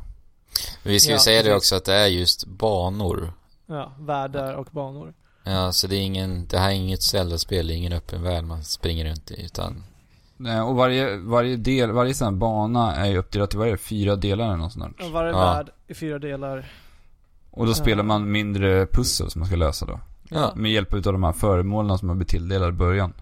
Men 0.83 0.93
vi 0.93 1.01
ska 1.01 1.11
ju 1.11 1.14
Ja, 1.17 1.21
säga 1.21 1.43
det 1.43 1.49
precis. 1.51 1.57
också 1.57 1.77
att 1.77 1.85
det 1.85 1.95
är 1.95 2.07
just 2.07 2.47
banor. 2.47 3.33
ja, 3.67 3.93
världar 3.99 4.55
och 4.55 4.67
banor. 4.71 5.14
Ja, 5.45 5.73
så 5.73 5.87
det 5.87 5.97
är 5.97 6.01
ingen, 6.03 6.47
det 6.47 6.59
här 6.59 6.69
är 6.71 6.75
inget 6.75 7.03
Zelda-spel, 7.03 7.67
det 7.67 7.75
är 7.75 7.77
ingen 7.77 7.93
öppen 7.93 8.23
värld 8.23 8.45
man 8.45 8.64
springer 8.64 9.05
runt 9.05 9.31
i, 9.31 9.45
utan 9.45 9.85
Och 10.66 10.76
varje, 10.76 11.16
varje 11.16 11.57
del, 11.57 11.91
varje 11.93 12.14
sån 12.14 12.24
här 12.26 12.32
bana 12.41 12.95
är 12.97 13.07
ju 13.11 13.18
uppdelat 13.18 13.55
i, 13.55 13.57
vad 13.57 13.66
är 13.68 13.72
det, 13.72 13.76
fyra 13.78 14.16
delar 14.16 14.45
eller 14.47 14.57
något 14.57 14.72
sånt 14.72 14.99
där. 14.99 15.07
Och 15.07 15.12
varje 15.12 15.30
Ja. 15.32 15.39
värld 15.39 15.70
i 15.87 15.95
fyra 15.95 16.18
delar. 16.18 16.70
Och 17.51 17.64
då 17.66 17.70
Ja. 17.70 17.74
spelar 17.74 18.03
man 18.03 18.32
mindre 18.32 18.87
pussel 18.87 19.30
som 19.30 19.41
man 19.41 19.47
ska 19.47 19.57
lösa 19.57 19.87
då. 19.87 20.01
ja, 20.30 20.53
Med 20.57 20.72
hjälp 20.72 20.95
av 20.95 21.01
de 21.03 21.22
här 21.24 21.32
föremålen 21.32 21.99
som 21.99 22.09
man 22.09 22.18
blir 22.18 22.26
tilldelad 22.28 22.68
i 22.68 22.72
början. 22.72 23.12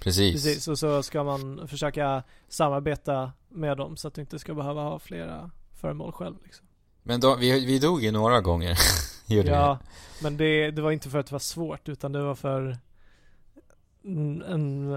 precis. 0.00 0.32
Precis, 0.44 0.68
och 0.68 0.78
så 0.78 1.02
ska 1.02 1.24
man 1.24 1.68
försöka 1.68 2.22
samarbeta 2.48 3.32
med 3.48 3.76
dem 3.76 3.96
så 3.96 4.08
att 4.08 4.14
du 4.14 4.20
inte 4.20 4.38
ska 4.38 4.54
behöva 4.54 4.82
ha 4.82 4.98
flera 4.98 5.50
föremål 5.80 6.12
själv 6.12 6.34
liksom. 6.44 6.66
Men 7.02 7.20
då, 7.20 7.36
vi, 7.36 7.66
vi 7.66 7.78
dog 7.78 8.02
ju 8.02 8.10
några 8.10 8.40
gånger, 8.40 8.78
gjorde 9.26 9.48
Ja, 9.50 9.78
men 10.22 10.36
det, 10.36 10.70
det 10.70 10.82
var 10.82 10.90
inte 10.90 11.10
för 11.10 11.18
att 11.18 11.26
det 11.26 11.32
var 11.34 11.38
svårt 11.38 11.88
utan 11.88 12.12
det 12.12 12.22
var 12.22 12.34
för 12.34 12.78
en, 14.04 14.42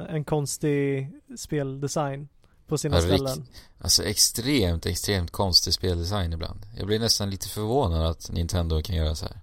en, 0.10 0.24
konstig 0.24 1.12
speldesign 1.38 2.28
på 2.68 2.78
sina 2.78 2.98
rikt- 2.98 3.06
ställen. 3.06 3.48
Alltså 3.80 4.04
extremt, 4.04 4.86
extremt 4.86 5.32
konstig 5.32 5.74
speldesign 5.74 6.34
ibland. 6.34 6.66
Jag 6.78 6.88
blir 6.88 7.00
nästan 7.00 7.30
lite 7.30 7.50
förvånad 7.50 8.06
att 8.06 8.32
Nintendo 8.32 8.82
kan 8.82 8.96
göra 8.96 9.16
så 9.16 9.26
här. 9.26 9.40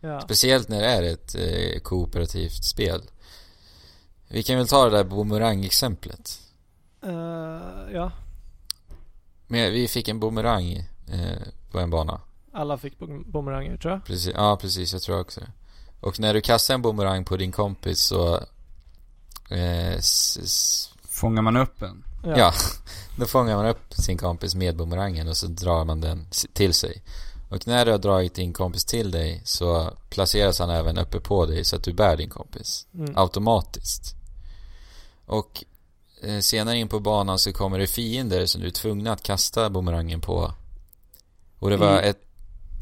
Ja. 0.00 0.20
Speciellt 0.20 0.68
när 0.68 0.80
det 0.80 0.86
är 0.86 1.02
ett 1.02 1.34
eh, 1.34 1.80
kooperativt 1.80 2.64
spel. 2.64 3.02
Vi 4.28 4.42
kan 4.42 4.56
väl 4.56 4.68
ta 4.68 4.84
det 4.84 4.90
där 4.96 5.04
boomerang-exemplet. 5.04 6.38
Eh, 7.02 7.12
ja, 7.92 8.12
Men 9.46 9.72
vi 9.72 9.88
fick 9.88 10.08
en 10.08 10.20
boomerang 10.20 10.72
eh, 11.12 11.38
på 11.70 11.78
en 11.78 11.90
bana. 11.90 12.20
alla 12.52 12.78
fick 12.78 12.98
bomeranger 13.26 13.76
tror 13.76 13.92
jag. 13.94 14.04
Precis, 14.04 14.34
ja 14.34 14.56
precis, 14.60 14.92
jag 14.92 15.02
tror 15.02 15.20
också 15.20 15.40
det. 15.40 15.50
Och 16.00 16.20
när 16.20 16.34
du 16.34 16.40
kastar 16.40 16.74
en 16.74 16.82
boomerang 16.82 17.24
på 17.24 17.36
din 17.36 17.52
kompis 17.52 18.00
så... 18.00 18.40
Eh, 19.50 19.92
s- 19.94 20.38
s- 20.42 20.90
Fångar 21.08 21.42
man 21.42 21.56
upp 21.56 21.82
en? 21.82 22.04
Ja. 22.24 22.52
då 23.18 23.26
fångar 23.26 23.56
man 23.56 23.66
upp 23.66 23.94
sin 23.94 24.18
kompis 24.18 24.54
med 24.54 24.76
boomerangen 24.76 25.28
och 25.28 25.36
så 25.36 25.46
drar 25.46 25.84
man 25.84 26.00
den 26.00 26.26
till 26.52 26.74
sig. 26.74 27.02
Och 27.50 27.66
när 27.66 27.84
du 27.84 27.90
har 27.90 27.98
dragit 27.98 28.34
din 28.34 28.52
kompis 28.52 28.84
till 28.84 29.10
dig 29.10 29.42
så 29.44 29.90
placeras 30.10 30.58
han 30.58 30.70
även 30.70 30.98
uppe 30.98 31.20
på 31.20 31.46
dig 31.46 31.64
så 31.64 31.76
att 31.76 31.84
du 31.84 31.92
bär 31.92 32.16
din 32.16 32.30
kompis. 32.30 32.86
Mm. 32.94 33.16
automatiskt. 33.16 34.14
Och 35.26 35.64
eh, 36.22 36.38
senare 36.40 36.76
in 36.78 36.88
på 36.88 37.00
banan 37.00 37.38
så 37.38 37.52
kommer 37.52 37.78
det 37.78 37.86
fiender 37.86 38.46
som 38.46 38.60
du 38.60 38.66
är 38.66 38.70
tvungna 38.70 39.12
att 39.12 39.22
kasta 39.22 39.70
boomerangen 39.70 40.20
på. 40.20 40.52
Och 41.58 41.70
det 41.70 41.76
var 41.76 42.02
I- 42.02 42.08
ett, 42.08 42.22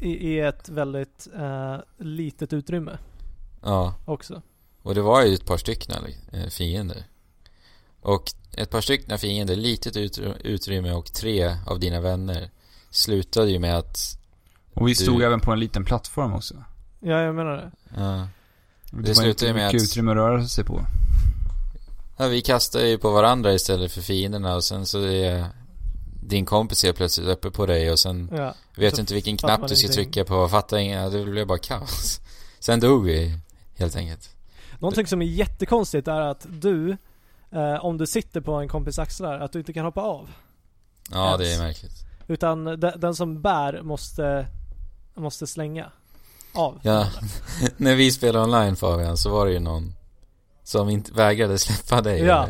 I, 0.01 0.09
I 0.09 0.39
ett 0.39 0.69
väldigt 0.69 1.27
eh, 1.37 1.77
litet 1.97 2.53
utrymme 2.53 2.97
ja, 3.63 3.93
också. 4.05 4.41
Och 4.83 4.95
det 4.95 5.01
var 5.01 5.25
ju 5.25 5.33
ett 5.33 5.45
par 5.45 5.57
stycken 5.57 5.95
eh, 6.31 6.47
fiender. 6.49 7.03
Och 8.01 8.23
ett 8.57 8.69
par 8.69 8.81
stycken 8.81 9.19
fiender, 9.19 9.55
litet 9.55 9.95
utry- 9.95 10.37
utrymme 10.43 10.91
och 10.91 11.13
tre 11.13 11.55
av 11.67 11.79
dina 11.79 11.99
vänner 12.01 12.49
slutade 12.89 13.51
ju 13.51 13.59
med 13.59 13.77
att, 13.77 13.97
Och 14.73 14.87
vi 14.87 14.95
stod 14.95 15.19
Du- 15.19 15.25
även 15.25 15.39
på 15.39 15.51
en 15.51 15.59
liten 15.59 15.85
plattform 15.85 16.33
också. 16.33 16.55
Ja, 16.99 17.21
jag 17.21 17.35
menar 17.35 17.51
det. 17.57 17.71
ja, 17.97 18.27
Det, 18.91 19.13
Det 19.13 19.25
inte 19.27 19.45
ju 19.45 19.53
med 19.53 19.67
att- 19.67 19.73
utrymme 19.73 20.11
att 20.11 20.15
röra 20.17 20.47
sig 20.47 20.63
på. 20.63 20.85
ja 22.17 22.27
vi 22.27 22.41
kastade 22.41 22.87
ju 22.89 22.97
på 22.97 23.11
varandra 23.11 23.53
istället 23.53 23.91
för 23.91 24.01
fienderna 24.01 24.55
och 24.55 24.63
sen 24.63 24.85
så 24.85 25.01
är 25.01 25.45
din 26.23 26.45
kompis 26.45 26.83
är 26.83 26.93
plötsligt 26.93 27.27
uppe 27.27 27.51
på 27.51 27.65
dig 27.65 27.91
och 27.91 27.99
sen 27.99 28.29
Ja. 28.31 28.55
Vet 28.75 28.95
Så 28.95 29.01
inte 29.01 29.13
vilken 29.13 29.37
knapp 29.37 29.61
du 29.67 29.75
ska 29.75 29.85
ingenting. 29.85 30.03
trycka 30.11 30.25
på, 30.25 30.47
fattar 30.49 30.77
inga, 30.77 31.09
det 31.09 31.25
blev 31.25 31.47
bara 31.47 31.57
kaos. 31.57 32.21
Sen 32.59 32.79
dog 32.79 33.05
vi, 33.05 33.37
helt 33.77 33.95
enkelt. 33.95 34.29
Någonting 34.79 35.07
som 35.07 35.21
är 35.21 35.25
jättekonstigt 35.25 36.07
är 36.07 36.21
att 36.21 36.45
du, 36.49 36.97
eh, 37.51 37.85
om 37.85 37.97
du 37.97 38.07
sitter 38.07 38.41
på 38.41 38.53
en 38.53 38.67
kompis 38.67 38.99
axlar, 38.99 39.39
att 39.39 39.51
du 39.51 39.59
inte 39.59 39.73
kan 39.73 39.85
hoppa 39.85 40.01
av. 40.01 40.29
Ja, 41.11 41.25
Ens. 41.25 41.39
det 41.39 41.53
är 41.53 41.67
märkligt. 41.67 42.05
Utan 42.27 42.65
de, 42.65 42.91
den 42.95 43.15
som 43.15 43.41
bär 43.41 43.81
måste, 43.81 44.47
måste 45.13 45.47
slänga 45.47 45.91
av. 46.53 46.79
Ja, 46.81 47.07
när 47.77 47.95
vi 47.95 48.11
spelade 48.11 48.45
online 48.45 48.75
Fabian 48.75 49.17
så 49.17 49.29
var 49.29 49.45
det 49.45 49.51
ju 49.51 49.59
någon 49.59 49.93
som 50.63 50.89
inte 50.89 51.13
vägrade 51.13 51.57
släppa 51.57 52.01
dig. 52.01 52.21
Ja. 52.21 52.47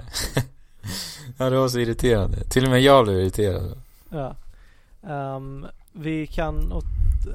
ja, 1.37 1.49
det 1.49 1.57
var 1.57 1.69
så 1.69 1.79
irriterande. 1.79 2.43
Till 2.43 2.63
och 2.63 2.69
med 2.69 2.81
jag 2.81 3.03
blev 3.05 3.19
irriterad. 3.19 3.81
Ja. 4.09 4.35
Ehm, 5.07 5.65
vi 5.91 6.27
kan, 6.27 6.81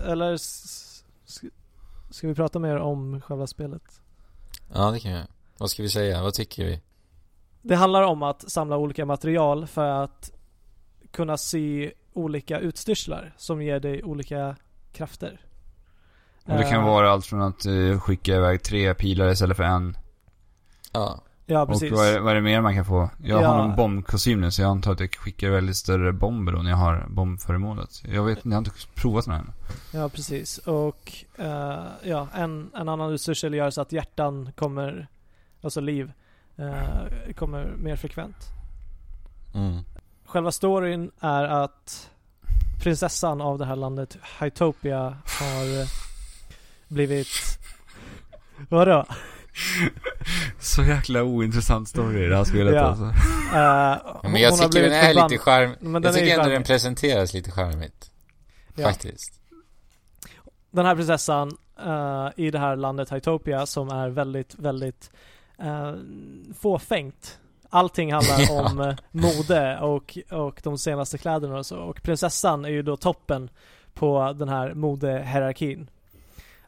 eller 0.06 0.36
ska 2.10 2.28
vi 2.28 2.34
prata 2.34 2.58
mer 2.58 2.76
om 2.76 3.20
själva 3.20 3.46
spelet? 3.46 3.82
Ja, 4.74 4.90
det 4.90 5.00
kan 5.00 5.12
jag. 5.12 5.26
Vad 5.58 5.70
ska 5.70 5.82
vi 5.82 5.88
säga? 5.88 6.22
Vad 6.22 6.34
tycker 6.34 6.64
vi? 6.64 6.80
Det 7.62 7.76
handlar 7.76 8.02
om 8.02 8.22
att 8.22 8.50
samla 8.50 8.76
olika 8.76 9.06
material 9.06 9.66
för 9.66 9.88
att 9.88 10.30
kunna 11.10 11.36
sy 11.36 11.90
olika 12.12 12.58
utstyrslar 12.58 13.34
som 13.36 13.62
ger 13.62 13.80
dig 13.80 14.04
olika 14.04 14.56
krafter. 14.92 15.40
Och 16.44 16.56
det 16.58 16.62
kan 16.64 16.80
Eh, 16.80 16.86
vara 16.86 17.10
allt 17.10 17.26
från 17.26 17.42
att 17.42 17.66
eh, 17.66 18.00
skicka 18.00 18.36
iväg 18.36 18.62
tre 18.62 18.94
pilar 18.94 19.28
istället 19.32 19.56
för 19.56 19.64
en. 19.64 19.96
Ja, 20.92 21.20
Ja, 21.46 21.66
precis. 21.66 21.92
Och 21.92 21.98
vad 21.98 22.06
är, 22.08 22.20
vad 22.20 22.30
är 22.30 22.34
det 22.34 22.40
mer 22.40 22.60
man 22.60 22.74
kan 22.74 22.84
få? 22.84 23.10
Jag 23.22 23.42
Ja. 23.42 23.48
har 23.48 23.58
någon 23.66 23.76
bombkostym 23.76 24.40
nu 24.40 24.50
så 24.50 24.62
jag 24.62 24.70
antar 24.70 24.92
att 24.92 25.00
jag 25.00 25.14
skickar 25.14 25.50
väldigt 25.50 25.76
större 25.76 26.12
bomber 26.12 26.52
då 26.52 26.62
när 26.62 26.70
jag 26.70 26.76
har 26.76 27.06
bombföremålet. 27.08 28.02
Jag 28.04 28.24
vet 28.24 28.36
inte, 28.38 28.48
jag 28.48 28.54
har 28.54 28.58
inte 28.58 28.70
provat 28.94 29.24
den 29.24 29.34
än. 29.34 29.52
Ja, 29.92 30.08
precis. 30.08 30.58
Och 30.58 31.12
eh, 31.38 31.84
ja, 32.02 32.28
en, 32.34 32.70
en 32.74 32.88
annan 32.88 33.12
utstyrsel 33.12 33.54
gör 33.54 33.70
så 33.70 33.80
att 33.80 33.92
hjärtan 33.92 34.52
kommer, 34.56 35.06
alltså 35.62 35.80
liv, 35.80 36.12
eh, 36.56 37.32
kommer 37.34 37.66
mer 37.76 37.96
frekvent. 37.96 38.36
mm. 39.54 39.78
Själva 40.26 40.52
storyn 40.52 41.10
är 41.20 41.44
att 41.44 42.10
prinsessan 42.82 43.40
av 43.40 43.58
det 43.58 43.64
här 43.66 43.76
landet, 43.76 44.18
Hytopia, 44.40 45.00
har 45.24 45.80
eh, 45.80 45.86
blivit... 46.88 47.26
Vadå? 48.68 49.04
Så 50.60 50.82
jäkla 50.82 51.22
ointressant 51.22 51.88
story 51.88 52.24
i 52.24 52.28
det 52.28 52.36
här 52.36 52.44
spelet 52.44 52.74
Ja. 52.74 52.80
alltså. 52.80 53.04
Uh, 53.04 54.30
Men 54.32 54.40
jag 54.40 54.58
tycker 54.58 54.82
den 54.82 54.92
är 54.92 55.14
lite 55.14 55.38
charm... 55.38 55.74
Men 55.80 55.92
den 55.92 56.02
Jag 56.02 56.14
tycker 56.14 56.32
ändå 56.32 56.42
charmig. 56.42 56.56
den 56.56 56.62
presenteras 56.62 57.34
lite 57.34 57.50
charmigt. 57.50 58.10
Ja. 58.76 58.84
Faktiskt. 58.88 59.40
Den 60.70 60.86
här 60.86 60.94
prinsessan 60.94 61.56
eh, 61.86 62.28
i 62.36 62.50
det 62.50 62.58
här 62.58 62.76
landet 62.76 63.12
Hytopia 63.12 63.66
som 63.66 63.88
är 63.88 64.08
väldigt, 64.08 64.54
väldigt 64.54 65.10
uh, 65.62 65.94
fåfängt. 66.60 67.38
Allting 67.70 68.12
handlar 68.12 68.40
Ja. 68.48 68.62
om 68.70 68.96
mode 69.10 69.78
och, 69.78 70.18
och 70.30 70.60
de 70.64 70.78
senaste 70.78 71.18
kläderna 71.18 71.58
och 71.58 71.66
så. 71.66 71.76
Och 71.78 72.02
prinsessan 72.02 72.64
är 72.64 72.68
ju 72.68 72.82
då 72.82 72.96
toppen 72.96 73.50
på 73.94 74.32
den 74.38 74.48
här 74.48 74.74
modehierarkin. 74.74 75.90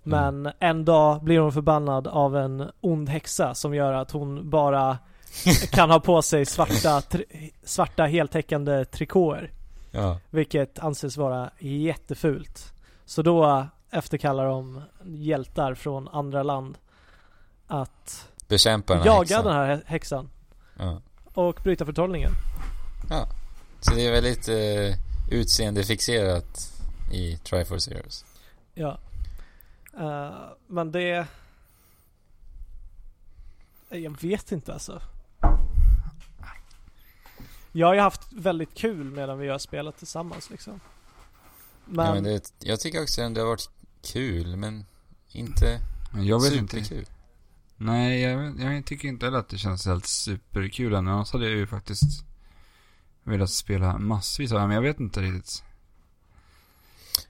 Men 0.06 0.50
en 0.58 0.84
dag 0.84 1.22
blir 1.24 1.38
hon 1.38 1.52
förbannad 1.52 2.06
av 2.06 2.36
en 2.36 2.70
ond 2.80 3.08
häxa 3.08 3.54
som 3.54 3.74
gör 3.74 3.92
att 3.92 4.10
hon 4.10 4.50
bara 4.50 4.98
kan 5.70 5.90
ha 5.90 6.00
på 6.00 6.22
sig 6.22 6.46
svarta, 6.46 7.00
tri- 7.00 7.50
svarta 7.64 8.04
heltäckande 8.04 8.84
trikåer. 8.84 9.50
Ja. 9.90 10.18
Vilket 10.30 10.78
anses 10.78 11.16
vara 11.16 11.50
jättefult. 11.58 12.72
Så 13.04 13.22
då 13.22 13.66
efterkallar 13.90 14.46
de 14.46 14.82
hjältar 15.04 15.74
från 15.74 16.08
andra 16.08 16.42
land 16.42 16.78
att 17.66 18.28
Bekämpa 18.48 18.92
den 18.94 19.02
här 19.02 19.08
jaga 19.08 19.18
häxan. 19.20 19.44
den 19.44 19.54
här 19.54 19.66
hä- 19.76 19.82
häxan 19.86 20.28
Ja. 20.78 21.00
och 21.34 21.60
bryta 21.62 21.84
förtrollningen. 21.86 22.30
Så 23.80 23.94
det 23.94 24.06
är 24.06 24.12
väldigt 24.12 24.48
eh, 24.48 24.98
utseendefixerat 25.38 26.72
i 27.12 27.36
Triforce 27.36 27.90
Heroes. 27.94 28.24
Ja. 28.74 28.98
Eh, 29.98 30.48
men 30.66 30.92
det... 30.92 31.26
Jag 33.88 34.20
vet 34.22 34.52
inte 34.52 34.72
alltså. 34.72 35.02
Jag 37.72 37.86
har 37.86 37.94
ju 37.94 38.00
haft 38.00 38.32
väldigt 38.32 38.74
kul 38.74 39.04
medan 39.10 39.38
vi 39.38 39.48
har 39.48 39.58
spelat 39.58 39.98
tillsammans 39.98 40.50
liksom. 40.50 40.80
Men, 41.84 42.06
Ja, 42.06 42.14
men 42.14 42.22
det, 42.24 42.52
jag 42.58 42.80
tycker 42.80 43.02
också 43.02 43.22
att 43.22 43.34
det 43.34 43.40
har 43.40 43.48
varit 43.48 43.70
kul, 44.02 44.56
men 44.56 44.84
inte 45.32 45.80
Men 46.12 46.26
Jag 46.26 46.42
vet 46.42 46.52
inte. 46.52 46.84
superkul. 46.84 47.06
Nej, 47.76 48.20
jag, 48.20 48.60
jag 48.60 48.86
tycker 48.86 49.08
inte 49.08 49.26
heller 49.26 49.38
att 49.38 49.48
det 49.48 49.58
känns 49.58 49.86
helt 49.86 50.06
superkul 50.06 50.94
än. 50.94 51.08
Annars 51.08 51.32
hade 51.32 51.44
jag 51.48 51.56
ju 51.56 51.66
faktiskt 51.66 52.24
velat 53.22 53.50
spela 53.50 53.98
massvis 53.98 54.52
av 54.52 54.60
det, 54.60 54.66
men 54.66 54.74
jag 54.74 54.82
vet 54.82 55.00
inte 55.00 55.20
riktigt. 55.22 55.62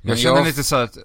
Jag 0.00 0.08
Men 0.08 0.16
känner 0.16 0.36
jag- 0.36 0.46
lite 0.46 0.64
så 0.64 0.76
här 0.76 0.82
att 0.84 0.98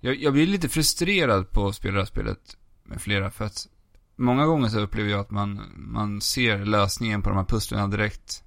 jag, 0.00 0.22
jag 0.22 0.32
blir 0.32 0.46
lite 0.46 0.68
frustrerad 0.68 1.50
på 1.50 1.68
att 1.68 1.74
spela 1.74 1.94
det 1.94 2.00
här 2.00 2.06
spelet 2.06 2.56
med 2.84 3.02
flera 3.02 3.30
för 3.30 3.44
att 3.44 3.68
många 4.16 4.46
gånger 4.46 4.68
så 4.68 4.80
upplever 4.80 5.10
jag 5.10 5.20
att 5.20 5.30
man, 5.30 5.62
man 5.76 6.20
ser 6.20 6.64
lösningen 6.64 7.22
på 7.22 7.28
de 7.28 7.36
här 7.38 7.44
pusslen 7.44 7.90
direkt. 7.90 8.44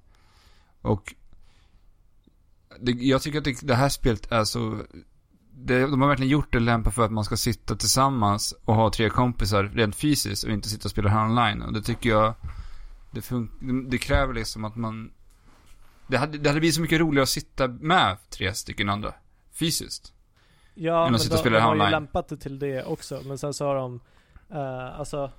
Och 0.80 1.14
det, 2.80 2.92
jag 2.92 3.22
tycker 3.22 3.38
att 3.38 3.44
det, 3.44 3.60
det 3.62 3.74
här 3.74 3.88
spelet 3.88 4.32
är 4.32 4.44
så 4.44 4.82
det, 5.56 5.80
de 5.80 6.00
har 6.00 6.08
verkligen 6.08 6.32
gjort 6.32 6.52
det 6.52 6.60
lämpat 6.60 6.94
för 6.94 7.04
att 7.04 7.12
man 7.12 7.24
ska 7.24 7.36
sitta 7.36 7.76
tillsammans 7.76 8.54
och 8.64 8.74
ha 8.74 8.90
tre 8.90 9.10
kompisar 9.10 9.64
rent 9.64 9.96
fysiskt 9.96 10.44
och 10.44 10.50
inte 10.50 10.68
sitta 10.68 10.86
och 10.86 10.90
spela 10.90 11.10
här 11.10 11.24
online. 11.24 11.62
Och 11.62 11.72
det 11.72 11.82
tycker 11.82 12.10
jag, 12.10 12.34
det, 13.10 13.20
fun- 13.20 13.88
det 13.90 13.98
kräver 13.98 14.34
liksom 14.34 14.64
att 14.64 14.76
man, 14.76 15.12
det 16.06 16.18
hade, 16.18 16.38
det 16.38 16.48
hade 16.48 16.60
blivit 16.60 16.74
så 16.74 16.80
mycket 16.80 17.00
roligare 17.00 17.22
att 17.22 17.28
sitta 17.28 17.68
med 17.68 18.18
tre 18.30 18.54
stycken 18.54 18.88
andra 18.88 19.14
fysiskt 19.52 20.13
ja, 20.74 21.10
men 21.10 21.20
de, 21.30 21.50
de 21.50 21.60
har 21.60 21.74
ju 21.74 21.90
lämpat 21.90 22.28
det 22.28 22.36
till 22.36 22.58
det 22.58 22.84
också. 22.84 23.20
Men 23.24 23.38
sen 23.38 23.54
så 23.54 23.66
har 23.66 23.74
de, 23.74 24.00
eh, 24.50 24.98
alltså, 24.98 25.30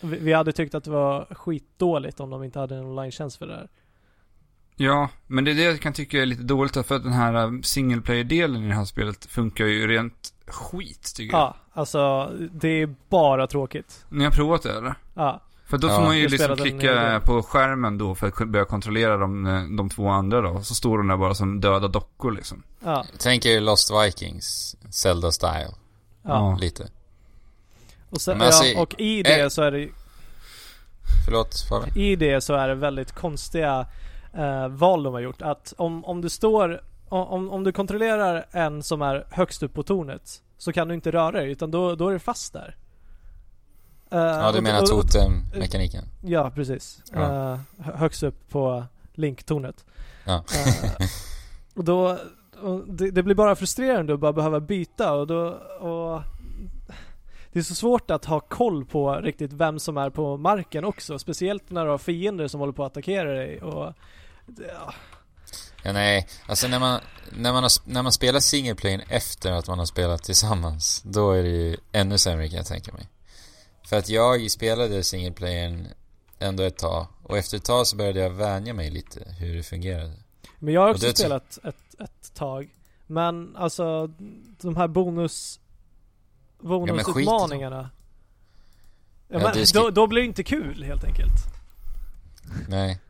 vi, 0.00 0.18
vi 0.18 0.32
hade 0.32 0.52
tyckt 0.52 0.74
att 0.74 0.84
det 0.84 0.90
var 0.90 1.26
skitdåligt 1.30 2.20
om 2.20 2.30
de 2.30 2.42
inte 2.42 2.58
hade 2.58 2.76
en 2.76 2.84
online-tjänst 2.84 3.38
för 3.38 3.46
det 3.46 3.54
här. 3.54 3.68
Ja, 4.76 5.08
men 5.26 5.44
det 5.44 5.50
är 5.50 5.54
det 5.54 5.62
jag 5.62 5.80
kan 5.80 5.92
tycka 5.92 6.22
är 6.22 6.26
lite 6.26 6.42
dåligt 6.42 6.86
för 6.86 6.96
att 6.96 7.02
den 7.02 7.12
här 7.12 7.34
äh, 7.34 7.60
single 7.60 8.00
player-delen 8.00 8.64
i 8.64 8.68
det 8.68 8.74
här 8.74 8.84
spelet 8.84 9.24
funkar 9.26 9.64
ju 9.64 9.86
rent 9.86 10.34
skit 10.46 11.12
tycker 11.16 11.36
jag. 11.36 11.42
Ja, 11.42 11.56
alltså 11.72 12.32
det 12.52 12.68
är 12.68 12.94
bara 13.08 13.46
tråkigt. 13.46 14.04
Ni 14.08 14.24
har 14.24 14.30
provat 14.30 14.62
det 14.62 14.78
eller? 14.78 14.94
Ja, 15.14 15.40
För 15.66 15.78
då 15.78 15.88
Ja. 15.88 15.96
får 15.96 16.02
man 16.02 16.18
ju 16.18 16.28
liksom 16.28 16.56
klicka 16.56 17.20
på 17.24 17.42
skärmen 17.42 17.98
då 17.98 18.14
för 18.14 18.26
att 18.26 18.48
börja 18.48 18.64
kontrollera 18.64 19.16
de, 19.16 19.46
eh, 19.46 19.62
de 19.76 19.90
två 19.90 20.08
andra 20.08 20.40
då. 20.40 20.62
Så 20.62 20.74
står 20.74 20.98
de 20.98 21.08
där 21.08 21.16
bara 21.16 21.34
som 21.34 21.60
döda 21.60 21.88
dockor 21.88 22.32
liksom. 22.32 22.62
ja, 22.84 23.04
Tänk 23.18 23.46
er 23.46 23.60
Lost 23.60 23.90
Vikings, 24.04 24.76
Zelda-style, 24.90 25.74
ja. 26.22 26.56
lite. 26.60 26.88
Och, 28.10 28.20
sen, 28.20 28.42
alltså, 28.42 28.64
ja, 28.64 28.80
och 28.82 28.94
i 29.00 29.22
det 29.22 29.40
eh, 29.40 29.48
så 29.48 29.62
är 29.62 29.70
det 29.70 29.88
Förlåt, 31.24 31.66
Fabian? 31.68 31.96
I 31.98 32.16
det 32.16 32.40
så 32.40 32.54
är 32.54 32.68
det 32.68 32.74
väldigt 32.74 33.12
konstiga 33.12 33.86
eh, 34.34 34.68
val 34.68 35.02
de 35.02 35.14
har 35.14 35.20
gjort. 35.20 35.42
Att 35.42 35.74
om, 35.76 36.04
om 36.04 36.20
du 36.20 36.28
står, 36.28 36.80
om, 37.08 37.50
om 37.50 37.64
du 37.64 37.72
kontrollerar 37.72 38.46
en 38.50 38.82
som 38.82 39.02
är 39.02 39.26
högst 39.30 39.62
upp 39.62 39.74
på 39.74 39.82
tornet 39.82 40.42
så 40.58 40.72
kan 40.72 40.88
du 40.88 40.94
inte 40.94 41.10
röra 41.12 41.30
dig 41.30 41.50
utan 41.50 41.70
då, 41.70 41.94
då 41.94 42.08
är 42.08 42.12
du 42.12 42.18
fast 42.18 42.52
där. 42.52 42.76
Eh, 44.14 44.20
Ja, 44.20 44.52
du 44.52 44.60
menar 44.60 44.86
totem-mekaniken? 44.86 46.04
Ja, 46.22 46.50
precis. 46.54 47.02
Ja. 47.12 47.18
Hö- 47.20 47.92
högst 47.96 48.22
upp 48.22 48.50
på 48.50 48.84
Link-tornet. 49.14 49.84
Ja. 50.24 50.44
Eh, 50.54 51.06
och 51.74 51.84
då, 51.84 52.18
och 52.62 52.88
det, 52.88 53.10
det 53.10 53.22
blir 53.22 53.34
bara 53.34 53.56
frustrerande 53.56 54.14
att 54.14 54.20
bara 54.20 54.32
behöva 54.32 54.60
byta 54.60 55.12
och 55.12 55.26
då, 55.26 55.46
och 55.80 56.22
det 57.52 57.58
är 57.58 57.62
så 57.62 57.74
svårt 57.74 58.10
att 58.10 58.24
ha 58.24 58.40
koll 58.40 58.84
på 58.84 59.14
riktigt 59.14 59.52
vem 59.52 59.78
som 59.78 59.96
är 59.96 60.10
på 60.10 60.36
marken 60.36 60.84
också. 60.84 61.18
Speciellt 61.18 61.70
när 61.70 61.84
du 61.84 61.90
har 61.90 61.98
fiender 61.98 62.48
som 62.48 62.60
håller 62.60 62.72
på 62.72 62.84
att 62.84 62.92
attackera 62.92 63.32
dig 63.32 63.60
och 63.62 63.92
ja, 64.46 64.94
Ja, 65.86 65.92
nej, 65.92 66.28
alltså 66.46 66.68
när 66.68 66.78
man, 66.80 67.00
när 67.36 67.52
man, 67.52 67.62
har, 67.62 67.70
när 67.84 68.02
man 68.02 68.12
spelar 68.12 68.40
single 68.40 69.00
efter 69.08 69.52
att 69.52 69.68
man 69.68 69.78
har 69.78 69.86
spelat 69.86 70.22
tillsammans, 70.22 71.02
då 71.04 71.30
är 71.32 71.42
det 71.42 71.48
ju 71.48 71.76
ännu 71.92 72.18
sämre 72.18 72.48
kan 72.48 72.56
jag 72.56 72.66
tänka 72.66 72.92
mig. 72.92 73.08
För 73.84 73.96
att 73.98 74.08
jag 74.08 74.50
spelade 74.50 75.02
single 75.04 75.32
playern 75.32 75.88
ändå 76.38 76.62
ett 76.62 76.76
tag, 76.78 77.06
och 77.22 77.38
efter 77.38 77.56
ett 77.56 77.64
tag 77.64 77.86
så 77.86 77.96
började 77.96 78.20
jag 78.20 78.30
vänja 78.30 78.74
mig 78.74 78.90
lite 78.90 79.34
hur 79.38 79.56
det 79.56 79.62
fungerade. 79.62 80.12
Men 80.58 80.74
jag 80.74 80.80
har 80.80 80.90
också 80.90 81.06
det 81.06 81.16
spelat 81.16 81.58
ett, 81.64 82.00
ett 82.00 82.34
tag. 82.34 82.68
Men 83.06 83.56
alltså 83.56 84.06
de 84.60 84.76
här 84.76 84.88
bonus 84.88 85.60
men 86.58 86.68
bonusutmaningarna. 86.68 87.90
Ja, 89.28 89.38
Ja, 89.38 89.44
men 89.44 89.52
det 89.58 89.66
ska- 89.66 89.78
då, 89.80 89.90
då 89.90 90.06
blir 90.06 90.20
det 90.22 90.26
inte 90.26 90.42
kul 90.42 90.84
helt 90.84 91.04
enkelt. 91.04 91.32
Nej. 92.68 93.00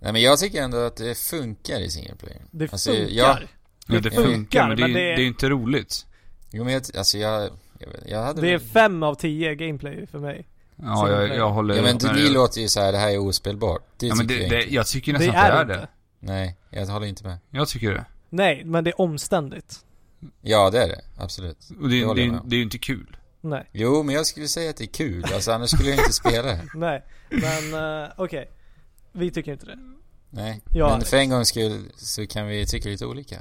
Nej 0.00 0.12
men 0.12 0.22
jag 0.22 0.38
tycker 0.38 0.62
ändå 0.62 0.78
att 0.78 0.96
det 0.96 1.18
funkar 1.18 1.80
i 1.80 1.90
single 1.90 2.14
player. 2.16 2.42
Det 2.50 2.72
Alltså, 2.72 2.90
funkar. 2.92 3.12
ja. 3.14 3.38
Ja, 3.86 4.00
det 4.00 4.10
funkar, 4.10 4.22
funkar, 4.32 4.68
men 4.68 4.76
det, 4.76 4.82
men 4.82 4.90
är- 4.90 4.94
det- 4.94 5.00
det 5.00 5.14
är 5.14 5.20
ju 5.20 5.26
inte 5.26 5.48
roligt. 5.48 6.06
Jo 6.50 6.64
men 6.64 6.72
jag, 6.72 6.82
alltså 6.96 7.18
jag, 7.18 7.50
jag, 7.80 7.86
vet- 7.88 8.08
jag 8.10 8.22
hade 8.22 8.40
Det 8.40 8.48
är 8.48 8.58
väl- 8.58 8.68
fem 8.68 9.02
av 9.02 9.14
tio 9.14 9.54
gameplay 9.54 10.06
för 10.06 10.18
mig. 10.18 10.46
Ja, 10.76 11.10
jag, 11.10 11.36
jag 11.36 11.50
håller 11.50 11.74
Ja 11.74 11.82
men 11.82 11.92
med 12.02 12.14
det, 12.16 12.22
det 12.22 12.30
låter 12.30 12.60
ju 12.60 12.68
så 12.68 12.80
här, 12.80 12.92
det 12.92 12.98
här 12.98 13.10
är 13.10 13.18
ospelbart. 13.18 13.82
Det 13.96 14.06
Ja, 14.06 14.14
men 14.14 14.28
tycker 14.28 14.38
det, 14.40 14.42
jag 14.42 14.50
det, 14.52 14.62
inte. 14.62 14.74
jag 14.74 14.86
tycker 14.86 15.12
Det 15.12 15.18
nästan 15.18 15.34
är 15.34 15.50
att 15.50 15.68
det 15.68 15.74
det 15.74 15.74
är 15.74 15.80
inte. 15.80 15.86
det. 16.20 16.32
Nej, 16.32 16.56
jag 16.70 16.86
håller 16.86 17.06
inte 17.06 17.24
med. 17.26 17.38
Jag 17.50 17.68
tycker 17.68 17.92
det. 17.94 18.04
Nej, 18.30 18.62
men 18.64 18.84
det 18.84 18.90
är 18.90 19.00
omständigt. 19.00 19.84
Ja 20.42 20.70
det 20.70 20.82
är 20.82 20.88
det, 20.88 21.00
absolut. 21.18 21.68
Och 21.80 21.88
det, 21.88 22.00
Det 22.04 22.14
det, 22.14 22.40
det 22.44 22.54
är 22.54 22.58
ju 22.58 22.62
inte 22.62 22.78
kul. 22.78 23.16
Nej, 23.40 23.66
Jo 23.72 24.02
men 24.02 24.14
jag 24.14 24.26
skulle 24.26 24.48
säga 24.48 24.70
att 24.70 24.76
det 24.76 24.84
är 24.84 24.86
kul, 24.86 25.24
alltså 25.34 25.52
annars 25.52 25.70
skulle 25.70 25.90
jag 25.90 25.98
inte 25.98 26.12
spela 26.12 26.42
det. 26.42 26.60
nej. 26.74 27.04
Men 27.30 28.02
eh, 28.04 28.08
okej. 28.16 28.50
Vi 29.12 29.30
tycker 29.30 29.52
inte 29.52 29.66
det. 29.66 29.78
Nej. 30.30 30.60
Ja, 30.74 30.88
men 30.96 31.06
för 31.06 31.16
en 31.16 31.30
gångs 31.30 31.48
skull 31.48 31.84
så 31.96 32.26
kan 32.26 32.46
vi 32.46 32.66
tycka 32.66 32.88
lite 32.88 33.06
olika. 33.06 33.36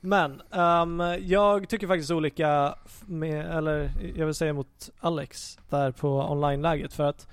Men, 0.00 0.42
ehm, 0.52 1.02
jag 1.20 1.68
tycker 1.68 1.86
faktiskt 1.86 2.10
olika 2.10 2.74
med, 3.06 3.56
eller 3.56 3.90
jag 4.16 4.26
vill 4.26 4.34
säga 4.34 4.52
mot 4.52 4.90
Alex 5.00 5.58
där 5.68 5.90
på 5.92 6.08
online-läget 6.30 6.92
för 6.92 7.04
att 7.04 7.28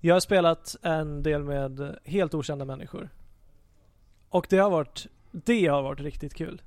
jag 0.00 0.14
har 0.14 0.20
spelat 0.20 0.76
en 0.82 1.22
del 1.22 1.42
med 1.44 1.96
helt 2.04 2.34
okända 2.34 2.64
människor. 2.64 3.08
Och 4.28 4.46
det 4.50 4.58
har 4.58 4.70
varit, 4.70 5.06
det 5.30 5.66
har 5.66 5.82
varit 5.82 6.00
riktigt 6.00 6.34
kul. 6.34 6.62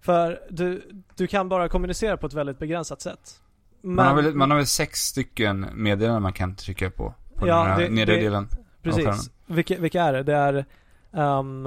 För 0.00 0.40
du, 0.50 0.90
du 1.16 1.26
kan 1.26 1.48
bara 1.48 1.68
kommunicera 1.68 2.16
på 2.16 2.26
ett 2.26 2.32
väldigt 2.34 2.58
begränsat 2.58 3.00
sätt. 3.00 3.40
Men, 3.80 3.94
Man, 3.94 4.06
har 4.06 4.22
väl, 4.22 4.34
man 4.34 4.50
har 4.50 4.56
väl 4.58 4.66
sex 4.66 5.00
stycken 5.00 5.66
meddelanden 5.74 6.22
man 6.22 6.32
kan 6.32 6.54
trycka 6.54 6.90
på. 6.90 7.14
På 7.34 7.48
Ja, 7.48 7.56
den 7.62 7.66
här 7.72 7.78
det- 7.80 7.88
nedre 7.90 8.14
det- 8.14 8.20
delen. 8.22 8.48
precis. 8.82 9.30
Vilka, 9.46 9.76
vilka 9.80 10.02
är 10.02 10.12
det? 10.12 10.22
Det 10.22 10.34
är 10.34 10.64
um, 11.38 11.66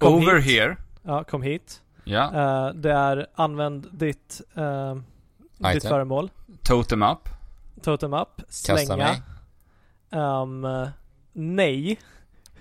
Over 0.00 0.36
hit. 0.38 0.44
here. 0.60 0.76
Ja, 1.02 1.24
kom 1.24 1.42
hit. 1.42 1.82
Ja. 2.08 2.24
Eh, 2.34 2.74
det 2.74 2.92
är 2.92 3.26
använd 3.34 3.88
ditt, 3.92 4.40
ehm, 4.54 5.04
ditt 5.72 5.88
föremål. 5.88 6.30
Totem 6.62 7.02
up. 7.02 7.28
Totem 7.82 8.14
up. 8.14 8.42
Slänga. 8.48 9.16
Ehm, 10.10 10.66
nej. 11.32 11.98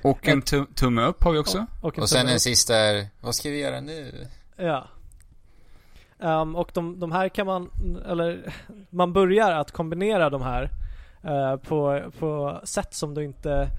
Och 0.01 0.27
en 0.27 0.41
tum 0.41 0.65
tumme 0.75 1.01
upp 1.01 1.23
har 1.23 1.31
vi 1.31 1.37
också. 1.37 1.65
Och, 1.81 1.97
en 1.97 2.01
Och 2.01 2.09
sen 2.09 2.27
en 2.27 2.39
sista 2.39 2.75
är, 2.75 3.07
vad 3.21 3.35
ska 3.35 3.49
vi 3.49 3.59
göra 3.59 3.79
nu? 3.79 4.27
Ja. 4.55 4.87
Ehm, 6.19 6.55
och 6.55 6.71
de, 6.73 6.99
de 6.99 7.11
här 7.11 7.29
kan 7.29 7.45
man, 7.45 7.69
eller 8.05 8.53
man 8.89 9.13
börjar 9.13 9.51
att 9.51 9.71
kombinera 9.71 10.29
de 10.29 10.41
här 10.41 10.69
eh, 11.23 11.55
på, 11.55 12.11
på 12.19 12.61
sätt 12.63 12.93
som 12.93 13.13
du 13.13 13.23
inte 13.23 13.69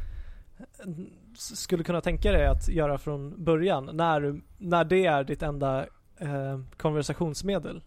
skulle 1.39 1.85
kunna 1.85 2.01
tänka 2.01 2.32
dig 2.32 2.47
att 2.47 2.69
göra 2.69 2.98
från 2.98 3.44
början 3.44 3.90
när, 3.93 4.40
när 4.59 4.85
det 4.85 5.06
är 5.06 5.24
ditt 5.24 5.43
enda 5.43 5.86
eh, 6.20 6.60
konversationsmedel. 6.77 7.82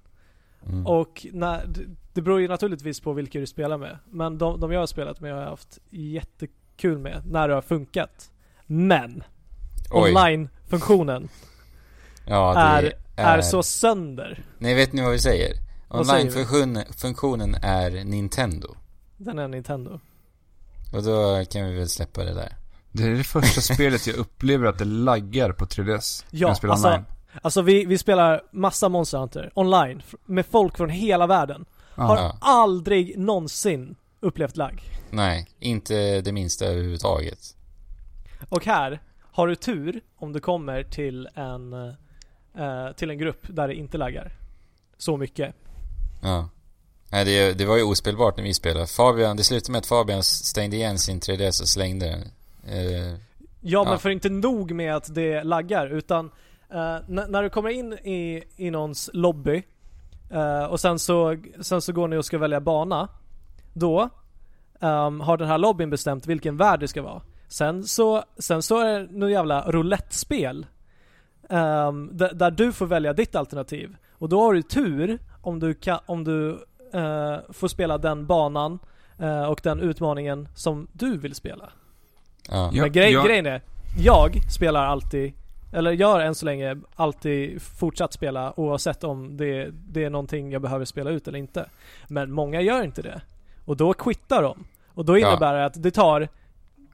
Mm. 0.65 0.87
Och 0.87 1.27
när, 1.31 1.65
det- 2.13 2.21
beror 2.21 2.41
ju 2.41 2.47
naturligtvis 2.47 2.99
på 2.99 3.13
vilka 3.13 3.39
du 3.39 3.47
spelar 3.47 3.77
med. 3.77 3.97
Men 4.09 4.37
de, 4.37 4.59
de 4.59 4.71
jag 4.71 4.79
har 4.79 4.87
spelat 4.87 5.19
med 5.19 5.33
har 5.33 5.41
jag 5.41 5.49
haft 5.49 5.79
jättekul 5.89 6.97
med 6.97 7.21
när 7.25 7.47
det 7.47 7.53
har 7.53 7.61
funkat. 7.61 8.31
Men 8.65 9.23
online-funktionen 9.91 11.29
Ja, 12.27 12.53
det 12.81 12.93
är, 13.21 13.37
är 13.37 13.41
så 13.41 13.63
sönder. 13.63 14.43
Nej, 14.57 14.75
vet 14.75 14.93
ni 14.93 15.01
vad 15.01 15.11
vi 15.11 15.19
säger? 15.19 15.53
Online-funktionen 15.89 17.55
är 17.61 18.03
Nintendo. 18.03 18.75
Den 19.17 19.39
är 19.39 19.47
Nintendo. 19.47 19.99
Och 20.93 21.03
då 21.03 21.45
kan 21.51 21.65
vi 21.65 21.77
väl 21.77 21.89
släppa 21.89 22.23
det 22.23 22.33
där. 22.33 22.55
Det 22.91 23.03
är 23.03 23.09
det 23.09 23.23
första 23.23 23.61
spelet 23.73 24.07
jag 24.07 24.15
upplever 24.15 24.65
att 24.67 24.77
det 24.77 24.85
laggar 24.85 25.51
på 25.51 25.65
3DS. 25.65 26.25
Ja, 26.31 26.39
när 26.39 26.49
jag 26.49 26.57
spelar 26.57 26.73
alltså, 26.73 26.87
online. 26.87 27.05
Alltså 27.41 27.61
vi, 27.61 27.85
vi 27.85 27.97
spelar 27.97 28.41
massa 28.51 28.89
Monster 28.89 29.17
Hunter 29.17 29.51
online 29.55 30.01
med 30.25 30.45
folk 30.45 30.77
från 30.77 30.89
hela 30.89 31.27
världen. 31.27 31.65
Har 31.95 32.17
Ja. 32.17 32.21
Ja. 32.23 32.37
aldrig 32.41 33.17
någonsin 33.19 33.95
upplevt 34.19 34.57
lag. 34.57 34.81
Nej, 35.09 35.47
inte 35.59 36.21
det 36.21 36.31
minsta 36.31 36.65
överhuvudtaget. 36.65 37.55
Och 38.49 38.65
här 38.65 39.01
har 39.31 39.47
du 39.47 39.55
tur 39.55 40.01
om 40.17 40.33
du 40.33 40.39
kommer 40.39 40.83
till 40.83 41.27
en, 41.35 41.73
eh, 41.73 42.91
till 42.97 43.09
en 43.09 43.17
grupp 43.17 43.41
där 43.49 43.67
det 43.67 43.73
inte 43.75 43.97
laggar. 43.97 44.33
Så 44.97 45.17
mycket. 45.17 45.55
Ja. 46.21 46.49
Nej, 47.11 47.25
det, 47.25 47.53
det 47.53 47.65
var 47.65 47.77
ju 47.77 47.83
ospelbart 47.83 48.37
när 48.37 48.43
vi 48.43 48.53
spelade. 48.53 48.87
Fabian, 48.87 49.37
det 49.37 49.43
slutade 49.43 49.71
med 49.71 49.79
att 49.79 49.85
Fabian 49.85 50.23
stängde 50.23 50.75
igen 50.75 50.97
sin 50.99 51.19
3DS 51.19 51.61
och 51.61 51.67
slängde 51.67 52.05
den. 52.05 52.27
Eh, 52.63 53.19
Ja, 53.63 53.83
men 53.83 53.99
för 53.99 54.09
inte 54.09 54.29
nog 54.29 54.71
med 54.71 54.95
att 54.95 55.15
det 55.15 55.43
laggar 55.43 55.87
utan 55.87 56.25
eh, 56.69 56.97
när 57.07 57.43
du 57.43 57.49
kommer 57.49 57.69
in 57.69 57.93
i, 57.93 58.43
i 58.55 58.71
någons 58.71 59.09
lobby 59.13 59.63
eh, 60.29 60.63
och 60.63 60.79
sen 60.79 60.99
så, 60.99 61.37
sen 61.59 61.81
så 61.81 61.93
går 61.93 62.07
ni 62.07 62.17
och 62.17 62.25
ska 62.25 62.37
välja 62.37 62.61
bana. 62.61 63.07
Då 63.73 64.09
ehm, 64.79 65.19
har 65.19 65.37
den 65.37 65.47
här 65.47 65.57
lobbyn 65.57 65.89
bestämt 65.89 66.27
vilken 66.27 66.57
värld 66.57 66.79
det 66.79 66.87
ska 66.87 67.01
vara. 67.01 67.21
Sen 67.47 67.83
så, 67.83 68.23
sen 68.37 68.61
så 68.61 68.79
är 68.79 68.99
det 68.99 69.07
något 69.11 69.31
jävla 69.31 69.71
roulettespel. 69.71 70.65
Um, 71.49 72.17
där, 72.17 72.33
där 72.33 72.51
du 72.51 72.71
får 72.71 72.85
välja 72.85 73.13
ditt 73.13 73.35
alternativ. 73.35 73.95
Och 74.11 74.29
då 74.29 74.41
har 74.41 74.53
du 74.53 74.61
tur 74.61 75.19
om 75.41 75.59
du, 75.59 75.73
kan, 75.73 75.99
om 76.05 76.23
du 76.23 76.49
eh, 76.93 77.37
får 77.49 77.67
spela 77.67 77.97
den 77.97 78.25
banan 78.25 78.79
eh, 79.19 79.43
och 79.43 79.59
den 79.63 79.79
utmaningen 79.79 80.47
som 80.55 80.87
du 80.93 81.17
vill 81.17 81.35
spela. 81.35 81.69
Ja. 82.49 82.69
Ja. 82.73 82.81
Men 82.81 82.91
grej, 82.91 83.11
jag- 83.13 83.25
grejen 83.25 83.45
är, 83.45 83.61
jag 83.97 84.51
spelar 84.51 84.85
alltid, 84.85 85.33
eller 85.73 85.91
jag 85.91 86.07
har 86.07 86.19
än 86.19 86.35
så 86.35 86.45
länge 86.45 86.77
alltid 86.95 87.61
fortsatt 87.61 88.13
spela 88.13 88.59
oavsett 88.59 89.03
om 89.03 89.37
det, 89.37 89.69
det 89.71 90.03
är 90.03 90.09
någonting 90.09 90.51
jag 90.51 90.61
behöver 90.61 90.85
spela 90.85 91.09
ut 91.09 91.27
eller 91.27 91.39
inte. 91.39 91.65
Men 92.07 92.31
många 92.31 92.61
gör 92.61 92.83
inte 92.83 93.01
det. 93.01 93.21
Och 93.65 93.77
då 93.77 93.93
quittar 93.93 94.43
de. 94.43 94.63
Och 94.93 95.05
då 95.05 95.19
Ja. 95.19 95.27
innebär 95.31 95.53
det 95.53 95.65
att 95.65 95.83
det 95.83 95.91
tar 95.91 96.27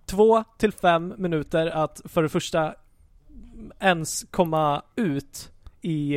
två 0.05 0.43
till 0.57 0.71
fem 0.71 1.13
minuter 1.17 1.67
att 1.67 2.01
för 2.05 2.23
det 2.23 2.29
första 2.29 2.73
ens 3.79 4.25
komma 4.31 4.81
ut 4.95 5.51
i, 5.81 6.15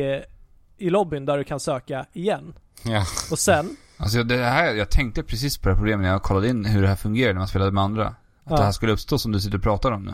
i 0.77 0.89
lobbyn 0.89 1.25
där 1.25 1.37
du 1.37 1.43
kan 1.43 1.59
söka 1.59 2.05
igen. 2.13 2.53
ja. 2.85 3.03
Och 3.31 3.39
sen, 3.39 3.69
Alltså 3.97 4.23
det 4.23 4.37
här, 4.37 4.73
jag 4.73 4.89
tänkte 4.89 5.23
precis 5.23 5.57
på 5.57 5.69
det 5.69 5.75
här 5.75 5.79
problemet 5.79 6.01
när 6.03 6.09
jag 6.09 6.21
kollade 6.23 6.47
in 6.49 6.65
hur 6.65 6.81
det 6.81 6.87
här 6.87 6.95
fungerar 6.95 7.33
när 7.33 7.39
man 7.39 7.47
spelade 7.47 7.71
med 7.71 7.83
andra. 7.83 8.15
Att 8.51 8.57
Ja. 8.57 8.57
det 8.57 8.63
här 8.63 8.71
skulle 8.71 8.91
uppstå 8.91 9.17
som 9.17 9.31
du 9.31 9.39
sitter 9.39 9.57
och 9.57 9.63
pratar 9.63 9.91
om 9.91 10.03
nu. 10.05 10.13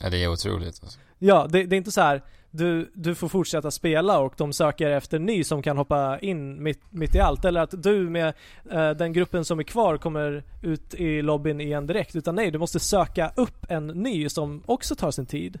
ja 0.00 0.10
det 0.10 0.24
är 0.24 0.28
otroligt. 0.28 0.80
Alltså. 0.82 0.98
Ja, 1.18 1.46
det, 1.50 1.64
det 1.64 1.76
är 1.76 1.78
inte 1.78 1.90
så 1.92 2.00
här. 2.00 2.22
Du, 2.50 2.90
du 2.94 3.14
får 3.14 3.28
fortsätta 3.28 3.70
spela 3.70 4.18
och 4.18 4.34
de 4.36 4.52
söker 4.52 4.90
efter 4.90 5.18
ny 5.18 5.44
som 5.44 5.62
kan 5.62 5.76
hoppa 5.78 6.18
in 6.18 6.62
mitt, 6.62 6.80
mitt 6.90 7.14
i 7.14 7.20
allt. 7.20 7.44
Eller 7.44 7.60
att 7.60 7.82
du 7.82 8.10
med 8.10 8.34
eh, 8.70 8.90
den 8.90 9.12
gruppen 9.12 9.44
som 9.44 9.58
är 9.58 9.62
kvar 9.62 9.96
kommer 9.98 10.44
ut 10.62 10.94
i 10.94 11.22
lobbyn 11.22 11.60
igen 11.60 11.86
direkt. 11.86 12.16
Utan 12.16 12.34
nej, 12.34 12.50
du 12.50 12.58
måste 12.58 12.80
söka 12.80 13.32
upp 13.36 13.66
en 13.68 13.86
ny 13.86 14.28
som 14.28 14.62
också 14.66 14.94
tar 14.94 15.10
sin 15.10 15.26
tid. 15.26 15.58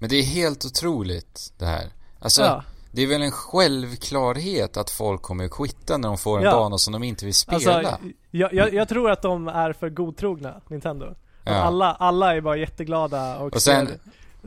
Men 0.00 0.08
det 0.08 0.16
är 0.16 0.22
helt 0.22 0.64
otroligt 0.64 1.52
det 1.58 1.66
här. 1.66 1.86
Alltså, 2.20 2.42
Ja. 2.42 2.64
Det 2.92 3.02
är 3.02 3.06
väl 3.06 3.22
en 3.22 3.30
självklarhet 3.30 4.76
att 4.76 4.90
folk 4.90 5.22
kommer 5.22 5.44
att 5.44 5.50
quitta 5.50 5.96
när 5.96 6.08
de 6.08 6.18
får 6.18 6.38
en 6.38 6.44
Ja. 6.44 6.50
bana 6.52 6.78
som 6.78 6.92
de 6.92 7.02
inte 7.02 7.24
vill 7.24 7.34
spela. 7.34 7.74
Alltså, 7.74 7.98
jag, 8.30 8.54
jag, 8.54 8.74
jag 8.74 8.88
tror 8.88 9.10
att 9.10 9.22
de 9.22 9.48
är 9.48 9.72
för 9.72 9.90
godtrogna, 9.90 10.60
Nintendo. 10.68 11.14
Ja. 11.44 11.52
Alla, 11.52 11.92
alla 11.94 12.36
är 12.36 12.40
bara 12.40 12.56
jätteglada 12.56 13.38
och, 13.38 13.54
Och 13.54 13.62
sen- 13.62 13.88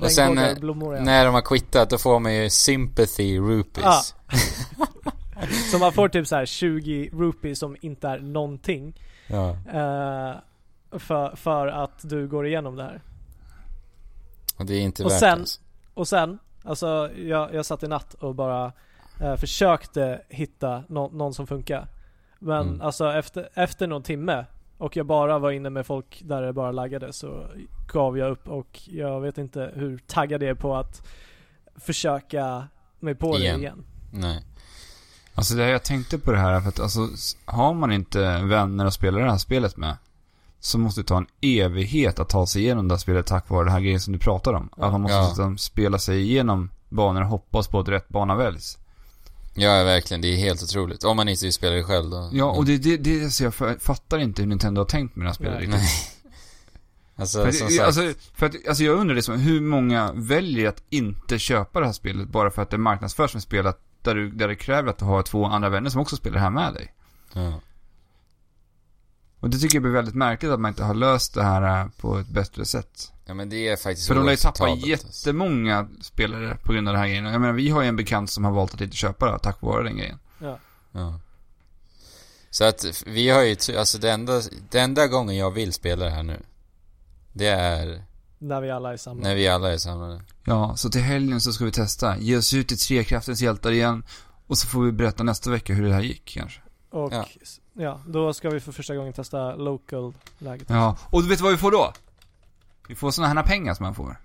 och 0.01 0.11
sen, 0.11 0.55
blommor 0.59 0.97
i 0.97 1.01
när 1.01 1.25
de 1.25 1.33
har 1.33 1.41
quittat 1.41 1.89
då 1.89 1.97
får 1.97 2.19
man 2.19 2.35
ju 2.35 2.49
sympathy 2.49 3.39
rupees. 3.39 4.15
Ja. 4.29 4.37
Så 5.71 5.77
man 5.79 5.93
får 5.93 6.09
typ 6.09 6.27
så 6.27 6.35
här 6.35 6.45
20 6.45 7.09
rupees 7.13 7.59
som 7.59 7.75
inte 7.81 8.07
är 8.07 8.19
någonting. 8.19 8.99
Ja. 9.27 9.49
eh, 9.49 10.35
för, 10.99 11.35
för 11.35 11.67
att 11.67 11.99
du 12.09 12.27
går 12.27 12.47
igenom 12.47 12.75
det 12.75 12.83
här. 12.83 13.01
Och 14.57 14.65
det 14.65 14.75
är 14.75 14.81
inte 14.81 15.03
Och 15.03 15.11
värt 15.11 15.19
sen- 15.19 15.39
alltså. 15.39 15.59
Och 15.93 16.07
sen, 16.07 16.39
alltså 16.65 17.09
jag, 17.17 17.53
jag 17.53 17.65
satt 17.65 17.83
i 17.83 17.87
natt 17.87 18.13
och 18.13 18.35
bara 18.35 18.71
eh, 19.21 19.35
försökte 19.35 20.21
hitta 20.29 20.83
nå- 20.87 21.09
någon 21.13 21.33
som 21.33 21.47
funkar. 21.47 21.87
Men 22.39 22.67
Mm. 22.67 22.81
alltså 22.81 23.11
efter, 23.13 23.49
efter 23.53 23.87
någon 23.87 24.03
timme 24.03 24.45
och 24.77 24.97
jag 24.97 25.05
bara 25.05 25.39
var 25.39 25.51
inne 25.51 25.69
med 25.69 25.85
folk 25.85 26.21
där 26.23 26.41
det 26.41 26.53
bara 26.53 26.71
laggade 26.71 27.13
så 27.13 27.47
gav 27.93 28.17
jag 28.17 28.31
upp 28.31 28.47
och 28.47 28.79
jag 28.85 29.21
vet 29.21 29.37
inte 29.37 29.71
hur 29.75 29.97
taggad 30.07 30.43
jag 30.43 30.49
är 30.49 30.53
på 30.55 30.75
att 30.75 31.07
försöka 31.75 32.67
mig 32.99 33.15
på 33.15 33.37
Igen. 33.37 33.55
det 33.55 33.61
igen. 33.61 33.83
Nej. 34.13 34.45
Alltså 35.35 35.55
det 35.55 35.69
jag 35.69 35.83
tänkte 35.83 36.19
på 36.19 36.31
det 36.31 36.37
här 36.37 36.61
för 36.61 36.69
att 36.69 36.79
alltså, 36.79 36.99
har 37.45 37.73
man 37.73 37.91
inte 37.91 38.41
vänner 38.43 38.85
att 38.85 38.93
spela 38.93 39.19
det 39.19 39.29
här 39.31 39.37
spelet 39.37 39.77
med 39.77 39.97
så 40.65 40.77
måste 40.77 41.01
det 41.01 41.07
ta 41.07 41.17
en 41.17 41.27
evighet 41.41 42.19
att 42.19 42.29
ta 42.29 42.47
sig 42.47 42.61
igenom 42.61 42.87
det 42.87 42.93
här 42.93 42.99
spelet 42.99 43.25
tack 43.25 43.49
vare 43.49 43.65
det 43.65 43.71
här 43.71 43.79
grejen 43.79 43.99
som 43.99 44.13
du 44.13 44.19
pratar 44.19 44.53
om. 44.53 44.69
Att 44.71 44.91
man 44.91 45.01
måste 45.01 45.15
Ja. 45.17 45.27
liksom 45.27 45.57
spela 45.57 45.99
sig 45.99 46.21
igenom 46.21 46.69
banor 46.89 47.21
och 47.21 47.27
hoppas 47.27 47.67
på 47.67 47.79
att 47.79 47.87
rätt 47.87 48.07
bana 48.09 48.35
väljs. 48.35 48.77
Ja, 49.55 49.69
verkligen. 49.83 50.21
Det 50.21 50.27
är 50.27 50.35
helt 50.37 50.63
otroligt. 50.63 51.03
Om 51.03 51.17
man 51.17 51.29
inte 51.29 51.45
vill 51.45 51.53
spela 51.53 51.75
det 51.75 51.83
själv 51.83 52.09
då. 52.09 52.29
Ja, 52.33 52.45
och 52.45 52.65
det, 52.65 52.77
det, 52.77 52.97
det 52.97 53.29
så 53.29 53.43
jag 53.43 53.53
f- 53.61 53.77
fattar 53.81 54.17
inte 54.19 54.41
hur 54.41 54.49
Nintendo 54.49 54.81
har 54.81 54.85
tänkt 54.85 55.15
med 55.15 55.25
det 55.25 55.29
här 55.29 55.33
spelet 55.35 55.53
Nej. 55.53 55.61
riktigt. 55.61 55.81
Nej. 55.81 55.91
Alltså, 57.17 57.43
För, 57.43 57.51
som 57.51 57.67
att, 57.67 57.73
sagt. 57.73 57.85
alltså, 57.85 58.13
för 58.35 58.45
att, 58.45 58.55
alltså 58.67 58.83
jag 58.83 58.99
undrar 58.99 59.15
liksom, 59.15 59.39
hur 59.39 59.61
många 59.61 60.11
väljer 60.15 60.69
att 60.69 60.83
inte 60.89 61.39
köpa 61.39 61.79
det 61.79 61.85
här 61.85 61.93
spelet 61.93 62.27
bara 62.27 62.51
för 62.51 62.61
att 62.61 62.69
det 62.69 62.77
marknadsförs 62.77 63.31
som 63.31 63.37
ett 63.37 63.43
spel 63.43 63.63
där, 64.01 64.15
du, 64.15 64.31
där 64.31 64.47
det 64.47 64.55
kräver 64.55 64.89
att 64.89 64.97
du 64.97 65.05
har 65.05 65.21
två 65.23 65.45
andra 65.45 65.69
vänner 65.69 65.89
som 65.89 66.01
också 66.01 66.15
spelar 66.15 66.33
det 66.35 66.41
här 66.41 66.49
med 66.49 66.73
dig. 66.73 66.93
Ja. 67.33 67.53
Och 69.45 69.51
det 69.51 69.57
tycker 69.59 69.75
jag 69.75 69.83
blir 69.83 69.91
väldigt 69.91 70.15
märkligt 70.15 70.51
att 70.51 70.59
man 70.59 70.69
inte 70.69 70.83
har 70.83 70.93
löst 70.93 71.33
det 71.33 71.43
här 71.43 71.81
eh, 71.81 71.87
på 72.01 72.17
ett 72.19 72.27
bättre 72.27 72.65
sätt. 72.65 73.11
ja, 73.25 73.33
men 73.33 73.49
det 73.49 73.67
är 73.67 73.75
faktiskt 73.75 74.07
För 74.07 74.15
de 74.15 74.25
lär 74.25 74.31
ju 74.31 74.37
tappa 74.37 74.65
alltså. 74.67 74.87
jättemånga 74.87 75.87
spelare 76.01 76.57
på 76.63 76.73
grund 76.73 76.87
av 76.87 76.93
den 76.93 77.01
här 77.01 77.07
grejen. 77.09 77.25
Jag 77.25 77.41
menar, 77.41 77.53
vi 77.53 77.69
har 77.69 77.81
ju 77.81 77.87
en 77.87 77.95
bekant 77.95 78.29
som 78.29 78.45
har 78.45 78.51
valt 78.51 78.73
att 78.73 78.81
inte 78.81 78.95
köpa 78.97 79.31
det 79.31 79.39
tack 79.39 79.61
vare 79.61 79.83
den 79.83 79.97
grejen. 79.97 80.19
Ja. 80.39 80.59
Så 82.49 82.63
att 82.63 82.85
vi 83.05 83.29
har 83.29 83.41
ju, 83.41 83.55
alltså 83.77 83.97
det 83.97 84.11
enda, 84.11 84.41
det 84.71 84.79
enda 84.79 85.07
gången 85.07 85.35
jag 85.37 85.51
vill 85.51 85.73
spela 85.73 86.05
det 86.05 86.11
här 86.11 86.23
nu. 86.23 86.41
Det 87.33 87.47
är 87.47 88.03
När 88.37 88.61
vi 88.61 88.71
alla 88.71 88.93
är 88.93 88.97
samlade. 88.97 89.29
när 89.29 89.35
vi 89.35 89.47
alla 89.47 89.73
är 89.73 89.77
samlade. 89.77 90.21
Ja, 90.45 90.75
så 90.75 90.89
till 90.89 91.01
helgen 91.01 91.41
så 91.41 91.53
ska 91.53 91.65
vi 91.65 91.71
testa. 91.71 92.17
Ge 92.17 92.37
oss 92.37 92.53
ut 92.53 92.71
i 92.71 92.77
Trekraftens 92.77 93.41
hjältar 93.41 93.71
igen. 93.71 94.03
Och 94.47 94.57
så 94.57 94.67
får 94.67 94.83
vi 94.83 94.91
berätta 94.91 95.23
nästa 95.23 95.49
vecka 95.49 95.73
hur 95.73 95.83
det 95.87 95.93
här 95.93 96.01
gick 96.01 96.25
kanske. 96.25 96.61
Och 96.95 97.13
Ja. 97.13 97.25
ja. 97.73 97.99
då 98.07 98.33
ska 98.33 98.49
vi 98.49 98.59
för 98.59 98.71
första 98.71 98.95
gången 98.95 99.13
testa 99.13 99.55
local-läget. 99.55 100.69
Ja, 100.69 100.97
och 101.11 101.23
du 101.23 101.29
vet 101.29 101.41
vad 101.41 101.51
vi 101.51 101.57
får 101.57 101.71
då? 101.71 101.93
Vi 102.87 102.95
får 102.95 103.11
såna 103.11 103.27
här 103.27 103.43
pengar 103.43 103.73
som 103.73 103.83
man 103.83 103.95
får. 103.95 104.17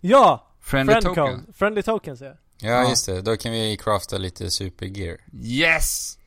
Ja! 0.00 0.46
Friendly 0.60 0.92
Friend 0.92 1.04
token. 1.04 1.46
Friendly 1.54 1.82
tokens 1.82 2.20
ja. 2.20 2.32
Ja, 2.58 2.70
Ja. 2.70 2.88
just 2.88 3.06
det. 3.06 3.22
Då 3.22 3.36
kan 3.36 3.52
vi 3.52 3.76
crafta 3.76 4.18
lite 4.18 4.50
supergear. 4.50 5.16
Yes! 5.42 6.18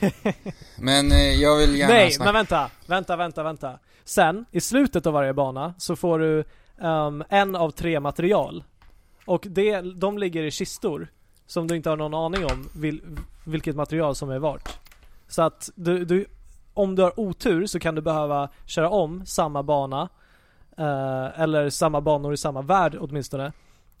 Men 0.78 1.12
eh, 1.12 1.18
jag 1.18 1.56
vill 1.56 1.76
gärna 1.76 1.94
Nej, 1.94 2.16
men 2.18 2.34
vänta, 2.34 2.70
vänta, 2.86 3.16
vänta, 3.16 3.42
vänta. 3.42 3.78
Sen, 4.04 4.44
i 4.50 4.60
slutet 4.60 5.06
av 5.06 5.12
varje 5.12 5.34
bana 5.34 5.74
så 5.78 5.96
får 5.96 6.18
du 6.18 6.44
ehm, 6.82 7.24
en 7.28 7.56
av 7.56 7.70
tre 7.70 8.00
material. 8.00 8.64
Och 9.24 9.46
det, 9.50 9.80
de 9.80 10.18
ligger 10.18 10.42
i 10.42 10.50
kistor. 10.50 11.08
Som 11.46 11.66
du 11.66 11.76
inte 11.76 11.90
har 11.90 11.96
någon 11.96 12.14
aning 12.14 12.46
om 12.46 12.68
vil, 12.72 13.00
vilket 13.44 13.76
material 13.76 14.14
som 14.16 14.30
är 14.30 14.38
vart. 14.38 14.78
Så 15.28 15.42
att 15.42 15.70
du, 15.74 16.04
du, 16.04 16.26
om 16.74 16.94
du 16.96 17.02
har 17.02 17.20
otur 17.20 17.66
så 17.66 17.80
kan 17.80 17.94
du 17.94 18.00
behöva 18.00 18.48
köra 18.66 18.90
om 18.90 19.26
samma 19.26 19.62
bana 19.62 20.08
eh, 20.78 21.40
eller 21.40 21.70
samma 21.70 22.00
banor 22.00 22.32
i 22.34 22.36
samma 22.36 22.62
värld 22.62 22.96
åtminstone, 23.00 23.52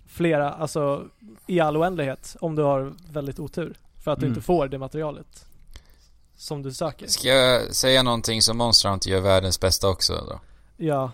flera, 0.06 0.52
alltså 0.52 1.04
i 1.46 1.60
all 1.60 1.76
oändlighet 1.76 2.36
om 2.40 2.54
du 2.56 2.62
har 2.62 2.92
väldigt 3.12 3.38
otur. 3.38 3.76
För 4.04 4.10
att 4.10 4.20
du 4.20 4.26
Mm. 4.26 4.34
inte 4.36 4.46
får 4.46 4.68
det 4.68 4.78
materialet 4.78 5.46
som 6.36 6.62
du 6.62 6.72
söker. 6.72 7.06
Ska 7.06 7.28
jag 7.28 7.74
säga 7.74 8.02
någonting 8.02 8.42
som 8.42 8.56
Monster 8.56 8.88
Hunter 8.88 9.10
gör 9.10 9.20
världens 9.20 9.60
bästa 9.60 9.88
också 9.88 10.12
då? 10.28 10.40
Ja, 10.76 11.10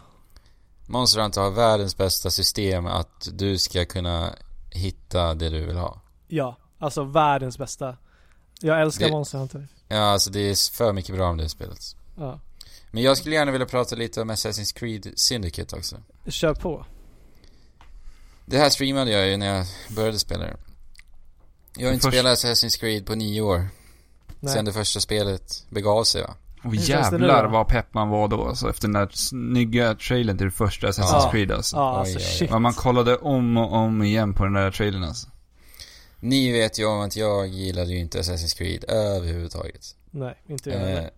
Monster 0.87 1.21
Hunter 1.21 1.41
har 1.41 1.51
världens 1.51 1.97
bästa 1.97 2.31
system 2.31 2.87
att 2.87 3.29
du 3.33 3.59
ska 3.59 3.85
kunna 3.85 4.31
hitta 4.71 5.35
det 5.35 5.49
du 5.49 5.67
vill 5.67 5.77
ha. 5.77 6.01
Ja, 6.33 6.57
alltså 6.79 7.05
världens 7.05 7.59
bästa. 7.59 7.97
Jag 8.61 8.81
älskar 8.83 9.07
Det- 9.07 9.13
Monster 9.13 9.39
Hunter. 9.39 9.69
Ja, 9.89 9.99
alltså 10.01 10.31
det 10.31 10.41
är 10.41 10.73
för 10.75 10.93
mycket 10.93 11.15
bra 11.15 11.29
om 11.31 11.37
det 11.37 11.49
spelet. 11.49 11.79
Ja. 12.19 12.41
Men 12.91 13.03
jag 13.03 13.17
skulle 13.17 13.35
gärna 13.35 13.53
vilja 13.53 13.67
prata 13.67 13.97
lite 13.97 14.23
om 14.23 14.31
Assassin's 14.31 14.75
Creed 14.79 15.13
Syndicate 15.17 15.77
också. 15.77 15.97
Kör 16.27 16.55
på. 16.55 16.87
Det 18.47 18.59
här 18.59 18.71
streamade 18.71 19.11
jag 19.11 19.29
ju 19.29 19.37
när 19.37 19.47
jag 19.57 19.67
började 19.97 20.19
spela 20.19 20.45
det. 20.45 20.57
Jag 21.77 21.87
har 21.89 21.93
inte 21.95 22.03
Först- 22.05 22.15
spelat 22.19 22.39
Assassin's 22.39 22.81
Creed 22.81 23.07
på 23.07 23.15
nio 23.15 23.41
år. 23.41 23.69
Nej. 24.41 24.53
Sen 24.53 24.65
det 24.65 24.73
första 24.73 25.01
spelet 25.01 25.67
begav 25.71 26.05
sig 26.05 26.23
va? 26.23 26.35
Och 26.65 26.75
jävlar 26.75 27.45
vad 27.47 27.69
pepp 27.69 27.95
man 27.95 28.09
var 28.09 28.29
då 28.29 28.49
alltså, 28.49 28.71
efter 28.71 28.89
den 28.89 28.93
där 28.93 29.09
snygga 29.13 29.95
trailern 29.95 30.39
till 30.39 30.47
det 30.47 30.51
första 30.53 30.87
Assassin's 30.87 31.23
Ja. 31.25 31.31
Creed 31.33 31.53
alltså. 31.53 31.77
Ja, 31.77 31.99
alltså 31.99 32.19
shit. 32.19 32.51
Man 32.51 32.75
kollade 32.75 33.17
om 33.17 33.57
och 33.57 33.73
om 33.73 34.03
igen 34.03 34.35
på 34.35 34.45
den 34.45 34.53
där 34.53 34.71
trailern 34.71 35.05
alltså. 35.05 35.29
Ni 36.24 36.53
vet 36.53 36.78
ju 36.78 36.85
om 36.86 37.01
att 37.01 37.16
jag 37.16 37.49
gillade 37.49 37.90
ju 37.93 37.99
inte 37.99 38.20
Assassin's 38.20 38.57
Creed 38.57 38.85
överhuvudtaget. 38.89 39.97
Nej, 40.11 40.35
inte 40.47 40.70
jag 40.70 40.81
Eh, 40.81 40.86
heller. 40.89 41.11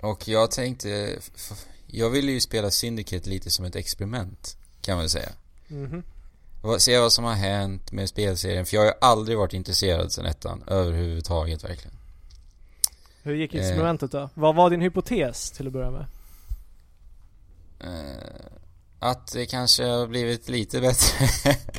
och 0.00 0.28
jag 0.28 0.50
tänkte, 0.50 1.18
jag 1.86 2.10
ville 2.10 2.32
ju 2.32 2.40
spela 2.40 2.70
Syndicate 2.70 3.30
lite 3.30 3.50
som 3.50 3.64
ett 3.64 3.76
experiment, 3.76 4.56
kan 4.80 4.94
man 4.94 5.02
väl 5.02 5.10
säga. 5.10 5.28
Mhm. 5.68 6.02
Och 6.62 6.82
Se 6.82 6.98
vad 6.98 7.12
som 7.12 7.24
har 7.24 7.34
hänt 7.34 7.92
med 7.92 8.08
spelserien, 8.08 8.66
för 8.66 8.74
jag 8.76 8.80
har 8.82 8.86
ju 8.86 8.94
aldrig 9.00 9.38
varit 9.38 9.52
intresserad 9.52 10.12
sen 10.12 10.26
ettan, 10.26 10.64
överhuvudtaget 10.66 11.64
verkligen. 11.64 11.94
Hur 13.22 13.34
gick 13.34 13.54
Eh. 13.54 13.60
experimentet 13.60 14.10
då? 14.12 14.30
Vad 14.34 14.54
var 14.54 14.70
din 14.70 14.80
hypotes 14.80 15.50
till 15.50 15.66
att 15.66 15.72
börja 15.72 15.90
med? 15.90 16.06
Eh, 17.80 18.46
att 18.98 19.32
det 19.32 19.46
kanske 19.46 19.84
har 19.84 20.06
blivit 20.06 20.48
lite 20.48 20.80
bättre. 20.80 21.28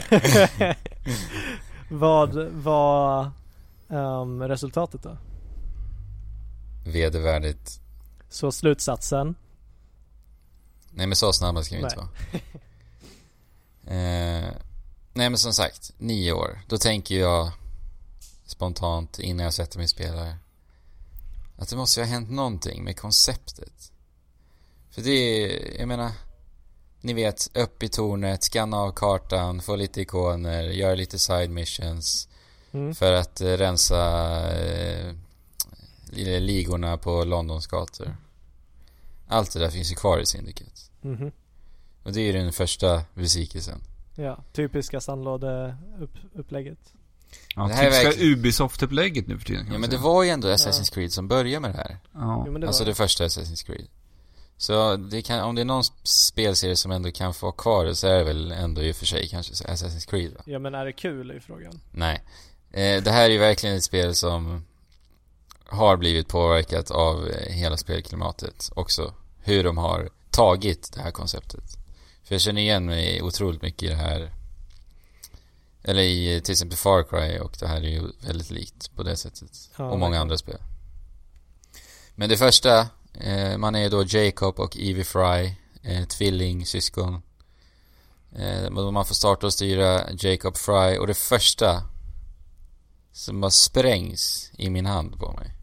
Vad 1.89 2.35
var 2.51 3.31
ehm, 3.89 4.43
resultatet 4.43 5.03
då? 5.03 5.17
Vedervärdigt. 6.85 7.81
Så 8.29 8.51
slutsatsen? 8.51 9.35
Nej 10.91 11.07
men 11.07 11.15
så 11.15 11.33
snabba 11.33 11.63
ska 11.63 11.75
vi 11.75 11.81
inte 11.83 11.95
vara. 11.95 12.09
Eh, 13.85 14.53
nej 15.13 15.29
men 15.29 15.37
som 15.37 15.53
sagt, 15.53 15.93
nio 15.97 16.31
år. 16.33 16.59
Då 16.67 16.77
tänker 16.77 17.19
jag 17.19 17.51
spontant 18.45 19.19
innan 19.19 19.43
jag 19.43 19.53
sätter 19.53 19.77
mig 19.77 19.83
och 19.83 19.89
spelar 19.89 20.33
att 21.57 21.69
det 21.69 21.75
måste 21.75 21.99
ju 21.99 22.05
ha 22.05 22.11
hänt 22.11 22.29
någonting 22.29 22.83
med 22.83 22.99
konceptet. 22.99 23.91
För 24.91 25.01
det 25.01 25.11
är, 25.11 25.79
jag 25.79 25.87
menar, 25.87 26.11
ni 27.01 27.13
vet, 27.13 27.49
upp 27.57 27.83
i 27.83 27.89
tornet, 27.89 28.43
scanna 28.43 28.77
av 28.77 28.91
kartan, 28.91 29.61
få 29.61 29.75
lite 29.75 30.01
ikoner, 30.01 30.63
göra 30.63 30.95
lite 30.95 31.19
side 31.19 31.49
missions 31.49 32.25
Mm. 32.71 32.95
för 32.95 33.13
att 33.13 33.41
eh, 33.41 33.47
rensa 33.47 34.01
eh, 34.57 35.13
li- 36.11 36.39
ligorna 36.39 36.97
på 36.97 37.23
Londons 37.23 37.67
gator. 37.67 38.17
Allt 39.27 39.53
det 39.53 39.59
där 39.59 39.69
finns 39.69 39.91
ju 39.91 39.95
kvar 39.95 40.19
i 40.19 40.25
Syndicate. 40.25 40.71
Mhm. 41.01 41.31
Och 42.03 42.11
det 42.13 42.19
är 42.21 42.23
ju 42.23 42.31
den 42.31 42.53
första 42.53 43.01
besvikelsen. 43.13 43.81
Ja, 44.15 44.43
typiska 44.53 45.01
sandlådeupplägget. 45.01 46.93
Ja, 47.55 47.67
Det 47.67 47.73
här 47.73 47.83
är 47.85 47.91
typiska 47.91 48.03
verkligen- 48.09 48.33
Ubisoft-upplägget 48.39 49.27
nu 49.27 49.37
för 49.37 49.45
tiden 49.45 49.65
Ja 49.65 49.71
men 49.71 49.81
det 49.81 49.87
säga. 49.89 50.01
var 50.01 50.23
ju 50.23 50.29
ändå 50.29 50.47
Assassin's 50.47 50.93
Creed 50.93 51.13
som 51.13 51.27
började 51.27 51.59
med 51.59 51.71
det 51.71 51.77
här. 51.77 51.97
Ja. 52.13 52.43
Jo, 52.45 52.51
men 52.51 52.61
det 52.61 52.67
alltså 52.67 52.83
var 52.83 52.89
det 52.89 52.95
första 52.95 53.23
Assassin's 53.27 53.65
Creed. 53.65 53.87
Så 54.59 54.95
det 54.95 55.21
kan, 55.21 55.39
om 55.39 55.55
det 55.55 55.61
är 55.61 55.65
någon 55.65 55.83
spelserie 56.03 56.75
som 56.75 56.91
ändå 56.91 57.11
kan 57.11 57.33
få 57.33 57.51
kvar 57.51 57.85
det 57.85 57.95
så 57.95 58.07
är 58.07 58.17
det 58.17 58.23
väl 58.23 58.51
ändå 58.51 58.81
i 58.81 58.91
och 58.91 58.95
för 58.95 59.05
sig 59.05 59.27
kanske 59.27 59.53
Assassin's 59.53 60.09
Creed 60.09 60.33
va? 60.33 60.41
Ja 60.45 60.59
men 60.59 60.75
är 60.75 60.85
det 60.85 60.93
kul 60.93 61.31
är 61.31 61.39
frågan. 61.39 61.81
Nej. 61.91 62.23
Eh, 62.71 63.03
det 63.03 63.11
här 63.11 63.25
är 63.25 63.29
ju 63.29 63.37
verkligen 63.37 63.75
ett 63.75 63.83
spel 63.83 64.15
som 64.15 64.65
har 65.65 65.97
blivit 65.97 66.27
påverkat 66.27 66.91
av 66.91 67.27
eh, 67.27 67.53
hela 67.53 67.77
spelklimatet 67.77 68.69
också. 68.75 69.13
Hur 69.39 69.63
de 69.63 69.77
har 69.77 70.09
tagit 70.29 70.93
det 70.93 71.01
här 71.01 71.11
konceptet. 71.11 71.77
För 72.23 72.35
jag 72.35 72.41
känner 72.41 72.61
igen 72.61 72.85
mig 72.85 73.21
otroligt 73.21 73.61
mycket 73.61 73.83
i 73.83 73.87
det 73.87 73.95
här. 73.95 74.31
Eller 75.83 76.01
i 76.01 76.35
eh, 76.35 76.41
till 76.41 76.51
exempel 76.51 76.77
Far 76.77 77.03
Cry 77.03 77.39
och 77.39 77.57
det 77.59 77.67
här 77.67 77.81
är 77.81 77.89
ju 77.89 78.11
väldigt 78.21 78.51
likt 78.51 78.95
på 78.95 79.03
det 79.03 79.17
sättet. 79.17 79.69
Ja, 79.77 79.89
och 79.89 79.99
många 79.99 80.19
andra 80.19 80.37
spel. 80.37 80.59
Men 82.15 82.29
det 82.29 82.37
första, 82.37 82.87
eh, 83.19 83.57
man 83.57 83.75
är 83.75 83.89
då 83.89 84.03
Jacob 84.03 84.59
och 84.59 84.77
Evie 84.77 85.03
Fry, 85.03 85.53
eh, 85.83 86.05
tvillingsyskon. 86.05 87.21
Eh, 88.35 88.69
man 88.69 89.05
får 89.05 89.15
starta 89.15 89.45
och 89.45 89.53
styra 89.53 90.11
Jacob 90.11 90.57
Fry 90.57 90.97
och 90.97 91.07
det 91.07 91.13
första 91.13 91.83
som 93.11 93.41
bara 93.41 93.51
sprängs 93.51 94.51
i 94.57 94.69
min 94.69 94.85
hand 94.85 95.19
på 95.19 95.31
mig. 95.31 95.55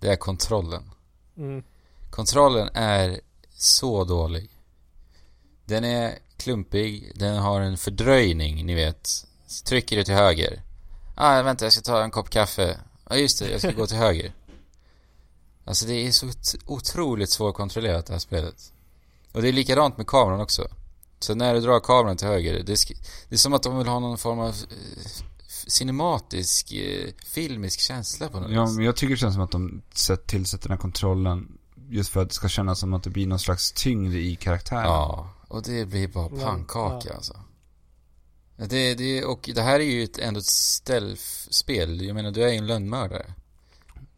Det 0.00 0.08
är 0.08 0.16
kontrollen. 0.16 0.90
Mm. 1.36 1.64
Kontrollen 2.10 2.68
är 2.74 3.20
så 3.54 4.04
dålig. 4.04 4.50
Den 5.64 5.84
är 5.84 6.18
klumpig, 6.36 7.12
den 7.14 7.36
har 7.36 7.60
en 7.60 7.76
fördröjning, 7.76 8.66
ni 8.66 8.74
vet. 8.74 9.08
Trycker 9.64 9.96
du 9.96 10.04
till 10.04 10.14
höger. 10.14 10.62
Ah, 11.14 11.42
vänta, 11.42 11.64
jag 11.64 11.72
ska 11.72 11.82
ta 11.82 12.02
en 12.02 12.10
kopp 12.10 12.30
kaffe. 12.30 12.78
Ja, 13.08 13.14
ah, 13.14 13.16
just 13.16 13.38
det, 13.38 13.50
jag 13.50 13.60
ska 13.60 13.70
gå 13.70 13.86
till 13.86 13.96
höger. 13.96 14.32
Alltså 15.66 15.86
det 15.86 16.06
är 16.06 16.12
så 16.12 16.26
ot- 16.26 16.54
otroligt 16.66 17.30
svårkontrollerat 17.30 18.06
det 18.06 18.12
här 18.12 18.20
spelet. 18.20 18.72
Och 19.32 19.42
det 19.42 19.48
är 19.48 19.52
likadant 19.52 19.96
med 19.96 20.06
kameran 20.06 20.40
också. 20.40 20.68
Så 21.18 21.34
när 21.34 21.54
du 21.54 21.60
drar 21.60 21.80
kameran 21.80 22.16
till 22.16 22.26
höger, 22.26 22.52
det 22.52 22.72
är, 22.72 22.78
det 23.28 23.34
är 23.34 23.38
som 23.38 23.52
att 23.52 23.62
de 23.62 23.78
vill 23.78 23.86
ha 23.86 23.98
någon 23.98 24.18
form 24.18 24.38
av 24.38 24.48
eh, 24.48 24.54
cinematisk, 25.66 26.72
eh, 26.72 27.10
filmisk 27.26 27.80
känsla 27.80 28.28
på 28.28 28.40
något 28.40 28.50
Ja, 28.50 28.66
men 28.70 28.84
jag 28.84 28.96
tycker 28.96 29.10
det 29.10 29.16
känns 29.16 29.34
som 29.34 29.42
att 29.42 29.50
de 29.50 29.82
sett 29.94 30.26
tillsätter 30.26 30.68
den 30.68 30.76
här 30.76 30.82
kontrollen 30.82 31.58
just 31.88 32.10
för 32.10 32.22
att 32.22 32.28
det 32.28 32.34
ska 32.34 32.48
kännas 32.48 32.78
som 32.80 32.94
att 32.94 33.02
det 33.02 33.10
blir 33.10 33.26
någon 33.26 33.38
slags 33.38 33.72
tyngd 33.72 34.14
i 34.14 34.36
karaktären. 34.36 34.82
Ja, 34.84 35.30
och 35.48 35.62
det 35.62 35.84
blir 35.84 36.08
bara 36.08 36.28
pannkaka 36.28 37.08
ja. 37.08 37.14
alltså. 37.14 37.34
Ja, 38.56 38.66
Det, 38.66 38.94
det, 38.94 39.24
och 39.24 39.50
det 39.54 39.62
här 39.62 39.80
är 39.80 39.84
ju 39.84 40.04
ett, 40.04 40.18
ändå 40.18 40.40
ett 40.40 40.46
stealth-spel. 40.46 42.02
Jag 42.06 42.14
menar, 42.14 42.30
du 42.30 42.42
är 42.44 42.48
ju 42.48 42.56
en 42.58 42.66
lönnmördare. 42.66 43.34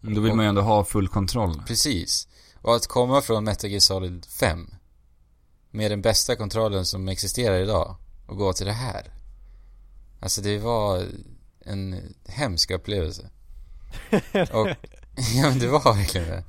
Men 0.01 0.15
Då 0.15 0.21
vill 0.21 0.35
man 0.35 0.45
ju 0.45 0.49
ändå 0.49 0.63
ha 0.63 0.85
full 0.85 1.09
kontroll. 1.09 1.63
Precis. 1.67 2.29
Och 2.63 2.77
att 2.77 2.87
komma 2.87 3.23
från 3.23 3.45
Metal 3.45 3.71
Gear 3.71 3.81
Solid 3.81 4.27
5 4.41 4.71
med 5.71 5.91
den 5.91 6.03
bästa 6.03 6.37
kontrollen 6.37 6.87
som 6.87 7.09
existerar 7.09 7.59
idag 7.59 7.97
och 8.27 8.37
gå 8.37 8.53
till 8.53 8.67
det 8.67 8.73
här. 8.73 9.13
Alltså 10.21 10.41
det 10.41 10.59
var 10.59 11.07
en 11.65 12.15
hemsk 12.29 12.71
upplevelse. 12.71 13.31
Och, 14.53 14.69
ja 15.35 15.49
men 15.49 15.59
det 15.59 15.67
var 15.67 15.95
verkligen 15.95 16.29
det. 16.29 16.45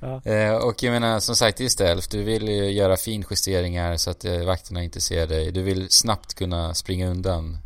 Ja. 0.00 0.22
Eh, 0.24 0.54
och 0.54 0.82
jag 0.82 0.92
menar 0.92 1.20
som 1.20 1.36
sagt 1.36 1.58
det 1.58 1.64
är 1.64 1.68
stealth. 1.68 2.08
Du 2.10 2.22
vill 2.22 2.48
ju 2.48 2.70
göra 2.70 2.96
finjusteringar 2.96 3.96
så 3.96 4.10
att 4.10 4.24
eh, 4.24 4.44
vakterna 4.44 4.82
inte 4.82 5.00
ser 5.00 5.26
dig. 5.26 5.52
Du 5.52 5.62
vill 5.62 5.90
snabbt 5.90 6.34
kunna 6.34 6.74
springa 6.74 7.08
undan 7.08 7.58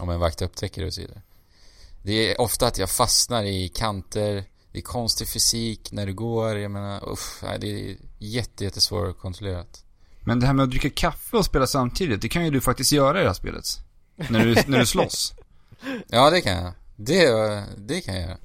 om 0.00 0.10
en 0.10 0.20
vakt 0.20 0.42
upptäcker 0.42 0.80
dig 0.80 0.88
och 0.88 0.94
så 0.94 1.00
vidare. 1.00 1.22
Det 2.02 2.32
är 2.32 2.40
ofta 2.40 2.66
att 2.66 2.78
jag 2.78 2.90
fastnar 2.90 3.44
i 3.44 3.68
kanter. 3.68 4.44
Det 4.76 4.80
är 4.80 4.82
konstig 4.82 5.28
fysik 5.28 5.92
när 5.92 6.06
du 6.06 6.14
går. 6.14 6.58
Jag 6.58 6.70
menar, 6.70 7.08
uff, 7.08 7.40
nej, 7.42 7.58
det 7.58 7.66
är 7.66 7.96
jätte, 8.18 8.64
jättesvårkontrollerat. 8.64 9.84
Men 10.20 10.40
det 10.40 10.46
här 10.46 10.54
med 10.54 10.62
att 10.62 10.70
dricka 10.70 10.90
kaffe 10.90 11.36
och 11.36 11.44
spela 11.44 11.66
samtidigt, 11.66 12.20
det 12.20 12.28
kan 12.28 12.44
ju 12.44 12.50
du 12.50 12.60
faktiskt 12.60 12.92
göra 12.92 13.18
i 13.18 13.22
det 13.22 13.28
här 13.28 13.34
spelet. 13.34 13.64
När 14.16 14.44
du, 14.44 14.54
när 14.66 14.78
du 14.78 14.86
slåss. 14.86 15.34
Ja, 16.08 16.30
det 16.30 16.40
kan 16.40 16.56
jag. 16.56 16.72
Det, 16.96 17.64
det 17.76 18.00
kan 18.00 18.14
jag 18.14 18.22
göra. 18.22 18.38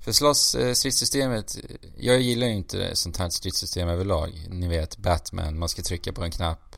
För 0.00 0.12
slåss 0.12 0.54
eh, 0.54 0.72
stridssystemet, 0.72 1.58
jag 1.96 2.20
gillar 2.20 2.46
ju 2.46 2.52
inte 2.52 2.96
sånt 2.96 3.16
här 3.16 3.30
stridssystem 3.30 3.88
överlag. 3.88 4.46
Ni 4.48 4.68
vet, 4.68 4.96
Batman, 4.96 5.58
man 5.58 5.68
ska 5.68 5.82
trycka 5.82 6.12
på 6.12 6.24
en 6.24 6.30
knapp 6.30 6.76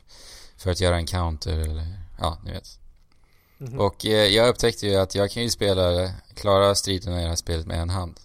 för 0.57 0.71
att 0.71 0.81
göra 0.81 0.95
en 0.95 1.07
counter 1.07 1.59
eller, 1.59 1.99
ja, 2.19 2.41
ni 2.45 2.51
vet. 2.51 2.79
Mhm. 3.57 3.79
Och 3.79 4.05
eh, 4.05 4.27
jag 4.27 4.49
upptäckte 4.49 4.87
ju 4.87 4.95
att 4.95 5.15
jag 5.15 5.31
kan 5.31 5.43
ju 5.43 5.49
spela, 5.49 6.11
klara 6.35 6.75
striderna 6.75 7.19
i 7.19 7.23
det 7.23 7.29
här 7.29 7.35
spelet 7.35 7.65
med 7.65 7.81
en 7.81 7.89
hand. 7.89 8.19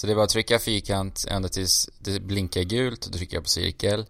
Så 0.00 0.06
det 0.06 0.12
är 0.12 0.14
bara 0.14 0.24
att 0.24 0.30
trycka 0.30 0.58
fyrkant 0.58 1.24
ända 1.28 1.48
tills 1.48 1.90
det 1.98 2.20
blinkar 2.20 2.62
gult, 2.62 3.06
då 3.06 3.18
trycker 3.18 3.36
jag 3.36 3.42
på 3.44 3.48
cirkel. 3.50 4.06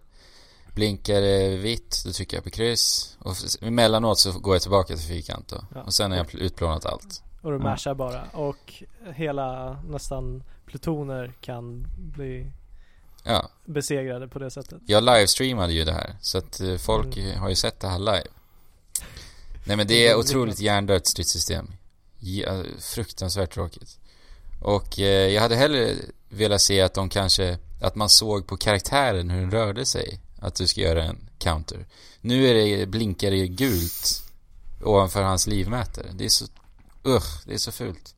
Blinkar 0.75 1.21
det 1.21 1.55
vitt, 1.57 2.01
då 2.05 2.11
trycker 2.11 2.37
jag 2.37 2.43
på 2.43 2.49
kryss. 2.49 3.17
Och 3.19 3.35
emellanåt 3.61 4.19
så 4.19 4.31
går 4.39 4.55
jag 4.55 4.61
tillbaka 4.61 4.95
till 4.95 5.05
fyrkant 5.05 5.47
då. 5.47 5.65
Ja. 5.75 5.81
Och 5.83 5.93
sen 5.93 6.11
har 6.11 6.17
jag 6.17 6.27
pl- 6.29 6.37
utplånat 6.37 6.85
allt. 6.85 7.23
Och 7.41 7.51
du 7.51 7.57
Ja. 7.57 7.63
mashar 7.63 7.93
bara. 7.93 8.23
Och 8.33 8.83
hela 9.15 9.73
nästan 9.89 10.43
plutoner 10.65 11.33
kan 11.41 11.87
bli 11.97 12.51
Ja, 13.23 13.49
besegrade 13.65 14.27
på 14.27 14.39
det 14.39 14.51
sättet. 14.51 14.81
jag 14.85 15.03
livestreamade 15.03 15.73
ju 15.73 15.83
det 15.85 15.93
här. 15.93 16.15
Så 16.21 16.37
att 16.37 16.59
eh, 16.59 16.77
folk 16.77 17.17
Mm. 17.17 17.39
har 17.39 17.49
ju 17.49 17.55
sett 17.55 17.79
det 17.79 17.87
här 17.87 17.99
live. 17.99 18.27
Nej 19.65 19.77
men 19.77 19.87
det 19.87 20.07
är 20.07 20.15
otroligt 20.19 20.59
hjärndött 20.59 21.07
stridssystem. 21.07 21.71
Ja, 22.19 22.63
fruktansvärt 22.79 23.53
tråkigt. 23.53 23.97
Och 24.61 24.99
eh, 24.99 25.29
jag 25.33 25.41
hade 25.41 25.55
hellre 25.55 25.95
velat 26.29 26.61
se 26.61 26.81
att 26.81 26.93
de 26.93 27.09
kanske, 27.09 27.57
att 27.81 27.95
man 27.95 28.09
såg 28.09 28.47
på 28.47 28.57
karaktären 28.57 29.29
hur 29.29 29.41
den 29.41 29.51
rörde 29.51 29.85
sig. 29.85 30.19
Att 30.39 30.55
du 30.55 30.67
ska 30.67 30.81
göra 30.81 31.03
en 31.03 31.29
counter. 31.39 31.87
Nu 32.21 32.47
är 32.47 32.53
det, 32.53 32.85
blinkar 32.85 33.31
det 33.31 33.47
gult 33.47 34.23
ovanför 34.83 35.23
hans 35.23 35.47
livmätare. 35.47 36.07
Det 36.13 36.25
är 36.25 36.29
så, 36.29 36.45
usch, 37.05 37.45
det 37.45 37.53
är 37.53 37.57
så 37.57 37.71
fult. 37.71 38.15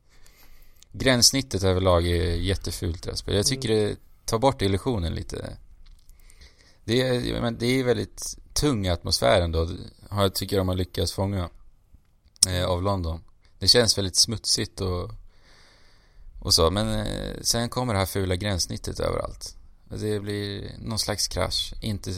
Gränssnittet 0.92 1.62
överlag 1.62 2.06
är 2.06 2.34
jättefult 2.34 2.96
i 2.96 3.00
det 3.04 3.10
här 3.10 3.16
spelet. 3.16 3.36
Jag 3.36 3.46
tycker 3.46 3.68
det 3.68 3.96
tar 4.24 4.38
bort 4.38 4.62
illusionen 4.62 5.14
lite. 5.14 5.56
Det 6.84 7.00
är, 7.00 7.40
men 7.40 7.58
det 7.58 7.66
är 7.66 7.84
väldigt 7.84 8.38
tung 8.52 8.86
atmosfär 8.86 9.40
ändå, 9.40 9.68
tycker 10.34 10.56
de 10.58 10.68
har 10.68 10.74
lyckats 10.74 11.12
fånga 11.12 11.50
eh, 12.48 12.64
av 12.64 12.82
London. 12.82 13.20
Det 13.58 13.68
känns 13.68 13.98
väldigt 13.98 14.16
smutsigt 14.16 14.80
och, 14.80 15.10
och 16.44 16.54
så, 16.54 16.70
men 16.70 16.98
eh, 16.98 17.40
sen 17.40 17.68
kommer 17.68 17.92
det 17.92 17.98
här 17.98 18.06
fula 18.06 18.36
gränssnittet 18.36 19.00
överallt. 19.00 19.56
Det 19.88 20.20
blir 20.20 20.70
någon 20.78 20.98
slags 20.98 21.28
krasch, 21.28 21.74
inte, 21.80 22.10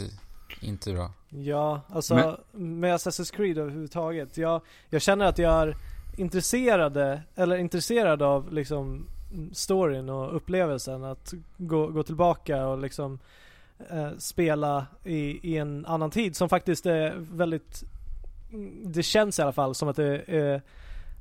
inte 0.60 0.92
bra. 0.92 1.12
Ja, 1.28 1.80
alltså 1.88 2.38
med 2.52 2.94
Assassin's 2.94 3.36
Creed 3.36 3.58
överhuvudtaget. 3.58 4.36
Jag, 4.36 4.60
jag 4.90 5.02
känner 5.02 5.24
att 5.24 5.38
jag 5.38 5.52
är 5.62 5.76
intresserade, 6.16 7.22
eller 7.34 7.56
intresserad 7.56 8.22
av 8.22 8.52
liksom 8.52 9.06
storyn 9.52 10.08
och 10.08 10.36
upplevelsen. 10.36 11.04
Att 11.04 11.34
gå, 11.56 11.86
gå 11.86 12.02
tillbaka 12.02 12.66
och 12.66 12.78
liksom 12.78 13.18
eh, 13.90 14.10
spela 14.18 14.86
i, 15.04 15.50
i 15.52 15.56
en 15.56 15.86
annan 15.86 16.10
tid 16.10 16.36
som 16.36 16.48
faktiskt 16.48 16.86
är 16.86 17.14
väldigt 17.18 17.84
det 18.84 19.02
känns 19.02 19.38
i 19.38 19.42
alla 19.42 19.52
fall 19.52 19.74
som 19.74 19.88
att 19.88 19.96
det 19.96 20.24
är 20.26 20.62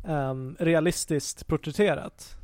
ehm, 0.08 0.56
realistiskt 0.60 1.48
porträtterat. 1.48 2.38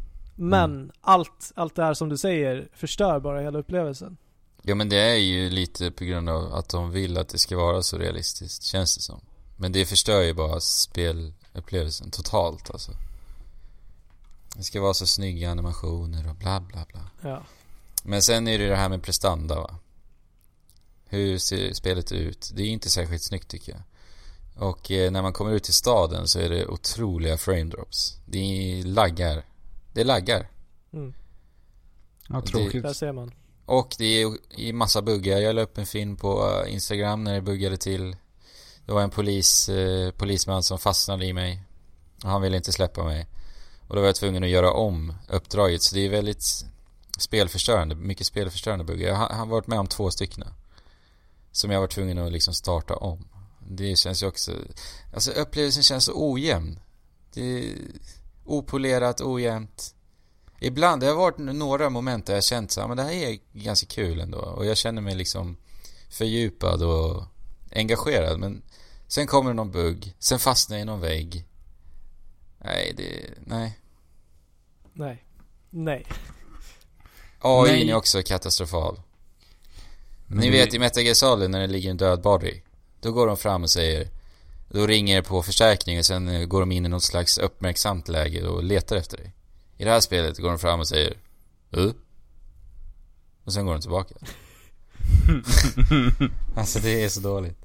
Men 0.44 0.72
Mm. 0.76 0.92
allt, 1.02 1.52
allt 1.56 1.76
det 1.76 1.84
här 1.84 1.94
som 1.94 2.10
du 2.10 2.18
säger 2.18 2.70
förstör 2.74 3.20
bara 3.20 3.42
hela 3.42 3.60
upplevelsen. 3.60 4.18
Ja 4.62 4.76
men 4.76 4.90
det 4.90 4.98
är 4.98 5.16
ju 5.16 5.50
lite 5.50 5.92
på 5.92 6.04
grund 6.04 6.30
av 6.30 6.54
att 6.54 6.70
de 6.70 6.92
vill 6.92 7.18
att 7.18 7.30
det 7.30 7.40
ska 7.40 7.58
vara 7.58 7.82
så 7.84 7.98
realistiskt, 7.98 8.64
känns 8.64 8.96
det 8.96 9.02
som. 9.02 9.22
Men 9.58 9.72
det 9.72 9.86
förstör 9.86 10.22
ju 10.22 10.34
bara 10.34 10.60
spelupplevelsen 10.60 12.12
totalt 12.12 12.72
alltså. 12.72 12.92
Det 14.56 14.64
ska 14.64 14.82
vara 14.82 14.94
så 14.94 15.06
snygga 15.08 15.52
animationer 15.52 16.30
och 16.30 16.36
bla 16.36 16.60
bla 16.60 16.86
bla. 16.92 17.02
Ja. 17.22 17.42
Men 18.04 18.22
sen 18.22 18.48
är 18.48 18.60
det 18.60 18.68
det 18.68 18.76
här 18.76 18.90
med 18.90 19.04
prestanda 19.04 19.56
va. 19.56 19.76
Hur 21.06 21.38
ser 21.38 21.74
spelet 21.74 22.12
ut? 22.12 22.52
Det 22.56 22.64
är 22.64 22.68
inte 22.68 22.90
särskilt 22.90 23.24
snyggt 23.24 23.48
tycker 23.48 23.72
jag. 23.72 23.82
Och 24.70 24.92
eh, 24.92 25.12
när 25.12 25.22
man 25.22 25.34
kommer 25.34 25.52
ut 25.52 25.64
till 25.64 25.74
staden 25.74 26.28
så 26.28 26.40
är 26.40 26.50
det 26.50 26.68
otroliga 26.68 27.38
frame 27.38 27.64
drops. 27.64 28.18
Det 28.26 28.84
laggar. 28.86 29.44
Det 29.94 30.02
är 30.02 30.06
laggar. 30.06 30.50
Mm. 30.94 31.14
Ja, 32.30 32.36
Det- 32.36 32.48
tråkigt. 32.48 32.84
Där 32.84 32.94
ser 32.94 33.12
man. 33.12 33.32
Och 33.66 33.96
det 33.98 34.22
är 34.22 34.38
i 34.60 34.74
massa 34.74 35.02
buggar. 35.02 35.38
Jag 35.38 35.56
la 35.56 35.62
upp 35.62 35.78
en 35.78 35.86
film 35.86 36.16
på 36.16 36.62
eh, 36.66 36.74
Instagram 36.74 37.24
när 37.24 37.34
det 37.34 37.42
buggade 37.42 37.78
till. 37.78 38.16
Det 38.86 38.92
var 38.92 39.02
en 39.02 39.10
polis, 39.10 39.70
eh, 39.70 40.12
polisman 40.12 40.64
som 40.64 40.80
fastnade 40.80 41.26
i 41.26 41.34
mig. 41.34 41.64
Och 42.24 42.30
han 42.30 42.42
ville 42.42 42.58
inte 42.58 42.72
släppa 42.72 43.04
mig. 43.04 43.28
Och 43.88 43.96
då 43.96 44.02
var 44.02 44.08
jag 44.08 44.16
tvungen 44.16 44.44
att 44.44 44.50
göra 44.50 44.72
om 44.74 45.14
uppdraget. 45.30 45.82
Så 45.82 45.96
det 45.96 46.06
är 46.06 46.10
väldigt 46.10 46.44
spelförstörande, 47.18 47.96
mycket 47.96 48.28
spelförstörande 48.28 48.84
buggar. 48.86 49.10
Jag 49.10 49.16
har, 49.16 49.30
har 49.30 49.46
varit 49.46 49.68
med 49.68 49.80
om 49.80 49.88
två 49.88 50.12
stycken. 50.12 50.44
Som 51.52 51.72
jag 51.72 51.80
var 51.80 51.88
tvungen 51.88 52.18
att 52.18 52.32
liksom 52.32 52.54
starta 52.54 52.96
om. 52.96 53.28
Det 53.68 53.96
känns 53.96 54.24
ju 54.24 54.28
också... 54.28 54.52
Alltså 55.14 55.32
upplevelsen 55.32 55.84
känns 55.84 56.06
så 56.06 56.32
ojämn. 56.32 56.80
Det 57.34 57.76
opolerat, 58.46 59.22
ojämnt. 59.22 59.96
Ibland, 60.60 61.02
det 61.02 61.08
har 61.08 61.16
varit 61.16 61.38
några 61.38 61.90
moment 61.90 62.26
där 62.26 62.34
jag 62.34 62.44
känt 62.44 62.72
så 62.72 62.82
här, 62.82 62.88
men 62.88 62.98
det 62.98 63.04
här 63.04 63.12
är 63.12 63.40
ganska 63.54 63.88
kul 63.88 64.20
ändå. 64.20 64.38
Och 64.38 64.66
jag 64.66 64.78
känner 64.78 65.02
mig 65.02 65.16
liksom 65.16 65.58
fördjupad 66.10 66.84
och 66.84 67.24
engagerad. 67.72 68.40
Men 68.40 68.62
sen 69.08 69.28
kommer 69.28 69.50
det 69.50 69.54
någon 69.54 69.72
bugg, 69.72 70.16
sen 70.20 70.40
fastnar 70.40 70.78
jag 70.78 70.82
i 70.82 70.86
någon 70.86 71.02
vägg. 71.02 71.46
Nej, 72.58 72.94
det... 72.98 73.30
Nej. 73.46 73.80
Nej. 74.94 75.26
Nej. 75.70 76.06
AI 77.40 77.90
är 77.90 77.96
också 77.96 78.24
katastrofal. 78.24 79.02
Men 80.28 80.40
Ni 80.40 80.50
vet 80.50 80.74
i 80.74 80.80
Metal 80.80 81.04
Gear 81.04 81.14
Solid 81.14 81.50
när 81.50 81.60
det 81.60 81.68
ligger 81.68 81.92
en 81.92 81.98
död 81.98 82.22
body. 82.22 82.62
Då 83.00 83.12
går 83.12 83.28
de 83.28 83.38
fram 83.38 83.64
och 83.64 83.70
säger... 83.70 84.21
Då 84.74 84.88
ringer 84.88 85.16
det 85.16 85.24
på 85.24 85.44
förstärkning 85.44 86.00
och 86.00 86.06
sen 86.06 86.28
eh, 86.28 86.46
går 86.46 86.60
de 86.60 86.72
in 86.72 86.86
i 86.86 86.90
något 86.90 87.04
slags 87.04 87.38
uppmärksamt 87.38 88.08
läge 88.08 88.48
och 88.48 88.64
letar 88.64 88.96
efter 88.96 89.18
dig. 89.18 89.34
I 89.78 89.84
det 89.84 89.90
här 89.90 90.00
spelet 90.00 90.38
går 90.38 90.50
de 90.50 90.60
fram 90.60 90.80
och 90.80 90.88
säger... 90.88 91.14
Uh? 91.78 91.92
Och 93.44 93.54
sen 93.54 93.66
går 93.66 93.74
de 93.74 93.82
tillbaka. 93.82 94.16
alltså 96.56 96.80
det 96.80 97.04
är 97.04 97.10
så 97.10 97.20
dåligt. 97.20 97.58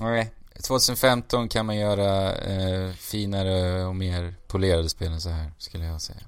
Okej. 0.00 0.30
2015 0.66 1.48
kan 1.48 1.66
man 1.66 1.76
göra 1.76 2.34
eh, 2.34 2.92
finare 2.92 3.84
och 3.84 3.96
mer 3.96 4.34
polerade 4.46 4.88
spel 4.88 5.12
än 5.12 5.20
så 5.20 5.28
här, 5.28 5.52
skulle 5.58 5.84
jag 5.84 6.02
säga. 6.02 6.20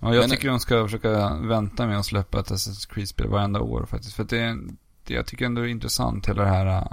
Ja, 0.00 0.14
jag 0.14 0.20
Men- 0.20 0.30
tycker 0.30 0.48
de 0.48 0.60
ska 0.60 0.84
försöka 0.84 1.34
vänta 1.34 1.86
med 1.86 1.98
att 1.98 2.06
släppa 2.06 2.40
ett 2.40 2.50
Assassin's 2.50 2.94
Creed-spel 2.94 3.28
varenda 3.28 3.60
år 3.60 3.86
faktiskt. 3.86 4.14
För 4.14 4.24
det, 4.24 4.56
det 5.06 5.14
jag 5.14 5.26
tycker 5.26 5.44
ändå 5.44 5.62
är 5.62 5.66
intressant, 5.66 6.28
hela 6.28 6.42
det 6.42 6.48
här 6.48 6.88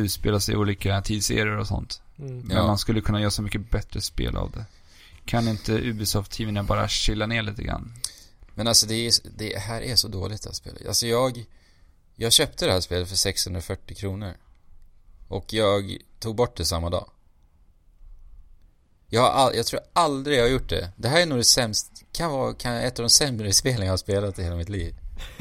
det 0.00 0.04
utspelar 0.06 0.38
sig 0.38 0.54
i 0.54 0.56
olika 0.56 1.02
tidsserier 1.02 1.56
och 1.58 1.66
sånt. 1.66 2.02
Mm. 2.18 2.38
Men 2.40 2.56
Ja. 2.56 2.66
man 2.66 2.78
skulle 2.78 3.00
kunna 3.00 3.20
göra 3.20 3.30
så 3.30 3.42
mycket 3.42 3.70
bättre 3.70 4.00
spel 4.00 4.36
av 4.36 4.50
det. 4.50 4.64
Kan 5.24 5.48
inte 5.48 5.72
Ubisoft-teamen 5.72 6.66
bara 6.66 6.88
chilla 6.88 7.26
ner 7.26 7.42
lite 7.42 7.62
grann? 7.62 7.92
Men 8.54 8.68
alltså 8.68 8.86
det, 8.86 8.94
är, 9.06 9.12
det 9.36 9.58
här 9.58 9.82
är 9.82 9.96
så 9.96 10.08
dåligt 10.08 10.42
det 10.42 10.48
här 10.48 10.54
spelet. 10.54 10.86
Alltså 10.86 11.06
jag... 11.06 11.44
Jag 12.20 12.32
köpte 12.32 12.66
det 12.66 12.72
här 12.72 12.80
spelet 12.80 13.08
för 13.08 13.16
640 13.16 13.96
kronor. 13.96 14.34
Och 15.28 15.52
jag 15.52 15.96
tog 16.20 16.34
bort 16.36 16.56
det 16.56 16.64
samma 16.64 16.90
dag. 16.90 17.10
Jag, 19.08 19.20
har 19.20 19.28
all, 19.28 19.56
jag 19.56 19.66
tror 19.66 19.80
aldrig 19.92 20.38
jag 20.38 20.42
har 20.42 20.50
gjort 20.50 20.68
det. 20.68 20.90
Det 20.96 21.08
här 21.08 21.20
är 21.20 21.26
nog 21.26 21.38
det 21.38 21.44
sämsta, 21.44 21.90
kan 22.12 22.30
vara 22.30 22.54
kan, 22.54 22.74
ett 22.74 22.98
av 22.98 23.02
de 23.02 23.10
sämre 23.10 23.52
spelen 23.62 23.86
jag 23.86 23.92
har 23.92 23.96
spelat 23.96 24.38
i 24.38 24.42
hela 24.42 24.56
mitt 24.56 24.68
liv. 24.68 24.94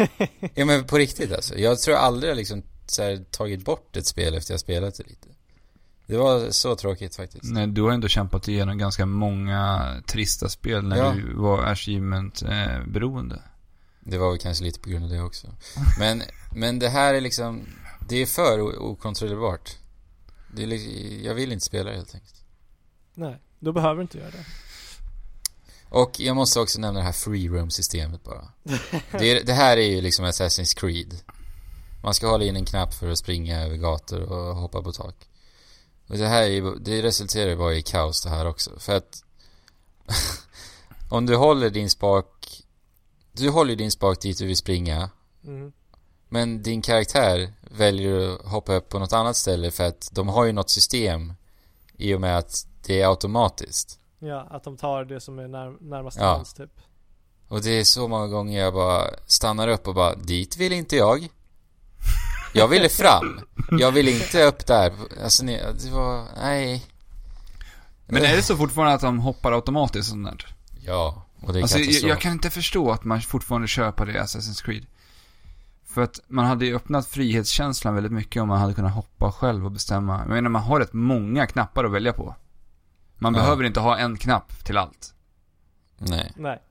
ja 0.55 0.65
men 0.65 0.83
på 0.83 0.97
riktigt 0.97 1.31
alltså. 1.31 1.57
Jag 1.57 1.79
tror 1.79 1.95
aldrig 1.95 2.29
jag 2.29 2.37
liksom 2.37 2.63
här, 2.99 3.23
tagit 3.31 3.65
bort 3.65 3.95
ett 3.97 4.05
spel 4.07 4.33
efter 4.35 4.53
jag 4.53 4.59
spelat 4.59 4.95
det 4.97 5.03
lite. 5.07 5.27
Det 6.05 6.17
var 6.17 6.51
så 6.51 6.75
tråkigt 6.75 7.15
faktiskt. 7.15 7.43
Nej, 7.43 7.67
du 7.67 7.81
har 7.81 7.91
ändå 7.91 8.07
kämpat 8.07 8.47
igenom 8.47 8.77
ganska 8.77 9.05
många 9.05 9.95
trista 10.07 10.49
spel 10.49 10.83
när 10.83 10.97
Ja. 10.97 11.11
du 11.11 11.33
var 11.33 11.63
achievement-beroende. 11.63 13.41
Det 13.99 14.17
var 14.17 14.29
väl 14.29 14.39
kanske 14.39 14.63
lite 14.63 14.79
på 14.79 14.89
grund 14.89 15.03
av 15.05 15.09
det 15.11 15.21
också. 15.21 15.47
Men, 15.99 16.23
men 16.55 16.79
det 16.79 16.89
här 16.89 17.13
är 17.13 17.21
liksom, 17.21 17.61
det 18.09 18.15
är 18.15 18.25
för 18.25 18.79
okontrollerbart. 18.79 19.77
Det 20.55 20.63
är 20.63 20.67
liksom, 20.67 21.23
jag 21.23 21.33
vill 21.35 21.51
inte 21.51 21.65
spela 21.65 21.91
helt 21.91 22.15
enkelt. 22.15 22.43
Nej, 23.13 23.37
då 23.59 23.71
behöver 23.71 23.95
du 23.95 24.01
inte 24.01 24.17
göra 24.17 24.31
det. 24.31 24.45
Och 25.89 26.19
jag 26.19 26.35
måste 26.35 26.59
också 26.59 26.79
nämna 26.79 26.99
det 26.99 27.05
här 27.05 27.11
free 27.11 27.47
roam 27.49 27.69
systemet 27.69 28.23
bara. 28.23 28.47
Det, 29.11 29.31
är, 29.31 29.43
det 29.43 29.53
här 29.53 29.77
är 29.77 29.87
ju 29.95 30.01
liksom 30.01 30.25
Assassin's 30.25 30.79
Creed. 30.79 31.15
Man 32.07 32.13
ska 32.13 32.27
hålla 32.27 32.45
in 32.45 32.55
en 32.55 32.65
knapp 32.65 32.93
för 32.93 33.09
att 33.09 33.17
springa 33.17 33.63
över 33.63 33.75
gator 33.75 34.21
och 34.21 34.55
hoppa 34.55 34.81
på 34.81 34.91
tak. 34.91 35.15
Och 36.07 36.17
det 36.17 36.27
här 36.27 36.43
är 36.43 36.47
ju, 36.47 36.75
det 36.75 37.01
resulterar 37.01 37.49
ju 37.49 37.55
bara 37.55 37.73
i 37.73 37.81
kaos 37.81 38.23
det 38.23 38.29
här 38.29 38.45
också. 38.47 38.79
För 38.79 38.95
att 38.95 39.23
om 41.09 41.25
du 41.25 41.35
håller 41.35 41.69
din 41.69 41.89
spak, 41.89 42.63
du 43.31 43.49
håller 43.49 43.75
din 43.75 43.91
spak 43.91 44.21
dit 44.21 44.37
du 44.37 44.47
vill 44.47 44.57
springa 44.57 45.09
Mm. 45.43 45.71
Men 46.29 46.63
din 46.63 46.81
karaktär 46.81 47.53
väljer 47.61 48.33
att 48.33 48.45
hoppa 48.45 48.73
upp 48.75 48.89
på 48.89 48.99
något 48.99 49.13
annat 49.13 49.35
ställe 49.35 49.71
för 49.71 49.83
att 49.83 50.09
de 50.11 50.27
har 50.27 50.45
ju 50.45 50.51
något 50.51 50.69
system 50.69 51.33
i 51.97 52.13
och 52.13 52.21
med 52.21 52.37
att 52.37 52.67
det 52.85 53.01
är 53.01 53.07
automatiskt. 53.07 53.99
Ja, 54.19 54.47
att 54.49 54.63
de 54.63 54.77
tar 54.77 55.05
det 55.05 55.19
som 55.19 55.39
är 55.39 55.47
när, 55.47 55.77
närmast 55.79 56.17
Ja. 56.19 56.25
hands 56.25 56.53
typ. 56.53 56.81
Och 57.47 57.61
det 57.61 57.69
är 57.79 57.83
så 57.83 58.07
många 58.07 58.27
gånger 58.27 58.59
jag 58.59 58.73
bara 58.73 59.07
stannar 59.25 59.67
upp 59.67 59.87
och 59.87 59.95
bara 59.95 60.15
dit 60.15 60.57
vill 60.57 60.73
inte 60.73 60.95
jag. 60.95 61.29
Jag 62.53 62.67
ville 62.67 62.89
fram. 62.89 63.39
Jag 63.71 63.91
vill 63.91 64.07
inte 64.07 64.43
upp 64.43 64.65
där. 64.65 64.93
Alltså 65.23 65.43
det 65.45 65.89
var, 65.91 66.25
nej. 66.37 66.85
Men 68.07 68.25
är 68.25 68.35
det 68.35 68.41
så 68.41 68.57
fortfarande 68.57 68.93
att 68.93 69.01
de 69.01 69.19
hoppar 69.19 69.51
automatiskt 69.51 70.09
sånt 70.09 70.25
där? 70.25 70.55
Ja, 70.85 71.25
och 71.41 71.53
det 71.53 71.59
är 71.59 71.61
Alltså, 71.61 71.79
jag, 71.79 72.09
jag 72.09 72.21
kan 72.21 72.31
inte 72.31 72.49
förstå 72.49 72.91
att 72.91 73.03
man 73.03 73.21
fortfarande 73.21 73.67
kör 73.67 73.91
på 73.91 74.05
det 74.05 74.11
i 74.11 74.15
Assassin's 74.17 74.63
Creed. 74.65 74.85
För 75.85 76.01
att 76.01 76.19
man 76.27 76.45
hade 76.45 76.65
ju 76.65 76.75
öppnat 76.75 77.07
frihetskänslan 77.07 77.93
väldigt 77.95 78.11
mycket 78.11 78.41
om 78.41 78.47
man 78.47 78.59
hade 78.59 78.73
kunnat 78.73 78.93
hoppa 78.93 79.31
själv 79.31 79.65
och 79.65 79.71
bestämma. 79.71 80.19
Jag 80.19 80.29
menar, 80.29 80.49
man 80.49 80.61
har 80.61 80.79
rätt 80.79 80.93
många 80.93 81.47
knappar 81.47 81.83
att 81.85 81.91
välja 81.91 82.13
på. 82.13 82.35
Man 83.17 83.33
Ja. 83.35 83.41
behöver 83.41 83.63
inte 83.63 83.79
ha 83.79 83.97
en 83.97 84.17
knapp 84.17 84.65
till 84.65 84.77
allt. 84.77 85.13
Nej. 85.97 86.31
Nej. 86.35 86.61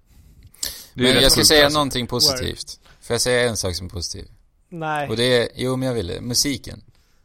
Men 0.94 1.06
jag 1.06 1.32
ska 1.32 1.44
säga 1.44 1.64
alltså. 1.64 1.78
någonting 1.78 2.06
positivt. 2.06 2.80
Får 3.00 3.14
jag 3.14 3.20
säga 3.20 3.48
en 3.50 3.56
sak 3.56 3.74
som 3.74 3.86
är 3.86 3.90
positiv? 3.90 4.28
Nej. 4.78 5.08
Och 5.08 5.16
det 5.16 5.42
är, 5.42 5.48
jo 5.54 5.76
men 5.76 5.88
jag 5.88 5.94
vill 5.94 6.06
det, 6.06 6.20
musiken. 6.20 6.82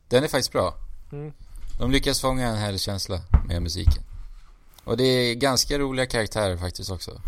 Den 0.08 0.24
är 0.24 0.28
faktiskt 0.28 0.52
bra. 0.52 0.74
Mm. 1.12 1.34
De 1.80 1.92
lyckas 1.92 2.22
fånga 2.22 2.48
en 2.48 2.58
härlig 2.58 2.82
känsla 2.82 3.22
med 3.48 3.62
musiken. 3.62 4.04
Och 4.84 4.98
det 4.98 5.04
är 5.04 5.36
ganska 5.36 5.80
roliga 5.80 6.06
karaktärer 6.06 6.58
faktiskt 6.58 6.92
också. 6.92 7.22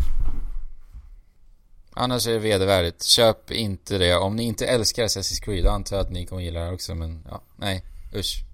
Annars 1.92 2.26
är 2.26 2.32
det 2.32 2.38
vedervärdigt. 2.38 3.02
Köp 3.02 3.50
inte 3.50 3.98
det. 3.98 4.16
Om 4.16 4.36
ni 4.36 4.42
inte 4.42 4.66
älskar 4.66 5.04
Assassin's 5.04 5.44
Creed, 5.44 5.64
då 5.64 5.70
antar 5.70 5.96
jag 5.96 6.06
att 6.06 6.12
ni 6.12 6.26
kommer 6.26 6.42
gilla 6.42 6.60
det 6.60 6.66
här 6.66 6.74
också, 6.74 6.94
men 6.94 7.26
ja, 7.30 7.40
nej, 7.56 7.84
usch. 8.14 8.44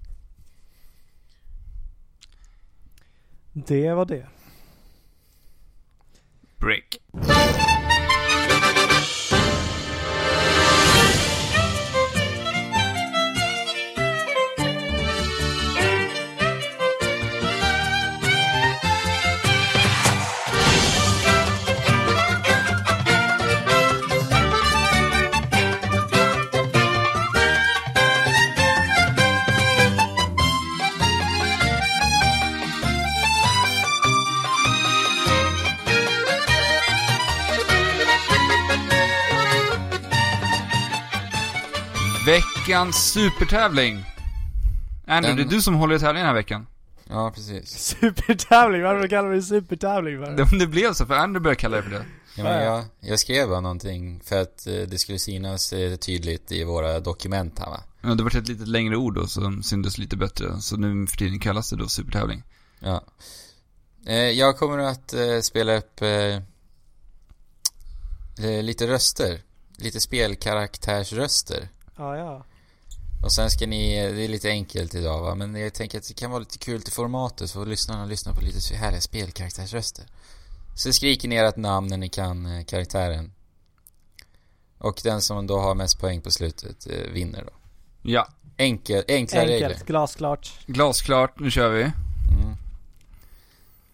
Det 3.53 3.93
var 3.93 4.05
det. 4.05 4.27
Break. 6.57 6.97
Veckans 42.71 43.11
supertävling. 43.11 44.03
Andrew, 45.07 45.27
Den- 45.27 45.35
det 45.37 45.53
är 45.53 45.55
du 45.55 45.61
som 45.61 45.73
håller 45.75 45.95
i 45.95 45.99
tävlingen 45.99 46.25
den 46.25 46.35
här 46.35 46.41
veckan. 46.41 46.67
Ja, 47.09 47.31
precis. 47.35 47.69
Supertävling, 47.69 48.81
varför 48.83 49.07
kallar 49.07 49.29
vi 49.29 49.35
det 49.35 49.41
supertävling 49.41 50.25
för? 50.25 50.31
Det, 50.31 50.59
det 50.59 50.67
blev 50.67 50.93
så, 50.93 51.05
för 51.05 51.13
Andrew 51.13 51.39
började 51.43 51.59
kalla 51.61 51.77
det 51.77 51.83
för 51.83 51.89
det. 51.89 52.05
Ja, 52.37 52.43
men 52.43 52.63
jag, 52.65 52.83
jag 52.99 53.19
skrev 53.19 53.49
bara 53.49 53.59
någonting 53.61 54.21
för 54.23 54.41
att 54.41 54.67
eh, 54.67 54.73
det 54.73 54.97
skulle 54.97 55.19
synas 55.19 55.73
eh, 55.73 55.95
tydligt 55.95 56.51
i 56.51 56.63
våra 56.63 56.99
dokument 56.99 57.59
här 57.59 57.65
va. 57.65 57.83
Ja, 58.01 58.09
det 58.15 58.23
var 58.23 58.35
ett 58.37 58.47
lite 58.47 58.65
längre 58.65 58.95
ord 58.95 59.15
då, 59.15 59.27
som 59.27 59.63
syntes 59.63 59.97
lite 59.97 60.17
bättre. 60.17 60.61
Så 60.61 60.77
nu 60.77 61.07
för 61.07 61.17
tiden 61.17 61.39
kallas 61.39 61.69
det 61.69 61.75
då 61.75 61.87
supertävling. 61.87 62.43
Ja. 62.79 63.03
Eh, 64.07 64.15
jag 64.15 64.57
kommer 64.57 64.77
att 64.77 65.13
eh, 65.13 65.39
spela 65.41 65.77
upp 65.77 66.01
lite 68.61 68.87
röster. 68.87 69.41
Lite 69.77 69.99
spelkaraktärsröster. 69.99 71.69
Ja, 71.97 72.17
ja. 72.17 72.45
Och 73.23 73.31
sen 73.31 73.51
ska 73.51 73.67
ni, 73.67 74.11
det 74.13 74.23
är 74.23 74.27
lite 74.27 74.49
enkelt 74.49 74.95
idag 74.95 75.21
va, 75.21 75.35
men 75.35 75.55
jag 75.55 75.73
tänker 75.73 75.97
att 75.97 76.07
det 76.07 76.13
kan 76.13 76.31
vara 76.31 76.39
lite 76.39 76.57
kul 76.57 76.81
till 76.81 76.93
formatet 76.93 77.49
så 77.49 77.65
lyssnarna 77.65 78.05
lyssnar 78.05 78.33
på 78.33 78.41
lite 78.41 78.61
så 78.61 78.75
härliga 78.75 79.01
spelkaraktärsröster. 79.01 80.05
Så 80.75 80.93
skriker 80.93 81.27
ni 81.27 81.35
ert 81.35 81.55
namn 81.55 81.87
när 81.87 81.97
ni 81.97 82.09
kan 82.09 82.45
eh, 82.45 82.63
karaktären. 82.63 83.31
Och 84.77 85.01
den 85.03 85.21
som 85.21 85.47
då 85.47 85.59
har 85.59 85.75
mest 85.75 85.99
poäng 85.99 86.21
på 86.21 86.31
slutet 86.31 86.87
eh, 86.87 87.11
vinner 87.11 87.43
då. 87.43 87.51
Ja. 88.01 88.27
Enkel, 88.57 89.03
enkla 89.07 89.41
regler. 89.45 89.67
Enkelt, 89.67 89.87
glasklart. 89.87 90.53
Glasklart, 90.65 91.39
nu 91.39 91.51
kör 91.51 91.69
vi. 91.69 91.81
Mm. 91.81 92.55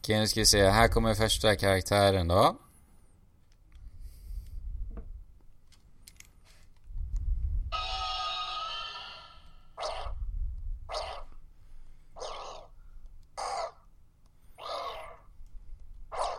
Okej, 0.01 0.19
nu 0.19 0.27
ska 0.27 0.39
vi 0.39 0.45
se. 0.45 0.69
Här 0.69 0.87
kommer 0.87 1.13
första 1.13 1.55
karaktären 1.55 2.27
då. 2.27 2.55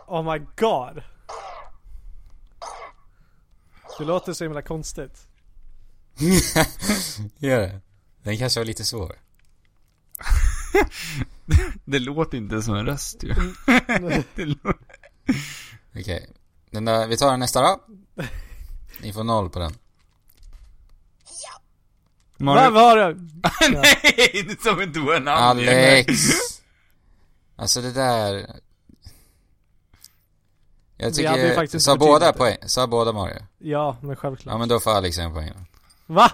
Oh 0.09 0.33
my 0.33 0.39
god. 0.57 1.03
Det 3.97 4.05
låter 4.05 4.33
så 4.33 4.43
himla 4.43 4.61
konstigt. 4.61 5.27
Gör 7.37 7.59
det? 7.59 7.81
Den 8.23 8.37
kanske 8.37 8.59
var 8.59 8.65
lite 8.65 8.83
svår. 8.83 9.15
Det 11.85 11.99
låter 11.99 12.37
inte 12.37 12.61
som 12.61 12.75
en 12.75 12.85
röst 12.85 13.23
ju. 13.23 13.35
Okej. 15.95 16.29
Den 16.71 16.85
där, 16.85 17.07
vi 17.07 17.17
tar 17.17 17.31
den 17.31 17.39
nästa 17.39 17.61
då. 17.61 17.79
Ni 19.01 19.13
får 19.13 19.23
noll 19.23 19.49
på 19.49 19.59
den. 19.59 19.73
Vad 22.37 22.55
Mario... 22.55 22.71
var 22.71 22.97
det? 22.97 23.17
Nej, 23.71 24.45
det 24.47 24.61
som 24.61 24.81
inte 24.81 24.99
våra 24.99 25.19
namn 25.19 25.59
Alex! 25.59 26.11
Alltså 27.55 27.81
det 27.81 27.91
där... 27.91 28.59
Jag 31.01 31.11
Vi 31.11 31.25
hade 31.25 31.41
ju 31.41 31.47
tycker, 31.47 31.55
faktiskt 31.55 31.85
sa 31.85 31.95
båda 31.95 32.33
poäng? 32.33 32.57
Sa 32.65 32.87
båda 32.87 33.11
Mario? 33.11 33.39
Ja, 33.57 33.97
men 34.01 34.15
självklart. 34.15 34.53
Ja 34.53 34.57
men 34.57 34.69
då 34.69 34.79
får 34.79 34.91
Alex 34.91 35.17
en 35.17 35.33
poäng 35.33 35.51
då. 35.55 35.63
Va? 36.13 36.31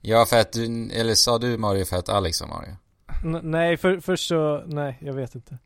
Ja 0.00 0.26
för 0.26 0.40
att 0.40 0.52
du, 0.52 0.90
eller 0.92 1.14
sa 1.14 1.38
du 1.38 1.58
Mario 1.58 1.84
för 1.84 1.96
att 1.96 2.08
Alex 2.08 2.38
sa 2.38 2.46
Mario? 2.46 2.76
N- 3.24 3.40
nej, 3.42 3.76
för, 3.76 4.00
först 4.00 4.28
så, 4.28 4.62
nej, 4.66 4.98
jag 5.00 5.12
vet 5.14 5.34
inte. 5.34 5.58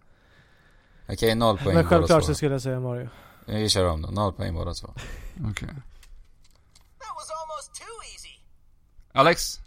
Okej, 1.09 1.35
noll 1.35 1.59
poäng 1.59 1.75
men 1.75 1.87
självklart 1.87 2.25
så 2.25 2.35
skulle 2.35 2.53
jag 2.55 2.63
säga 2.63 2.81
Mario. 2.81 3.09
Vi 3.47 3.69
kör 3.69 3.85
om 3.89 4.03
då, 4.03 4.09
noll 4.09 4.33
poäng 4.33 4.55
båda 4.55 4.75
två. 4.75 4.89
Okej. 5.51 5.69
Easy. 8.13 8.29
Alex? 9.13 9.59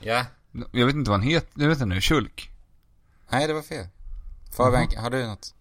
Ja? 0.00 0.26
Jag 0.72 0.86
vet 0.86 0.94
inte 0.94 1.10
vad 1.10 1.20
han 1.20 1.28
heter. 1.28 1.50
Jag 1.54 1.68
vet 1.68 1.76
inte 1.76 1.86
nu. 1.86 2.00
Shulk? 2.00 2.50
Nej 3.28 3.46
det 3.46 3.52
var 3.54 3.62
fel. 3.62 3.86
Fabian, 4.56 4.88
har 4.96 5.10
du 5.10 5.26
något? 5.26 5.54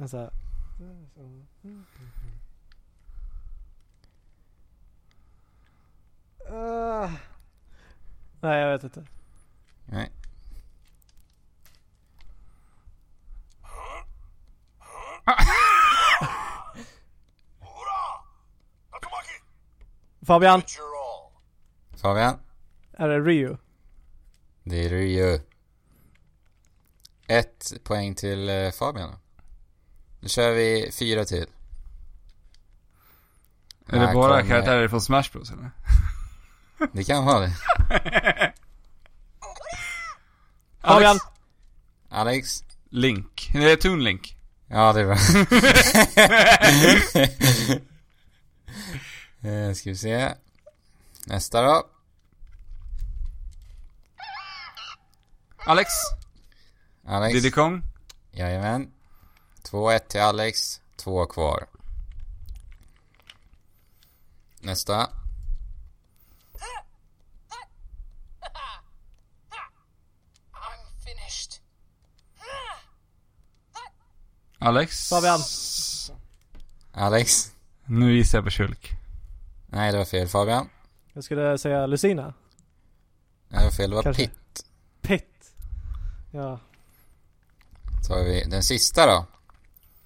Alltså, 0.00 0.30
uh, 6.50 7.10
nej, 8.40 8.60
jag 8.60 8.72
vet 8.72 8.84
inte. 8.84 9.06
Nej. 9.84 10.10
Fabian. 20.26 20.62
Fabian? 21.96 22.38
är 22.98 23.08
det 23.08 23.20
Ryu? 23.20 23.56
Det 24.62 24.84
är 24.84 24.90
ju. 24.90 25.40
Ett 27.26 27.72
poäng 27.84 28.14
till 28.14 28.48
eh, 28.48 28.70
Fabian. 28.70 29.16
Nu 30.20 30.28
kör 30.28 30.52
vi 30.52 30.90
fyra 30.92 31.24
till. 31.24 31.46
Är 33.88 34.06
det 34.06 34.14
bara 34.14 34.42
karaktärer 34.42 34.88
från 34.88 35.00
Smash 35.00 35.32
Bros 35.32 35.50
eller? 35.50 35.70
Det 36.92 37.04
kan 37.04 37.24
vara 37.24 37.40
det. 37.40 37.50
Fabian! 40.80 41.18
Alex? 42.08 42.64
Link. 42.90 43.50
Det 43.52 43.72
är 43.72 43.76
Toon 43.76 44.04
Link. 44.04 44.36
Ja, 44.66 44.92
det 44.92 45.00
är 45.00 45.04
bra. 45.04 45.16
Eh, 49.42 49.72
Ska 49.72 49.90
vi 49.90 49.96
se. 49.96 50.34
Nästa 51.26 51.62
då. 51.62 51.86
Alex? 55.56 55.88
Alex? 57.06 57.34
Diddy 57.34 57.50
Kong? 57.50 57.82
Jajamän. 58.32 58.92
2-1 59.62 59.98
till 59.98 60.20
Alex. 60.20 60.80
Två 60.96 61.26
kvar. 61.26 61.66
Nästa. 64.60 65.10
Alex? 74.66 75.08
Fabian. 75.08 75.40
Alex? 76.92 77.52
Nu 77.84 78.16
gissar 78.16 78.38
jag 78.38 78.44
på 78.44 78.50
Shulk. 78.50 78.90
Nej, 79.66 79.92
det 79.92 79.98
var 79.98 80.04
fel. 80.04 80.28
Fabian? 80.28 80.68
Jag 81.12 81.24
skulle 81.24 81.58
säga 81.58 81.86
Lucina. 81.86 82.34
Nej, 83.48 83.58
det 83.58 83.64
var 83.64 83.70
fel. 83.70 83.90
Det 83.90 83.96
var 83.96 84.02
Kanske. 84.02 84.22
Pitt. 84.22 84.64
Pitt. 85.02 85.52
Ja. 86.30 86.60
Så 88.06 88.14
har 88.14 88.24
vi 88.24 88.44
den 88.44 88.62
sista 88.62 89.06
då. 89.06 89.26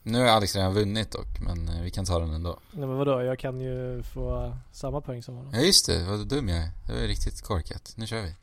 Nu 0.02 0.18
har 0.20 0.26
Alex 0.26 0.56
redan 0.56 0.74
vunnit 0.74 1.10
dock, 1.10 1.40
men 1.40 1.68
eh, 1.68 1.82
vi 1.82 1.90
kan 1.90 2.04
ta 2.04 2.18
den 2.18 2.30
ändå. 2.34 2.58
Nej 2.72 2.88
men 2.88 2.96
vadå, 2.96 3.22
jag 3.22 3.38
kan 3.38 3.60
ju 3.60 4.02
få 4.02 4.56
samma 4.72 5.00
poäng 5.00 5.22
som 5.22 5.34
honom. 5.34 5.54
Ja, 5.54 5.60
just 5.60 5.86
det. 5.86 6.04
Vad 6.04 6.26
dum 6.26 6.48
jag 6.48 6.58
är. 6.58 6.70
Det 6.86 6.92
var 6.92 7.00
ju 7.00 7.06
riktigt 7.06 7.42
korkat. 7.42 7.92
Nu 7.96 8.06
kör 8.06 8.22
vi. 8.22 8.34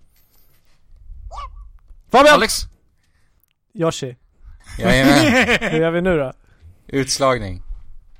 Fabian! 2.10 2.34
Alex? 2.34 2.54
Yoshi. 3.74 4.16
Jajamän. 4.78 5.60
Hur 5.72 5.80
gör 5.80 5.92
vi 5.92 6.02
nu 6.02 6.18
då? 6.18 6.34
Utslagning. 6.88 7.64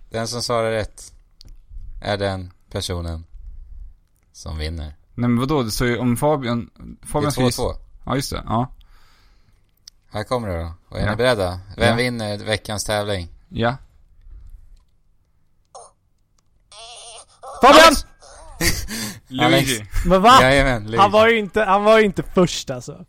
Den 0.10 0.28
som 0.28 0.42
svarar 0.42 0.72
rätt 0.72 1.14
är 2.02 2.18
den 2.18 2.52
personen 2.72 3.26
som 4.32 4.58
vinner. 4.58 4.86
Nej 5.14 5.30
men 5.30 5.40
vadå, 5.40 5.64
det 5.64 5.72
står 5.72 5.88
ju 5.88 5.98
om 5.98 6.18
Fabian... 6.18 6.70
Det 7.02 7.08
Fabian 7.08 7.32
ska 7.32 7.42
är 7.42 7.46
gissa- 7.46 7.62
2-2. 7.64 7.76
Ja, 8.06 8.16
just 8.16 8.32
det. 8.32 8.44
Ja. 8.46 8.72
Här 10.12 10.24
kommer 10.24 10.48
det 10.48 10.58
då. 10.64 10.74
Och 10.90 11.00
är 11.00 11.04
Ja. 11.06 11.10
ni 11.12 11.16
beredda? 11.16 11.60
Vem 11.78 11.90
Ja. 11.90 11.96
vinner 11.96 12.38
veckans 12.38 12.84
tävling? 12.84 13.28
Ja. 13.50 13.76
Fabian! 17.62 17.96
Luigi. 19.28 19.86
Men 20.06 20.22
va? 20.22 20.40
Jajamän, 20.42 20.84
Luigi. 20.84 20.98
Han 20.98 21.12
var 21.12 21.28
ju 21.28 21.40
inte, 21.40 21.62
han 21.64 21.84
var 21.84 22.00
ju 22.00 22.06
inte 22.06 22.24
först 22.24 22.70
alltså. 22.70 23.06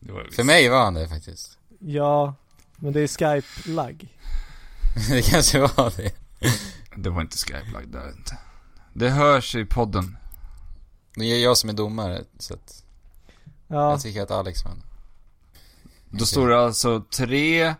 Det 0.00 0.12
var, 0.12 0.28
För 0.32 0.44
mig 0.44 0.68
var 0.68 0.84
han 0.84 0.94
det 0.94 1.08
faktiskt. 1.08 1.53
Ja, 1.86 2.34
men 2.76 2.92
det 2.92 3.00
är 3.00 3.06
Skype-lagg. 3.06 4.08
det 5.08 5.22
kanske 5.22 5.60
var 5.60 5.96
det. 5.96 6.12
det 6.96 7.10
var 7.10 7.20
inte 7.20 7.36
Skype-lagd 7.36 7.92
där 7.92 8.08
inte. 8.18 8.38
Det 8.92 9.10
hörs 9.10 9.54
i 9.54 9.64
podden. 9.64 10.16
Det 11.14 11.24
är 11.24 11.42
jag 11.42 11.56
som 11.56 11.70
är 11.70 11.74
domare, 11.74 12.24
så 12.38 12.54
att 12.54 12.84
Ja, 13.68 13.90
jag 13.90 14.00
tycker 14.00 14.22
att 14.22 14.30
Alex 14.30 14.64
vann. 14.64 14.82
Då 16.10 16.26
står 16.26 16.48
det 16.48 16.58
alltså 16.58 17.00
tre 17.10 17.74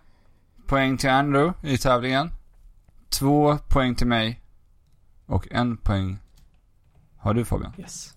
poäng 0.67 0.99
till 0.99 1.11
Andrew 1.11 1.69
i 1.75 1.79
tävlingen. 1.79 2.31
Två 3.09 3.59
poäng 3.69 3.95
till 3.95 4.07
mig. 4.07 4.41
Och 5.27 5.49
en 5.51 5.77
poäng 5.77 6.19
har 7.17 7.35
du 7.35 7.45
Fabian. 7.45 7.73
yes. 7.79 8.15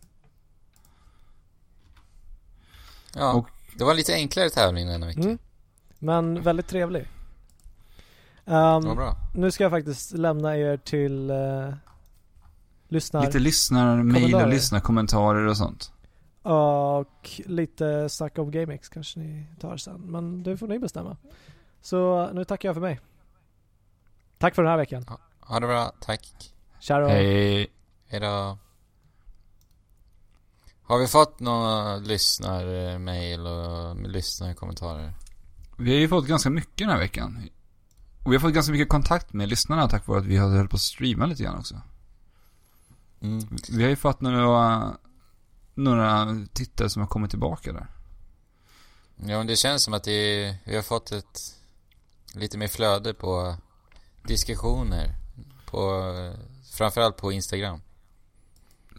Ja, 3.14 3.34
Och- 3.34 3.50
det 3.76 3.84
var 3.84 3.92
en 3.92 3.98
lite 3.98 4.14
enklare 4.14 4.50
tävling 4.50 4.88
denna 4.88 5.06
vecka. 5.08 5.20
Mm. 5.22 5.38
Men 6.00 6.42
väldigt 6.42 6.68
trevlig. 6.68 7.08
Um, 8.46 8.96
bra. 8.96 9.16
nu 9.36 9.52
ska 9.52 9.64
jag 9.64 9.72
faktiskt 9.72 10.12
lämna 10.12 10.58
er 10.58 10.78
till 10.78 11.32
uh, 11.32 11.74
lyssnar 12.88 13.26
Lite 13.26 13.40
lyssnarmail 13.40 14.24
och 14.24 14.32
Kommentarer. 14.32 14.52
lyssnarkommentarer 14.52 15.48
och 15.48 15.58
sånt. 15.58 15.92
och 16.42 17.30
lite 17.46 18.10
snack 18.10 18.38
om 18.38 18.52
GameX 18.52 18.90
kanske 18.90 19.20
ni 19.20 19.46
tar 19.60 19.78
sen. 19.78 20.02
Men 20.02 20.44
det 20.44 20.58
får 20.58 20.68
ni 20.68 20.80
bestämma. 20.80 21.18
Så 21.82 22.30
nu 22.34 22.46
tackar 22.46 22.70
jag 22.70 22.76
för 22.76 22.82
mig. 22.82 23.00
Tack 24.38 24.56
för 24.56 24.64
den 24.64 24.70
här 24.70 24.78
veckan. 24.78 25.06
Ha 25.40 25.60
det 25.60 25.68
bra, 25.68 25.92
tack. 26.02 26.54
Ciao. 26.80 27.08
Hej. 27.08 27.68
Hejdå. 28.08 28.58
Har 30.84 31.00
vi 31.00 31.08
fått 31.08 31.40
några 31.40 31.96
lyssnarmail 31.96 33.48
och 33.48 33.96
lyssnarkommentarer? 33.96 35.14
Vi 35.78 35.92
har 35.94 36.00
ju 36.00 36.08
fått 36.08 36.28
ganska 36.28 36.50
mycket 36.50 36.78
den 36.78 36.90
här 36.90 37.00
veckan. 37.00 37.50
Och 38.24 38.32
vi 38.32 38.36
har 38.36 38.42
fått 38.42 38.54
ganska 38.54 38.72
mycket 38.72 38.90
kontakt 38.90 39.34
med 39.34 39.50
lyssnarna 39.50 39.88
tack 39.90 40.08
vare 40.08 40.20
att 40.20 40.26
vi 40.26 40.38
har 40.38 40.50
hållit 40.56 40.70
på 40.72 40.76
att 40.76 40.82
streama 40.82 41.26
lite 41.26 41.44
grann 41.44 41.58
också. 41.58 41.82
Mm. 43.22 43.48
Vi 43.70 43.84
har 43.84 43.90
ju 43.90 43.96
fått 43.96 44.22
några, 44.22 44.94
några 45.74 46.36
tittare 46.54 46.90
som 46.90 47.02
har 47.02 47.08
kommit 47.08 47.30
tillbaka 47.30 47.74
där. 47.74 47.88
Ja, 49.16 49.38
men 49.38 49.48
det 49.48 49.56
känns 49.56 49.84
som 49.84 49.94
att 49.94 50.04
det, 50.04 50.56
vi 50.66 50.76
har 50.76 50.84
fått 50.84 51.12
ett 51.12 51.40
lite 52.34 52.58
mer 52.58 52.68
flöde 52.68 53.14
på 53.14 53.56
diskussioner. 54.24 55.16
På, 55.66 56.04
framförallt 56.72 57.18
på 57.18 57.32
Instagram. 57.32 57.82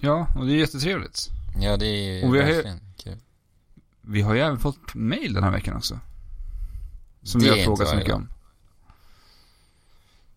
Ja, 0.00 0.26
och 0.38 0.46
det 0.46 0.52
är 0.52 0.56
jättetrevligt. 0.56 1.28
Ja, 1.60 1.76
det 1.76 1.86
är 1.86 2.12
ju 2.18 2.24
Och 2.26 2.34
vi 2.34 2.40
har 2.40 2.48
ju- 2.48 2.54
verkligen 2.54 2.80
kul. 2.96 3.18
Vi 4.00 4.22
har 4.22 4.34
ju 4.34 4.40
även 4.40 4.58
fått 4.58 4.94
mail 4.94 5.32
den 5.32 5.44
här 5.44 5.50
veckan 5.50 5.76
också. 5.76 5.98
Som 7.22 7.40
Det 7.40 7.50
vi 7.54 7.58
har 7.58 7.64
frågat 7.64 7.88
så 7.88 7.96
mycket 7.96 8.14
om. 8.14 8.28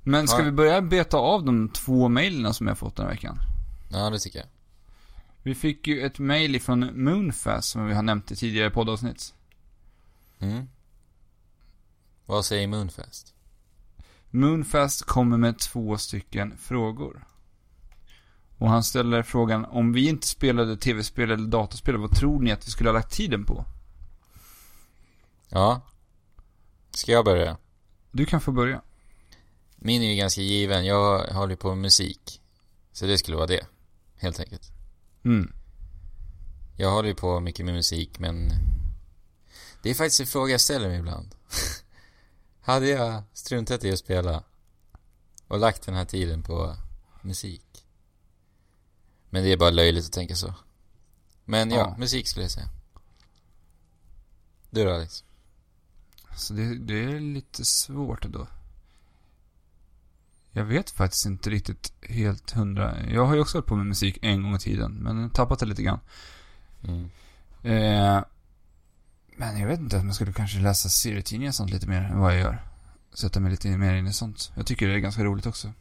Men 0.03 0.27
ska 0.27 0.37
Ja. 0.39 0.43
vi 0.45 0.51
börja 0.51 0.81
beta 0.81 1.17
av 1.17 1.45
de 1.45 1.69
två 1.69 2.09
mailen 2.09 2.53
som 2.53 2.67
jag 2.67 2.77
fått 2.77 2.95
den 2.95 3.05
här 3.05 3.13
veckan? 3.13 3.37
Ja, 3.91 4.09
det 4.09 4.19
tycker 4.19 4.39
jag. 4.39 4.47
Vi 5.43 5.55
fick 5.55 5.87
ju 5.87 6.01
ett 6.01 6.19
mail 6.19 6.55
ifrån 6.55 7.03
Moonfast 7.03 7.69
som 7.69 7.85
vi 7.85 7.93
har 7.93 8.01
nämnt 8.01 8.31
i 8.31 8.35
tidigare 8.35 8.69
poddavsnitt. 8.69 9.33
Mm. 10.39 10.67
Vad 12.25 12.45
säger 12.45 12.67
Moonfest? 12.67 13.33
Moonfast 14.29 15.03
kommer 15.03 15.37
med 15.37 15.59
två 15.59 15.97
stycken 15.97 16.57
frågor. 16.57 17.25
Och 18.57 18.69
han 18.69 18.83
ställer 18.83 19.23
frågan, 19.23 19.65
om 19.65 19.93
vi 19.93 20.07
inte 20.07 20.27
spelade 20.27 20.77
tv-spel 20.77 21.31
eller 21.31 21.47
dataspel, 21.47 21.97
vad 21.97 22.15
tror 22.15 22.41
ni 22.41 22.51
att 22.51 22.67
vi 22.67 22.71
skulle 22.71 22.89
ha 22.89 22.93
lagt 22.93 23.11
tiden 23.13 23.45
på? 23.45 23.65
Ja. 25.49 25.81
Ska 26.91 27.11
jag 27.11 27.26
börja? 27.26 27.57
Du 28.11 28.26
kan 28.26 28.41
få 28.41 28.51
börja. 28.51 28.81
Min 29.76 30.01
är 30.01 30.09
ju 30.09 30.15
ganska 30.15 30.41
given. 30.41 30.85
Jag 30.85 31.27
håller 31.34 31.55
på 31.55 31.68
med 31.69 31.77
musik. 31.77 32.41
Så 32.91 33.05
det 33.05 33.18
skulle 33.18 33.38
vara 33.38 33.47
det. 33.47 33.65
Helt 34.15 34.39
enkelt. 34.39 34.72
Mm. 35.26 35.53
Jag 36.77 36.91
håller 36.91 37.09
ju 37.09 37.15
på 37.15 37.39
mycket 37.39 37.65
med 37.65 37.73
musik, 37.76 38.19
men... 38.19 38.51
Det 39.84 39.89
är 39.89 39.93
faktiskt 39.93 40.19
en 40.19 40.27
fråga 40.27 40.51
jag 40.51 40.61
ställer 40.61 40.89
mig 40.89 40.97
ibland. 40.99 41.35
Hade 42.61 42.88
jag 42.88 43.23
struntat 43.34 43.84
i 43.84 43.91
att 43.91 43.99
spela 43.99 44.43
och 45.47 45.59
lagt 45.59 45.85
den 45.85 45.95
här 45.95 46.05
tiden 46.05 46.43
på 46.43 46.76
musik? 47.22 47.85
Men 49.30 49.43
det 49.43 49.49
är 49.51 49.57
bara 49.57 49.69
löjligt 49.69 50.05
att 50.05 50.11
tänka 50.11 50.35
så. 50.35 50.53
Men 51.45 51.72
ja, 51.72 51.77
Ja. 51.77 51.95
musik 51.97 52.27
skulle 52.27 52.43
jag 52.43 52.51
säga. 52.51 52.69
Du 54.69 54.84
då 54.85 54.93
Alex? 54.93 55.23
Så 56.35 56.53
det, 56.53 56.77
det 56.77 57.03
är 57.03 57.19
lite 57.19 57.65
svårt 57.65 58.25
då. 58.25 58.47
Jag 60.51 60.65
vet 60.65 60.89
faktiskt 60.89 61.25
inte 61.25 61.49
riktigt 61.49 61.93
helt 62.01 62.51
hundra. 62.51 63.09
Jag 63.09 63.25
har 63.25 63.35
ju 63.35 63.41
också 63.41 63.57
hållit 63.57 63.67
på 63.67 63.75
med 63.75 63.85
musik 63.85 64.17
en 64.21 64.43
gång 64.43 64.55
i 64.55 64.59
tiden, 64.59 64.91
men 64.91 65.29
tappat 65.29 65.59
det 65.59 65.65
lite 65.65 65.83
grann. 65.83 65.99
Mm. 66.83 67.09
Eh, 67.63 68.23
men 69.37 69.59
jag 69.59 69.67
vet 69.67 69.79
inte 69.79 69.95
jag 69.97 70.15
skulle 70.15 70.33
kanske 70.33 70.59
läsa 70.59 70.89
serietidningar 70.89 71.49
och 71.51 71.55
sånt 71.55 71.71
lite 71.71 71.87
mer 71.87 72.01
än 72.01 72.19
vad 72.19 72.33
jag 72.33 72.39
gör. 72.39 72.67
Sätta 73.13 73.39
mig 73.39 73.51
lite 73.51 73.77
mer 73.77 73.93
in 73.93 74.07
i 74.07 74.13
sånt. 74.13 74.51
Jag 74.55 74.65
tycker 74.65 74.87
det 74.87 74.93
är 74.93 74.99
ganska 74.99 75.23
roligt 75.23 75.45
också. 75.45 75.73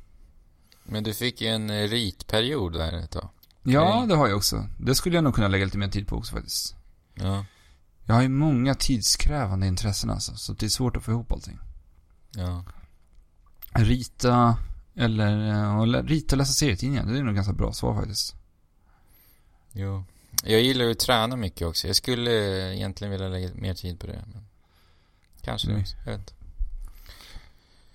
Men 0.84 1.04
du 1.04 1.14
fick 1.14 1.42
en 1.42 1.88
ritperiod 1.88 2.72
där 2.72 2.92
ett 2.92 3.10
tag. 3.10 3.28
Ja, 3.62 4.04
det 4.08 4.14
har 4.14 4.28
jag 4.28 4.36
också. 4.36 4.66
Det 4.78 4.94
skulle 4.94 5.14
jag 5.14 5.24
nog 5.24 5.34
kunna 5.34 5.48
lägga 5.48 5.64
lite 5.64 5.78
mer 5.78 5.88
tid 5.88 6.06
på 6.06 6.16
också 6.16 6.34
faktiskt. 6.34 6.76
Ja. 7.14 7.44
Jag 8.10 8.14
har 8.14 8.22
ju 8.22 8.28
många 8.28 8.74
tidskrävande 8.74 9.66
intressen 9.66 10.10
alltså, 10.10 10.36
så 10.36 10.52
det 10.52 10.66
är 10.66 10.70
svårt 10.70 10.96
att 10.96 11.02
få 11.02 11.10
ihop 11.10 11.32
allting. 11.32 11.58
Ja. 12.36 12.64
Rita, 13.72 14.58
eller 14.94 15.48
eh, 15.48 16.02
rita 16.02 16.34
och 16.34 16.38
läsa 16.38 16.52
serietidningar, 16.52 17.06
det 17.06 17.18
är 17.18 17.22
nog 17.22 17.34
ganska 17.34 17.52
bra 17.52 17.72
svar 17.72 17.94
faktiskt. 17.94 18.34
Jo. 19.72 20.04
Jag 20.44 20.60
gillar 20.60 20.84
ju 20.84 20.90
att 20.90 20.98
träna 20.98 21.36
mycket 21.36 21.66
också. 21.66 21.86
Jag 21.86 21.96
skulle 21.96 22.32
egentligen 22.74 23.10
vilja 23.10 23.28
lägga 23.28 23.54
mer 23.54 23.74
tid 23.74 24.00
på 24.00 24.06
det. 24.06 24.24
Men... 24.32 24.44
Kanske, 25.42 25.70
Mm. 25.70 25.84
jag 26.04 26.12
vet 26.12 26.20
inte. 26.20 26.32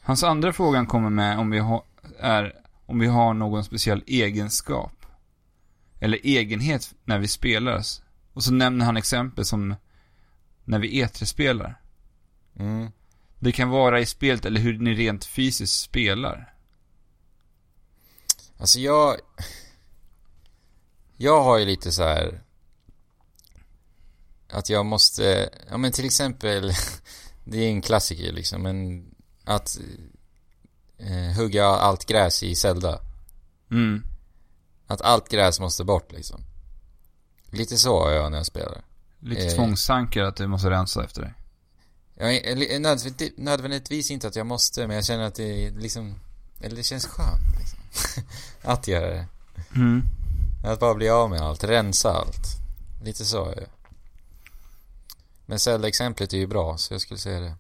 Hans 0.02 0.24
andra 0.24 0.54
frågan 0.54 0.86
kommer 0.88 1.10
med 1.10 1.40
om 1.40 1.50
vi 1.50 1.60
har, 1.60 1.84
är 2.20 2.56
om 2.86 3.00
vi 3.00 3.08
har 3.08 3.34
någon 3.34 3.64
speciell 3.64 4.04
egenskap. 4.08 5.06
Eller 6.00 6.20
egenhet 6.24 6.94
när 7.04 7.20
vi 7.20 7.28
spelar. 7.28 7.84
Och 8.34 8.44
så 8.44 8.54
nämner 8.54 8.86
han 8.86 8.98
exempel 8.98 9.46
som 9.46 9.76
när 10.66 10.80
vi 10.80 11.04
E3-spelar. 11.04 11.82
Mm. 12.60 12.92
Det 13.40 13.52
kan 13.52 13.70
vara 13.70 14.00
i 14.00 14.06
spelet 14.06 14.46
eller 14.46 14.62
hur 14.62 14.80
ni 14.80 14.94
rent 14.94 15.26
fysiskt 15.26 15.80
spelar. 15.80 16.54
Alltså 18.58 18.80
jag... 18.80 19.16
Jag 21.18 21.44
har 21.44 21.58
ju 21.58 21.66
lite 21.66 21.92
så 21.92 22.04
här 22.04 22.42
Att 24.50 24.70
jag 24.70 24.86
måste, 24.86 25.50
ja 25.70 25.78
men 25.78 25.92
till 25.92 26.06
exempel 26.06 26.72
Det 27.44 27.58
är 27.58 27.68
en 27.68 27.82
klassiker 27.82 28.32
liksom 28.32 28.62
men 28.62 29.06
Att 29.44 29.78
eh, 30.98 31.38
Hugga 31.38 31.66
allt 31.66 32.06
gräs 32.06 32.44
i 32.44 32.56
Zelda 32.56 33.00
Mm. 33.72 34.04
Att 34.88 35.02
allt 35.02 35.30
gräs 35.30 35.60
måste 35.60 35.84
bort 35.84 36.12
liksom 36.12 36.42
Lite 37.50 37.78
så 37.78 38.04
har 38.04 38.12
jag 38.12 38.32
när 38.32 38.38
jag 38.38 38.46
spelar 38.46 38.82
Lite 39.26 39.46
Eh. 39.46 39.54
tvångstankar 39.56 40.24
att 40.24 40.36
du 40.36 40.48
måste 40.48 40.70
rensa 40.70 41.04
efter 41.04 41.22
dig. 41.22 41.34
jag, 42.16 42.36
är- 42.36 42.80
nödvändigt, 42.80 43.38
Nödvändigtvis 43.38 44.12
inte 44.12 44.28
att 44.28 44.36
jag 44.36 44.46
måste 44.48 44.88
men 44.88 44.96
jag 44.96 45.06
känner 45.06 45.24
att 45.24 45.36
det 45.36 45.72
liksom 45.72 46.16
Eller 46.62 46.76
det 46.76 46.84
känns 46.84 47.06
skönt 47.06 47.60
liksom 47.60 47.80
Att 48.72 48.88
göra 48.88 49.10
det 49.10 49.28
Mm. 49.76 50.04
Att 50.66 50.80
bara 50.80 50.94
bli 50.94 51.10
av 51.10 51.30
med 51.30 51.42
allt, 51.42 51.64
rensa 51.64 52.10
allt. 52.12 52.48
Lite 53.04 53.26
så 53.26 53.46
det. 53.52 53.68
Men 55.46 55.60
Zelda-exemplet 55.60 56.34
är 56.34 56.38
ju 56.38 56.48
bra, 56.48 56.78
så 56.78 56.94
jag 56.94 57.02
skulle 57.02 57.18
säga 57.18 57.40
det. 57.40 57.56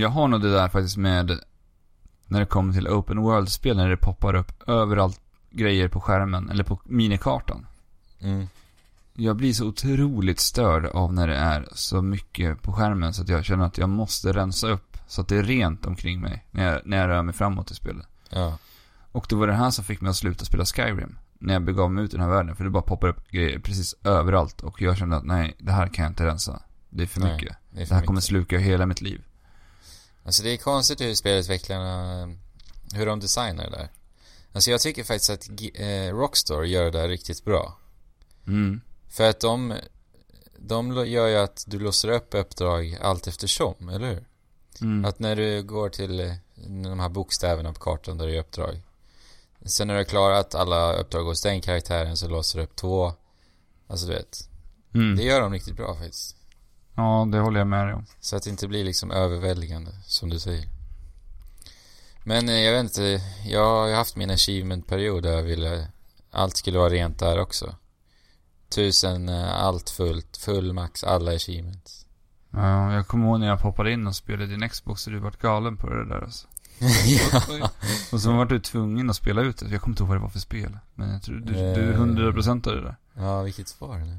Jag 0.00 0.08
har 0.08 0.28
nog 0.28 0.42
det 0.42 0.52
där 0.52 0.68
faktiskt 0.68 0.96
med 0.96 1.40
när 2.26 2.40
det 2.40 2.46
kommer 2.46 2.72
till 2.72 2.88
open 2.88 3.18
world-spel, 3.20 3.76
när 3.76 3.88
det 3.88 3.96
poppar 3.96 4.34
upp 4.34 4.68
överallt 4.68 5.20
grejer 5.50 5.88
på 5.88 6.00
skärmen, 6.00 6.50
eller 6.50 6.64
på 6.64 6.80
minikartan. 6.84 7.66
Mm. 8.20 8.48
Jag 9.20 9.36
blir 9.36 9.52
så 9.52 9.66
otroligt 9.66 10.40
störd 10.40 10.86
av 10.86 11.12
när 11.14 11.26
det 11.26 11.36
är 11.36 11.68
så 11.72 12.02
mycket 12.02 12.62
på 12.62 12.72
skärmen 12.72 13.14
så 13.14 13.22
att 13.22 13.28
jag 13.28 13.44
känner 13.44 13.64
att 13.64 13.78
jag 13.78 13.88
måste 13.88 14.32
rensa 14.32 14.68
upp 14.68 14.98
så 15.06 15.20
att 15.20 15.28
det 15.28 15.36
är 15.36 15.42
rent 15.42 15.86
omkring 15.86 16.20
mig 16.20 16.46
när 16.50 16.72
jag, 16.72 16.82
när 16.84 16.96
jag 16.96 17.08
rör 17.08 17.22
mig 17.22 17.34
framåt 17.34 17.70
i 17.70 17.74
spelet. 17.74 18.06
Ja. 18.30 18.58
Och 19.12 19.26
det 19.28 19.34
var 19.34 19.46
det 19.46 19.52
här 19.52 19.70
som 19.70 19.84
fick 19.84 20.00
mig 20.00 20.10
att 20.10 20.16
sluta 20.16 20.44
spela 20.44 20.64
Skyrim. 20.64 21.18
När 21.38 21.52
jag 21.52 21.64
begav 21.64 21.92
mig 21.92 22.04
ut 22.04 22.14
i 22.14 22.16
den 22.16 22.26
här 22.26 22.32
världen. 22.32 22.56
För 22.56 22.64
det 22.64 22.70
bara 22.70 22.82
poppar 22.82 23.08
upp 23.08 23.30
grejer 23.30 23.58
precis 23.58 23.94
överallt. 24.04 24.60
Och 24.60 24.82
jag 24.82 24.96
kände 24.96 25.16
att 25.16 25.24
nej, 25.24 25.56
det 25.58 25.72
här 25.72 25.88
kan 25.88 26.02
jag 26.02 26.10
inte 26.10 26.26
rensa. 26.26 26.62
Det 26.90 27.02
är 27.02 27.06
för 27.06 27.20
Nej, 27.20 27.32
mycket. 27.32 27.56
Det, 27.70 27.82
är 27.82 27.86
för 27.86 27.94
Det 27.94 27.98
här 28.00 28.06
kommer 28.06 28.16
mycket. 28.16 28.28
sluka 28.28 28.58
hela 28.58 28.86
mitt 28.86 29.00
liv. 29.00 29.22
Alltså 30.24 30.42
det 30.42 30.50
är 30.50 30.56
konstigt 30.56 31.00
hur 31.00 31.14
spelutvecklarna, 31.14 32.26
hur 32.94 33.06
de 33.06 33.20
designar 33.20 33.64
det 33.64 33.70
där. 33.70 33.88
Alltså 34.52 34.70
jag 34.70 34.80
tycker 34.80 35.04
faktiskt 35.04 35.30
att 35.30 35.48
eh, 35.74 36.16
Rockstar 36.16 36.62
gör 36.62 36.84
det 36.84 36.90
där 36.90 37.08
riktigt 37.08 37.44
bra. 37.44 37.78
Mm. 38.46 38.80
För 39.08 39.30
att 39.30 39.40
de, 39.40 39.74
de 40.58 41.06
gör 41.06 41.28
ju 41.28 41.36
att 41.36 41.64
du 41.66 41.78
låser 41.78 42.08
upp 42.08 42.34
uppdrag 42.34 42.98
allt 43.00 43.26
eftersom, 43.26 43.88
eller 43.88 44.08
hur? 44.08 44.24
Mm. 44.80 45.04
Att 45.04 45.18
när 45.18 45.36
du 45.36 45.62
går 45.62 45.88
till 45.88 46.34
de 46.64 47.00
här 47.00 47.08
bokstäverna 47.08 47.72
på 47.72 47.80
kartan 47.80 48.18
där 48.18 48.26
det 48.26 48.36
är 48.36 48.40
uppdrag. 48.40 48.82
Sen 49.64 49.86
när 49.86 49.94
du 49.94 50.00
har 50.00 50.04
klarat 50.04 50.54
alla 50.54 50.92
uppdrag 50.92 51.24
hos 51.24 51.42
den 51.42 51.60
karaktären 51.60 52.16
så 52.16 52.28
låser 52.28 52.58
du 52.58 52.64
upp 52.64 52.76
två. 52.76 53.12
Alltså 53.86 54.06
du 54.06 54.12
vet. 54.12 54.48
Mm. 54.94 55.16
Det 55.16 55.22
gör 55.22 55.40
de 55.40 55.52
riktigt 55.52 55.76
bra 55.76 55.94
faktiskt. 55.94 56.36
Ja, 56.94 57.28
det 57.32 57.38
håller 57.38 57.60
jag 57.60 57.66
med 57.66 57.86
dig 57.86 57.94
om. 57.94 58.06
Så 58.20 58.36
att 58.36 58.42
det 58.42 58.50
inte 58.50 58.68
blir 58.68 58.84
liksom 58.84 59.10
överväldigande, 59.10 59.90
som 60.06 60.28
du 60.28 60.38
säger. 60.38 60.68
Men 62.24 62.48
eh, 62.48 62.60
jag 62.60 62.72
vet 62.72 62.82
inte, 62.82 63.20
jag 63.46 63.64
har 63.64 63.94
haft 63.94 64.16
min 64.16 64.30
achievement-period 64.30 65.22
där 65.22 65.32
jag 65.32 65.42
ville... 65.42 65.88
Allt 66.30 66.56
skulle 66.56 66.78
vara 66.78 66.90
rent 66.90 67.18
där 67.18 67.38
också. 67.38 67.74
Tusen, 68.68 69.28
eh, 69.28 69.54
allt 69.64 69.90
fullt, 69.90 70.36
full 70.36 70.72
max, 70.72 71.04
alla 71.04 71.34
achievements. 71.34 72.06
Ja, 72.50 72.92
jag 72.94 73.06
kommer 73.06 73.26
ihåg 73.26 73.40
när 73.40 73.46
jag 73.46 73.62
poppade 73.62 73.92
in 73.92 74.06
och 74.06 74.16
spelade 74.16 74.46
din 74.46 74.68
Xbox 74.68 75.06
och 75.06 75.12
du 75.12 75.18
vart 75.18 75.38
galen 75.42 75.76
på 75.76 75.88
det 75.88 76.08
där 76.08 76.20
alltså. 76.22 76.46
ja. 77.06 77.70
Och 78.12 78.20
så 78.20 78.32
var 78.32 78.44
du 78.44 78.60
tvungen 78.60 79.10
att 79.10 79.16
spela 79.16 79.40
ut 79.42 79.56
det. 79.58 79.68
Jag 79.68 79.80
kommer 79.82 79.92
inte 79.92 80.02
ihåg 80.02 80.08
vad 80.08 80.16
det 80.16 80.22
var 80.22 80.28
för 80.28 80.38
spel. 80.38 80.78
Men 80.94 81.10
jag 81.12 81.22
tror 81.22 81.36
du, 81.36 81.52
du 81.52 81.92
Eh. 81.92 82.00
100% 82.00 82.62
det 82.62 82.80
där. 82.82 82.96
ja, 83.14 83.42
vilket 83.42 83.80
var 83.80 83.98
det? 83.98 84.18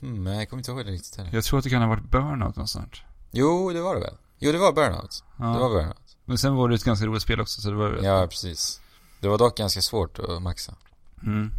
Hmm, 0.00 0.22
men 0.22 0.36
jag 0.36 0.50
kommer 0.50 0.60
inte 0.60 0.70
ihåg 0.70 0.86
det 0.86 0.92
riktigt 0.92 1.16
heller. 1.16 1.30
Jag 1.34 1.44
tror 1.44 1.58
att 1.58 1.64
det 1.64 1.70
kan 1.70 1.82
ha 1.82 1.88
varit 1.88 2.10
Burnout 2.10 2.56
någonstans. 2.56 2.90
Jo, 3.30 3.72
det 3.72 3.80
var 3.80 3.94
det 3.94 4.00
väl? 4.00 4.14
Jo, 4.38 4.52
det 4.52 4.58
var 4.58 4.72
Burnout. 4.72 5.24
Ja. 5.38 5.44
Det 5.44 5.58
var 5.58 5.68
Burnout. 5.70 6.16
Men 6.24 6.38
sen 6.38 6.54
var 6.54 6.68
det 6.68 6.74
ett 6.74 6.84
ganska 6.84 7.06
roligt 7.06 7.22
spel 7.22 7.40
också, 7.40 7.60
så 7.60 7.70
det 7.70 7.76
var 7.76 7.90
rätt. 7.90 8.04
Ja, 8.04 8.26
precis. 8.30 8.80
Det 9.20 9.28
var 9.28 9.38
dock 9.38 9.56
ganska 9.56 9.82
svårt 9.82 10.18
att 10.18 10.42
maxa. 10.42 10.74
Mm. 11.22 11.50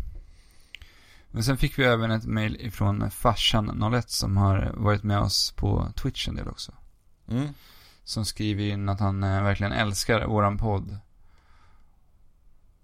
Men 1.32 1.44
sen 1.44 1.58
fick 1.58 1.80
vi 1.80 1.84
även 1.84 2.12
ett 2.12 2.26
mail 2.26 2.58
ifrån 2.62 3.12
farsan 3.12 3.94
01 3.94 4.10
som 4.10 4.38
har 4.38 4.72
varit 4.78 5.04
med 5.04 5.20
oss 5.20 5.52
på 5.52 5.91
Twitch 5.95 6.28
en 6.28 6.36
del 6.36 6.48
också. 6.48 6.72
Mm. 7.28 7.48
Som 8.04 8.26
skriver 8.26 8.64
in 8.64 8.90
att 8.90 8.99
han 8.99 9.24
eh, 9.24 9.44
verkligen 9.44 9.72
älskar 9.72 10.26
våran 10.26 10.58
podd. 10.58 10.98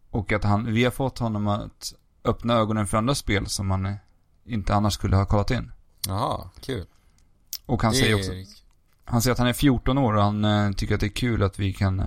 Och 0.10 0.32
att 0.32 0.44
han, 0.44 0.74
vi 0.74 0.84
har 0.84 0.92
fått 0.92 1.20
honom 1.20 1.48
att 1.48 1.94
öppna 2.24 2.54
ögonen 2.54 2.88
för 2.88 2.98
andra 2.98 3.16
spel 3.16 3.48
som 3.48 3.72
han 3.72 3.86
eh, 3.86 3.96
inte 4.46 4.76
annars 4.76 4.94
skulle 4.94 5.16
ha 5.16 5.26
kollat 5.26 5.52
in. 5.52 5.72
Jaha, 6.08 6.50
kul. 6.62 6.86
Och 7.66 7.84
han 7.84 7.92
Det 7.92 7.98
säger 7.98 8.16
också, 8.16 8.32
han 9.06 9.22
säger 9.22 9.32
att 9.32 9.40
han 9.40 9.48
är 9.48 9.54
14 9.54 9.98
år 9.98 10.14
och 10.14 10.24
han 10.24 10.46
eh, 10.46 10.72
tycker 10.72 10.96
att 10.96 11.02
det 11.02 11.08
är 11.08 11.10
kul 11.10 11.44
att 11.44 11.60
vi 11.60 11.74
kan 11.74 12.00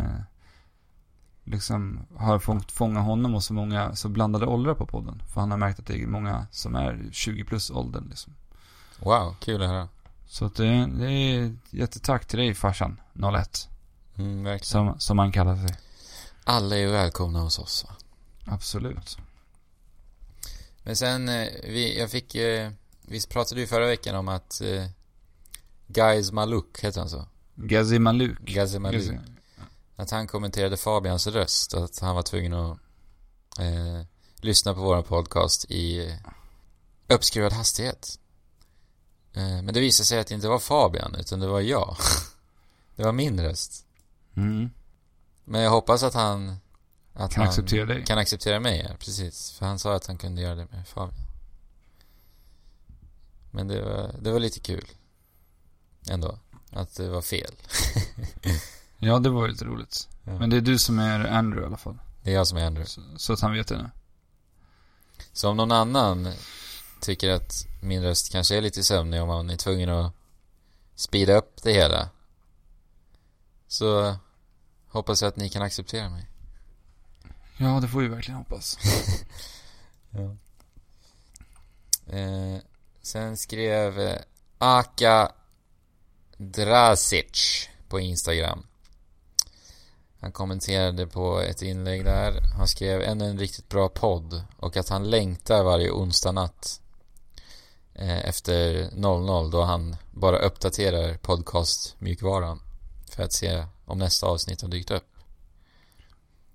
liksom 1.47 2.07
har 2.17 2.39
fångt 2.39 2.73
fånga 2.73 3.01
honom 3.01 3.35
och 3.35 3.43
så 3.45 3.55
många 3.55 3.97
så 3.97 4.09
blandade 4.09 4.47
åldrar 4.47 4.75
på 4.75 4.87
podden. 4.87 5.23
För 5.33 5.41
han 5.41 5.51
har 5.51 5.59
märkt 5.59 5.79
att 5.79 5.87
det 5.87 6.03
är 6.03 6.07
många 6.07 6.47
som 6.51 6.75
är 6.75 7.09
20 7.13 7.45
plus 7.45 7.71
åldern 7.71 8.07
liksom. 8.09 8.33
Wow, 8.99 9.37
kul 9.41 9.63
att 9.63 9.69
höra. 9.69 9.89
Så 10.27 10.45
att 10.45 10.55
det, 10.55 10.87
det 10.87 11.11
är 11.13 11.57
jättetack 11.71 12.27
till 12.27 12.39
dig 12.39 12.55
farsan 12.55 13.01
01. 13.39 13.69
Mm, 14.17 14.45
verkligen. 14.45 14.65
Som, 14.65 15.01
som 15.01 15.19
han 15.19 15.33
kallar 15.33 15.57
sig. 15.67 15.77
Alla 16.45 16.77
är 16.77 16.87
välkomna 16.87 17.41
hos 17.41 17.59
oss 17.59 17.85
va? 17.89 17.95
Absolut. 18.53 19.19
Men 20.83 20.97
sen, 20.97 21.29
eh, 21.29 21.49
vi, 21.63 21.99
jag 21.99 22.11
fick, 22.11 22.35
eh, 22.35 22.71
vi 23.03 23.27
pratade 23.27 23.61
ju 23.61 23.67
förra 23.67 23.87
veckan 23.87 24.15
om 24.17 24.29
att 24.29 24.61
eh, 24.61 24.87
Guys 25.87 26.33
Maluk, 26.33 26.85
heter 26.85 27.01
han 27.01 27.09
så? 27.11 27.27
Gazi 27.55 27.99
Maluk. 27.99 28.39
Gazi 28.41 28.79
Maluk. 28.79 29.03
Gazi- 29.03 29.36
Att 29.97 30.11
han 30.11 30.27
kommenterade 30.27 30.77
Fabians 30.77 31.27
röst, 31.27 31.75
att 31.75 31.99
han 31.99 32.15
var 32.15 32.23
tvungen 32.23 32.53
att 32.53 32.79
eh, 33.59 34.03
lyssna 34.37 34.75
på 34.75 34.81
vår 34.81 35.03
podcast 35.03 35.65
i 35.71 36.15
uppskruvad 37.09 37.53
hastighet. 37.53 38.19
Eh, 39.33 39.63
men 39.63 39.75
det 39.75 39.81
visade 39.81 40.07
sig 40.07 40.19
att 40.19 40.27
det 40.27 40.35
inte 40.35 40.49
var 40.49 40.59
Fabian, 40.59 41.15
utan 41.15 41.41
det 41.41 41.47
var 41.47 41.61
jag. 41.61 41.97
det 42.97 43.05
var 43.05 43.13
min 43.13 43.41
röst. 43.41 43.87
Mm. 44.37 44.71
Men 45.45 45.61
jag 45.61 45.71
hoppas 45.71 46.03
att 46.03 46.15
han... 46.15 46.57
Att 47.13 47.33
Kan 47.33 47.41
han 47.41 47.49
acceptera 47.51 47.87
dig. 47.87 48.05
Kan 48.05 48.19
acceptera 48.19 48.61
mig, 48.61 48.87
ja, 48.89 48.97
precis. 48.99 49.51
För 49.51 49.67
han 49.67 49.79
sa 49.79 49.95
att 49.95 50.07
han 50.07 50.19
kunde 50.19 50.43
göra 50.43 50.55
det 50.55 50.67
med 50.71 50.89
Fabian. 50.89 51.27
Men 53.51 53.69
det 53.69 53.83
var, 53.83 54.15
det 54.21 54.33
var 54.33 54.41
lite 54.41 54.61
kul. 54.61 54.89
Ändå. 56.11 56.39
Att 56.71 56.95
det 56.95 57.09
var 57.09 57.23
fel. 57.23 57.55
Ja, 58.99 59.19
det 59.19 59.29
var 59.29 59.47
ju 59.47 59.53
lite 59.53 59.65
roligt. 59.65 60.09
Ja. 60.25 60.39
Men 60.39 60.51
det 60.51 60.57
är 60.57 60.61
du 60.61 60.79
som 60.79 60.99
är 60.99 61.21
Andrew 61.25 61.63
i 61.63 61.67
alla 61.67 61.77
fall. 61.77 61.99
Det 62.23 62.31
är 62.31 62.35
jag 62.35 62.47
som 62.47 62.59
är 62.59 62.67
Andrew. 62.67 62.91
Så, 62.91 63.01
så 63.17 63.33
att 63.33 63.41
han 63.41 63.53
vet 63.53 63.69
det 63.69 63.77
nu. 63.77 63.91
Så 65.33 65.51
om 65.51 65.57
någon 65.57 65.73
annan 65.73 66.33
tycker 67.01 67.31
att 67.31 67.67
min 67.83 68.03
röst 68.03 68.33
kanske 68.33 68.57
är 68.57 68.61
lite 68.61 68.85
sömnig 68.85 69.23
om 69.23 69.29
man 69.29 69.51
är 69.51 69.57
tvungen 69.57 69.89
att 69.89 70.13
speeda 70.95 71.37
upp 71.37 71.63
det 71.63 71.73
hela. 71.73 72.09
Så 73.69 74.17
hoppas 74.89 75.23
jag 75.23 75.29
att 75.29 75.37
ni 75.37 75.49
kan 75.49 75.63
acceptera 75.63 76.09
mig. 76.09 76.27
Ja, 77.57 77.81
det 77.81 77.89
får 77.89 78.01
vi 78.01 78.09
verkligen 78.09 78.39
hoppas. 78.39 78.79
Ja. 80.11 80.37
Eh, 82.17 82.59
sen 83.03 83.37
skrev 83.37 84.01
eh, 84.01 84.19
Aka 84.59 85.33
Drasic 86.37 87.69
på 87.89 88.01
Instagram. 88.01 88.66
Han 90.27 90.33
kommenterade 90.33 91.07
på 91.07 91.41
ett 91.41 91.63
inlägg 91.63 92.05
där. 92.05 92.41
Han 92.57 92.69
skrev 92.69 93.03
ännu 93.03 93.25
en 93.25 93.39
riktigt 93.39 93.69
bra 93.69 93.89
podd 93.89 94.43
och 94.57 94.77
att 94.77 94.89
han 94.89 95.11
längtar 95.11 95.63
varje 95.65 95.91
onsdag 95.91 96.33
natt 96.33 96.81
eh, 97.95 98.29
efter 98.29 98.91
00 98.93 99.51
då 99.51 99.63
han 99.63 99.97
bara 100.11 100.39
uppdaterar 100.39 101.15
podcastmjukvaran 101.17 102.63
för 103.11 103.23
att 103.23 103.33
se 103.33 103.67
om 103.85 103.99
nästa 103.99 104.27
avsnitt 104.27 104.63
har 104.63 104.69
dykt 104.69 104.91
upp. 104.91 105.09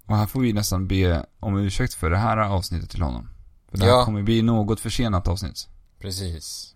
Och 0.06 0.18
här 0.18 0.26
får 0.26 0.40
vi 0.42 0.54
nästan 0.54 0.88
be 0.88 1.26
om 1.40 1.58
ursäkt 1.58 1.94
för 1.94 2.10
det 2.10 2.18
här 2.18 2.38
avsnittet 2.38 2.90
till 2.90 3.02
honom. 3.02 3.30
För 3.70 3.78
det 3.78 3.86
här 3.86 3.92
Ja. 3.92 4.06
kommer 4.06 4.22
bli 4.24 4.42
något 4.42 4.80
försenat 4.80 5.28
avsnitt. 5.28 5.68
Precis. 6.00 6.76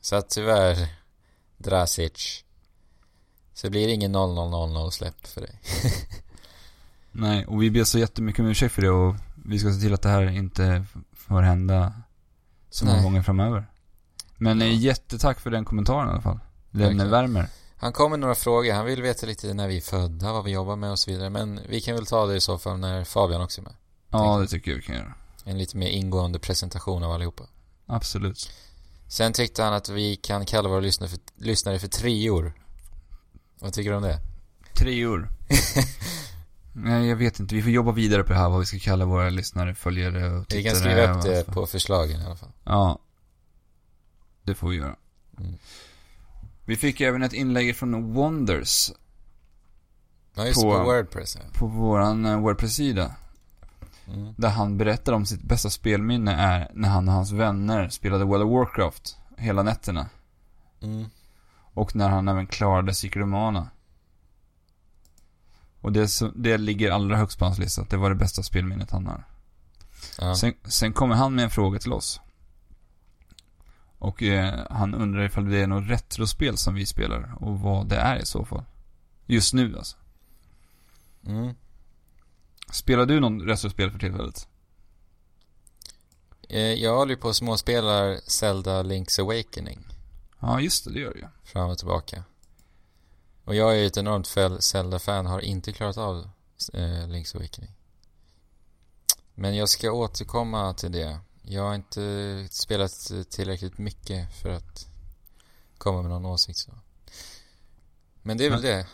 Så 0.00 0.16
att 0.16 0.30
tyvärr, 0.30 0.88
Drasic. 1.56 2.44
Så 3.56 3.70
blir 3.70 3.86
det 3.86 3.92
ingen 3.92 4.12
0000 4.12 4.92
släpp 4.92 5.26
för 5.26 5.40
dig. 5.40 5.60
Nej, 7.16 7.46
och 7.46 7.62
vi 7.62 7.70
ber 7.70 7.84
så 7.84 7.98
jättemycket 7.98 8.40
om 8.40 8.46
ursäkt 8.46 8.74
för 8.74 8.82
det 8.82 8.90
och 8.90 9.14
vi 9.44 9.58
ska 9.58 9.72
se 9.72 9.80
till 9.80 9.94
att 9.94 10.02
det 10.02 10.08
här 10.08 10.30
inte 10.30 10.84
får 11.12 11.42
hända 11.42 11.92
så 12.70 12.84
många 12.84 12.96
Nej. 12.96 13.04
gånger 13.04 13.22
framöver. 13.22 13.66
Men 14.36 14.60
Ja. 14.60 14.66
jättetack 14.66 15.40
för 15.40 15.50
den 15.50 15.64
kommentaren 15.64 16.08
i 16.08 16.12
alla 16.12 16.20
fall. 16.20 16.40
Den 16.70 16.80
Verkligen. 16.82 17.10
värmer. 17.10 17.46
Han 17.76 17.92
kom 17.92 18.10
med 18.10 18.20
några 18.20 18.34
frågor. 18.34 18.72
Han 18.72 18.86
vill 18.86 19.02
veta 19.02 19.26
lite 19.26 19.54
när 19.54 19.68
vi 19.68 19.76
är 19.76 19.80
födda, 19.80 20.32
vad 20.32 20.44
vi 20.44 20.50
jobbar 20.50 20.76
med 20.76 20.90
och 20.90 20.98
så 20.98 21.10
vidare. 21.10 21.30
Men 21.30 21.60
vi 21.68 21.80
kan 21.80 21.94
väl 21.94 22.06
ta 22.06 22.26
det 22.26 22.36
i 22.36 22.40
så 22.40 22.58
fall 22.58 22.78
när 22.78 23.04
Fabian 23.04 23.42
också 23.42 23.60
är 23.60 23.62
med. 23.62 23.74
Ja, 24.10 24.38
det 24.38 24.46
tycker 24.46 24.70
jag 24.70 24.76
vi 24.78 24.82
kan 24.82 24.94
göra. 24.96 25.14
En 25.44 25.58
lite 25.58 25.76
mer 25.76 25.88
ingående 25.88 26.38
presentation 26.38 27.02
av 27.02 27.12
allihopa. 27.12 27.44
Absolut. 27.86 28.50
Sen 29.08 29.32
tyckte 29.32 29.62
han 29.62 29.74
att 29.74 29.88
vi 29.88 30.16
kan 30.16 30.46
kalla 30.46 30.68
våra 30.68 30.80
lyssnare 30.80 31.10
för, 31.10 31.18
lyssnare 31.36 31.78
för 31.78 31.88
trior. 31.88 32.52
Vad 33.60 33.72
tycker 33.72 33.90
du 33.90 33.96
om 33.96 34.02
det? 34.02 34.18
Treor. 34.74 35.28
Nej, 36.76 37.08
jag 37.08 37.16
vet 37.16 37.40
inte. 37.40 37.54
Vi 37.54 37.62
får 37.62 37.70
jobba 37.70 37.92
vidare 37.92 38.22
på 38.22 38.32
det 38.32 38.38
här, 38.38 38.48
vad 38.48 38.60
vi 38.60 38.66
ska 38.66 38.78
kalla 38.78 39.04
våra 39.04 39.30
lyssnare, 39.30 39.74
följare 39.74 40.30
och 40.30 40.48
tittare. 40.48 40.62
Vi 40.62 40.68
kan 40.68 40.76
skriva 40.76 41.14
upp 41.14 41.22
det 41.22 41.46
på 41.54 41.66
förslagen 41.66 42.20
i 42.20 42.24
alla 42.24 42.36
fall. 42.36 42.52
Ja. 42.64 42.98
Det 44.42 44.54
får 44.54 44.68
vi 44.68 44.76
göra. 44.76 44.96
Mm. 45.38 45.54
Vi 46.64 46.76
fick 46.76 47.00
även 47.00 47.22
ett 47.22 47.32
inlägg 47.32 47.76
från 47.76 48.12
Wonders 48.12 48.90
Ja, 50.34 50.46
just 50.46 50.62
På- 50.62 50.72
på, 50.72 50.84
Wordpress 50.84 51.36
ja. 51.36 51.58
på 51.58 51.66
våran 51.66 52.24
eh, 52.24 52.40
Wordpress-sida. 52.40 53.14
Mm. 54.08 54.34
Där 54.36 54.48
han 54.48 54.78
berättar 54.78 55.12
om 55.12 55.26
sitt 55.26 55.42
bästa 55.42 55.70
spelminne 55.70 56.32
är 56.34 56.70
när 56.74 56.88
han 56.88 57.08
och 57.08 57.14
hans 57.14 57.32
vänner 57.32 57.88
spelade 57.88 58.24
World 58.24 58.44
of 58.44 58.50
Warcraft 58.50 59.16
hela 59.36 59.62
nätterna. 59.62 60.06
Mm. 60.82 61.04
Och 61.74 61.96
när 61.96 62.08
han 62.08 62.28
även 62.28 62.46
klarade 62.46 62.94
Secret 62.94 63.22
of 63.22 63.28
Mana. 63.28 63.68
Och 65.84 65.92
det, 65.92 66.20
det 66.34 66.58
ligger 66.58 66.90
allra 66.90 67.16
högst 67.16 67.38
på 67.38 67.44
hans 67.44 67.58
lista. 67.58 67.86
Det 67.90 67.96
var 67.96 68.10
det 68.10 68.16
bästa 68.16 68.42
spelminnet 68.42 68.90
han 68.90 69.06
har. 69.06 69.24
Ja. 70.18 70.34
Sen, 70.34 70.54
sen 70.64 70.92
kommer 70.92 71.14
han 71.14 71.34
med 71.34 71.44
en 71.44 71.50
fråga 71.50 71.78
till 71.78 71.92
oss. 71.92 72.20
Och 73.98 74.22
eh, 74.22 74.66
han 74.70 74.94
undrar 74.94 75.24
ifall 75.24 75.50
det 75.50 75.58
är 75.58 75.66
något 75.66 75.90
retrospel 75.90 76.56
som 76.56 76.74
vi 76.74 76.86
spelar 76.86 77.34
och 77.40 77.60
vad 77.60 77.88
det 77.88 77.96
är 77.96 78.16
i 78.16 78.26
så 78.26 78.44
fall. 78.44 78.64
Just 79.26 79.54
nu 79.54 79.76
alltså. 79.76 79.96
Mm. 81.26 81.54
Spelar 82.72 83.06
du 83.06 83.20
någon 83.20 83.42
retrospel 83.42 83.90
för 83.90 83.98
tillfället? 83.98 84.48
Eh, 86.48 86.60
jag 86.60 86.96
håller 86.96 87.14
ju 87.14 87.20
på 87.20 87.28
och 87.28 87.36
småspelar 87.36 88.20
Zelda 88.26 88.82
Link's 88.82 89.20
Awakening. 89.20 89.86
Ja, 90.40 90.60
just 90.60 90.84
det, 90.84 90.92
det 90.92 91.00
gör 91.00 91.14
ju. 91.14 91.26
Fram 91.42 91.70
och 91.70 91.78
tillbaka. 91.78 92.24
Och 93.44 93.54
jag 93.54 93.74
är 93.74 93.78
ju 93.78 93.86
ett 93.86 93.96
enormt 93.96 94.62
Zelda-fan, 94.62 95.26
har 95.26 95.40
inte 95.40 95.72
klarat 95.72 95.98
av 95.98 96.28
eh, 96.72 96.80
Link's 96.80 97.36
Awakening. 97.36 97.70
Men 99.34 99.56
jag 99.56 99.68
ska 99.68 99.92
återkomma 99.92 100.74
till 100.74 100.92
det. 100.92 101.18
Jag 101.42 101.62
har 101.62 101.74
inte 101.74 102.46
spelat 102.50 103.10
tillräckligt 103.30 103.78
mycket 103.78 104.34
för 104.42 104.48
att 104.48 104.88
komma 105.78 106.02
med 106.02 106.10
någon 106.10 106.26
åsikt 106.26 106.58
så. 106.58 106.70
Men 108.22 108.38
det 108.38 108.46
är 108.46 108.50
väl 108.50 108.62
det. 108.62 108.86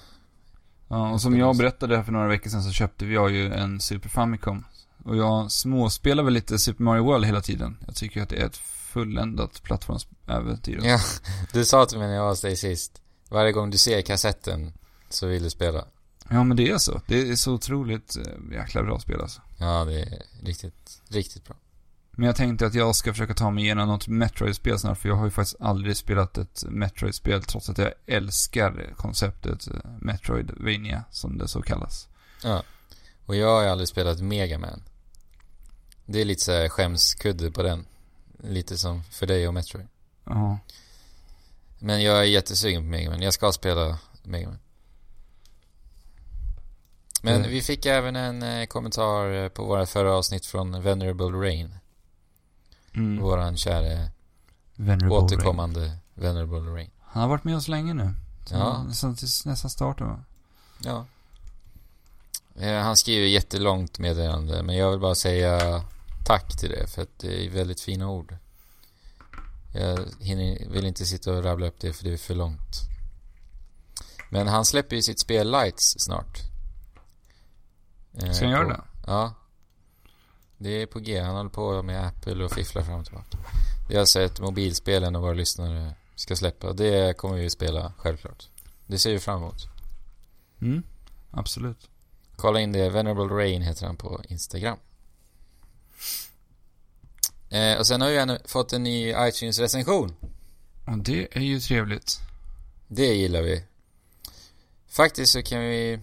Ja, 0.89 1.11
och 1.11 1.21
som 1.21 1.39
jag 1.39 1.57
berättade 1.57 2.05
för 2.05 2.13
några 2.13 2.29
veckor 2.29 2.51
sedan 2.51 2.63
så 2.63 2.73
köpte 2.73 3.05
vi 3.05 3.15
jag 3.15 3.31
ju 3.31 3.53
en 3.53 3.81
Super 3.81 4.09
Famicom. 4.09 4.65
Och 5.05 5.17
jag 5.17 5.53
småspelar 5.53 6.23
väl 6.23 6.33
lite 6.33 6.59
Super 6.59 6.85
Mario 6.85 7.05
World 7.05 7.25
hela 7.25 7.41
tiden. 7.41 7.77
Jag 7.87 7.97
tycker 7.97 8.23
att 8.23 8.29
det 8.29 8.37
är 8.37 8.47
ett 8.47 8.57
fulländat 8.57 9.63
plattformsäventyr. 9.63 10.81
Ja, 10.83 11.01
du 11.53 11.65
sa 11.65 11.87
till 11.87 11.99
mig 11.99 12.09
när 12.09 12.15
jag 12.15 12.23
var 12.23 12.31
hos 12.31 12.41
dig 12.41 12.57
sist. 12.57 13.03
Varje 13.31 13.53
gång 13.53 13.71
du 13.71 13.79
ser 13.79 14.03
kassetten 14.03 14.73
så 15.09 15.27
vill 15.27 15.43
du 15.43 15.51
spela. 15.51 15.85
ja, 16.29 16.45
men 16.45 16.57
det 16.57 16.69
är 16.69 16.79
så. 16.79 17.01
Det 17.07 17.31
är 17.31 17.37
så 17.37 17.53
otroligt 17.53 18.17
eh, 18.17 18.57
jäkla 18.57 18.83
bra 18.83 19.01
spel 19.01 19.21
alltså. 19.21 19.41
Ja, 19.59 19.85
det 19.85 20.01
är 20.01 20.23
riktigt, 20.43 21.03
riktigt 21.09 21.45
bra. 21.45 21.57
Men 22.11 22.27
jag 22.27 22.37
tänkte 22.37 22.67
att 22.67 22.75
jag 22.75 22.97
ska 22.97 23.13
försöka 23.13 23.35
ta 23.35 23.51
mig 23.51 23.65
igenom 23.65 23.89
något 23.89 24.09
Metroid-spel 24.09 24.79
snart, 24.79 24.99
för 24.99 25.09
jag 25.09 25.17
har 25.17 25.25
ju 25.25 25.31
faktiskt 25.31 25.61
aldrig 25.61 25.97
spelat 25.97 26.39
ett 26.39 26.65
Metroid-spel 26.69 27.43
trots 27.43 27.71
att 27.71 27.79
jag 27.79 27.93
älskar 28.07 28.95
konceptet 28.97 29.69
eh, 29.69 29.91
Metroidvania, 30.01 31.05
som 31.11 31.39
det 31.39 31.49
så 31.49 31.63
kallas. 31.63 32.09
Ja. 32.43 32.63
Och 33.27 33.37
jag 33.37 33.55
har 33.55 33.63
ju 33.63 33.69
aldrig 33.69 33.89
spelat 33.89 34.21
Mega 34.21 34.59
Man. 34.59 34.83
Det 36.07 36.21
är 36.21 36.25
lite 36.25 36.43
så 36.43 36.53
här 36.53 36.69
skämskudde 36.69 37.51
på 37.51 37.63
den. 37.63 37.87
Lite 38.43 38.79
som 38.79 39.03
för 39.05 39.27
dig 39.27 39.49
och 39.49 39.55
Metroid. 39.55 39.87
Ja. 40.25 40.59
Men 41.83 42.03
jag 42.03 42.19
är 42.19 42.23
jättesugen 42.25 42.83
på 42.83 42.89
Mega 42.89 43.11
Man. 43.11 43.23
Jag 43.23 43.35
ska 43.35 43.53
spela 43.53 43.99
Mega 44.23 44.49
Man. 44.49 44.59
Men 47.23 47.35
Mm. 47.37 47.51
vi 47.51 47.63
fick 47.63 47.87
även 47.87 48.17
en 48.17 48.43
eh, 48.43 48.67
kommentar 48.67 49.33
eh, 49.33 49.49
på 49.49 49.65
våra 49.65 49.87
förra 49.87 50.13
avsnitt 50.15 50.47
från 50.47 50.83
Venerable 50.83 51.27
Rain. 51.27 51.75
Mm. 52.95 53.23
Våran 53.23 53.57
kära 53.57 54.09
Venerable 54.77 55.09
Rain. 55.17 55.25
återkommande 55.25 55.97
Venerable 56.15 56.59
Rain. 56.59 56.91
Han 57.01 57.23
har 57.23 57.29
varit 57.29 57.45
med 57.45 57.57
oss 57.57 57.69
länge 57.69 57.95
nu. 57.95 58.15
Ja. 58.51 58.83
Nästan 58.83 59.17
nästan 59.45 59.71
starten 59.71 60.07
va? 60.07 60.25
Ja. 60.85 61.07
Eh, 62.57 62.83
Han 62.83 62.97
skriver 62.97 63.27
jättelångt 63.27 63.99
meddelande, 63.99 64.63
men 64.63 64.77
jag 64.77 64.91
vill 64.91 65.01
bara 65.01 65.15
säga 65.15 65.85
tack 66.25 66.59
till 66.59 66.71
det, 66.71 66.87
för 66.87 67.03
att 67.03 67.19
det 67.19 67.47
är 67.47 67.51
väldigt 67.51 67.81
fina 67.81 68.09
ord. 68.11 68.37
Jag 69.73 70.07
hinner, 70.21 70.69
vill 70.71 70.85
inte 70.87 71.07
sitta 71.07 71.33
och 71.33 71.45
rabbla 71.45 71.67
upp 71.67 71.81
det, 71.81 71.93
för 71.93 72.05
det 72.05 72.13
är 72.13 72.17
för 72.17 72.35
långt. 72.35 72.77
Men 74.31 74.49
han 74.49 74.65
släpper 74.65 74.97
ju 74.97 75.03
sitt 75.03 75.19
spel 75.21 75.51
Lights 75.51 75.95
snart. 75.99 76.39
Eh, 78.15 78.33
Ska 78.33 78.45
han 78.45 78.53
göra 78.53 78.65
på- 78.65 78.71
det? 78.71 78.81
Ja. 79.07 79.35
Det 80.59 80.83
är 80.83 80.87
på 80.87 80.99
G. 80.99 81.21
Han 81.21 81.37
håller 81.37 81.51
på 81.51 81.83
med 81.83 82.07
Apple 82.07 82.45
och 82.45 82.53
fifflar 82.53 82.83
fram 82.83 83.01
och 83.01 83.05
tillbaka. 83.07 83.39
Det 83.89 83.95
är 83.97 84.01
alltså 84.01 84.21
ett 84.21 84.41
mobilspel 84.41 85.05
en 85.05 85.17
av 85.17 85.23
våra 85.23 85.33
lyssnare 85.35 85.95
ska 86.17 86.37
släppa. 86.37 86.73
Det 86.73 87.17
kommer 87.17 87.37
vi 87.37 87.43
ju 87.43 87.51
spela, 87.51 87.93
självklart. 87.99 88.49
Det 88.87 88.99
ser 88.99 89.13
vi 89.13 89.19
fram 89.19 89.43
emot. 89.43 89.67
Mm. 90.61 90.83
Absolut. 91.31 91.89
Kolla 92.37 92.61
in 92.61 92.73
det. 92.73 92.91
Venerable 92.91 93.35
Rain 93.35 93.63
heter 93.63 93.87
han 93.87 93.97
på 93.97 94.21
Instagram. 94.29 94.79
Eh, 97.51 97.79
och 97.79 97.87
sen 97.87 98.01
har 98.01 98.09
vi 98.09 98.17
ännu 98.17 98.39
fått 98.45 98.73
en 98.73 98.83
ny 98.83 99.15
iTunes-recension. 99.17 100.15
Och 100.85 100.99
det 100.99 101.37
är 101.37 101.41
ju 101.41 101.61
trevligt. 101.61 102.19
Det 102.89 103.15
gillar 103.15 103.43
vi. 103.43 103.65
Faktiskt 104.89 105.33
så 105.33 105.43
kan 105.43 105.61
vi 105.61 105.99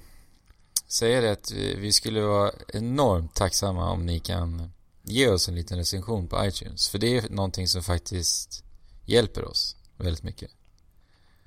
säga 0.88 1.22
det 1.22 1.32
att 1.32 1.52
vi 1.52 1.76
vi 1.76 1.92
skulle 1.92 2.22
vara 2.22 2.52
enormt 2.68 3.36
tacksamma 3.36 3.90
om 3.90 4.06
ni 4.06 4.20
kan 4.20 4.72
ge 5.04 5.28
oss 5.30 5.48
en 5.50 5.56
liten 5.56 5.78
recension 5.78 6.28
på 6.28 6.46
iTunes. 6.46 6.90
För 6.90 7.00
det 7.00 7.18
är 7.18 7.30
någonting 7.30 7.68
som 7.68 7.84
faktiskt 7.84 8.64
hjälper 9.06 9.46
oss 9.46 9.76
väldigt 9.98 10.24
mycket. 10.24 10.52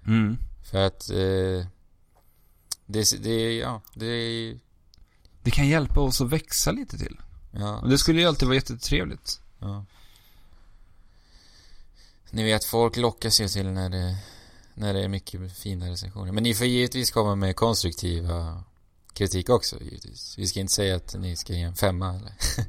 Mm. 0.07 0.37
För 0.71 0.79
att 0.87 1.11
eh, 1.11 1.67
det, 2.87 3.23
det, 3.23 3.57
ja, 3.57 3.83
det, 3.95 4.59
Det 5.43 5.51
kan 5.51 5.69
hjälpa 5.69 6.01
oss 6.01 6.21
att 6.21 6.31
växa 6.31 6.73
lite 6.73 6.99
till. 6.99 7.21
ja. 7.51 7.79
Och 7.79 7.89
det 7.89 7.99
skulle 7.99 8.21
ju 8.21 8.27
alltid 8.27 8.49
vara 8.49 8.57
jättetrevligt. 8.57 9.41
Ja. 9.61 9.85
Ni 12.31 12.45
vet, 12.45 12.65
folk 12.65 12.97
lockas 12.97 13.41
ju 13.41 13.49
till 13.49 13.67
när 13.67 13.91
det, 13.91 14.17
när 14.75 14.95
det 14.95 15.05
är 15.05 15.09
mycket 15.09 15.53
fina 15.57 15.91
recensioner. 15.91 16.33
Men 16.33 16.43
ni 16.43 16.55
får 16.55 16.67
givetvis 16.67 17.11
komma 17.11 17.35
med 17.35 17.57
konstruktiva 17.57 18.65
kritik 19.13 19.49
också, 19.49 19.83
givetvis. 19.83 20.39
Vi 20.39 20.47
ska 20.47 20.61
inte 20.61 20.73
säga 20.73 20.97
att 20.97 21.15
ni 21.19 21.37
ska 21.37 21.53
ge 21.53 21.63
en 21.63 21.75
femma 21.75 22.09
eller. 22.15 22.33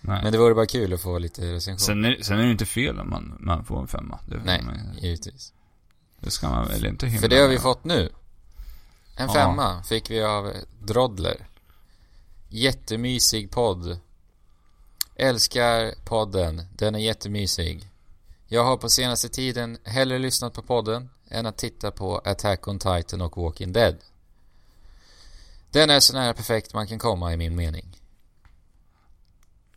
Nej. 0.00 0.22
Men 0.22 0.32
det 0.32 0.38
vore 0.38 0.54
bara 0.54 0.66
kul 0.66 0.92
att 0.94 1.00
få 1.00 1.18
lite 1.18 1.52
recension. 1.52 1.78
Sen, 1.78 2.04
är, 2.04 2.22
sen 2.22 2.38
är 2.38 2.44
det 2.44 2.50
inte 2.50 2.66
fel 2.66 3.00
om 3.00 3.10
man, 3.10 3.36
man 3.40 3.64
får 3.64 3.80
en 3.80 3.88
femma. 3.88 4.18
Det, 4.26 4.36
Nej, 4.44 4.62
man, 4.62 4.98
givetvis. 5.00 5.52
det 6.20 6.30
ska 6.30 6.48
man 6.48 6.68
väl 6.68 6.86
inte 6.86 7.06
hymla 7.06 7.20
För 7.20 7.28
det 7.28 7.36
har 7.40 7.48
vi 7.48 7.58
fått 7.58 7.84
nu. 7.84 8.12
En 9.16 9.26
Ja. 9.26 9.32
femma 9.32 9.82
fick 9.82 10.10
vi 10.10 10.22
av 10.22 10.52
Drodler. 10.82 11.46
Jättemysig 12.48 13.50
podd. 13.50 13.98
Älskar 15.20 15.94
podden. 16.04 16.62
Den 16.72 16.94
är 16.94 16.98
jättemysig. 16.98 17.90
Jag 18.46 18.64
har 18.64 18.76
på 18.76 18.88
senaste 18.88 19.28
tiden 19.28 19.78
hellre 19.84 20.18
lyssnat 20.18 20.54
på 20.54 20.62
podden 20.62 21.10
än 21.28 21.46
att 21.46 21.56
titta 21.56 21.90
på 21.90 22.18
Attack 22.18 22.68
on 22.68 22.78
Titan 22.78 23.20
och 23.20 23.36
Walking 23.36 23.72
Dead. 23.72 23.96
Den 25.70 25.90
är 25.90 26.00
så 26.00 26.12
nära 26.12 26.34
perfekt 26.34 26.74
man 26.74 26.86
kan 26.86 26.98
komma 26.98 27.32
i 27.32 27.36
min 27.36 27.56
mening. 27.56 28.00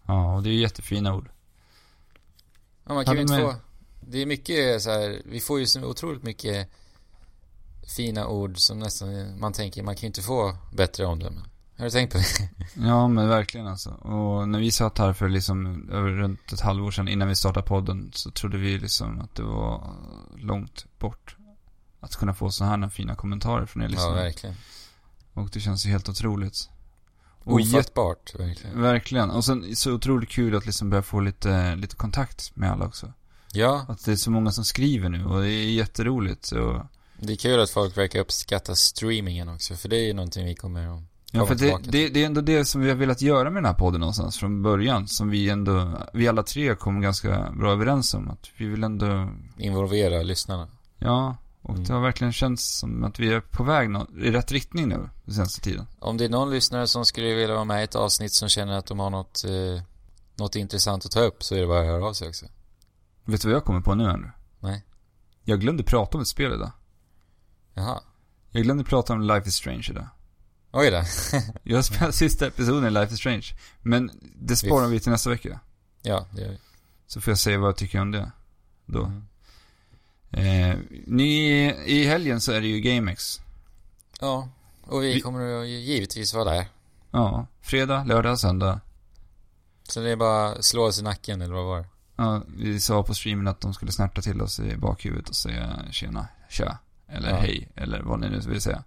Ja, 0.05 0.35
och 0.35 0.43
det 0.43 0.49
är 0.49 0.53
jättefina 0.53 1.15
ord. 1.15 1.29
Ja, 2.83 2.93
man 2.93 3.05
kan 3.05 3.15
ju 3.15 3.21
inte 3.21 3.37
få... 3.37 3.55
Det 4.01 4.17
är 4.17 4.25
mycket 4.25 4.81
så 4.81 4.89
här, 4.89 5.21
vi 5.25 5.39
får 5.39 5.59
ju 5.59 5.65
så 5.65 5.83
otroligt 5.83 6.23
mycket 6.23 6.69
fina 7.95 8.27
ord 8.27 8.57
som 8.57 8.79
nästan 8.79 9.39
man 9.39 9.53
tänker 9.53 9.83
man 9.83 9.95
kan 9.95 10.01
ju 10.01 10.07
inte 10.07 10.21
få 10.21 10.57
bättre 10.71 11.05
omdömen. 11.05 11.50
Har 11.81 11.85
du 11.85 11.91
tänkt 11.91 12.11
på 12.13 12.17
det? 12.17 12.49
Ja, 12.87 13.07
men 13.07 13.29
verkligen 13.29 13.67
alltså. 13.67 13.89
Och 13.89 14.49
när 14.49 14.59
vi 14.59 14.71
satt 14.71 14.97
här 14.97 15.13
för 15.13 15.29
liksom 15.29 15.89
över 15.91 16.09
runt 16.09 16.53
ett 16.53 16.61
halvår 16.61 16.91
sedan 16.91 17.07
innan 17.07 17.27
vi 17.27 17.35
startade 17.35 17.67
podden 17.67 18.11
så 18.13 18.31
trodde 18.31 18.57
vi 18.57 18.77
liksom 18.79 19.21
att 19.21 19.35
det 19.35 19.43
var 19.43 19.93
långt 20.37 20.85
bort 20.99 21.35
att 21.99 22.15
kunna 22.15 22.33
få 22.33 22.51
så 22.51 22.63
här 22.65 22.89
fina 22.89 23.15
kommentarer 23.15 23.65
från 23.65 23.83
er 23.83 23.85
Ja, 23.85 23.91
lyssnare. 23.91 24.13
verkligen. 24.23 24.55
och 25.33 25.49
det 25.53 25.59
känns 25.59 25.85
ju 25.85 25.89
helt 25.89 26.09
otroligt. 26.09 26.69
Och 27.43 27.53
Ofattbart, 27.53 28.35
verkligen. 28.39 28.81
verkligen. 28.81 29.29
Och 29.31 29.45
sen 29.45 29.75
så 29.75 29.93
otroligt 29.93 30.29
kul 30.29 30.55
att 30.55 30.65
liksom 30.65 30.89
börja 30.89 31.01
få 31.03 31.19
lite, 31.19 31.75
lite 31.75 31.95
kontakt 31.95 32.55
med 32.55 32.71
alla 32.71 32.85
också. 32.85 33.13
Ja, 33.53 33.85
Att 33.87 34.05
det 34.05 34.11
är 34.11 34.15
så 34.15 34.31
många 34.31 34.51
som 34.51 34.65
skriver 34.65 35.09
nu 35.09 35.25
och 35.25 35.41
det 35.41 35.49
är 35.51 35.69
jätteroligt. 35.71 36.51
Och, 36.51 36.81
det 37.19 37.33
är 37.33 37.37
kul 37.37 37.59
att 37.59 37.69
folk 37.69 37.97
verkar 37.97 38.19
uppskatta 38.19 38.75
streamingen 38.75 39.49
också, 39.49 39.75
för 39.75 39.89
det 39.89 39.95
är 39.95 40.05
ju 40.07 40.13
någonting 40.13 40.45
vi 40.45 40.55
kommer 40.55 40.97
att 40.97 41.03
ja, 41.31 41.45
för 41.45 41.55
det, 41.55 41.77
det, 41.83 42.09
det 42.09 42.21
är 42.21 42.25
ändå 42.25 42.41
det 42.41 42.65
som 42.65 42.81
vi 42.81 42.89
har 42.89 42.95
velat 42.95 43.21
göra 43.21 43.43
med 43.49 43.63
den 43.63 43.65
här 43.65 43.73
podden 43.79 43.99
någonstans 43.99 44.37
från 44.37 44.63
början. 44.63 45.07
Som 45.07 45.29
vi 45.29 45.49
ändå, 45.49 45.91
vi 46.13 46.27
alla 46.27 46.43
tre 46.43 46.75
kom 46.75 47.01
ganska 47.01 47.51
bra 47.51 47.71
överens 47.71 48.13
om. 48.13 48.29
Att 48.29 48.49
vi 48.57 48.65
vill 48.65 48.83
ändå, 48.83 49.29
Involvera 49.57 50.23
lyssnarna. 50.23 50.67
ja. 50.97 51.35
Och 51.63 51.69
Mm. 51.75 51.83
det 51.83 51.93
har 51.93 52.01
verkligen 52.01 52.33
känts 52.33 52.79
som 52.79 53.03
att 53.03 53.19
vi 53.19 53.33
är 53.33 53.39
på 53.41 53.63
väg 53.63 53.89
i 54.21 54.31
rätt 54.31 54.51
riktning 54.51 54.87
nu, 54.87 55.09
den 55.25 55.33
senaste 55.35 55.61
tiden. 55.61 55.87
Om 55.99 56.17
det 56.17 56.25
är 56.25 56.29
någon 56.29 56.49
lyssnare 56.49 56.87
som 56.87 57.05
skulle 57.05 57.33
vilja 57.35 57.53
vara 57.55 57.65
med 57.65 57.81
i 57.81 57.83
ett 57.83 57.95
avsnitt 57.95 58.33
som 58.33 58.49
känner 58.49 58.73
att 58.77 58.85
de 58.85 58.99
har 58.99 59.09
något, 59.09 59.43
eh, 59.43 59.83
något 60.35 60.55
intressant 60.55 61.05
att 61.05 61.11
ta 61.11 61.19
upp 61.19 61.43
så 61.43 61.55
är 61.55 61.59
det 61.61 61.67
bara 61.67 61.79
att 61.79 61.85
höra 61.85 62.05
av 62.05 62.13
sig 62.13 62.27
också. 62.29 62.45
Vet 63.25 63.41
du 63.41 63.47
vad 63.47 63.55
jag 63.55 63.65
kommer 63.65 63.81
på 63.81 63.95
nu 63.95 64.03
Andrew? 64.03 64.31
Nej. 64.59 64.85
Jag 65.43 65.59
glömde 65.59 65.83
prata 65.83 66.17
om 66.17 66.21
ett 66.21 66.27
spel 66.27 66.53
idag. 66.53 66.71
Jaha. 67.73 67.99
Jag 68.49 68.63
glömde 68.63 68.83
prata 68.83 69.13
om 69.13 69.21
Life 69.21 69.47
is 69.49 69.55
Strange 69.55 69.87
idag. 69.89 70.07
Oj 70.71 70.91
då. 70.91 71.03
Jag 71.63 71.77
har 71.77 71.81
spelat 71.83 72.15
sista 72.15 72.47
episoden 72.47 72.85
i 72.87 72.91
Life 72.91 73.13
is 73.13 73.19
Strange. 73.19 73.45
Men 73.81 74.11
det 74.35 74.55
sparar 74.55 74.87
vi 74.87 74.99
till 74.99 75.11
nästa 75.11 75.29
vecka. 75.29 75.59
ja, 76.01 76.25
det 76.31 76.41
gör 76.41 76.49
vi. 76.49 76.57
Så 77.07 77.21
får 77.21 77.31
jag 77.31 77.37
säga 77.39 77.59
vad 77.59 77.67
jag 77.67 77.77
tycker 77.77 78.01
om 78.01 78.11
det. 78.11 78.31
Då. 78.85 79.03
Mm. 79.03 79.25
Eh, 80.31 80.77
ni, 81.07 81.59
I 81.85 82.03
helgen 82.07 82.41
så 82.41 82.51
är 82.51 82.61
det 82.61 82.67
ju 82.67 82.79
GameX. 82.79 83.41
Ja, 84.21 84.49
och 84.83 85.03
vi 85.03 85.13
Vi- 85.13 85.21
kommer 85.21 85.61
att 85.61 85.67
givetvis 85.67 86.33
vara 86.33 86.53
där. 86.53 86.65
Ja, 87.11 87.47
fredag, 87.61 88.03
lördag, 88.03 88.39
söndag. 88.39 88.79
Så 89.83 89.99
det 89.99 90.09
är 90.11 90.15
bara 90.15 90.49
att 90.51 90.65
slå 90.65 90.83
oss 90.83 90.99
i 90.99 91.03
nacken, 91.03 91.41
eller 91.41 91.53
vad 91.55 91.65
var 91.65 91.79
det? 91.79 91.85
Ja, 92.15 92.41
vi 92.57 92.79
sa 92.79 93.03
på 93.03 93.13
streamen 93.13 93.47
att 93.47 93.61
de 93.61 93.73
skulle 93.73 93.91
snärta 93.91 94.21
till 94.21 94.41
oss 94.41 94.59
i 94.59 94.77
bakhuvudet 94.77 95.29
och 95.29 95.35
säga 95.35 95.79
tjena, 95.91 96.27
tja, 96.49 96.77
eller 97.07 97.29
Ja. 97.29 97.35
hej, 97.37 97.69
eller 97.75 98.01
vad 98.01 98.19
ni 98.19 98.29
nu 98.29 98.39
vill 98.39 98.61
säga. 98.61 98.83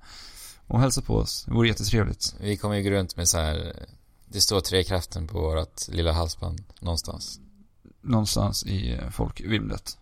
Och 0.66 0.80
hälsa 0.80 1.02
på 1.02 1.16
oss. 1.16 1.44
Det 1.44 1.54
vore 1.54 1.68
jättetrevligt. 1.68 2.34
Vi 2.40 2.56
kommer 2.56 2.74
ju 2.76 2.82
gå 2.82 2.90
runt 2.90 3.16
med 3.16 3.28
så 3.28 3.38
här 3.38 3.86
Det 4.26 4.40
står 4.40 4.60
Trekraften 4.60 5.26
på 5.26 5.40
vårt 5.40 5.88
lilla 5.88 6.12
halsband 6.12 6.62
någonstans. 6.80 7.40
Någonstans 8.00 8.66
i 8.66 9.00
folkvimlet. 9.10 9.98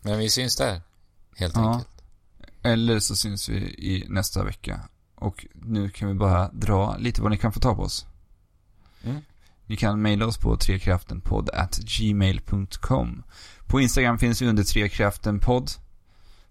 Men 0.00 0.18
vi 0.18 0.30
syns 0.30 0.56
där. 0.56 0.82
Helt 1.36 1.56
Ja. 1.56 1.72
enkelt. 1.72 1.88
Eller 2.62 3.00
så 3.00 3.16
syns 3.16 3.48
vi 3.48 3.56
i 3.66 4.04
nästa 4.08 4.44
vecka. 4.44 4.80
Och 5.14 5.46
nu 5.54 5.90
kan 5.90 6.08
vi 6.08 6.14
bara 6.14 6.48
dra 6.52 6.96
lite 6.96 7.22
vad 7.22 7.30
ni 7.30 7.36
kan 7.38 7.52
få 7.52 7.60
ta 7.60 7.74
på 7.74 7.82
oss. 7.82 8.06
Mm. 9.02 9.20
Ni 9.66 9.76
kan 9.76 10.02
mejla 10.02 10.26
oss 10.26 10.38
på 10.38 10.56
trekraftenpodd 10.56 11.50
at 11.50 11.76
gmail.com. 11.78 13.22
På 13.66 13.80
Instagram 13.80 14.18
finns 14.18 14.42
vi 14.42 14.46
under 14.46 14.64
trekraftenpodd. 14.64 15.70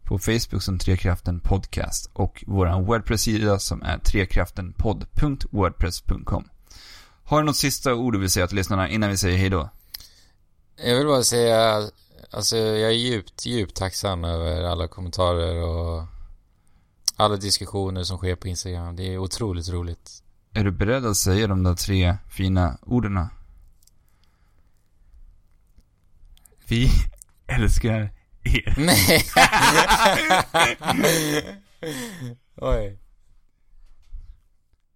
På 0.04 0.20
Facebook 0.20 0.64
som 0.64 0.80
Trekraften 0.80 1.40
Podcast. 1.40 2.10
Och 2.14 2.44
vår 2.48 2.92
webbsida 2.92 3.60
som 3.60 3.82
är 3.82 3.98
trekraftenpodd.wordpress.com. 3.98 6.50
Har 7.24 7.40
du 7.40 7.46
något 7.46 7.58
sista 7.58 7.94
ord 7.94 8.14
du 8.14 8.20
vill 8.20 8.30
säga 8.30 8.48
till 8.48 8.58
lyssnarna 8.58 8.90
innan 8.90 9.10
vi 9.10 9.18
säger 9.18 9.38
hej 9.38 9.50
då? 9.50 9.70
Jag 10.76 10.98
vill 10.98 11.08
bara 11.08 11.24
säga, 11.24 11.90
alltså 12.32 12.58
jag 12.58 12.90
är 12.90 12.96
djupt, 12.96 13.46
djupt 13.46 13.76
tacksam 13.76 14.24
över 14.24 14.64
alla 14.64 14.88
kommentarer 14.88 15.64
och 15.64 16.04
alla 17.16 17.36
diskussioner 17.36 18.04
som 18.04 18.18
sker 18.18 18.36
på 18.36 18.48
Instagram. 18.48 18.96
Det 18.96 19.14
är 19.14 19.18
otroligt 19.18 19.70
roligt. 19.70 20.24
Är 20.54 20.64
du 20.64 20.72
beredd 20.72 21.06
att 21.06 21.18
säga 21.18 21.48
de 21.48 21.64
där 21.64 21.76
tre 21.76 22.18
fina 22.30 22.78
orden? 22.82 23.28
Vi 26.68 26.90
älskar 27.48 28.12
er. 28.46 28.74
Nej! 28.78 29.22
Oj. 32.72 32.98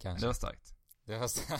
Kanske. 0.02 0.20
Det 0.20 0.26
var 0.26 0.34
starkt. 0.34 0.72
Det 1.06 1.18
var 1.20 1.26
starkt. 1.26 1.58